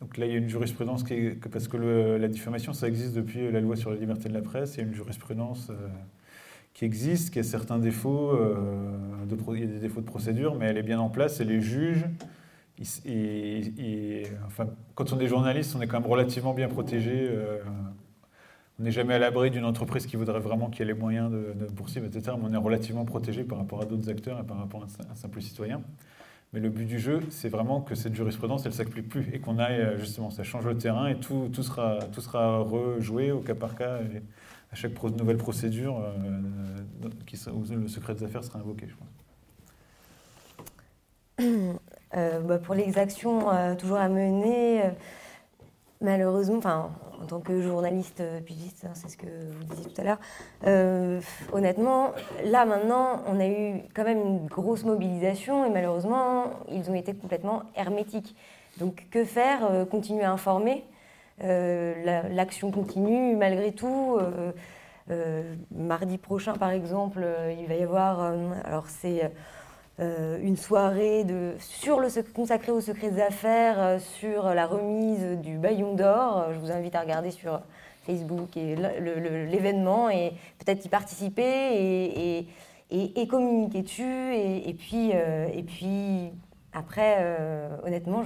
Donc 0.00 0.18
là, 0.18 0.26
il 0.26 0.32
y 0.32 0.34
a 0.34 0.38
une 0.38 0.48
jurisprudence 0.48 1.04
qui 1.04 1.14
est, 1.14 1.48
parce 1.48 1.68
que 1.68 1.76
la 1.76 2.28
diffamation, 2.28 2.72
ça 2.72 2.88
existe 2.88 3.14
depuis 3.14 3.50
la 3.50 3.60
loi 3.60 3.76
sur 3.76 3.90
la 3.90 3.96
liberté 3.96 4.28
de 4.28 4.34
la 4.34 4.42
presse. 4.42 4.74
Il 4.74 4.80
y 4.80 4.84
a 4.84 4.86
une 4.86 4.94
jurisprudence 4.94 5.70
qui 6.74 6.84
existe, 6.84 7.32
qui 7.32 7.38
a 7.38 7.42
certains 7.42 7.78
défauts, 7.78 8.32
de, 8.34 9.56
y 9.56 9.62
a 9.62 9.66
des 9.66 9.78
défauts 9.78 10.00
de 10.00 10.06
procédure, 10.06 10.54
mais 10.56 10.66
elle 10.66 10.78
est 10.78 10.82
bien 10.82 11.00
en 11.00 11.08
place 11.08 11.40
et 11.40 11.44
les 11.44 11.60
juges 11.60 12.04
quand 14.94 15.12
on 15.12 15.20
est 15.20 15.26
journaliste, 15.26 15.74
on 15.76 15.80
est 15.80 15.86
quand 15.86 16.00
même 16.00 16.10
relativement 16.10 16.54
bien 16.54 16.68
protégé. 16.68 17.30
Euh, 18.78 18.80
on 18.80 18.82
n'est 18.82 18.90
jamais 18.90 19.14
à 19.14 19.18
l'abri 19.18 19.50
d'une 19.50 19.64
entreprise 19.64 20.06
qui 20.06 20.16
voudrait 20.16 20.40
vraiment 20.40 20.68
qu'il 20.68 20.80
y 20.80 20.82
ait 20.82 20.92
les 20.92 20.98
moyens 20.98 21.30
de, 21.30 21.54
de, 21.54 21.64
poursuivre, 21.66 22.06
etc. 22.06 22.36
Mais 22.38 22.48
on 22.48 22.52
est 22.52 22.64
relativement 22.64 23.04
protégé 23.04 23.44
par 23.44 23.58
rapport 23.58 23.82
à 23.82 23.84
d'autres 23.84 24.08
acteurs 24.10 24.40
et 24.40 24.44
par 24.44 24.58
rapport 24.58 24.82
à 24.82 24.86
un, 25.10 25.14
simple 25.14 25.40
citoyen. 25.40 25.82
Mais 26.52 26.60
le 26.60 26.68
but 26.68 26.84
du 26.84 26.98
jeu, 26.98 27.20
c'est 27.30 27.48
vraiment 27.48 27.80
que 27.80 27.94
cette 27.94 28.14
jurisprudence, 28.14 28.62
elle 28.64 28.72
ne 28.72 28.76
s'applique 28.76 29.08
plus 29.08 29.28
et 29.32 29.40
qu'on 29.40 29.58
aille, 29.58 29.80
euh, 29.80 29.98
justement, 29.98 30.30
ça 30.30 30.42
change 30.42 30.66
le 30.66 30.76
terrain 30.78 31.08
et 31.08 31.16
tout, 31.16 31.50
tout, 31.52 31.62
sera, 31.62 31.98
tout 32.12 32.20
sera 32.20 32.58
rejoué 32.58 33.32
au 33.32 33.40
cas 33.40 33.54
par 33.54 33.74
cas 33.74 33.98
et 33.98 34.22
à 34.72 34.74
chaque 34.74 35.02
nouvelle 35.02 35.36
procédure 35.36 36.00
euh, 36.00 37.08
qui, 37.26 37.38
où 37.50 37.64
le 37.70 37.88
secret 37.88 38.14
des 38.14 38.24
affaires 38.24 38.44
sera 38.44 38.58
invoqué, 38.58 38.86
je 38.88 38.94
pense. 38.96 39.08
Euh, 42.16 42.40
bah, 42.40 42.58
pour 42.58 42.74
les 42.74 42.98
actions 42.98 43.50
euh, 43.52 43.74
toujours 43.74 43.98
à 43.98 44.08
mener, 44.08 44.82
euh, 44.82 44.90
malheureusement, 46.00 46.90
en 47.22 47.26
tant 47.26 47.40
que 47.40 47.60
journaliste 47.60 48.22
pigiste, 48.44 48.84
hein, 48.84 48.92
c'est 48.94 49.08
ce 49.08 49.16
que 49.16 49.26
vous 49.26 49.64
disiez 49.74 49.92
tout 49.92 50.00
à 50.00 50.04
l'heure, 50.04 50.18
honnêtement, 51.52 52.12
là 52.44 52.64
maintenant, 52.64 53.22
on 53.26 53.40
a 53.40 53.46
eu 53.46 53.82
quand 53.94 54.04
même 54.04 54.20
une 54.20 54.46
grosse 54.46 54.84
mobilisation 54.84 55.64
et 55.64 55.70
malheureusement, 55.70 56.44
ils 56.70 56.90
ont 56.90 56.94
été 56.94 57.14
complètement 57.14 57.62
hermétiques. 57.74 58.36
Donc 58.78 59.06
que 59.10 59.24
faire 59.24 59.86
Continuer 59.90 60.24
à 60.24 60.32
informer 60.32 60.84
L'action 61.40 62.70
continue 62.70 63.36
malgré 63.36 63.72
tout. 63.72 64.18
mardi 65.70 66.18
prochain, 66.18 66.54
par 66.54 66.70
exemple, 66.70 67.26
il 67.58 67.66
va 67.66 67.74
y 67.74 67.82
avoir, 67.82 68.20
alors 68.64 68.86
c'est 68.88 69.30
euh, 69.98 70.38
une 70.42 70.58
soirée 70.58 71.24
de, 71.24 71.54
sur 71.58 72.00
le, 72.00 72.08
consacrée 72.34 72.70
au 72.70 72.82
secret 72.82 73.10
des 73.10 73.22
affaires, 73.22 73.80
euh, 73.80 73.98
sur 73.98 74.52
la 74.52 74.66
remise 74.66 75.38
du 75.38 75.56
baillon 75.56 75.94
d'or. 75.94 76.48
Je 76.52 76.58
vous 76.58 76.70
invite 76.70 76.94
à 76.94 77.00
regarder 77.00 77.30
sur 77.30 77.62
Facebook 78.04 78.58
et 78.58 78.76
l'événement 78.76 80.10
et 80.10 80.32
peut-être 80.58 80.84
y 80.84 80.88
participer 80.90 81.40
et, 81.40 82.46
et, 82.90 83.26
communiquer 83.26 83.80
dessus. 83.80 84.34
Et, 84.34 84.74
puis, 84.78 85.12
euh, 85.14 85.48
et 85.52 85.62
puis 85.62 86.30
après, 86.74 87.24
honnêtement, 87.82 88.22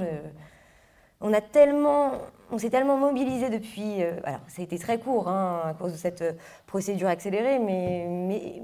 on 1.20 1.32
a 1.32 1.40
tellement 1.40 2.14
on 2.52 2.58
s'est 2.58 2.70
tellement 2.70 2.96
mobilisé 2.96 3.50
depuis. 3.50 4.02
Euh, 4.02 4.12
alors, 4.24 4.40
ça 4.48 4.62
a 4.62 4.64
été 4.64 4.78
très 4.78 4.98
court 4.98 5.28
hein, 5.28 5.62
à 5.64 5.74
cause 5.74 5.92
de 5.92 5.96
cette 5.96 6.22
euh, 6.22 6.32
procédure 6.66 7.08
accélérée, 7.08 7.58
mais, 7.58 8.62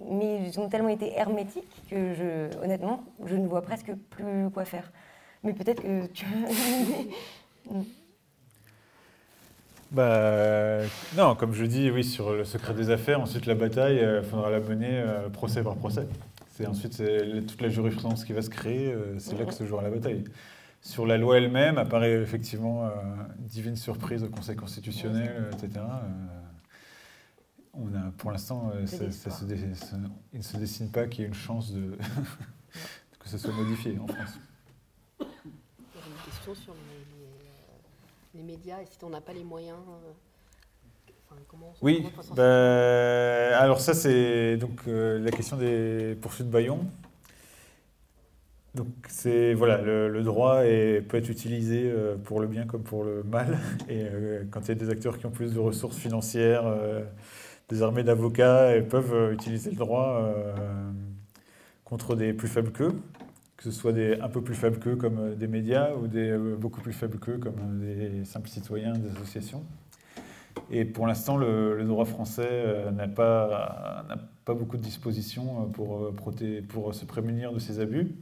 ils 0.49 0.61
ont 0.61 0.69
tellement 0.69 0.89
été 0.89 1.13
hermétiques 1.17 1.83
que, 1.91 2.49
honnêtement, 2.63 3.05
je 3.25 3.37
ne 3.37 3.47
vois 3.47 3.63
presque 3.63 3.93
plus 4.11 4.51
quoi 4.51 4.65
faire. 4.65 4.91
Mais 5.45 5.53
peut-être 5.53 5.83
que 5.83 6.07
tu. 6.07 6.27
bah, 9.91 10.81
non, 11.17 11.35
comme 11.35 11.53
je 11.53 11.65
dis, 11.65 11.91
oui, 11.91 12.05
sur 12.05 12.33
le 12.33 12.45
secret 12.45 12.75
des 12.75 12.91
affaires, 12.91 13.21
ensuite 13.21 13.47
la 13.47 13.55
bataille, 13.55 13.97
il 13.97 14.05
euh, 14.05 14.23
faudra 14.23 14.51
la 14.51 14.61
mener 14.61 15.05
procès 15.33 15.63
par 15.63 15.77
procès. 15.77 16.07
C'est 16.51 16.67
ensuite 16.67 17.03
toute 17.47 17.61
la 17.61 17.69
jurisprudence 17.69 18.25
qui 18.25 18.33
va 18.33 18.41
se 18.41 18.49
créer, 18.49 18.95
c'est 19.19 19.39
là 19.39 19.45
que 19.45 19.53
se 19.53 19.67
jouera 19.67 19.83
la 19.83 19.91
bataille. 19.91 20.25
Sur 20.87 21.05
la 21.05 21.19
loi 21.19 21.39
elle-même, 21.39 21.79
apparaît 21.79 22.13
effectivement 22.13 22.85
euh, 22.85 22.91
divine 23.41 23.75
surprise 23.75 24.23
au 24.23 24.29
Conseil 24.29 24.55
constitutionnel, 24.55 25.35
euh, 25.37 25.51
etc. 25.51 25.85
Euh, 25.85 26.09
on 27.75 27.93
a, 27.93 28.13
pour 28.17 28.31
l'instant, 28.31 28.71
il 28.73 30.39
ne 30.39 30.43
se 30.43 30.57
dessine 30.57 30.93
pas 30.93 31.09
qu'il 31.09 31.23
y 31.23 31.25
ait 31.25 31.27
une 31.27 31.35
chance 31.35 31.73
de 31.73 31.99
que 33.19 33.29
ce 33.29 33.37
soit 33.37 33.53
modifié 33.53 33.99
en 33.99 34.07
France. 34.07 34.39
Il 35.19 35.27
y 35.27 35.29
a 35.29 36.07
une 36.07 36.25
question 36.25 36.55
sur 36.55 36.73
les, 38.33 38.43
médias 38.45 38.81
et 38.81 38.87
si 38.87 38.97
on 39.03 39.11
n'a 39.11 39.21
pas 39.21 39.33
les 39.33 39.43
moyens. 39.43 39.79
oui, 41.83 42.07
bah, 42.37 43.59
alors 43.59 43.81
ça 43.81 43.93
c'est 43.93 44.57
donc 44.57 44.83
la 44.87 45.33
question 45.33 45.57
des 45.57 46.17
poursuites 46.23 46.49
Bayon. 46.49 46.87
Donc 48.77 48.89
c'est 49.09 49.55
voilà, 49.55 49.81
le, 49.81 50.23
droit 50.23 50.61
peut 50.61 51.17
être 51.17 51.31
utilisé 51.31 51.85
euh, 51.87 52.17
pour 52.17 52.41
le 52.41 52.47
bien 52.47 52.67
comme 52.67 52.83
pour 52.83 53.05
le 53.05 53.23
mal. 53.23 53.59
Et 53.89 54.03
euh, 54.03 54.45
quand 54.51 54.61
il 54.61 54.69
y 54.69 54.73
a 54.73 54.75
des 54.75 54.91
acteurs 54.91 55.19
qui 55.19 55.25
ont 55.25 55.31
plus 55.31 55.55
de 55.55 55.59
ressources 55.59 55.97
financières, 55.97 56.67
euh, 56.67 57.03
des 57.71 57.83
armées 57.83 58.03
d'avocats, 58.03 58.77
ils 58.77 58.85
peuvent 58.85 59.33
utiliser 59.33 59.71
le 59.71 59.77
droit 59.77 60.23
contre 61.85 62.15
des 62.15 62.33
plus 62.33 62.47
faibles 62.47 62.71
qu'eux, 62.71 62.93
que 63.57 63.65
ce 63.65 63.73
soit 63.73 63.93
des 63.93 64.21
un 64.21 64.29
peu 64.29 64.41
plus 64.41 64.55
faibles 64.55 64.79
qu'eux 64.79 64.95
comme 64.95 65.35
des 65.35 65.49
médias 65.49 65.95
ou 65.95 66.07
des 66.07 66.37
beaucoup 66.59 66.81
plus 66.81 66.93
faibles 66.93 67.19
qu'eux 67.19 67.39
comme 67.39 67.81
des 67.81 68.25
simples 68.25 68.49
citoyens, 68.49 68.93
des 68.93 69.11
associations. 69.11 69.65
Et 70.71 70.85
pour 70.85 71.09
l'instant, 71.09 71.37
le, 71.37 71.83
droit 71.85 72.05
français 72.05 72.93
n'a 72.93 73.09
pas, 73.09 74.07
beaucoup 74.47 74.77
de 74.77 74.83
dispositions 74.83 75.69
pour, 75.73 76.13
pour 76.69 76.95
se 76.95 77.05
prémunir 77.05 77.53
de 77.53 77.59
ces 77.59 77.81
abus. 77.81 78.15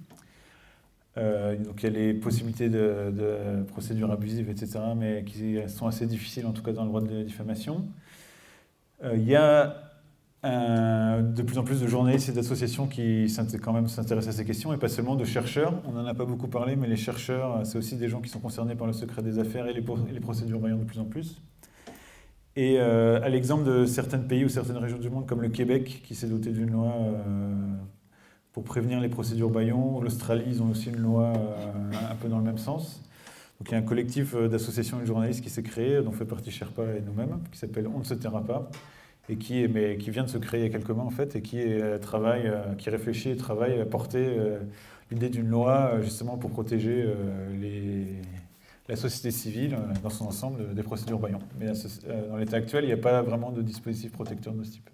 Euh, 1.17 1.57
donc 1.57 1.83
il 1.83 1.85
y 1.85 1.87
a 1.87 1.91
les 1.91 2.15
possibilités 2.15 2.69
de, 2.69 3.62
procédures 3.69 4.11
abusives, 4.11 4.51
etc., 4.51 4.81
mais 4.97 5.25
qui 5.25 5.59
sont 5.69 5.87
assez 5.87 6.07
difficiles, 6.07 6.47
en 6.47 6.53
tout 6.53 6.62
cas 6.62 6.73
dans 6.73 6.83
le 6.83 6.89
droit 6.89 7.01
de 7.01 7.15
la 7.15 7.25
diffamation. 7.25 7.85
Euh, 9.03 9.15
il 9.17 9.25
y 9.25 9.37
a 9.37 9.81
de 10.45 11.43
plus 11.43 11.57
en 11.57 11.65
plus 11.65 11.81
de 11.81 11.87
journalistes 11.87 12.29
et 12.29 12.33
d'associations 12.33 12.87
qui 12.87 13.31
s'intéressent 13.31 14.29
à 14.29 14.33
ces 14.33 14.45
questions, 14.45 14.75
et 14.75 14.77
pas 14.77 14.89
seulement 14.89 15.17
de 15.17 15.25
chercheurs. 15.25 15.81
On 15.87 15.93
n'en 15.93 16.05
a 16.05 16.12
pas 16.12 16.27
beaucoup 16.27 16.49
parlé, 16.49 16.77
mais 16.77 16.87
les 16.87 16.97
chercheurs, 16.97 17.65
c'est 17.65 17.79
aussi 17.79 17.97
des 17.97 18.11
gens 18.11 18.21
qui 18.21 18.29
sont 18.29 18.41
concernés 18.41 18.75
par 18.75 18.87
le 18.87 18.93
secret 18.93 19.23
des 19.23 19.39
affaires 19.39 19.67
et 19.67 19.73
les, 19.73 19.81
procédures 20.21 20.59
vaillantes 20.59 20.81
de 20.81 20.85
plus 20.85 20.99
en 20.99 21.07
plus. 21.07 21.41
Et 22.57 22.77
euh, 22.79 23.23
à 23.23 23.31
l'exemple 23.31 23.65
de 23.65 23.87
certains 23.87 24.19
pays 24.19 24.45
ou 24.45 24.51
certaines 24.51 24.77
régions 24.77 24.99
du 24.99 25.09
monde, 25.09 25.27
comme 25.27 25.41
le 25.41 25.49
Québec, 25.49 26.03
qui 26.05 26.15
s'est 26.15 26.29
doté 26.29 26.51
d'une 26.51 26.71
loi 26.71 26.93
pour 28.55 28.65
prévenir 28.65 29.01
les 29.01 29.11
procédures 29.11 29.51
baillons, 29.51 30.01
l'Australie, 30.01 30.45
ils 30.47 30.63
ont 30.63 30.71
aussi 30.71 30.89
une 30.89 31.01
loi 31.01 31.33
un 32.11 32.15
peu 32.15 32.29
dans 32.29 32.39
le 32.39 32.45
même 32.45 32.57
sens. 32.57 33.03
Donc 33.61 33.69
il 33.69 33.73
y 33.73 33.75
a 33.75 33.79
un 33.79 33.83
collectif 33.83 34.35
d'associations 34.35 34.99
et 34.99 35.03
de 35.03 35.07
journalistes 35.07 35.43
qui 35.43 35.51
s'est 35.51 35.63
créé, 35.63 36.01
dont 36.01 36.13
fait 36.13 36.25
partie 36.25 36.51
Sherpa 36.51 36.83
et 36.97 37.03
nous-mêmes, 37.03 37.41
qui 37.53 37.59
s'appelle 37.59 37.87
On 37.95 37.99
ne 37.99 38.05
se 38.05 38.15
taira 38.15 38.43
pas, 38.43 38.71
et 39.29 39.37
qui, 39.37 39.69
mais, 39.69 39.99
qui 39.99 40.11
vient 40.11 40.25
de 40.25 40.29
se 40.29 40.39
créer 40.39 40.61
il 40.61 40.65
y 40.65 40.67
a 40.67 40.71
quelques 40.71 40.91
mois 40.91 41.05
en 41.05 41.11
fait, 41.11 41.37
et 41.37 41.43
qui 41.43 41.63
travaille, 42.01 42.51
qui 42.79 42.89
réfléchit 42.89 43.31
et 43.31 43.37
travaille 43.37 43.79
à 43.81 43.87
porter 43.87 44.39
l'idée 45.11 45.29
d'une 45.29 45.49
loi 45.49 46.01
justement 46.01 46.39
pour 46.39 46.51
protéger 46.51 47.05
la 48.89 48.97
société 48.97 49.31
civile 49.31 49.75
euh, 49.75 49.95
dans 50.03 50.11
son 50.11 50.27
ensemble 50.27 50.75
des 50.75 50.83
procédures 50.83 51.19
baillons. 51.19 51.41
Mais 51.59 51.69
euh, 51.69 52.29
dans 52.29 52.37
l'état 52.37 52.57
actuel, 52.57 52.85
il 52.85 52.89
n'y 52.89 52.93
a 52.93 52.99
pas 52.99 53.23
vraiment 53.23 53.51
de 53.51 53.63
dispositif 53.63 54.13
protecteur 54.13 54.53
de 54.53 54.63
ce 54.63 54.73
type. 54.73 54.91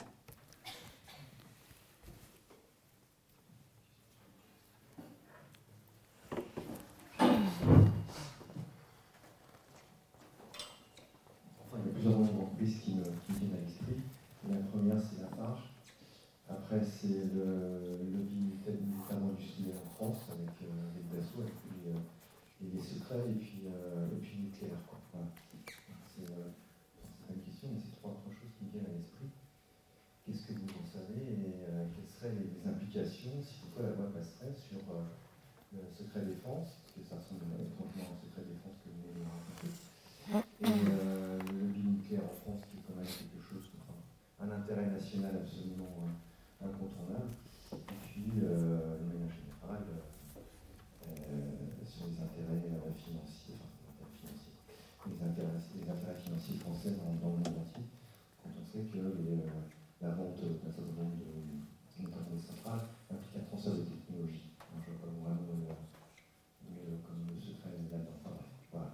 Enfin, 11.59 11.79
il 11.83 11.87
y 11.87 11.89
a 11.89 11.93
plusieurs 11.93 12.21
entreprises 12.21 12.81
qui 12.85 12.95
me, 12.95 13.03
qui 13.03 13.33
me 13.33 13.39
viennent 13.39 13.55
à 13.55 13.61
l'esprit. 13.65 13.97
La 14.49 14.57
première, 14.81 15.03
c'est 15.03 15.21
la 15.21 15.37
marge. 15.37 15.61
Après, 16.49 16.81
c'est 16.81 17.29
le 17.35 18.01
lobby 18.01 18.57
notamment 18.57 19.29
industriel 19.29 19.77
en 19.77 19.91
France, 19.95 20.25
avec 20.33 20.49
euh, 20.63 20.73
les 20.97 21.05
Dassault, 21.13 21.43
avec 21.43 21.53
les, 21.85 22.67
les 22.67 22.81
secrets, 22.81 23.21
et 23.29 23.35
puis 23.35 23.61
si 33.43 33.61
toutefois 33.61 33.83
la 33.83 33.95
loi 33.97 34.13
passerait 34.13 34.53
sur 34.53 34.83
euh, 34.91 35.05
le 35.73 35.81
secret 35.97 36.21
défense, 36.27 36.77
parce 36.83 36.93
que 36.93 37.03
ça 37.09 37.17
ressemble 37.17 37.47
étrangement 37.63 38.13
au 38.13 38.19
secret 38.21 38.43
défense 38.43 38.77
que 38.83 38.91
vous 38.91 39.07
avez 39.09 39.25
raconté, 39.25 39.69
et 40.61 40.75
euh, 40.91 41.39
le 41.39 41.59
lobby 41.65 41.81
nucléaire 41.81 42.27
en 42.27 42.37
France, 42.43 42.61
qui 42.69 42.77
est 42.77 42.85
quand 42.85 42.97
même 42.97 43.07
quelque 43.07 43.41
chose, 43.41 43.71
un 44.41 44.51
intérêt 44.51 44.87
national 44.87 45.37
absolument 45.37 46.09
euh, 46.09 46.67
incontournable, 46.67 47.33
et 47.73 47.95
puis, 48.09 48.41
de 48.41 48.49
manière 48.49 49.31
générale, 49.31 49.87
sur 51.85 52.07
les 52.07 52.19
intérêts 52.21 52.61
financiers, 52.97 53.55
enfin, 53.61 54.09
financiers, 54.17 54.57
les 55.07 55.21
intérêts, 55.21 56.19
financiers 56.19 56.59
français 56.59 56.93
dans, 56.97 57.13
le 57.13 57.21
monde 57.21 57.47
entier, 57.47 57.85
quand 58.43 58.51
on 58.51 58.65
sait 58.65 58.85
que 58.89 58.99
la 60.01 60.11
vente 60.11 60.41
nombre 61.01 61.17
de 61.17 62.03
notamment 62.03 62.39
centrales 62.39 62.87
implique 63.11 63.37
un 63.37 63.45
transfert 63.45 63.75
de 63.75 63.83
technologie. 63.83 64.51
je 64.59 64.91
ne 64.91 64.97
vois 64.97 65.09
pas 65.09 65.13
vraiment 65.21 65.75
le, 66.71 66.97
comme 67.05 67.21
le 67.29 67.41
secret 67.41 67.71
là-dedans. 67.71 68.05
Enfin, 68.25 68.37
voilà. 68.73 68.91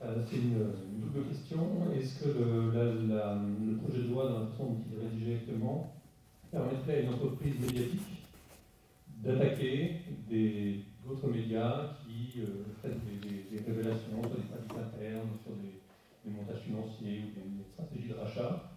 C'est 0.29 0.37
une, 0.37 0.57
double 0.99 1.27
question. 1.27 1.59
Est-ce 1.95 2.23
que 2.23 2.29
le, 2.29 3.77
projet 3.77 4.03
de 4.03 4.09
loi, 4.09 4.29
dans 4.29 4.39
la 4.41 4.45
façon 4.47 4.65
dont 4.65 4.77
il 4.91 4.97
est 4.97 5.09
rédigé 5.09 5.37
permettrait 6.51 6.97
à 6.97 6.99
une 7.01 7.13
entreprise 7.13 7.59
médiatique 7.59 8.01
d'attaquer 9.23 10.01
d'autres 11.05 11.27
médias 11.27 11.95
qui 12.03 12.41
euh, 12.41 12.63
traitent 12.79 12.99
des, 13.21 13.57
révélations 13.59 14.21
sur 14.21 14.35
des 14.35 14.47
pratiques 14.47 14.71
internes, 14.71 15.29
sur 15.43 15.55
des, 15.55 15.79
des 16.25 16.35
montages 16.35 16.61
financiers 16.61 17.23
ou 17.25 17.57
des, 17.57 17.63
stratégies 17.71 18.09
de 18.09 18.13
rachat, 18.15 18.71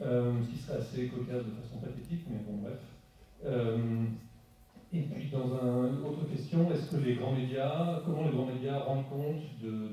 euh, 0.00 0.32
ce 0.42 0.50
qui 0.50 0.58
serait 0.58 0.78
assez 0.78 1.08
cocasse 1.08 1.44
de 1.44 1.50
façon 1.62 1.78
pathétique, 1.80 2.24
mais 2.30 2.38
bon, 2.46 2.62
bref. 2.62 2.78
Euh, 3.44 4.06
et 4.90 5.02
puis, 5.02 5.28
dans 5.30 5.44
une 5.44 6.02
autre 6.02 6.24
question, 6.30 6.70
est-ce 6.72 6.90
que 6.90 7.04
les 7.04 7.14
grands 7.16 7.32
médias, 7.32 8.00
comment 8.06 8.24
les 8.24 8.30
grands 8.30 8.46
médias 8.46 8.78
rendent 8.78 9.08
compte 9.10 9.42
de, 9.62 9.90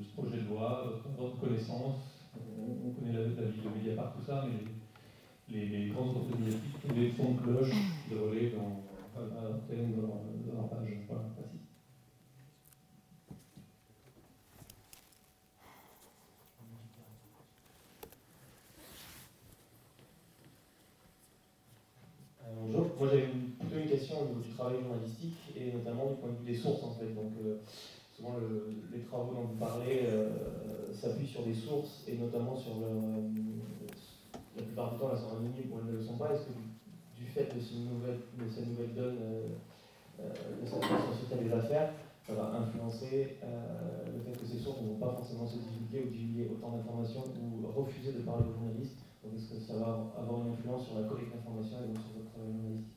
ce 0.00 0.12
projet 0.14 0.42
de 0.42 0.48
loi, 0.48 1.02
votre 1.18 1.40
connaissance 1.40 1.96
on, 2.36 2.88
on, 2.88 2.90
connaît 2.92 3.12
la, 3.12 3.24
vie 3.24 3.60
de 3.60 3.68
Mediapart, 3.76 4.14
tout 4.14 4.24
ça, 4.24 4.44
mais 4.46 4.70
les, 5.48 5.66
les, 5.66 5.88
grandes 5.88 6.10
entreprises 6.10 6.38
médiatiques, 6.38 6.94
les 6.94 7.10
sons 7.10 7.32
de 7.32 7.40
cloche 7.40 7.74
de 8.10 8.18
relais 8.18 8.50
dans, 8.50 8.82
dans, 9.18 9.26
dans, 9.26 10.06
dans 10.46 10.54
leur 10.54 10.68
page 10.68 10.78
merci. 11.36 11.58
Bonjour. 22.66 22.86
Moi 22.98 23.08
j'avais 23.08 23.28
plutôt 23.58 23.78
une 23.78 23.88
question 23.88 24.22
au 24.22 24.26
niveau 24.26 24.40
du 24.40 24.50
travail 24.50 24.76
journalistique 24.82 25.36
et 25.56 25.72
notamment 25.72 26.06
du 26.06 26.14
point 26.16 26.30
de 26.30 26.38
vue 26.38 26.52
des 26.52 26.58
sources 26.58 26.82
en 26.82 26.94
fait. 26.94 27.14
Donc 27.14 27.32
euh, 27.44 27.58
souvent 28.14 28.36
le, 28.38 28.70
les 28.92 29.02
travaux 29.02 29.32
dont 29.34 29.42
vous 29.42 29.58
parlez 29.58 30.06
euh, 30.06 30.92
s'appuient 30.92 31.26
sur 31.26 31.42
des 31.42 31.54
sources 31.54 32.04
et 32.08 32.16
notamment 32.16 32.56
sur 32.56 32.80
leur, 32.80 32.90
euh, 32.90 33.30
la 34.56 34.62
plupart 34.62 34.92
du 34.92 34.98
temps 34.98 35.10
elles 35.12 35.18
sont 35.18 35.36
anonymes 35.36 35.72
ou 35.72 35.78
elles 35.80 35.92
ne 35.92 35.98
le 35.98 36.02
sont 36.02 36.16
pas. 36.16 36.32
Est-ce 36.32 36.46
que 36.46 36.56
du 37.16 37.24
fait 37.24 37.54
de, 37.54 37.60
cette 37.60 37.78
nouvelle, 37.78 38.20
de 38.38 38.48
cette 38.48 38.68
nouvelle 38.68 38.94
donne 38.94 39.18
de 40.18 40.64
cette 40.64 40.82
société 40.82 41.44
des 41.44 41.52
affaires, 41.52 41.92
ça 42.26 42.32
va 42.32 42.56
influencer 42.56 43.36
le 43.42 44.20
fait 44.20 44.38
que 44.38 44.46
ces 44.46 44.58
sources 44.58 44.80
ne 44.80 44.88
vont 44.88 44.98
pas 44.98 45.12
forcément 45.12 45.46
se 45.46 45.58
divulguer 45.58 46.08
ou 46.08 46.10
divulguer 46.10 46.50
autant 46.52 46.76
d'informations 46.76 47.24
ou 47.36 47.66
refuser 47.68 48.12
de 48.12 48.20
parler 48.20 48.44
aux 48.48 48.52
journalistes 48.52 49.05
est-ce 49.34 49.54
que 49.54 49.60
ça 49.60 49.74
va 49.74 50.12
avoir 50.18 50.46
une 50.46 50.52
influence 50.52 50.86
sur 50.86 51.00
la 51.00 51.08
collecte 51.08 51.34
d'informations 51.34 51.78
et 51.82 51.88
donc 51.88 51.98
sur 51.98 52.12
votre 52.18 52.30
travail 52.30 52.52
journalistique 52.52 52.96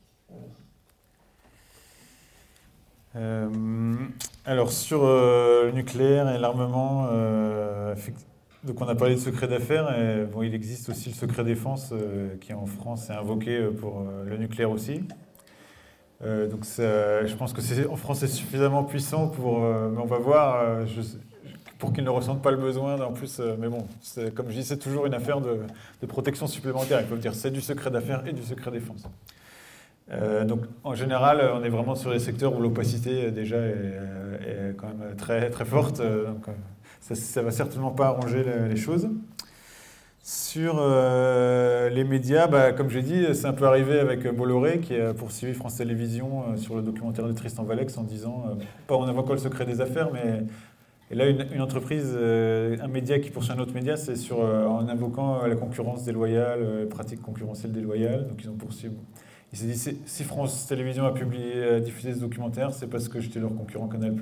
euh, 3.16 3.96
alors 4.44 4.70
sur 4.70 5.04
euh, 5.04 5.66
le 5.66 5.72
nucléaire 5.72 6.30
et 6.30 6.38
l'armement, 6.38 7.08
euh, 7.10 7.94
donc 8.62 8.80
on 8.80 8.86
a 8.86 8.94
parlé 8.94 9.16
de 9.16 9.20
secret 9.20 9.48
d'affaires, 9.48 9.92
bon, 10.32 10.42
il 10.42 10.54
existe 10.54 10.88
aussi 10.90 11.08
le 11.08 11.14
secret 11.14 11.42
défense 11.42 11.92
qui 12.40 12.52
en 12.52 12.66
France 12.66 13.10
est 13.10 13.14
invoqué 13.14 13.58
pour 13.80 14.04
le 14.26 14.36
nucléaire 14.36 14.70
aussi. 14.70 15.00
donc 16.20 16.64
je 16.64 17.34
pense 17.34 17.52
que 17.52 17.88
en 17.88 17.96
France 17.96 18.20
c'est 18.20 18.28
suffisamment 18.28 18.84
puissant 18.84 19.28
pour, 19.28 19.60
mais 19.60 19.98
on 19.98 20.06
va 20.06 20.18
voir. 20.18 20.86
Pour 21.80 21.92
qu'ils 21.92 22.04
ne 22.04 22.10
ressentent 22.10 22.42
pas 22.42 22.52
le 22.52 22.58
besoin. 22.58 23.00
En 23.00 23.12
plus, 23.12 23.40
euh, 23.40 23.56
mais 23.58 23.68
bon, 23.68 23.86
comme 24.36 24.50
je 24.50 24.54
dis, 24.54 24.64
c'est 24.64 24.76
toujours 24.76 25.06
une 25.06 25.14
affaire 25.14 25.40
de, 25.40 26.06
protection 26.06 26.46
supplémentaire. 26.46 27.00
Il 27.00 27.06
faut 27.06 27.16
le 27.16 27.20
dire, 27.20 27.34
c'est 27.34 27.50
du 27.50 27.60
secret 27.60 27.90
d'affaires 27.90 28.22
et 28.26 28.32
du 28.32 28.42
secret 28.42 28.70
défense. 28.70 29.08
Euh, 30.12 30.44
donc, 30.44 30.60
en 30.84 30.94
général, 30.94 31.40
on 31.54 31.64
est 31.64 31.68
vraiment 31.68 31.94
sur 31.94 32.12
des 32.12 32.18
secteurs 32.18 32.54
où 32.54 32.60
l'opacité 32.60 33.26
euh, 33.26 33.30
déjà 33.30 33.56
est, 33.58 34.76
quand 34.76 34.88
même 34.88 35.16
très 35.16 35.50
très 35.50 35.64
forte. 35.64 36.00
Donc, 36.00 36.46
ça, 37.00 37.40
ne 37.40 37.44
va 37.46 37.50
certainement 37.50 37.90
pas 37.90 38.08
arranger 38.08 38.44
les, 38.68 38.76
choses. 38.76 39.08
Sur 40.22 40.76
euh, 40.78 41.88
les 41.88 42.04
médias, 42.04 42.46
bah, 42.46 42.72
comme 42.72 42.90
j'ai 42.90 43.00
dit, 43.00 43.26
c'est 43.32 43.46
un 43.46 43.54
peu 43.54 43.64
arrivé 43.64 43.98
avec 43.98 44.28
Bolloré 44.28 44.80
qui 44.80 44.94
a 44.94 45.14
poursuivi 45.14 45.54
France 45.54 45.76
Télévisions 45.76 46.42
euh, 46.42 46.56
sur 46.56 46.76
le 46.76 46.82
documentaire 46.82 47.26
de 47.26 47.32
Tristan 47.32 47.64
Valex 47.64 47.96
en 47.96 48.02
disant, 48.02 48.44
euh, 48.46 48.62
pas 48.86 48.96
en 48.96 49.08
invoquant 49.08 49.32
le 49.32 49.38
secret 49.38 49.64
des 49.64 49.80
affaires, 49.80 50.10
mais 50.12 50.42
et 51.10 51.16
là, 51.16 51.28
une, 51.28 51.60
entreprise, 51.60 52.12
euh, 52.14 52.76
un 52.80 52.86
média 52.86 53.18
qui 53.18 53.30
poursuit 53.30 53.52
un 53.52 53.58
autre 53.58 53.74
média, 53.74 53.96
c'est 53.96 54.14
sur, 54.14 54.40
euh, 54.40 54.64
en 54.66 54.88
invoquant 54.88 55.42
euh, 55.42 55.48
la 55.48 55.56
concurrence 55.56 56.04
déloyale, 56.04 56.86
pratiques 56.88 57.20
concurrentielles 57.20 57.72
déloyales. 57.72 58.28
Donc, 58.28 58.40
ils 58.44 58.48
ont 58.48 58.54
poursuivi. 58.54 58.94
Il 59.52 59.58
s'est 59.58 59.66
dit 59.66 60.00
si 60.06 60.22
France 60.22 60.68
Télévisions 60.68 61.04
a 61.04 61.12
publié, 61.12 61.64
a 61.64 61.80
diffusé 61.80 62.14
ce 62.14 62.20
documentaire, 62.20 62.72
c'est 62.72 62.86
parce 62.86 63.08
que 63.08 63.20
j'étais 63.20 63.40
leur 63.40 63.52
concurrent 63.56 63.88
Canal+. 63.88 64.14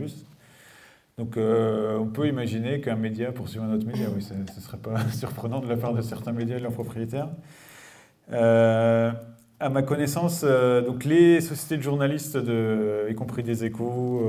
Donc, 1.19 1.37
on 1.37 2.07
peut 2.07 2.27
imaginer 2.27 2.81
qu'un 2.81 2.97
média 2.97 3.33
poursuive 3.33 3.61
un 3.63 3.75
autre 3.75 3.87
média. 3.87 4.07
Oui, 4.15 4.23
ce 4.23 4.33
ne 4.33 4.47
serait 4.47 4.79
pas 4.79 4.97
surprenant 5.13 5.61
de 5.61 5.69
la 5.69 5.77
part 5.77 5.93
de 5.93 6.01
certains 6.01 6.33
médias 6.33 6.57
et 6.57 6.59
de 6.61 6.63
leurs 6.63 6.73
propriétaires. 6.73 7.29
À 8.31 9.69
ma 9.69 9.83
connaissance, 9.83 10.43
donc 10.43 11.05
les 11.05 11.43
sociétés 11.43 11.77
de 11.77 11.83
journalistes, 11.83 12.39
y 13.11 13.15
compris 13.15 13.43
des 13.43 13.67
échos, 13.67 14.23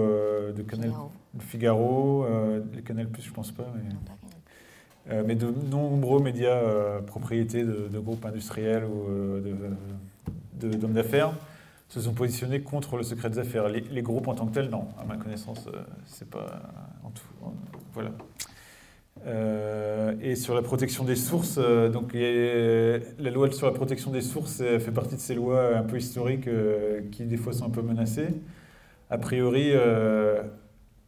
de 0.54 0.62
Canal 0.64 0.92
De 1.34 1.44
Figaro 1.44 2.26
euh, 2.26 2.62
les 2.74 2.82
Canal 2.82 3.08
Plus, 3.08 3.22
je 3.22 3.32
pense 3.32 3.52
pas, 3.52 3.72
mais, 3.76 5.14
euh, 5.14 5.24
mais 5.26 5.36
de 5.36 5.54
nombreux 5.70 6.22
médias 6.22 6.56
euh, 6.56 7.02
propriétés 7.02 7.64
de, 7.64 7.88
de, 7.88 8.00
groupes 8.00 8.26
industriels 8.26 8.84
ou 8.86 9.40
d'hommes 10.60 10.94
d'affaires 10.94 11.34
se 11.88 12.02
sont 12.02 12.14
positionnés 12.14 12.62
contre 12.62 12.98
le 12.98 13.04
secret 13.04 13.30
des 13.30 13.40
affaires. 13.40 13.70
Les, 13.70 13.82
les, 13.82 14.02
groupes 14.02 14.28
en 14.28 14.34
tant 14.34 14.48
que 14.48 14.54
tels, 14.54 14.70
non. 14.70 14.88
À 15.00 15.06
ma 15.06 15.18
connaissance, 15.18 15.68
c'est 16.06 16.30
pas 16.30 16.62
en 17.04 17.10
tout. 17.10 17.24
En, 17.44 17.54
voilà. 17.94 18.12
Et 20.22 20.36
sur 20.36 20.56
la 20.56 20.62
protection 20.62 21.04
des 21.04 21.16
sources, 21.16 21.60
donc 21.60 22.14
la 22.14 23.30
loi 23.32 23.52
sur 23.52 23.68
la 23.68 23.74
protection 23.74 24.12
des 24.12 24.22
sources 24.22 24.64
fait 24.64 24.92
partie 24.92 25.16
de 25.16 25.20
ces 25.20 25.36
lois 25.36 25.78
un 25.78 25.84
peu 25.84 25.98
historiques 25.98 26.50
qui 27.12 27.26
des 27.26 27.38
fois 27.38 27.54
sont 27.54 27.66
un 27.66 27.72
peu 27.72 27.82
menacées. 27.82 28.30
A 29.10 29.18
priori, 29.18 29.74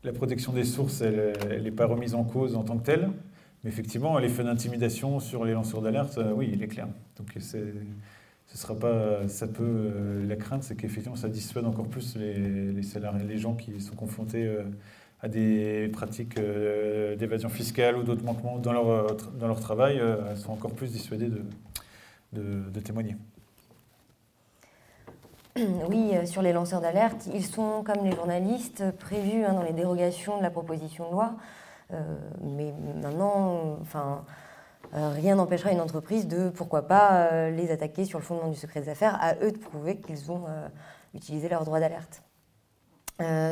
la 0.03 0.13
protection 0.13 0.53
des 0.53 0.63
sources, 0.63 1.01
elle 1.01 1.63
n'est 1.63 1.71
pas 1.71 1.85
remise 1.85 2.15
en 2.15 2.23
cause 2.23 2.55
en 2.55 2.63
tant 2.63 2.77
que 2.77 2.85
telle. 2.85 3.09
Mais 3.63 3.69
effectivement, 3.69 4.17
l'effet 4.17 4.43
d'intimidation 4.43 5.19
sur 5.19 5.45
les 5.45 5.53
lanceurs 5.53 5.81
d'alerte, 5.81 6.17
euh, 6.17 6.33
oui, 6.33 6.49
il 6.51 6.63
est 6.63 6.67
clair. 6.67 6.87
Donc 7.17 7.27
c'est, 7.39 7.73
ce 8.47 8.57
sera 8.57 8.75
pas, 8.75 9.27
ça 9.27 9.47
peut, 9.47 9.63
euh, 9.63 10.27
la 10.27 10.35
crainte, 10.35 10.63
c'est 10.63 10.75
qu'effectivement, 10.75 11.15
ça 11.15 11.29
dissuade 11.29 11.65
encore 11.65 11.87
plus 11.87 12.15
les, 12.15 12.81
salariés, 12.81 13.23
les 13.27 13.37
gens 13.37 13.53
qui 13.53 13.79
sont 13.79 13.95
confrontés 13.95 14.45
euh, 14.47 14.63
à 15.21 15.27
des 15.27 15.89
pratiques 15.93 16.39
d'évasion 17.19 17.49
fiscale 17.49 17.95
ou 17.97 18.03
d'autres 18.03 18.23
manquements 18.23 18.57
dans 18.57 18.73
leur, 18.73 19.15
dans 19.15 19.47
leur 19.47 19.59
travail, 19.59 20.01
sont 20.35 20.51
encore 20.51 20.71
plus 20.71 20.91
dissuadés 20.91 21.29
de, 22.33 22.79
témoigner. 22.79 23.15
Oui, 25.89 26.13
sur 26.25 26.41
les 26.41 26.53
lanceurs 26.53 26.81
d'alerte, 26.81 27.27
ils 27.33 27.45
sont, 27.45 27.83
comme 27.83 28.05
les 28.05 28.15
journalistes, 28.15 28.91
prévus 28.99 29.43
hein, 29.43 29.53
dans 29.53 29.63
les 29.63 29.73
dérogations 29.73 30.37
de 30.37 30.43
la 30.43 30.49
proposition 30.49 31.07
de 31.07 31.11
loi. 31.11 31.33
Euh, 31.93 32.17
mais 32.41 32.73
maintenant, 33.01 33.77
enfin, 33.81 34.23
euh, 34.93 35.09
rien 35.09 35.35
n'empêchera 35.35 35.71
une 35.71 35.81
entreprise 35.81 36.27
de, 36.27 36.49
pourquoi 36.49 36.87
pas, 36.87 37.27
euh, 37.31 37.49
les 37.51 37.71
attaquer 37.71 38.05
sur 38.05 38.19
le 38.19 38.23
fondement 38.23 38.49
du 38.49 38.55
secret 38.55 38.81
des 38.81 38.89
affaires, 38.89 39.17
à 39.21 39.35
eux 39.43 39.51
de 39.51 39.57
prouver 39.57 39.97
qu'ils 39.97 40.31
ont 40.31 40.45
utilisé 41.13 41.49
leur 41.49 41.65
droit 41.65 41.79
d'alerte. 41.79 42.23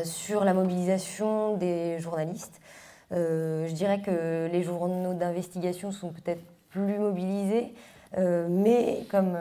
sur 0.04 0.44
la 0.44 0.54
mobilisation 0.54 1.58
des 1.58 2.00
journalistes, 2.00 2.60
je 3.12 3.72
dirais 3.74 4.02
que 4.02 4.48
les 4.52 4.64
journaux 4.64 5.14
d'investigation 5.14 5.92
sont 5.92 6.10
peut-être 6.10 6.42
plus 6.70 6.98
mobilisés, 6.98 7.74
mais 8.18 9.06
comme 9.12 9.38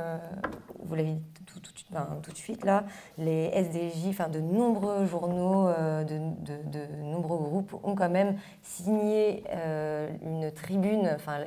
vous 0.80 0.94
l'avez 0.94 1.16
tout, 1.60 2.30
de 2.30 2.36
suite 2.36 2.64
là, 2.64 2.84
les 3.16 3.46
SDJ, 3.54 4.08
enfin 4.08 4.28
de 4.28 4.40
nombreux 4.40 5.06
journaux, 5.06 5.68
euh, 5.68 6.04
de, 6.04 7.02
nombreux 7.02 7.38
groupes 7.38 7.74
ont 7.82 7.94
quand 7.94 8.08
même 8.08 8.36
signé 8.62 9.44
euh, 9.50 10.08
une 10.22 10.50
tribune, 10.52 11.10
enfin 11.14 11.38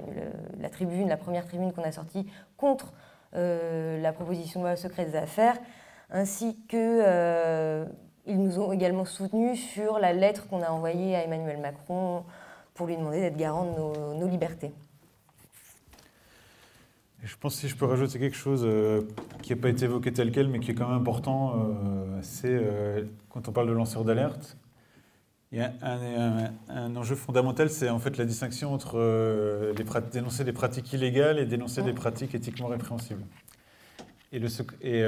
la 0.59 0.69
tribune, 0.69 1.07
la 1.09 1.17
première 1.17 1.45
tribune 1.45 1.73
qu'on 1.73 1.83
a 1.83 1.91
sortie 1.91 2.27
contre 2.57 2.93
euh, 3.35 4.01
la 4.01 4.13
proposition 4.13 4.61
de 4.61 4.65
loi 4.65 4.75
secret 4.75 5.05
des 5.05 5.15
affaires, 5.15 5.57
ainsi 6.09 6.57
que 6.67 7.85
ils 8.27 8.37
nous 8.37 8.59
ont 8.59 8.71
également 8.71 9.05
soutenus 9.05 9.59
sur 9.59 9.97
la 9.97 10.13
lettre 10.13 10.47
qu'on 10.47 10.61
a 10.61 10.69
envoyée 10.69 11.15
à 11.15 11.23
Emmanuel 11.23 11.57
Macron 11.57 12.23
pour 12.75 12.85
lui 12.85 12.95
demander 12.95 13.19
d'être 13.19 13.35
garant 13.35 13.65
de 13.65 14.13
nos 14.19 14.27
libertés. 14.27 14.71
Je 17.23 17.35
pense 17.39 17.55
que 17.55 17.61
si 17.61 17.67
je 17.67 17.75
peux 17.75 17.85
rajouter 17.85 18.17
quelque 18.17 18.35
chose 18.35 18.63
euh, 18.65 19.01
qui 19.43 19.53
n'a 19.53 19.61
pas 19.61 19.69
été 19.69 19.85
évoqué 19.85 20.11
tel 20.11 20.31
quel, 20.31 20.47
mais 20.47 20.59
qui 20.59 20.71
est 20.71 20.73
quand 20.73 20.87
même 20.87 20.97
important, 20.97 21.53
euh, 21.55 22.19
c'est 22.21 22.49
euh, 22.49 23.03
quand 23.29 23.47
on 23.47 23.51
parle 23.51 23.67
de 23.67 23.73
lanceurs 23.73 24.03
d'alerte, 24.03 24.57
il 25.51 25.59
y 25.59 25.61
a 25.61 25.73
un, 26.69 26.95
enjeu 26.95 27.15
fondamental, 27.15 27.69
c'est 27.69 27.89
en 27.89 27.99
fait 27.99 28.17
la 28.17 28.23
distinction 28.23 28.73
entre 28.73 29.73
dénoncer 30.13 30.45
des 30.45 30.53
pratiques 30.53 30.93
illégales 30.93 31.39
et 31.39 31.45
dénoncer 31.45 31.81
des 31.81 31.91
pratiques 31.91 32.33
éthiquement 32.33 32.67
répréhensibles. 32.67 33.23
Et, 34.31 34.39
le, 34.39 34.47
et 34.81 35.03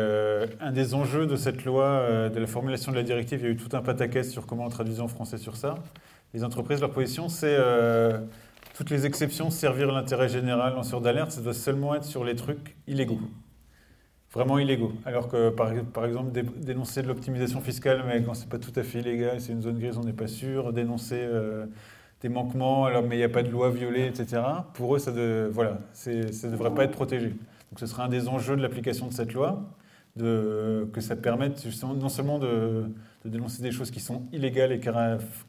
un 0.60 0.72
des 0.74 0.96
enjeux 0.96 1.28
de 1.28 1.38
cette 1.38 1.64
loi, 1.64 2.30
de 2.30 2.38
la 2.38 2.46
formulation 2.48 2.92
de 2.92 2.98
la 2.98 3.04
directive, 3.04 3.40
il 3.40 3.46
y 3.46 3.48
a 3.48 3.52
eu 3.52 3.56
tout 3.56 3.74
un 3.74 3.82
pataquès 3.82 4.30
sur 4.30 4.46
comment 4.46 4.66
on 4.66 4.70
traduisait 4.70 5.00
en 5.00 5.08
français 5.08 5.38
sur 5.38 5.56
ça. 5.56 5.76
Les 6.34 6.44
entreprises, 6.44 6.82
leur 6.82 6.92
position, 6.92 7.30
c'est 7.30 7.58
toutes 8.74 8.90
les 8.90 9.06
exceptions, 9.06 9.50
servir 9.52 9.92
l'intérêt 9.92 10.28
général, 10.28 10.74
lanceur 10.74 11.00
d'alerte, 11.00 11.32
ça 11.32 11.42
doit 11.42 11.54
seulement 11.54 11.96
être 11.96 12.06
sur 12.06 12.24
les 12.24 12.36
trucs 12.36 12.76
illégaux. 12.88 13.20
Vraiment 14.34 14.58
illégaux. 14.58 14.94
Alors 15.06 15.28
que, 15.28 15.50
par, 15.50 16.06
exemple, 16.06 16.32
dénoncer 16.58 17.04
de 17.04 17.08
l'optimisation 17.08 17.62
fiscale, 17.62 18.04
mais 18.08 18.24
quand 18.24 18.34
c'est 18.34 18.50
pas 18.50 18.58
tout 18.58 18.72
à 18.76 18.82
fait 18.82 19.00
illégal, 19.00 19.40
c'est 19.40 19.52
une 19.52 19.62
zone 19.62 19.78
grise, 19.78 19.98
on 19.98 20.04
n'est 20.04 20.12
pas 20.12 20.28
sûr. 20.28 20.74
Dénoncer 20.74 21.20
euh, 21.20 21.68
des 22.22 22.30
manquements, 22.30 22.86
alors, 22.86 23.04
mais 23.04 23.16
il 23.16 23.20
n'y 23.20 23.24
a 23.24 23.30
pas 23.30 23.44
de 23.44 23.50
loi 23.50 23.70
violée, 23.70 24.08
etc. 24.08 24.42
Pour 24.74 24.96
eux, 24.96 25.00
ça 25.00 25.12
ne 25.12 25.52
devrait 25.52 26.74
pas 26.74 26.86
être 26.86 26.92
protégé. 26.92 27.30
Donc 27.30 27.80
ce 27.80 27.86
sera 27.86 28.06
un 28.06 28.10
des 28.10 28.28
enjeux 28.28 28.56
de 28.56 28.62
l'application 28.64 29.06
de 29.08 29.14
cette 29.14 29.34
loi, 29.34 29.70
que 30.18 31.00
ça 31.00 31.16
permette 31.16 31.64
justement, 31.64 31.94
non 31.94 32.10
seulement 32.10 32.40
de 32.40 32.86
dénoncer 33.26 33.62
des 33.62 33.72
choses 33.72 33.92
qui 33.92 34.00
sont 34.00 34.24
illégales 34.32 34.72
et 34.72 34.80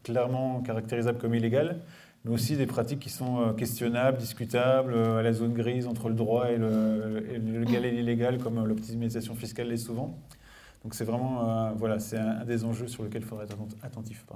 clairement 0.03 0.61
caractérisables 0.61 1.19
comme 1.19 1.35
illégales, 1.35 1.81
mais 2.25 2.33
aussi 2.33 2.57
des 2.57 2.67
pratiques 2.67 3.01
qui 3.01 3.11
sont 3.11 3.41
euh, 3.41 3.53
questionnables, 3.53 4.19
discutables, 4.19 4.95
euh, 4.95 5.19
à 5.19 5.23
la 5.23 5.33
zone 5.33 5.53
grise 5.53 5.87
entre 5.87 6.09
le 6.09 6.15
droit 6.15 6.51
et 6.51 6.57
le, 6.57 7.21
légal 7.61 7.85
et 7.85 7.91
l'illégal, 7.91 8.39
comme 8.39 8.59
euh, 8.59 8.65
l'optimisation 8.65 9.35
fiscale 9.35 9.69
l'est 9.69 9.77
souvent. 9.77 10.19
Donc 10.83 10.95
c'est 10.95 11.05
vraiment 11.05 11.73
voilà, 11.77 11.99
c'est 11.99 12.19
un, 12.19 12.45
des 12.45 12.63
enjeux 12.65 12.89
sur 12.89 13.05
lesquels 13.05 13.23
il 13.23 13.27
faudra 13.27 13.45
être 13.45 13.57
attentif. 13.83 14.27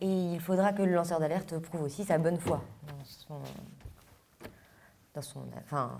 Et 0.00 0.32
il 0.34 0.40
faudra 0.40 0.72
que 0.72 0.82
le 0.82 0.94
lanceur 0.94 1.20
d'alerte 1.20 1.56
prouve 1.60 1.82
aussi 1.82 2.02
sa 2.02 2.18
bonne 2.18 2.38
foi 2.38 2.64
dans 5.14 5.22
son, 5.22 5.46
enfin, 5.62 5.98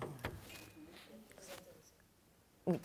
oui. 2.67 2.81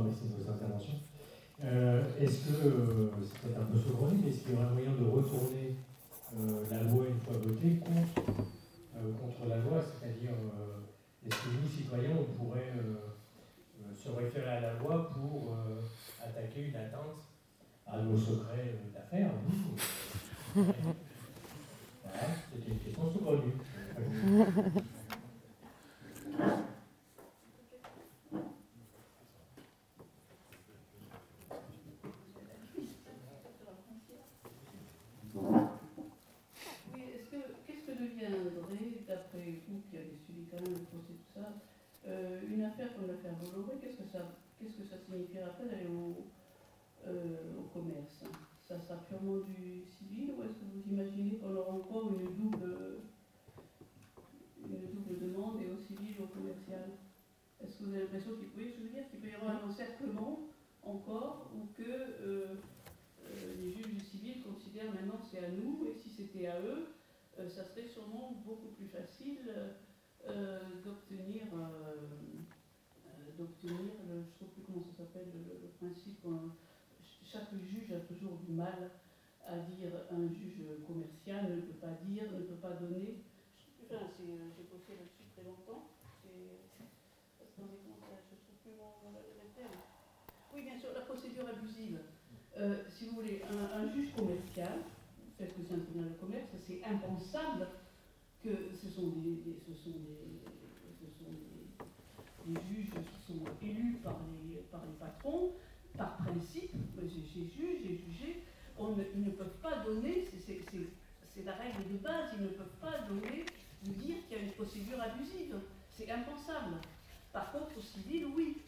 Merci 0.00 0.28
de 0.28 0.42
vos 0.42 0.50
interventions. 0.50 1.00
Euh, 1.64 2.02
est-ce 2.18 2.48
que, 2.48 2.66
euh, 2.66 3.10
c'est 3.22 3.38
peut-être 3.40 3.60
un 3.60 3.64
peu 3.64 3.78
saugrenu, 3.78 4.18
mais 4.22 4.30
est-ce 4.30 4.40
qu'il 4.40 4.52
y 4.52 4.56
aurait 4.56 4.70
moyen 4.72 4.92
de 4.92 5.04
retourner 5.04 5.76
euh, 6.34 6.64
la 6.70 6.82
loi 6.84 7.04
une 7.06 7.20
fois 7.20 7.34
votée 7.34 7.78
contre, 7.78 8.24
contre 9.20 9.48
la 9.48 9.58
loi 9.58 9.80
C'est-à-dire, 9.82 10.30
est-ce 11.24 11.36
que 11.36 11.48
nous, 11.50 11.68
citoyens, 11.68 12.16
on 12.18 12.24
pourrait 12.42 12.72
se 13.94 14.08
référer 14.08 14.48
à 14.48 14.60
la 14.60 14.72
loi 14.74 15.10
pour 15.10 15.56
attaquer 16.24 16.68
une 16.68 16.76
atteinte 16.76 17.22
à 17.86 17.98
nos 18.00 18.16
secrets 18.16 18.78
d'affaires 18.92 19.30
voilà, 20.54 20.72
C'était 22.54 22.70
une 22.70 22.78
question 22.78 23.12
saugrenue. 23.12 23.52
Qu'est-ce 44.62 44.76
que 44.76 44.88
ça 44.88 44.96
signifierait 44.96 45.44
après 45.44 45.66
d'aller 45.66 45.86
au, 45.86 46.24
euh, 47.06 47.58
au, 47.58 47.62
commerce? 47.74 48.24
Ça 48.66 48.78
sera 48.78 48.96
purement 48.96 49.38
du 49.38 49.82
civil 49.84 50.30
ou 50.30 50.42
est-ce 50.42 50.54
que 50.54 50.64
vous 50.64 50.92
imaginez 50.92 51.38
qu'on 51.38 51.54
aura 51.54 51.72
encore 51.72 52.14
une 52.14 52.24
double, 52.24 53.02
une 54.64 54.86
double 54.86 55.18
demande 55.18 55.60
et 55.60 55.70
au 55.70 55.76
civil 55.76 56.14
et 56.18 56.22
au 56.22 56.26
commercial? 56.26 56.90
Est-ce 57.60 57.78
que 57.78 57.84
vous 57.84 57.94
avez 57.94 58.02
l'impression 58.04 58.30
qu'il 58.36 58.48
peut, 58.48 58.62
peut 59.20 59.28
y 59.28 59.34
avoir 59.34 59.62
un 59.62 59.68
encerclement 59.68 60.48
encore 60.84 61.50
ou 61.54 61.66
que 61.76 61.82
euh, 61.82 62.54
euh, 63.24 63.54
les 63.60 63.70
juges 63.70 63.94
du 63.94 64.00
civil 64.00 64.42
considèrent 64.42 64.92
maintenant 64.92 65.18
que 65.18 65.26
c'est 65.30 65.44
à 65.44 65.50
nous 65.50 65.86
et 65.86 65.92
si 65.92 66.08
c'était 66.08 66.46
à 66.46 66.60
eux, 66.60 66.86
ça 67.48 67.64
serait 67.64 67.86
sûrement 67.86 68.42
beaucoup 68.44 68.68
plus 68.76 68.86
facile 68.86 69.38
d'obtenir 70.84 71.42
d'obtenir, 73.42 73.98
je 74.06 74.14
ne 74.14 74.24
sais 74.38 74.46
plus 74.54 74.62
comment 74.62 74.82
ça 74.86 75.02
s'appelle, 75.02 75.26
le, 75.34 75.68
principe, 75.82 76.22
chaque 77.26 77.50
juge 77.58 77.90
a 77.92 78.00
toujours 78.06 78.38
du 78.46 78.52
mal 78.52 78.90
à 79.46 79.58
dire 79.58 79.90
un 80.10 80.28
juge 80.28 80.62
commercial 80.86 81.50
ne 81.50 81.60
peut 81.62 81.80
pas 81.80 81.98
dire, 82.06 82.30
ne 82.30 82.46
peut 82.46 82.60
pas 82.62 82.78
donner. 82.78 83.18
Enfin, 83.82 84.06
j'ai 84.16 84.64
bossé 84.70 84.94
là-dessus 84.94 85.26
très 85.34 85.44
longtemps. 85.44 85.90
Attendez, 87.40 87.82
je 87.82 87.90
trouve 87.90 88.56
plus 88.62 88.72
mon, 88.78 89.50
terme. 89.54 89.76
Oui, 90.54 90.62
bien 90.62 90.78
sûr, 90.78 90.90
la 90.94 91.02
procédure 91.02 91.48
abusive. 91.48 91.98
Euh, 92.56 92.84
si 92.88 93.06
vous 93.06 93.16
voulez, 93.16 93.42
un, 93.50 93.90
juge 93.92 94.14
commercial, 94.14 94.80
fait 95.36 95.46
que 95.46 95.62
c'est 95.66 95.74
un 95.74 95.80
tribunal 95.80 96.12
de 96.12 96.18
commerce, 96.18 96.48
c'est 96.66 96.84
impensable 96.84 97.66
que 98.42 98.70
ce 98.80 98.88
sont 98.88 99.08
des, 99.08 99.42
ce 99.66 99.74
sont 99.74 99.90
des, 99.90 100.32
ce 100.36 100.44
sont 100.44 100.50
des 100.52 100.61
les 102.46 102.60
juges 102.68 102.90
qui 102.90 103.32
sont 103.32 103.44
élus 103.62 103.98
par 104.02 104.18
les, 104.48 104.56
par 104.70 104.82
les 104.86 104.98
patrons, 104.98 105.52
par 105.96 106.16
principe, 106.18 106.72
j'ai 106.96 107.08
juge, 107.08 107.78
j'ai 107.84 107.96
jugé, 107.96 108.42
ils 109.14 109.24
ne 109.24 109.30
peuvent 109.30 109.58
pas 109.62 109.78
donner, 109.84 110.24
c'est 111.34 111.44
la 111.44 111.54
règle 111.54 111.90
de 111.90 111.98
base, 111.98 112.30
ils 112.36 112.42
ne 112.42 112.48
peuvent 112.48 112.78
pas 112.80 112.98
donner, 113.08 113.46
vous 113.84 113.92
dire 113.94 114.16
qu'il 114.28 114.36
y 114.36 114.40
a 114.40 114.42
une 114.44 114.52
procédure 114.52 115.00
abusive. 115.00 115.56
C'est 115.90 116.10
impensable. 116.10 116.76
Par 117.32 117.52
contre, 117.52 117.76
au 117.78 117.80
civil, 117.80 118.26
oui. 118.34 118.58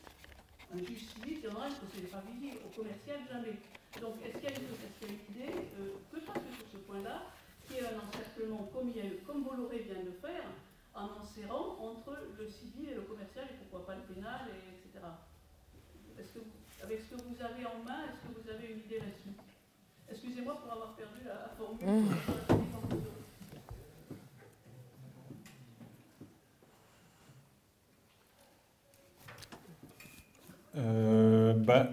Un 0.72 0.78
juge 0.78 1.06
civil, 1.06 1.42
normal 1.44 1.70
une 1.70 1.88
procédure 1.88 2.16
abusive. 2.16 2.58
Au 2.64 2.76
commercial, 2.76 3.20
jamais. 3.30 3.58
Donc, 4.00 4.14
est-ce 4.24 4.38
qu'il 4.38 4.50
y 4.50 4.52
a 4.52 4.56
une, 4.56 5.14
idée 5.30 5.54
euh, 5.78 5.94
Que 6.10 6.20
faire 6.20 6.34
que 6.34 6.76
point-là, 6.78 7.22
qui 7.66 7.76
est 7.76 7.86
un 7.86 8.00
encerclement 8.00 8.68
comme, 8.72 8.90
y 8.90 9.00
a 9.00 9.04
comme 9.26 9.44
Bolloré 9.44 9.78
vient 9.80 10.00
de 10.00 10.06
le 10.06 10.12
faire, 10.12 10.44
en 10.94 11.08
enserrant 11.20 11.76
entre 11.80 12.16
le 12.38 12.48
civil 12.48 12.88
et 12.90 12.94
le 12.94 13.02
commercial, 13.02 13.44
et 13.50 13.54
pourquoi 13.58 13.86
pas 13.86 13.94
le 13.96 14.14
pénal, 14.14 14.48
et 14.48 14.74
etc. 14.74 15.04
Est-ce 16.18 16.32
que 16.34 16.38
vous- 16.38 16.84
avec 16.84 17.00
ce 17.00 17.14
que 17.16 17.22
vous 17.22 17.42
avez 17.42 17.66
en 17.66 17.82
main, 17.84 18.04
est-ce 18.06 18.20
que 18.22 18.40
vous 18.40 18.48
avez 18.48 18.72
une 18.72 18.78
idée 18.80 18.98
là-dessus? 18.98 19.34
Excusez-moi 20.10 20.56
pour 20.62 20.72
avoir 20.72 20.94
perdu 20.94 21.24
la, 21.24 21.34
la 21.34 21.48
formule. 21.48 21.86
Mmh. 21.86 22.14
Euh, 30.76 31.52
bah, 31.54 31.88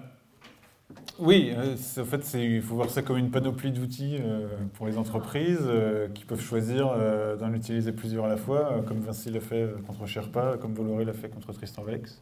oui, 1.21 1.53
euh, 1.55 1.75
en 1.99 2.05
fait, 2.05 2.33
il 2.33 2.61
faut 2.63 2.75
voir 2.75 2.89
ça 2.89 3.03
comme 3.03 3.17
une 3.17 3.29
panoplie 3.29 3.71
d'outils 3.71 4.17
euh, 4.19 4.47
pour 4.73 4.87
les 4.87 4.97
entreprises 4.97 5.61
euh, 5.61 6.09
qui 6.09 6.25
peuvent 6.25 6.41
choisir 6.41 6.87
euh, 6.87 7.35
d'en 7.37 7.53
utiliser 7.53 7.91
plusieurs 7.91 8.25
à 8.25 8.27
la 8.27 8.37
fois, 8.37 8.83
comme 8.87 8.99
Vinci 9.01 9.29
l'a 9.29 9.39
fait 9.39 9.69
contre 9.85 10.07
Sherpa, 10.07 10.57
comme 10.59 10.73
Bolloré 10.73 11.05
l'a 11.05 11.13
fait 11.13 11.29
contre 11.29 11.53
Tristan 11.53 11.83
Vex. 11.83 12.19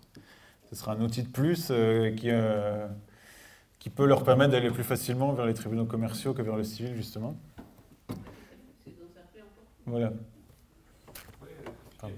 Ce 0.70 0.76
sera 0.76 0.92
un 0.92 1.02
outil 1.02 1.24
de 1.24 1.30
plus 1.30 1.72
qui, 2.18 2.30
qui 3.80 3.90
peut 3.90 4.06
leur 4.06 4.24
permettre 4.24 4.52
d'aller 4.52 4.70
plus 4.70 4.84
facilement 4.84 5.32
vers 5.34 5.46
les 5.46 5.54
tribunaux 5.54 5.86
commerciaux 5.86 6.34
que 6.34 6.42
vers 6.42 6.58
le 6.58 6.64
civil, 6.64 6.94
justement. 6.96 7.36
Voilà. 9.86 10.12
Pardon. 12.00 12.16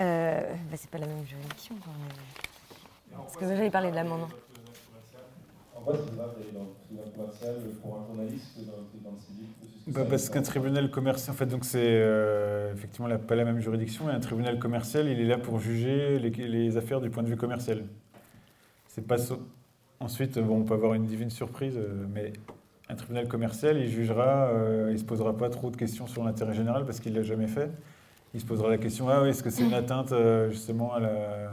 Euh, 0.00 0.40
bah, 0.70 0.76
c'est 0.76 0.90
pas 0.90 0.98
la 0.98 1.06
même 1.06 1.24
juridiction. 1.26 1.74
Quoi, 1.82 1.92
mais- 2.00 3.16
Parce 3.16 3.36
que 3.36 3.46
j'avais 3.48 3.70
parlé 3.70 3.90
de 3.90 3.96
l'amendement. 3.96 4.28
En 5.74 5.92
d'aller 5.92 5.98
dans 6.52 6.64
le 6.64 6.70
tribunal 6.84 7.12
commercial 7.16 7.54
pour 7.82 7.96
un 7.96 8.06
journaliste 8.06 8.44
que 8.56 8.60
dans 8.66 8.76
le 8.78 8.84
tribunal 8.88 9.12
civil. 9.26 9.46
Bah, 9.86 10.04
parce 10.08 10.28
qu'un 10.28 10.42
tribunal 10.42 10.90
commercial, 10.90 11.34
en 11.34 11.38
fait, 11.38 11.46
donc 11.46 11.64
c'est 11.64 11.78
euh, 11.82 12.72
effectivement 12.74 13.06
la- 13.08 13.18
pas 13.18 13.34
la 13.36 13.44
même 13.44 13.60
juridiction. 13.60 14.08
Et 14.10 14.12
un 14.12 14.20
tribunal 14.20 14.58
commercial, 14.58 15.06
il 15.08 15.18
est 15.20 15.24
là 15.24 15.38
pour 15.38 15.58
juger 15.60 16.18
les, 16.18 16.30
les 16.30 16.76
affaires 16.76 17.00
du 17.00 17.10
point 17.10 17.22
de 17.22 17.28
vue 17.28 17.36
commercial. 17.36 17.84
C'est 18.88 19.06
pas 19.06 19.18
so- 19.18 19.42
Ensuite, 20.00 20.38
bon, 20.38 20.58
on 20.60 20.62
peut 20.64 20.74
avoir 20.74 20.94
une 20.94 21.06
divine 21.06 21.30
surprise, 21.30 21.76
euh, 21.76 22.06
mais 22.14 22.32
un 22.88 22.94
tribunal 22.94 23.26
commercial, 23.26 23.76
il 23.78 23.88
jugera, 23.88 24.46
euh, 24.50 24.90
il 24.92 24.98
se 24.98 25.04
posera 25.04 25.36
pas 25.36 25.50
trop 25.50 25.70
de 25.70 25.76
questions 25.76 26.06
sur 26.06 26.22
l'intérêt 26.22 26.54
général 26.54 26.84
parce 26.84 27.00
qu'il 27.00 27.14
l'a 27.14 27.22
jamais 27.24 27.48
fait. 27.48 27.68
Il 28.34 28.40
se 28.40 28.46
posera 28.46 28.68
la 28.68 28.78
question 28.78 29.08
ah 29.08 29.22
oui, 29.22 29.30
est-ce 29.30 29.42
que 29.42 29.50
c'est 29.50 29.64
une 29.64 29.74
atteinte 29.74 30.12
euh, 30.12 30.50
justement 30.50 30.92
à 30.92 31.00
la 31.00 31.50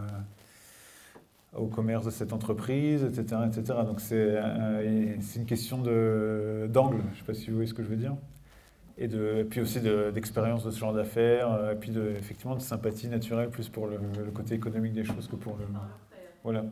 au 1.57 1.67
commerce 1.67 2.03
de 2.03 2.09
cette 2.11 2.33
entreprise, 2.33 3.03
etc. 3.03 3.41
etc. 3.47 3.79
Donc 3.85 4.01
c'est 4.01 4.15
euh, 4.19 5.15
c'est 5.21 5.39
une 5.39 5.45
question 5.45 5.81
de- 5.81 6.67
d'angle, 6.69 6.97
je 6.97 7.11
ne 7.11 7.15
sais 7.19 7.23
pas 7.23 7.33
si 7.33 7.47
vous 7.49 7.55
voyez 7.55 7.69
ce 7.69 7.73
que 7.73 7.81
je 7.83 7.87
veux 7.87 7.95
dire. 7.95 8.15
Et, 8.97 9.07
de, 9.07 9.37
et 9.39 9.43
puis 9.45 9.61
aussi 9.61 9.79
de- 9.79 10.11
d'expérience 10.11 10.63
de, 10.65 10.71
ce 10.71 10.79
genre 10.79 10.93
d'affaires, 10.93 11.51
euh, 11.51 11.73
et 11.73 11.75
puis 11.75 11.91
de, 11.91 12.09
effectivement 12.17 12.55
de 12.55 12.61
sympathie 12.61 13.07
naturelle 13.07 13.49
plus 13.49 13.69
pour 13.69 13.87
le, 13.87 13.97
le 14.25 14.31
côté 14.31 14.55
économique 14.55 14.93
des 14.93 15.03
choses 15.05 15.27
que 15.27 15.35
pour 15.37 15.57
le... 15.57 15.65
Voilà. 16.43 16.65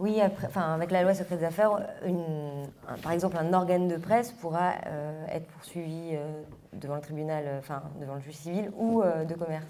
Oui, 0.00 0.20
enfin, 0.46 0.74
avec 0.74 0.92
la 0.92 1.02
loi 1.02 1.12
secret 1.12 1.36
des 1.38 1.44
affaires, 1.44 1.76
par 3.02 3.10
exemple, 3.10 3.36
un 3.36 3.52
organe 3.52 3.88
de 3.88 3.96
presse 3.96 4.30
pourra 4.30 4.74
euh, 4.86 5.26
être 5.26 5.48
poursuivi 5.48 6.10
euh, 6.12 6.42
devant 6.72 6.94
le 6.94 7.00
tribunal, 7.00 7.44
euh, 7.46 7.58
enfin, 7.58 7.82
devant 8.00 8.14
le 8.14 8.20
juge 8.20 8.36
civil 8.36 8.70
ou 8.76 9.02
de 9.02 9.34
commerce. 9.34 9.66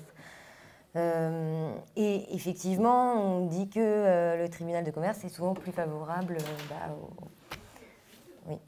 Et 1.96 2.34
effectivement, 2.34 3.14
on 3.14 3.46
dit 3.46 3.70
que 3.70 4.36
le 4.36 4.48
tribunal 4.48 4.84
de 4.84 4.90
commerce 4.90 5.24
est 5.24 5.28
souvent 5.28 5.54
plus 5.54 5.70
favorable 5.70 6.36
bah, 6.68 6.94
Oui. 8.48 8.58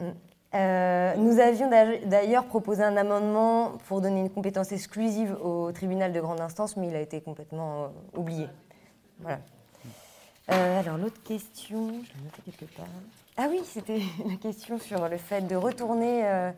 Mm. 0.00 1.20
Nous 1.22 1.40
avions 1.40 1.70
d'a- 1.70 1.96
d'ailleurs 2.04 2.44
proposé 2.44 2.84
un 2.84 2.96
amendement 2.96 3.72
pour 3.88 4.02
donner 4.02 4.20
une 4.20 4.30
compétence 4.30 4.70
exclusive 4.70 5.34
au 5.42 5.72
tribunal 5.72 6.12
de 6.12 6.20
grande 6.20 6.40
instance, 6.40 6.76
mais 6.76 6.88
il 6.88 6.94
a 6.94 7.00
été 7.00 7.22
complètement 7.22 7.88
oublié. 8.14 8.46
Voilà. 9.20 9.38
Euh, 10.50 10.80
alors 10.80 10.98
l'autre 10.98 11.22
question, 11.22 11.88
je 11.88 12.18
l'ai 12.18 12.24
notée 12.24 12.42
quelque 12.44 12.76
part. 12.76 12.86
Ah 13.36 13.46
oui, 13.50 13.60
c'était 13.64 14.00
la 14.28 14.36
question 14.36 14.78
sur 14.78 15.08
le 15.08 15.16
fait 15.16 15.42
de 15.42 15.56
retourner 15.56 16.22
euh, 16.24 16.50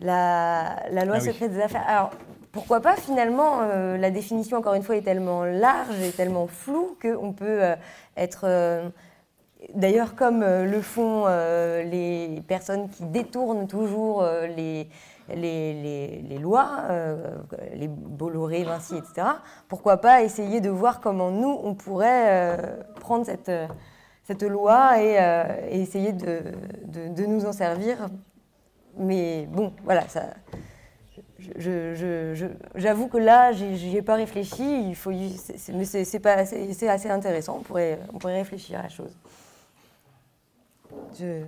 la, 0.00 0.82
la 0.90 1.04
loi 1.04 1.16
Ah 1.18 1.22
oui. 1.22 1.26
secrète 1.26 1.52
des 1.52 1.60
affaires. 1.60 1.84
Alors 1.86 2.10
pourquoi 2.50 2.80
pas 2.80 2.96
finalement, 2.96 3.60
euh, 3.62 3.96
la 3.98 4.10
définition 4.10 4.56
encore 4.56 4.74
une 4.74 4.82
fois 4.82 4.96
est 4.96 5.02
tellement 5.02 5.44
large 5.44 6.00
et 6.00 6.10
tellement 6.10 6.46
floue 6.46 6.96
qu'on 7.00 7.32
peut 7.32 7.62
être... 8.16 8.90
D'ailleurs, 9.74 10.16
comme 10.16 10.40
le 10.40 10.82
font 10.82 11.26
les 11.28 12.42
personnes 12.48 12.90
qui 12.90 13.04
détournent 13.04 13.68
toujours 13.68 14.26
les, 14.56 14.88
les, 15.28 16.38
lois, 16.38 16.84
euh, 16.90 17.36
les 17.74 17.88
Bolloré, 17.88 18.64
Vinci, 18.64 18.96
etc., 18.96 19.26
pourquoi 19.68 19.98
pas 19.98 20.22
essayer 20.22 20.60
de 20.60 20.70
voir 20.70 21.00
comment 21.00 21.30
nous, 21.30 21.58
on 21.62 21.74
pourrait 21.74 22.58
euh, 22.58 22.82
prendre 23.00 23.24
cette, 23.26 23.50
cette 24.24 24.42
loi 24.42 25.00
et, 25.02 25.16
euh, 25.20 25.44
essayer 25.70 26.12
de, 26.12 26.42
de- 26.86 27.26
nous 27.26 27.44
en 27.46 27.52
servir. 27.52 28.08
Mais 28.98 29.46
bon, 29.50 29.72
voilà, 29.84 30.06
ça, 30.08 30.22
j'avoue 32.74 33.08
que 33.08 33.18
là, 33.18 33.52
j'y 33.52 33.96
ai 33.96 34.02
pas 34.02 34.14
réfléchi. 34.14 34.88
Il 34.88 34.96
faut, 34.96 35.10
mais 35.10 35.84
c'est 35.84 36.88
assez 36.88 37.10
intéressant. 37.10 37.56
On 37.58 37.62
pourrait, 37.62 37.98
on 38.12 38.18
pourrait 38.18 38.38
réfléchir 38.38 38.78
à 38.78 38.82
la 38.84 38.88
chose. 38.88 39.16
Je- 41.18 41.46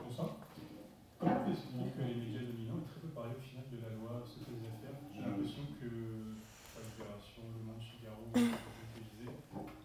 Bonsoir. 0.00 0.30
Comment 1.20 1.34
peut 1.44 1.50
expliquer 1.52 1.90
que 1.96 2.02
les 2.02 2.14
médias 2.14 2.42
dominants 2.46 2.78
aient 2.78 2.88
très 2.90 3.00
peu 3.00 3.08
parlé 3.14 3.34
au 3.36 3.42
final 3.42 3.64
de 3.70 3.78
la 3.82 3.90
loi 3.98 4.22
secret 4.26 4.52
des 4.54 4.66
affaires 4.70 4.96
J'ai 5.14 5.22
l'impression 5.26 5.64
que 5.80 5.86
la 5.86 6.82
Libération, 6.86 7.42
Le 7.54 7.62
Monde, 7.66 7.82
Figaro, 7.90 8.22
comme 8.32 8.42
je 8.42 8.98
le 8.98 9.06
disais, 9.10 9.30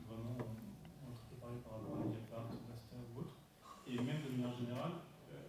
vraiment 0.07 0.37
ont 0.37 0.53
ont 0.53 1.13
très 1.13 1.25
peu 1.29 1.37
parlé 1.41 1.57
par 1.65 1.73
rapport 1.77 1.95
à 1.97 2.05
Mediapart, 2.05 2.47
Basta 2.69 2.95
ou 2.97 3.25
autre. 3.25 3.35
Et 3.89 3.97
même 3.97 4.21
de 4.21 4.29
manière 4.33 4.53
générale, 4.53 4.93
euh, 5.33 5.41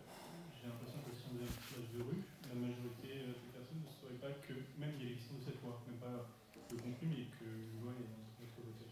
j'ai 0.57 0.67
l'impression 0.69 0.99
que 1.05 1.13
si 1.13 1.21
on 1.29 1.37
faisait 1.37 1.45
un 1.45 1.53
petit 1.53 1.69
sondage 1.69 1.93
de 1.95 2.01
rue, 2.09 2.21
la 2.49 2.57
majorité 2.65 3.11
euh, 3.21 3.37
des 3.45 3.51
personnes 3.53 3.83
ne 3.85 3.93
sauraient 3.93 4.21
pas 4.25 4.33
que 4.45 4.55
même 4.81 4.93
il 4.97 5.01
y 5.01 5.05
a 5.05 5.09
l'existence 5.13 5.45
de 5.45 5.53
cette 5.53 5.61
loi, 5.61 5.77
même 5.85 6.01
pas 6.01 6.13
le 6.17 6.77
contenu, 6.81 7.07
mais 7.13 7.29
que 7.37 7.45
une 7.47 7.77
loi 7.85 7.93
est 7.93 8.09
en 8.09 8.17
train 8.17 8.33
d'être 8.41 8.57
votée. 8.65 8.89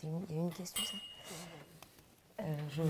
C'est- 0.00 0.06
c'est 0.06 0.06
une- 0.06 0.24
Il 0.30 0.36
y 0.36 0.38
a 0.38 0.42
une 0.42 0.52
question, 0.52 0.82
ça 0.84 0.96
Euh, 2.40 2.44
je 2.70 2.82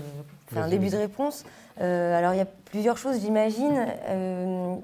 un 0.57 0.69
début 0.69 0.89
de 0.89 0.95
réponse. 0.97 1.43
Euh, 1.81 2.17
alors, 2.17 2.33
il 2.33 2.37
y 2.37 2.41
a 2.41 2.45
plusieurs 2.45 2.97
choses, 2.97 3.19
j'imagine. 3.19 3.85
Euh, 4.07 4.75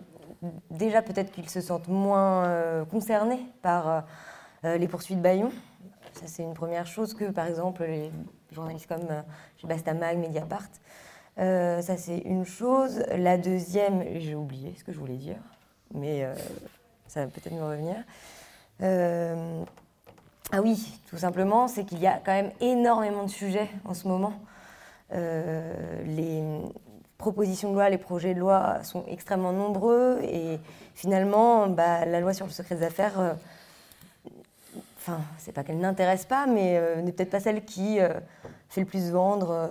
déjà, 0.70 1.02
peut-être 1.02 1.32
qu'ils 1.32 1.50
se 1.50 1.62
sentent 1.62 1.88
moins 1.88 2.86
concernés 2.92 3.40
par 3.62 4.04
les 4.64 4.88
poursuites 4.90 5.22
Bayon. 5.22 5.52
Ça, 6.14 6.28
c'est 6.28 6.44
une 6.44 6.54
première 6.54 6.86
chose 6.86 7.14
que, 7.14 7.32
par 7.32 7.48
exemple, 7.48 7.84
les 7.86 8.12
journalistes 8.52 8.88
comme 8.88 9.08
chez 9.56 9.68
Bastamag, 9.68 10.18
Mediapart. 10.18 10.68
Ça, 11.38 11.96
c'est 11.98 12.18
une 12.20 12.44
chose. 12.46 13.06
La 13.16 13.38
deuxième, 13.38 14.04
j'ai 14.20 14.36
oublié 14.36 14.76
ce 14.78 14.84
que 14.84 14.92
je 14.92 15.00
voulais 15.00 15.16
dire, 15.18 15.38
mais 15.94 16.28
ça 17.08 17.22
va 17.24 17.28
peut-être 17.32 17.54
me 17.54 17.64
revenir. 17.64 17.96
Ah 20.52 20.62
oui, 20.62 21.02
tout 21.10 21.18
simplement, 21.18 21.68
c'est 21.68 21.84
qu'il 21.84 22.00
y 22.00 22.08
a 22.08 22.22
quand 22.24 22.32
même 22.32 22.52
énormément 22.62 23.24
de 23.24 23.30
sujets 23.30 23.70
en 23.84 23.94
ce 23.94 24.08
moment. 24.08 24.34
Euh, 25.14 26.04
les 26.06 26.42
propositions 27.18 27.70
de 27.70 27.74
loi, 27.74 27.90
les 27.90 27.98
projets 27.98 28.34
de 28.34 28.40
loi 28.40 28.82
sont 28.84 29.04
extrêmement 29.08 29.52
nombreux 29.52 30.20
et 30.24 30.60
finalement, 30.96 31.68
bah, 31.68 32.06
la 32.06 32.22
loi 32.22 32.34
sur 32.34 32.46
le 32.46 32.52
secret 32.52 32.76
des 32.76 32.84
affaires, 32.84 33.20
euh, 33.20 33.34
enfin, 34.98 35.20
c'est 35.38 35.52
pas 35.52 35.66
qu'elle 35.66 35.80
n'intéresse 35.80 36.24
pas, 36.24 36.48
mais 36.48 36.78
euh, 36.78 37.02
n'est 37.02 37.12
peut-être 37.12 37.32
pas 37.32 37.42
celle 37.42 37.66
qui 37.66 37.98
fait 38.70 38.82
le 38.82 38.88
plus 38.88 39.12
vendre. 39.12 39.70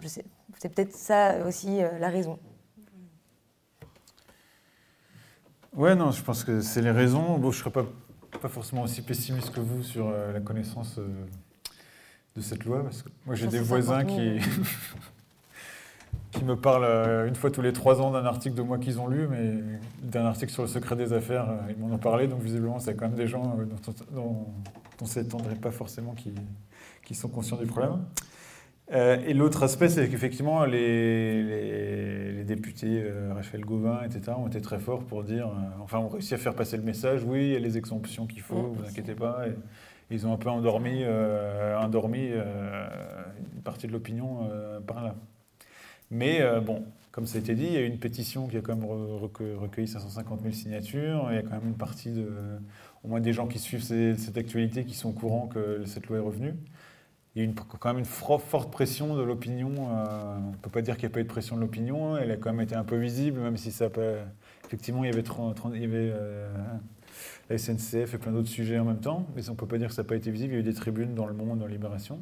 je 0.00 0.08
sais, 0.08 0.24
c'est 0.58 0.68
peut-être 0.68 0.94
ça 0.94 1.36
aussi 1.46 1.80
la 1.98 2.08
raison. 2.10 2.38
Ouais, 5.74 5.94
non, 5.94 6.10
je 6.10 6.22
pense 6.22 6.44
que 6.44 6.60
c'est 6.60 6.82
les 6.82 6.90
raisons. 6.90 7.38
Bon, 7.38 7.50
je 7.50 7.60
serais 7.60 7.70
pas, 7.70 7.84
pas 8.40 8.48
forcément 8.48 8.82
aussi 8.82 9.02
pessimiste 9.02 9.50
que 9.50 9.60
vous 9.60 9.82
sur 9.82 10.08
euh, 10.08 10.32
la 10.32 10.40
connaissance 10.40 10.96
euh, 10.98 11.06
de 12.36 12.40
cette 12.40 12.64
loi, 12.64 12.82
parce 12.82 13.02
que 13.02 13.08
moi 13.26 13.34
j'ai 13.34 13.46
des 13.46 13.58
150 13.58 13.68
voisins 13.68 14.04
000. 14.04 14.16
qui, 14.16 14.38
qui 16.38 16.44
me 16.44 16.56
parlent 16.56 16.84
euh, 16.84 17.26
une 17.26 17.34
fois 17.34 17.50
tous 17.50 17.62
les 17.62 17.72
trois 17.72 18.00
ans 18.00 18.10
d'un 18.10 18.24
article 18.26 18.54
de 18.54 18.62
moi 18.62 18.78
qu'ils 18.78 19.00
ont 19.00 19.08
lu, 19.08 19.26
mais 19.28 19.54
d'un 20.02 20.26
article 20.26 20.52
sur 20.52 20.62
le 20.62 20.68
secret 20.68 20.94
des 20.96 21.12
affaires, 21.12 21.48
ils 21.70 21.76
m'en 21.76 21.94
ont 21.94 21.98
parlé, 21.98 22.28
donc 22.28 22.42
visiblement, 22.42 22.78
c'est 22.78 22.94
quand 22.94 23.06
même 23.06 23.16
des 23.16 23.26
gens 23.26 23.42
dont, 23.42 23.92
on- 24.12 24.14
dont 24.14 24.46
on 25.00 25.04
ne 25.04 25.08
s'étendrait 25.08 25.54
pas 25.56 25.70
forcément 25.70 26.12
qui, 26.12 26.32
qui 27.04 27.14
sont 27.14 27.28
conscients 27.28 27.56
du 27.56 27.66
problème. 27.66 28.04
Euh, 28.92 29.18
et 29.26 29.34
l'autre 29.34 29.62
aspect, 29.62 29.88
c'est 29.90 30.08
qu'effectivement, 30.08 30.64
les, 30.64 31.42
les- 31.42 32.32
les 32.32 32.44
députés, 32.44 33.02
euh, 33.04 33.32
Raphaël 33.34 33.62
Gauvin, 33.64 34.00
etc., 34.02 34.32
ont 34.38 34.46
été 34.46 34.62
très 34.62 34.78
forts 34.78 35.04
pour 35.04 35.24
dire, 35.24 35.48
euh, 35.48 35.82
enfin, 35.82 35.98
ont 35.98 36.08
réussi 36.08 36.32
à 36.34 36.38
faire 36.38 36.54
passer 36.54 36.78
le 36.78 36.82
message, 36.82 37.22
oui, 37.24 37.48
il 37.48 37.52
y 37.52 37.56
a 37.56 37.58
les 37.58 37.76
exemptions 37.76 38.26
qu'il 38.26 38.40
faut, 38.40 38.72
vous 38.74 38.84
inquiétez 38.88 39.14
pas. 39.14 39.46
Et 39.46 39.52
ils 40.10 40.26
ont 40.26 40.32
un 40.32 40.38
peu 40.38 40.48
endormi, 40.48 41.02
euh, 41.02 41.76
endormi 41.78 42.28
une 42.28 43.62
partie 43.62 43.86
de 43.86 43.92
l'opinion 43.92 44.48
par 44.86 45.04
là. 45.04 45.14
Mais 46.10 46.40
bon, 46.64 46.84
comme 47.12 47.26
ça 47.26 47.36
a 47.36 47.40
été 47.42 47.54
dit, 47.54 47.66
il 47.66 47.72
y 47.72 47.76
a 47.76 47.80
eu 47.82 47.86
une 47.86 47.98
pétition 47.98 48.46
qui 48.48 48.56
a 48.56 48.62
quand 48.62 48.74
même 48.74 48.86
re- 48.86 49.18
recueilli 49.20 49.54
recueilli 49.54 49.88
550 49.88 50.40
000 50.42 50.54
signatures. 50.54 51.26
Il 51.30 51.34
y 51.34 51.38
a 51.38 51.42
quand 51.42 51.50
même 51.60 51.66
une 51.68 51.76
partie 51.76 52.10
de, 52.12 52.26
au 53.04 53.08
moins 53.08 53.20
des 53.20 53.34
gens 53.34 53.46
qui 53.46 53.58
suivent 53.58 53.82
ces- 53.82 54.16
cette 54.16 54.38
actualité 54.38 54.84
qui 54.84 54.94
sont 54.94 55.10
au 55.10 55.12
courant 55.12 55.46
que 55.48 55.82
cette 55.84 56.06
loi 56.06 56.16
est 56.18 56.20
revenue. 56.20 56.54
Il 57.38 57.44
y 57.44 57.48
a 57.48 57.52
quand 57.78 57.90
même 57.90 57.98
une 57.98 58.04
forte 58.04 58.72
pression 58.72 59.14
de 59.14 59.22
l'opinion. 59.22 59.70
euh, 59.70 60.38
on 60.38 60.50
ne 60.50 60.56
peut 60.56 60.70
pas 60.70 60.82
dire 60.82 60.96
qu'il 60.96 61.08
n'y 61.08 61.12
a 61.12 61.14
pas 61.14 61.20
eu 61.20 61.22
de 61.22 61.28
pression 61.28 61.54
de 61.54 61.60
l'opinion. 61.60 62.16
Elle 62.16 62.32
a 62.32 62.36
quand 62.36 62.50
même 62.50 62.62
été 62.62 62.74
un 62.74 62.82
peu 62.82 62.96
visible, 62.96 63.38
même 63.38 63.56
si 63.56 63.70
ça 63.70 63.88
pas. 63.90 64.26
Effectivement, 64.66 65.04
il 65.04 65.10
y 65.10 65.12
avait, 65.12 65.22
30 65.22 65.54
30 65.54 65.72
il 65.76 65.82
y 65.82 65.84
avait 65.84 66.10
euh, 66.12 66.48
la 67.48 67.56
SNCF 67.56 68.14
et 68.14 68.18
plein 68.18 68.32
d'autres 68.32 68.48
sujets 68.48 68.76
en 68.80 68.84
même 68.84 68.98
temps. 68.98 69.24
Mais 69.36 69.48
on 69.48 69.52
ne 69.52 69.56
peut 69.56 69.68
pas 69.68 69.78
dire 69.78 69.86
que 69.86 69.94
ça 69.94 70.02
n'a 70.02 70.08
pas 70.08 70.16
été 70.16 70.32
visible. 70.32 70.52
Il 70.52 70.56
y 70.56 70.58
a 70.58 70.60
eu 70.62 70.64
des 70.64 70.74
tribunes 70.74 71.14
dans 71.14 71.26
Le 71.26 71.32
Monde, 71.32 71.60
dans 71.60 71.66
Libération. 71.68 72.20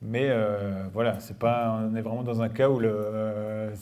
Mais 0.00 0.28
euh, 0.30 0.84
voilà, 0.94 1.20
c'est 1.20 1.38
pas, 1.38 1.78
on 1.82 1.94
est 1.94 2.02
vraiment 2.02 2.22
dans 2.22 2.40
un 2.40 2.48
cas 2.48 2.70
où 2.70 2.78
le, 2.78 3.72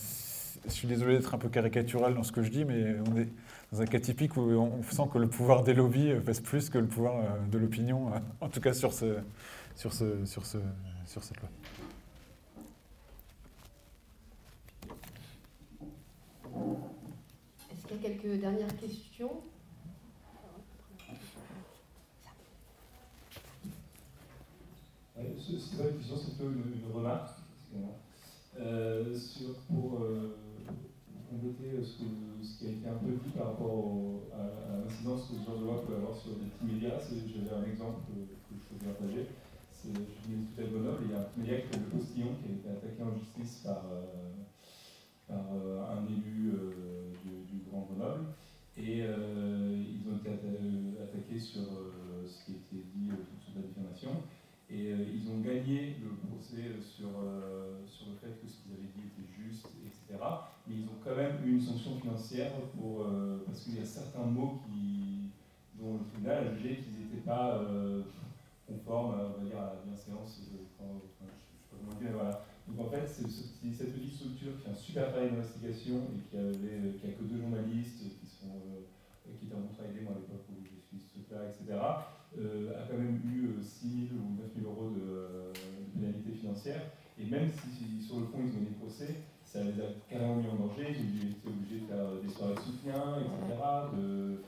je 0.66 0.70
suis 0.70 0.88
désolé 0.88 1.16
d'être 1.16 1.34
un 1.34 1.38
peu 1.38 1.48
caricatural 1.48 2.14
dans 2.14 2.24
ce 2.24 2.32
que 2.32 2.42
je 2.42 2.50
dis, 2.50 2.64
mais 2.64 2.96
on 3.08 3.16
est 3.16 3.28
dans 3.72 3.82
un 3.82 3.86
cas 3.86 4.00
typique 4.00 4.36
où 4.36 4.40
on 4.40 4.82
sent 4.82 5.08
que 5.12 5.18
le 5.18 5.28
pouvoir 5.28 5.62
des 5.62 5.74
lobbies 5.74 6.12
pèse 6.24 6.40
plus 6.40 6.70
que 6.70 6.78
le 6.78 6.86
pouvoir 6.86 7.16
de 7.50 7.58
l'opinion, 7.58 8.12
en 8.40 8.48
tout 8.48 8.60
cas 8.60 8.72
sur, 8.72 8.92
ce, 8.92 9.16
sur, 9.76 9.92
ce, 9.92 10.24
sur, 10.24 10.44
ce, 10.46 10.58
sur 11.06 11.22
cette 11.22 11.40
loi. 11.40 11.50
Est-ce 17.70 17.86
qu'il 17.86 17.96
y 18.02 18.06
a 18.06 18.08
quelques 18.08 18.40
dernières 18.40 18.76
questions? 18.76 19.42
Ouais, 25.16 25.34
ce- 25.38 25.58
C'était 25.58 25.82
pas 25.82 25.88
une 25.90 25.96
question, 25.98 26.16
c'est 26.16 26.30
plutôt 26.36 26.50
une, 26.50 26.80
une 26.84 26.92
remarque. 26.92 27.30
Euh, 28.60 29.18
sur, 29.18 29.54
pour 29.66 30.00
euh, 30.04 30.36
compléter 31.28 31.82
ce, 31.84 31.98
que- 32.04 32.44
ce 32.46 32.58
qui 32.58 32.66
a 32.68 32.70
été 32.70 32.88
un 32.88 32.94
peu 32.94 33.10
dit 33.10 33.30
par 33.36 33.48
rapport 33.48 33.74
au- 33.74 34.22
à, 34.32 34.36
à 34.74 34.78
l'incidence 34.84 35.26
que 35.28 35.34
ce 35.40 35.44
genre 35.44 35.58
de 35.58 35.64
loi 35.64 35.84
peut 35.84 35.94
avoir 35.96 36.16
sur 36.16 36.30
des 36.36 36.46
petits 36.46 36.64
médias, 36.72 37.00
c'est- 37.00 37.26
j'avais 37.26 37.50
un 37.50 37.64
exemple 37.68 38.00
que, 38.06 38.12
que 38.14 38.60
je 38.60 38.74
peux 38.78 38.84
partager. 38.86 39.26
C'est 39.84 39.92
Julien 39.92 40.44
tout 40.48 40.62
à 40.62 40.64
Grenoble, 40.64 41.02
il 41.04 41.10
y 41.12 41.14
a 41.14 41.20
un 41.20 41.24
petit 41.24 41.40
média 41.40 41.56
qui 41.60 41.66
s'appelle 41.66 41.82
Le 41.92 41.98
Postillon 41.98 42.28
qui 42.40 42.48
a 42.48 42.54
été 42.56 42.68
attaqué 42.70 43.02
en 43.02 43.12
justice 43.18 43.60
par, 43.66 43.84
euh, 43.92 44.32
par 45.28 45.44
euh, 45.52 45.84
un 45.92 46.06
élu 46.08 46.52
euh, 46.56 47.12
du, 47.22 47.60
Grand 47.68 47.86
Grenoble. 47.92 48.24
Et 48.78 49.00
ils 49.04 50.02
ont 50.08 50.16
été 50.16 50.30
atta- 50.30 51.02
attaqués 51.04 51.38
sur 51.38 51.62
ce 52.26 52.44
qui 52.44 52.52
a 52.52 52.56
été 52.56 52.84
dit 52.94 53.10
sous 53.38 53.52
la 53.54 53.62
diffamation. 53.62 54.22
Et 54.70 54.90
ils 54.90 55.28
ont 55.30 55.40
gagné 55.40 55.96
le 56.02 56.16
procès 56.26 56.80
sur, 56.80 57.10
sur 57.86 58.06
le 58.08 58.16
fait 58.16 58.40
que 58.40 58.48
ce 58.48 58.62
qu'ils 58.62 58.72
avaient 58.72 58.90
dit 58.96 59.04
était 59.12 59.28
juste, 59.38 59.68
etc. 59.84 60.18
Mais 60.66 60.76
ils 60.76 60.88
ont 60.88 60.98
quand 61.04 61.14
même 61.14 61.36
eu 61.46 61.52
une 61.52 61.60
sanction 61.60 61.94
financière 62.00 62.52
pour, 62.76 63.06
parce 63.46 63.60
qu'il 63.62 63.76
y 63.76 63.80
a 63.80 63.84
certains 63.84 64.24
mots 64.24 64.58
qui, 64.66 65.30
dont 65.78 65.98
le 65.98 66.04
tribunal 66.10 66.48
a 66.48 66.54
jugé 66.56 66.78
qu'ils 66.78 66.98
n'étaient 66.98 67.24
pas 67.24 67.62
euh, 68.70 68.72
conformes 68.72 69.14
on 69.14 69.42
va 69.42 69.44
dire, 69.44 69.58
à 69.58 69.74
la 69.74 69.80
bienséance. 69.84 70.40
je 72.00 72.08
voilà. 72.12 72.44
Donc 72.68 72.86
en 72.86 72.90
fait, 72.90 73.06
cette 73.06 73.92
petite 73.92 74.14
structure 74.14 74.56
qui 74.56 74.64
fait 74.64 74.70
un 74.70 74.74
super 74.74 75.10
travail 75.10 75.30
d'investigation 75.30 76.00
et 76.16 76.20
qui 76.30 76.36
avait 76.36 76.96
a 77.04 77.12
que 77.12 77.24
deux 77.24 77.40
journalistes 77.40 78.00
qui 78.20 78.26
sont 78.26 78.56
euh, 78.72 79.32
qui 79.38 79.46
étaient 79.46 79.54
en 79.54 79.68
contrat 79.68 79.84
aidé, 79.84 80.00
moi 80.00 80.12
à 80.16 80.20
l'époque 80.20 80.44
où 80.48 80.64
je 80.64 80.80
suis 80.80 81.00
ce 81.00 81.12
truc-là, 81.12 81.48
etc., 81.48 81.76
euh, 82.38 82.74
a 82.74 82.88
quand 82.88 82.98
même 82.98 83.20
eu 83.24 83.54
euh, 83.54 83.62
6 83.62 84.10
000 84.10 84.18
ou 84.18 84.34
9 84.40 84.64
000 84.64 84.66
euros 84.66 84.90
de, 84.90 85.06
euh, 85.06 85.52
pénalité 85.94 86.32
financière. 86.32 86.82
Et 87.20 87.26
même 87.26 87.50
si, 87.52 88.02
sur 88.02 88.20
le 88.20 88.26
fond 88.26 88.42
ils 88.42 88.56
ont 88.58 88.66
le 88.66 88.74
procès, 88.80 89.22
ça 89.44 89.62
les 89.62 89.78
a 89.80 89.86
carrément 90.10 90.36
mis 90.36 90.48
en 90.48 90.56
danger. 90.56 90.96
Ont 90.98 91.30
été 91.30 91.46
obligés 91.46 91.80
de 91.84 91.86
faire 91.86 92.10
des 92.20 92.28
soirées 92.32 92.54
de 92.54 92.60
soutien, 92.60 93.20
etc., 93.20 93.54
de, 93.94 94.42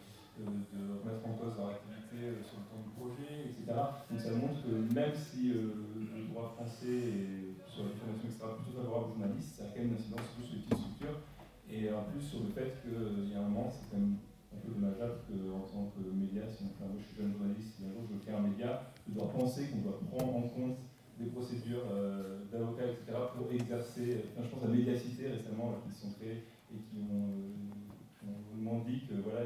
de, 0.45 1.01
remettre 1.01 1.24
en 1.26 1.32
cause 1.34 1.57
leur 1.57 1.70
activité 1.70 2.37
euh, 2.37 2.43
sur 2.45 2.61
le 2.61 2.66
temps 2.68 2.82
du 2.84 2.93
projet, 2.93 3.51
etc. 3.51 3.64
Donc 4.11 4.20
ça 4.20 4.32
montre 4.37 4.61
que 4.61 4.72
même 4.93 5.14
si 5.14 5.53
euh, 5.53 5.72
le 5.97 6.28
droit 6.28 6.53
français 6.57 6.93
est, 6.93 7.57
sur 7.64 7.84
la 7.84 7.97
diffamation, 7.97 8.28
etc., 8.28 8.45
plutôt 8.61 8.76
favorable 8.76 9.05
aux 9.07 9.12
journalistes, 9.16 9.57
ça 9.57 9.64
a 9.64 9.66
quand 9.72 9.80
même 9.80 9.93
une 9.93 9.99
incidence 10.01 10.28
plus 10.37 10.45
sur 10.45 10.55
les 10.57 10.62
petites 10.64 10.80
structures. 10.80 11.18
Et 11.66 11.91
en 11.91 12.05
plus 12.07 12.22
sur 12.22 12.41
le 12.45 12.51
fait 12.55 12.78
qu'il 12.84 13.28
y 13.28 13.34
a 13.34 13.41
un 13.41 13.49
moment, 13.49 13.66
c'est 13.72 13.91
quand 13.91 13.99
même 13.99 14.20
un 14.55 14.59
peu 14.62 14.70
dommageable 14.70 15.18
qu'en 15.26 15.66
tant 15.66 15.84
que 15.93 16.03
média, 16.14 16.47
si 16.47 16.70
enfin, 16.70 16.87
moi 16.87 17.01
je 17.01 17.05
suis 17.11 17.16
jeune 17.18 17.32
journaliste, 17.32 17.76
si 17.76 17.84
un 17.84 17.93
jour 17.93 18.07
je 18.07 18.14
veux 18.14 18.22
créer 18.22 18.37
un 18.37 18.47
média, 18.47 18.93
je 19.09 19.12
dois 19.14 19.28
penser 19.32 19.68
qu'on 19.68 19.82
doit 19.82 19.99
prendre 20.12 20.37
en 20.37 20.47
compte 20.49 20.78
des 21.18 21.26
procédures 21.26 21.89
euh, 21.91 22.45
d'avocats, 22.53 22.87
etc., 22.87 23.16
pour 23.34 23.51
exercer. 23.51 24.20
Enfin, 24.32 24.45
je 24.45 24.51
pense 24.53 24.64
à 24.64 24.68
Médiacité 24.68 25.28
récemment, 25.28 25.72
là, 25.72 25.78
qui 25.84 25.99
sont 25.99 26.12
créés 26.12 26.45
et 26.72 26.76
qui 26.76 27.01
ont, 27.01 27.32
euh, 27.32 28.84
dit 28.87 29.07
que 29.09 29.14
voilà, 29.24 29.41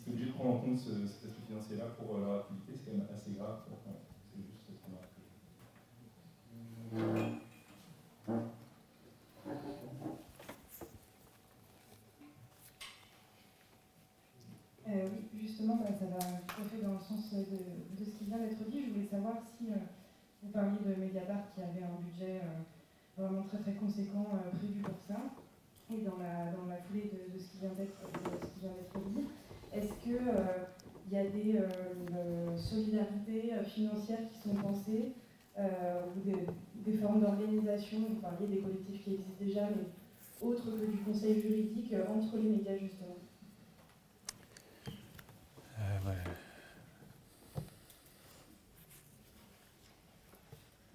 étaient 0.00 0.10
obligés 0.10 0.30
de 0.30 0.34
prendre 0.34 0.54
en 0.56 0.58
compte 0.60 0.78
ce- 0.78 1.06
cet 1.06 1.24
aspect 1.30 1.46
financier-là 1.46 1.86
pour 1.98 2.16
euh, 2.16 2.20
leur 2.20 2.34
activité. 2.40 2.72
C'est 2.74 2.90
quand 2.90 2.98
même 2.98 3.06
assez 3.14 3.32
grave. 3.32 3.60
c'est 4.32 4.42
juste 4.42 4.62
cette 4.66 4.82
remarque. 4.84 5.10
Euh, 14.88 15.06
oui, 15.12 15.28
justement, 15.46 15.76
bah, 15.76 15.92
ça 15.98 16.06
va 16.06 16.18
tout 16.18 16.62
à 16.62 16.64
fait 16.64 16.82
dans 16.82 16.94
le 16.94 16.98
sens 16.98 17.30
de, 17.32 18.04
ce 18.04 18.10
qui 18.18 18.24
vient 18.24 18.38
d'être 18.38 18.64
dit. 18.70 18.82
Je 18.86 18.92
voulais 18.92 19.06
savoir 19.06 19.34
si 19.58 19.70
euh, 19.70 19.76
vous 20.42 20.50
parliez 20.50 20.78
de 20.84 20.94
Mediapart 21.00 21.52
qui 21.54 21.60
avait 21.62 21.84
un 21.84 22.00
budget 22.00 22.40
euh, 22.42 22.64
vraiment 23.20 23.42
très 23.42 23.58
très 23.58 23.74
conséquent 23.74 24.26
prévu 24.58 24.80
pour 24.82 24.96
ça. 25.06 25.20
Et 25.92 26.02
dans 26.02 26.16
la, 26.18 26.52
dans 26.52 26.66
foulée 26.82 27.10
ce 27.10 27.36
de 27.36 27.38
ce 27.38 27.50
qui 27.52 27.58
vient 27.60 27.74
d'être 28.72 29.10
dit, 29.10 29.26
est-ce 29.72 29.92
qu'il 30.02 30.18
y 31.12 31.16
a 31.16 31.24
des 31.24 31.56
euh, 31.56 31.68
euh, 32.14 32.56
solidarités 32.56 33.52
euh, 33.52 33.64
financières 33.64 34.28
qui 34.32 34.48
sont 34.48 34.54
pensées 34.54 35.12
euh, 35.58 36.02
ou 36.16 36.20
des, 36.20 36.46
des 36.90 36.98
formes 36.98 37.20
d'organisation 37.20 37.98
Vous 38.08 38.20
parliez 38.20 38.46
des 38.46 38.58
collectifs 38.58 39.04
qui 39.04 39.14
existent 39.14 39.34
déjà, 39.40 39.68
mais 39.68 39.86
autres 40.40 40.64
que 40.64 40.90
du 40.90 40.98
conseil 40.98 41.40
juridique 41.40 41.92
euh, 41.92 42.04
entre 42.08 42.36
les 42.38 42.50
médias 42.50 42.76
justement? 42.78 43.16
Euh, 45.78 46.08
ouais. 46.08 46.16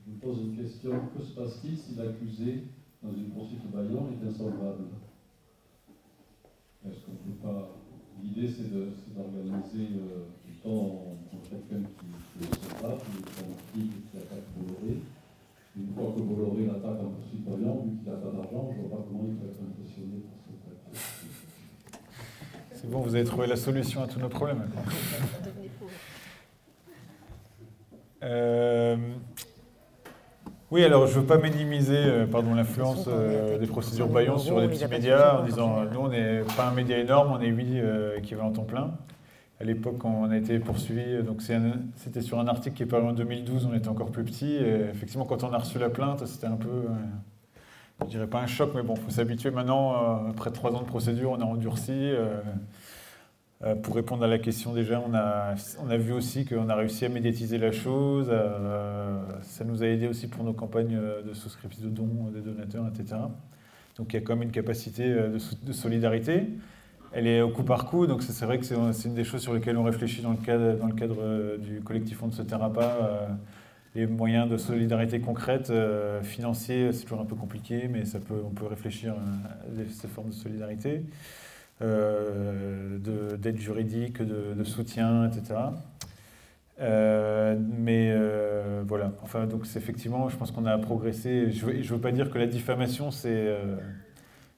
Je 0.05 0.11
me 0.11 0.19
pose 0.19 0.41
une 0.41 0.57
question. 0.57 1.09
Que 1.17 1.23
se 1.23 1.33
passe-t-il 1.33 1.77
si 1.77 1.95
l'accusé, 1.95 2.63
dans 3.01 3.11
une 3.13 3.29
poursuite 3.31 3.61
au 3.65 3.75
baillon, 3.75 4.09
est 4.11 4.27
insolvable? 4.27 4.85
Est-ce 6.85 6.99
qu'on 7.05 7.11
ne 7.13 7.17
peut 7.33 7.41
pas. 7.41 7.75
L'idée, 8.25 8.49
c'est 8.49 8.71
d'organiser 9.13 9.93
euh, 9.97 10.25
du 10.47 10.53
temps 10.55 11.15
pour 11.29 11.41
quelqu'un 11.47 11.85
qui 11.85 12.05
ne 12.39 12.45
sait 12.45 12.75
pas, 12.81 12.97
qui 12.97 13.17
est 13.19 13.25
tranquille 13.29 13.91
et 13.93 14.01
qui 14.09 14.17
attaque 14.17 14.47
Bolloré. 14.57 14.97
Une 15.77 15.93
fois 15.93 16.13
que 16.15 16.21
Bolloré 16.21 16.65
l'attaque 16.65 17.01
en 17.01 17.09
poursuite 17.11 17.47
au 17.47 17.51
baillon, 17.51 17.83
vu 17.83 17.97
qu'il 17.97 18.11
n'a 18.11 18.17
pas 18.17 18.31
d'argent, 18.31 18.71
je 18.73 18.81
ne 18.81 18.87
vois 18.87 18.97
pas 18.97 19.03
comment 19.07 19.25
il 19.27 19.35
peut 19.35 19.45
être 19.45 19.61
impressionné 19.61 20.23
par 20.25 20.37
cette 20.41 20.63
attaque. 20.73 20.97
C'est 22.73 22.89
bon, 22.89 23.01
vous 23.01 23.13
avez 23.13 23.25
trouvé 23.25 23.45
la 23.47 23.57
solution 23.57 24.01
à 24.01 24.07
tous 24.07 24.19
nos 24.19 24.29
problèmes. 24.29 24.69
Euh, 28.23 28.97
Oui, 30.71 30.83
alors 30.83 31.05
je 31.05 31.15
ne 31.15 31.21
veux 31.21 31.27
pas 31.27 31.37
minimiser 31.37 31.95
euh, 31.95 32.25
l'influence 32.55 33.05
euh, 33.07 33.59
des 33.59 33.67
procédures 33.67 34.07
Bayon 34.07 34.39
sur 34.39 34.59
les 34.59 34.67
petits 34.67 34.87
médias 34.87 35.39
en 35.39 35.43
disant 35.45 35.79
euh, 35.79 35.85
nous, 35.93 35.99
on 35.99 36.07
n'est 36.09 36.41
pas 36.57 36.67
un 36.67 36.73
média 36.73 36.97
énorme, 36.97 37.33
on 37.33 37.39
est 37.39 37.47
8 37.47 37.83
équivalents 38.17 38.51
temps 38.51 38.63
plein. 38.63 38.91
À 39.61 39.63
l'époque, 39.63 40.03
on 40.03 40.29
a 40.31 40.35
été 40.37 40.59
poursuivi, 40.59 41.23
donc 41.23 41.41
c'était 41.41 42.21
sur 42.21 42.39
un 42.39 42.47
article 42.47 42.75
qui 42.75 42.83
est 42.83 42.87
paru 42.87 43.05
en 43.07 43.13
2012, 43.13 43.69
on 43.71 43.75
était 43.75 43.87
encore 43.87 44.11
plus 44.11 44.23
petit. 44.23 44.53
Et 44.55 44.89
effectivement, 44.89 45.25
quand 45.25 45.43
on 45.43 45.53
a 45.53 45.57
reçu 45.59 45.79
la 45.79 45.89
plainte, 45.89 46.25
c'était 46.25 46.47
un 46.47 46.57
peu, 46.57 46.67
euh, 46.67 46.89
je 48.01 48.07
dirais 48.07 48.27
pas 48.27 48.39
un 48.41 48.47
choc, 48.47 48.71
mais 48.75 48.81
bon, 48.81 48.95
il 48.97 49.01
faut 49.01 49.11
s'habituer 49.11 49.51
maintenant. 49.51 49.93
euh, 49.93 50.31
après 50.31 50.51
trois 50.51 50.71
ans 50.71 50.81
de 50.81 50.87
procédure, 50.87 51.31
on 51.31 51.39
a 51.41 51.45
endurci. 51.45 52.11
Euh, 53.65 53.73
pour 53.73 53.95
répondre 53.95 54.23
à 54.23 54.27
la 54.27 54.37
question 54.37 54.73
déjà, 54.73 55.01
on 55.05 55.13
a, 55.15 55.55
on 55.83 55.89
a 55.89 55.97
vu 55.97 56.13
aussi 56.13 56.45
qu'on 56.45 56.69
a 56.69 56.75
réussi 56.75 57.05
à 57.05 57.09
médiatiser 57.09 57.57
la 57.57 57.71
chose. 57.71 58.27
euh, 58.29 59.19
ça 59.41 59.63
nous 59.63 59.81
a 59.81 59.87
aidé 59.87 60.07
aussi 60.07 60.27
pour 60.27 60.43
nos 60.43 60.53
campagnes 60.53 60.95
euh, 60.95 61.23
de 61.23 61.33
souscription 61.33 61.83
de 61.85 61.89
dons 61.89 62.31
des 62.31 62.41
donateurs, 62.41 62.85
etc. 62.87 63.21
Donc 63.97 64.13
il 64.13 64.17
y 64.17 64.19
a 64.19 64.21
quand 64.21 64.35
même 64.35 64.43
une 64.43 64.51
capacité 64.51 65.09
de, 65.09 65.71
solidarité. 65.71 66.47
Elle 67.13 67.27
est 67.27 67.41
au 67.41 67.49
coup 67.49 67.63
par 67.63 67.85
coup, 67.85 68.07
donc 68.07 68.21
c'est 68.23 68.45
vrai 68.45 68.59
que 68.59 68.65
c'est 68.65 68.75
une 69.07 69.15
des 69.15 69.23
choses 69.23 69.41
sur 69.41 69.53
lesquelles 69.53 69.77
on 69.77 69.83
réfléchit 69.83 70.21
dans 70.21 70.31
le 70.31 70.37
cadre, 70.37 71.57
du 71.57 71.79
collectif 71.79 72.21
On 72.21 72.27
ne 72.27 72.33
se 72.33 72.41
taira 72.41 72.73
pas 72.73 73.29
les 73.95 74.05
moyens 74.05 74.49
de 74.49 74.57
solidarité 74.57 75.21
concrète, 75.21 75.71
financiers, 76.23 76.91
c'est 76.91 77.03
toujours 77.03 77.21
un 77.21 77.25
peu 77.25 77.37
compliqué, 77.37 77.87
mais 77.89 78.03
ça 78.03 78.19
peut, 78.19 78.41
on 78.45 78.49
peut 78.49 78.65
réfléchir 78.65 79.13
à 79.13 79.83
ces 79.89 80.09
formes 80.09 80.31
de 80.31 80.33
solidarité, 80.33 81.05
euh, 81.81 82.97
d'aide 83.37 83.57
juridique, 83.57 84.21
de, 84.21 84.63
soutien, 84.63 85.29
etc. 85.29 85.59
Euh, 86.81 87.57
mais 87.59 88.11
euh, 88.11 88.83
voilà, 88.85 89.13
enfin, 89.23 89.45
donc 89.47 89.65
effectivement, 89.75 90.29
je 90.29 90.37
pense 90.37 90.51
qu'on 90.51 90.65
a 90.65 90.77
progressé. 90.77 91.51
Je 91.51 91.65
ne 91.65 91.83
veux, 91.83 91.99
pas 91.99 92.11
dire 92.11 92.29
que 92.29 92.37
la 92.37 92.47
diffamation, 92.47 93.11
c'est 93.11 93.57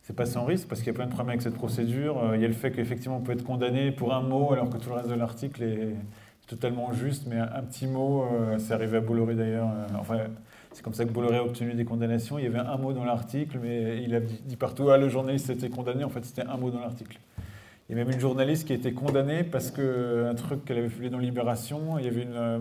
c'est 0.02 0.16
pas 0.16 0.26
sans 0.26 0.46
risque, 0.46 0.70
parce 0.70 0.80
qu'il 0.82 0.88
y 0.88 0.92
a 0.92 0.94
plein 0.94 1.06
de 1.06 1.12
problèmes 1.12 1.32
avec 1.32 1.42
cette 1.42 1.56
procédure. 1.56 2.32
Il 2.36 2.42
y 2.42 2.46
a 2.46 2.48
le 2.48 2.54
fait 2.54 2.72
qu'effectivement, 2.72 3.18
on 3.18 3.22
peut 3.22 3.34
être 3.34 3.44
condamné 3.44 3.92
pour 3.92 4.14
un 4.14 4.22
mot, 4.22 4.54
alors 4.54 4.70
que 4.70 4.78
tout 4.78 4.90
le 4.90 4.96
reste 4.96 5.10
de 5.10 5.16
l'article 5.16 5.64
est 5.64 5.96
totalement 6.48 6.94
juste, 6.94 7.28
mais 7.28 7.38
un, 7.38 7.62
petit 7.64 7.88
mot, 7.88 8.24
euh, 8.24 8.58
c'est 8.58 8.74
arrivé 8.74 8.98
à 8.98 9.02
Bolloré 9.02 9.36
d'ailleurs, 9.36 9.68
euh, 9.68 9.88
enfin, 10.00 10.20
c'est 10.78 10.84
comme 10.84 10.94
ça 10.94 11.06
que 11.06 11.10
Bolloré 11.10 11.38
a 11.38 11.44
obtenu 11.44 11.74
des 11.74 11.86
condamnations. 11.86 12.38
Il 12.38 12.44
y 12.44 12.48
avait 12.48 12.60
un 12.60 12.78
mot 12.78 12.94
dans 12.94 13.04
l'article, 13.04 13.58
mais 13.60 14.04
il 14.04 14.14
a 14.14 14.20
dit, 14.20 14.56
partout, 14.58 14.92
ah, 14.92 15.00
le 15.00 15.10
journaliste 15.10 15.50
était 15.50 15.70
condamné, 15.70 16.04
en 16.04 16.10
fait, 16.10 16.24
c'était 16.24 16.44
un 16.44 16.56
mot 16.56 16.70
dans 16.70 16.80
l'article. 16.80 17.18
Il 17.90 17.98
y 17.98 18.00
a 18.00 18.06
même 18.06 18.14
une 18.14 18.20
journaliste 18.20 18.68
qui 18.68 18.74
a 18.74 18.76
été 18.76 18.94
condamnée 18.94 19.44
parce 19.44 19.72
qu'un 19.72 20.36
truc 20.36 20.66
qu'elle 20.66 20.78
avait 20.78 20.90
publié 20.90 21.10
dans 21.10 21.18
Libération, 21.18 21.98
il 21.98 22.06
y 22.06 22.08
avait 22.08 22.22
une, 22.22 22.36
euh, 22.36 22.60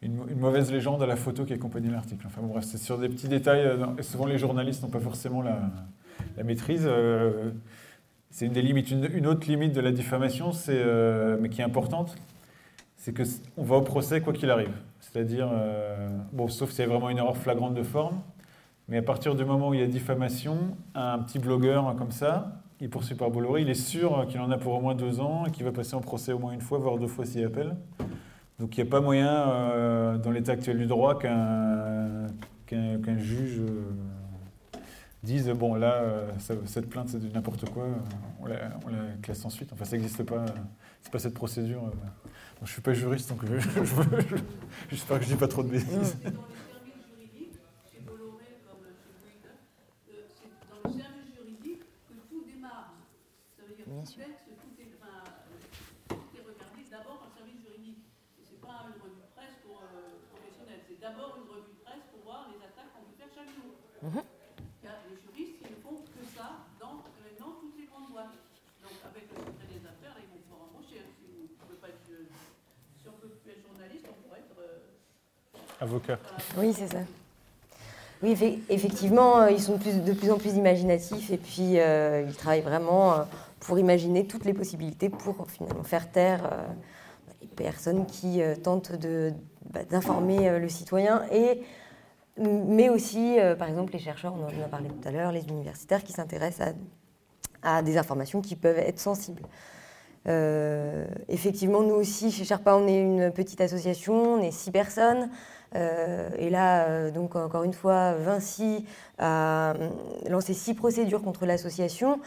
une, 0.00 0.16
mauvaise 0.34 0.72
légende 0.72 1.02
à 1.02 1.06
la 1.06 1.16
photo 1.16 1.44
qui 1.44 1.52
accompagnait 1.52 1.90
l'article. 1.90 2.24
Enfin 2.26 2.40
bon, 2.40 2.48
bref, 2.48 2.64
c'est 2.64 2.78
sur 2.78 2.96
des 2.96 3.10
petits 3.10 3.28
détails, 3.28 3.68
et 3.98 4.02
souvent 4.02 4.24
les 4.24 4.38
journalistes 4.38 4.82
n'ont 4.82 4.88
pas 4.88 5.00
forcément 5.00 5.42
la, 5.42 5.60
maîtrise. 6.42 6.88
c'est 8.30 8.46
une 8.46 8.52
des 8.54 8.62
limites. 8.62 8.90
Une, 8.90 9.26
autre 9.26 9.46
limite 9.46 9.74
de 9.74 9.80
la 9.82 9.92
diffamation, 9.92 10.52
c'est, 10.52 10.82
mais 11.38 11.50
qui 11.50 11.60
est 11.60 11.64
importante, 11.64 12.16
c'est 13.04 13.12
qu'on 13.12 13.62
va 13.62 13.76
au 13.76 13.82
procès 13.82 14.22
quoi 14.22 14.32
qu'il 14.32 14.50
arrive. 14.50 14.72
C'est-à-dire, 14.98 15.50
euh, 15.52 16.08
bon, 16.32 16.48
sauf 16.48 16.70
s'il 16.70 16.80
y 16.80 16.82
a 16.84 16.90
vraiment 16.90 17.10
une 17.10 17.18
erreur 17.18 17.36
flagrante 17.36 17.74
de 17.74 17.82
forme, 17.82 18.18
mais 18.88 18.96
à 18.96 19.02
partir 19.02 19.34
du 19.34 19.44
moment 19.44 19.68
où 19.68 19.74
il 19.74 19.80
y 19.80 19.82
a 19.82 19.86
diffamation, 19.86 20.74
un 20.94 21.18
petit 21.18 21.38
blogueur 21.38 21.94
comme 21.96 22.12
ça, 22.12 22.62
il 22.80 22.88
poursuit 22.88 23.14
par 23.14 23.30
Bolloré, 23.30 23.60
il 23.60 23.68
est 23.68 23.74
sûr 23.74 24.26
qu'il 24.26 24.40
en 24.40 24.50
a 24.50 24.56
pour 24.56 24.72
au 24.72 24.80
moins 24.80 24.94
deux 24.94 25.20
ans 25.20 25.44
et 25.44 25.50
qu'il 25.50 25.66
va 25.66 25.72
passer 25.72 25.94
en 25.94 26.00
procès 26.00 26.32
au 26.32 26.38
moins 26.38 26.52
une 26.52 26.62
fois, 26.62 26.78
voire 26.78 26.96
deux 26.96 27.06
fois 27.06 27.26
s'il 27.26 27.44
appelle. 27.44 27.76
Donc 28.58 28.74
il 28.78 28.82
n'y 28.82 28.88
a 28.88 28.90
pas 28.90 29.02
moyen, 29.02 29.50
euh, 29.50 30.16
dans 30.16 30.30
l'état 30.30 30.52
actuel 30.52 30.78
du 30.78 30.86
droit, 30.86 31.18
qu'un 31.18 32.28
juge 33.18 33.58
euh, 33.60 33.82
dise 35.22 35.50
bon 35.50 35.74
là, 35.74 36.04
cette 36.38 36.88
plainte 36.88 37.10
c'est 37.10 37.34
n'importe 37.34 37.68
quoi, 37.68 37.84
on 38.40 38.46
la, 38.46 38.56
on 38.86 38.88
la, 38.88 39.12
classe 39.20 39.44
ensuite. 39.44 39.74
Enfin, 39.74 39.84
ça 39.84 39.94
n'existe 39.98 40.22
pas, 40.22 40.46
c'est 41.02 41.12
pas 41.12 41.18
cette 41.18 41.34
procédure. 41.34 41.82
Je 42.64 42.70
ne 42.70 42.72
suis 42.72 42.80
pas 42.80 42.94
juriste, 42.94 43.28
donc 43.28 43.44
j'espère 44.88 45.18
que 45.20 45.24
je 45.26 45.36
dis 45.36 45.36
pas 45.36 45.48
trop 45.48 45.62
de 45.62 45.68
bêtises. 45.68 46.16
Dans 46.24 46.32
les 46.32 46.56
services 46.72 47.04
juridiques, 47.12 47.60
chez 47.92 48.00
Bolloré 48.00 48.56
comme 48.64 48.88
chez 48.88 49.12
Bouygues, 49.20 49.52
c'est 50.32 50.48
dans 50.72 50.80
le 50.80 50.96
service 50.96 51.28
juridique 51.36 51.84
que 52.08 52.16
tout 52.24 52.40
démarre. 52.48 52.96
Ça 53.52 53.68
veut 53.68 53.76
dire 53.76 53.84
que 53.84 53.92
tout 53.92 54.16
texte, 54.16 54.48
tout 54.48 54.72
est, 54.80 54.96
enfin, 54.96 55.28
tout 56.08 56.32
est 56.32 56.40
regardé 56.40 56.80
d'abord 56.88 57.28
en 57.28 57.30
service 57.36 57.60
juridique. 57.60 58.00
Et 58.40 58.48
ce 58.48 58.56
n'est 58.56 58.64
pas 58.64 58.88
une 58.88 58.96
revue 58.96 59.20
de 59.20 59.28
presse 59.36 59.60
pour 59.60 59.84
euh, 59.84 60.24
professionnels, 60.32 60.80
c'est 60.88 60.96
d'abord 61.04 61.36
une 61.36 61.48
revue 61.52 61.68
de 61.68 61.84
presse 61.84 62.08
pour 62.16 62.24
voir 62.24 62.48
les 62.48 62.56
attaques 62.64 62.88
qu'on 62.96 63.04
peut 63.04 63.18
faire 63.20 63.28
chaque 63.28 63.52
jour. 63.52 63.76
Mm 64.00 64.08
-hmm. 64.08 64.24
Les 65.04 65.20
juristes, 65.20 65.60
ils 65.68 65.76
ne 65.76 65.80
font 65.84 66.00
que 66.00 66.24
ça 66.32 66.64
dans, 66.80 67.04
dans 67.36 67.52
toutes 67.60 67.76
les 67.76 67.84
grandes 67.92 68.08
boîtes. 68.08 68.40
Donc 68.80 68.96
avec 69.04 69.28
le 69.32 69.36
secret 69.52 69.68
des 69.68 69.84
affaires, 69.84 70.16
ils 70.16 70.28
vont 70.32 70.40
pouvoir 70.48 70.60
embaucher. 70.68 71.04
Si 71.12 71.28
vous 71.28 71.44
ne 71.44 71.56
pouvez 71.60 71.76
pas 71.76 71.88
être 71.92 72.04
Avocat. 75.80 76.18
Oui, 76.56 76.72
c'est 76.72 76.88
ça. 76.88 77.00
Oui, 78.24 78.62
effectivement, 78.70 79.40
euh, 79.40 79.50
ils 79.50 79.60
sont 79.60 79.76
de 79.76 80.12
plus 80.12 80.30
en 80.30 80.38
plus 80.38 80.54
imaginatifs 80.54 81.30
et 81.30 81.36
puis 81.36 81.78
euh, 81.78 82.24
ils 82.26 82.34
travaillent 82.34 82.62
vraiment 82.62 83.12
euh, 83.12 83.22
pour 83.60 83.78
imaginer 83.78 84.26
toutes 84.26 84.46
les 84.46 84.54
possibilités 84.54 85.10
pour 85.10 85.46
finalement 85.50 85.82
faire 85.82 86.10
taire 86.10 86.50
les 87.42 87.48
personnes 87.48 88.06
qui 88.06 88.40
tentent 88.62 88.92
bah, 89.70 89.84
d'informer 89.84 90.58
le 90.58 90.68
citoyen 90.70 91.22
et 91.30 91.62
mais 92.36 92.88
aussi, 92.88 93.36
par 93.58 93.68
exemple, 93.68 93.92
les 93.92 94.00
chercheurs, 94.00 94.34
on 94.34 94.44
en 94.44 94.64
a 94.64 94.68
parlé 94.68 94.88
tout 94.88 95.08
à 95.08 95.12
l'heure, 95.12 95.30
les 95.30 95.46
universitaires 95.46 96.02
qui 96.02 96.12
s'intéressent 96.12 96.74
à, 97.62 97.76
à, 97.76 97.82
des 97.82 97.96
informations 97.96 98.40
qui 98.40 98.56
peuvent 98.56 98.78
être 98.78 98.98
sensibles. 98.98 99.42
effectivement, 101.28 101.82
nous 101.82 101.94
aussi, 101.94 102.32
chez 102.32 102.44
Sherpa, 102.44 102.74
on 102.74 102.88
est 102.88 103.00
une 103.00 103.30
petite 103.30 103.60
association, 103.60 104.34
on 104.34 104.42
est 104.42 104.50
six 104.50 104.72
personnes. 104.72 105.30
Euh, 105.74 106.30
et 106.38 106.50
là, 106.50 106.86
euh, 106.86 107.10
donc 107.10 107.36
encore 107.36 107.64
une 107.64 107.72
fois, 107.72 108.14
Vinci 108.14 108.86
a 109.18 109.74
euh, 109.74 109.90
lancé 110.28 110.54
six 110.54 110.74
procédures 110.74 111.22
contre 111.22 111.46
l'association, 111.46 112.20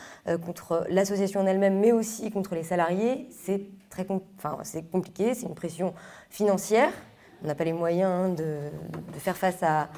contre 0.46 0.86
l'association 0.90 1.42
en 1.42 1.46
elle-même, 1.46 1.80
mais 1.80 1.92
aussi 1.92 2.30
contre 2.32 2.56
les 2.56 2.64
salariés. 2.64 3.28
C'est 3.32 3.62
très 3.90 4.06
enfin, 4.10 4.58
compliqué, 4.92 5.34
c'est 5.34 5.46
une 5.46 5.56
pression 5.56 5.94
financière. 6.30 6.92
On 7.44 7.48
n'a 7.48 7.56
pas 7.56 7.64
les 7.64 7.74
moyens 7.74 8.12
hein, 8.12 8.30
de, 8.30 8.58
faire 9.20 9.38
face 9.38 9.62
à, 9.62 9.90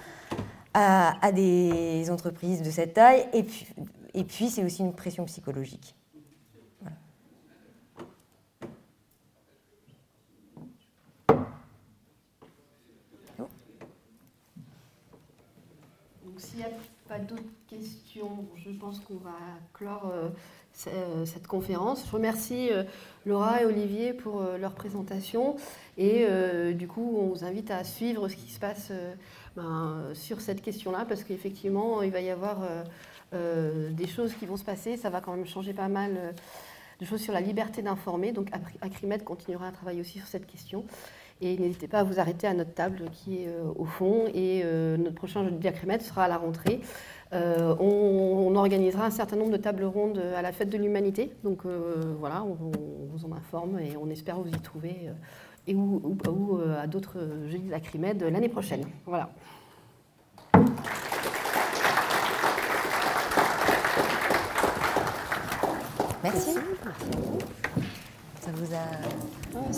à, 0.74 1.26
à, 1.26 1.32
des 1.32 2.10
entreprises 2.12 2.62
de 2.62 2.70
cette 2.70 2.94
taille. 2.94 3.28
Et 3.34 3.44
puis, 3.44 3.68
et 4.14 4.24
puis 4.24 4.50
c'est 4.50 4.64
aussi 4.64 4.82
une 4.82 4.94
pression 4.94 5.26
psychologique. 5.26 5.96
N'y 16.60 16.66
a 16.66 16.70
pas 17.08 17.20
d'autres 17.20 17.42
questions, 17.70 18.46
je 18.58 18.70
pense 18.72 19.00
qu'on 19.00 19.16
va 19.16 19.38
clore 19.72 20.12
euh, 20.12 20.28
euh, 20.88 21.26
cette 21.26 21.48
conférence. 21.48 22.04
Je 22.06 22.12
remercie 22.12 22.70
euh, 22.70 22.84
Laura 23.26 23.62
et 23.62 23.66
Olivier 23.66 24.12
pour 24.12 24.44
leur 24.60 24.74
présentation 24.74 25.56
et 25.98 26.26
du 26.74 26.86
coup 26.90 27.18
on 27.18 27.28
vous 27.28 27.46
invite 27.46 27.72
à 27.72 27.86
suivre 27.86 28.28
ce 28.28 28.36
qui 28.36 28.52
se 28.52 28.60
passe 28.60 28.92
ben, 29.56 30.10
sur 30.14 30.42
cette 30.42 30.62
question-là 30.62 31.06
parce 31.08 31.24
qu'effectivement 31.24 32.02
il 32.02 32.12
va 32.12 32.20
y 32.20 32.30
avoir 32.30 32.58
des 33.32 34.08
choses 34.08 34.34
qui 34.34 34.46
vont 34.46 34.58
se 34.58 34.66
passer, 34.66 34.98
ça 34.98 35.10
va 35.10 35.22
quand 35.22 35.34
même 35.34 35.46
changer 35.48 35.72
pas 35.72 35.88
mal 35.88 36.34
de 37.00 37.06
choses 37.06 37.22
sur 37.22 37.34
la 37.34 37.42
liberté 37.42 37.82
d'informer. 37.82 38.34
Donc 38.34 38.50
Acrimed 38.82 39.24
continuera 39.24 39.68
à 39.68 39.72
travailler 39.72 40.02
aussi 40.02 40.20
sur 40.20 40.28
cette 40.28 40.46
question. 40.46 40.84
Et 41.42 41.58
n'hésitez 41.58 41.88
pas 41.88 42.00
à 42.00 42.04
vous 42.04 42.20
arrêter 42.20 42.48
à 42.48 42.54
notre 42.54 42.74
table 42.74 43.04
qui 43.14 43.44
est 43.44 43.48
euh, 43.48 43.72
au 43.76 43.86
fond. 43.86 44.26
Et 44.34 44.62
euh, 44.64 44.98
notre 44.98 45.16
prochain 45.16 45.44
jeudi 45.46 45.58
d'Acrimède 45.58 46.02
sera 46.02 46.26
à 46.26 46.28
la 46.28 46.38
rentrée. 46.38 46.82
Euh, 47.32 47.76
on, 47.80 48.56
organisera 48.56 49.06
un 49.06 49.12
certain 49.12 49.38
nombre 49.38 49.52
de 49.52 49.58
tables 49.58 49.86
rondes 49.86 50.22
à 50.36 50.42
la 50.42 50.52
fête 50.52 50.70
de 50.70 50.78
l'humanité. 50.78 51.32
Donc 51.44 51.66
voilà, 52.20 52.44
on, 52.44 52.56
vous 52.56 53.26
en 53.26 53.32
informe 53.32 53.80
et 53.80 53.96
on 53.96 54.10
espère 54.10 54.38
vous 54.40 54.50
y 54.50 54.60
trouver 54.60 55.10
et 55.68 55.76
ou, 55.76 56.18
ou, 56.28 56.60
à 56.78 56.88
d'autres 56.88 57.20
jeudis 57.48 57.70
d'Acrimède 57.70 58.22
l'année 58.24 58.50
prochaine. 58.50 58.84
Voilà. 59.06 59.30
Merci. 66.24 66.56
Ça 68.42 68.52
vous 68.54 68.74
a. 68.74 68.80
Oh, 69.56 69.72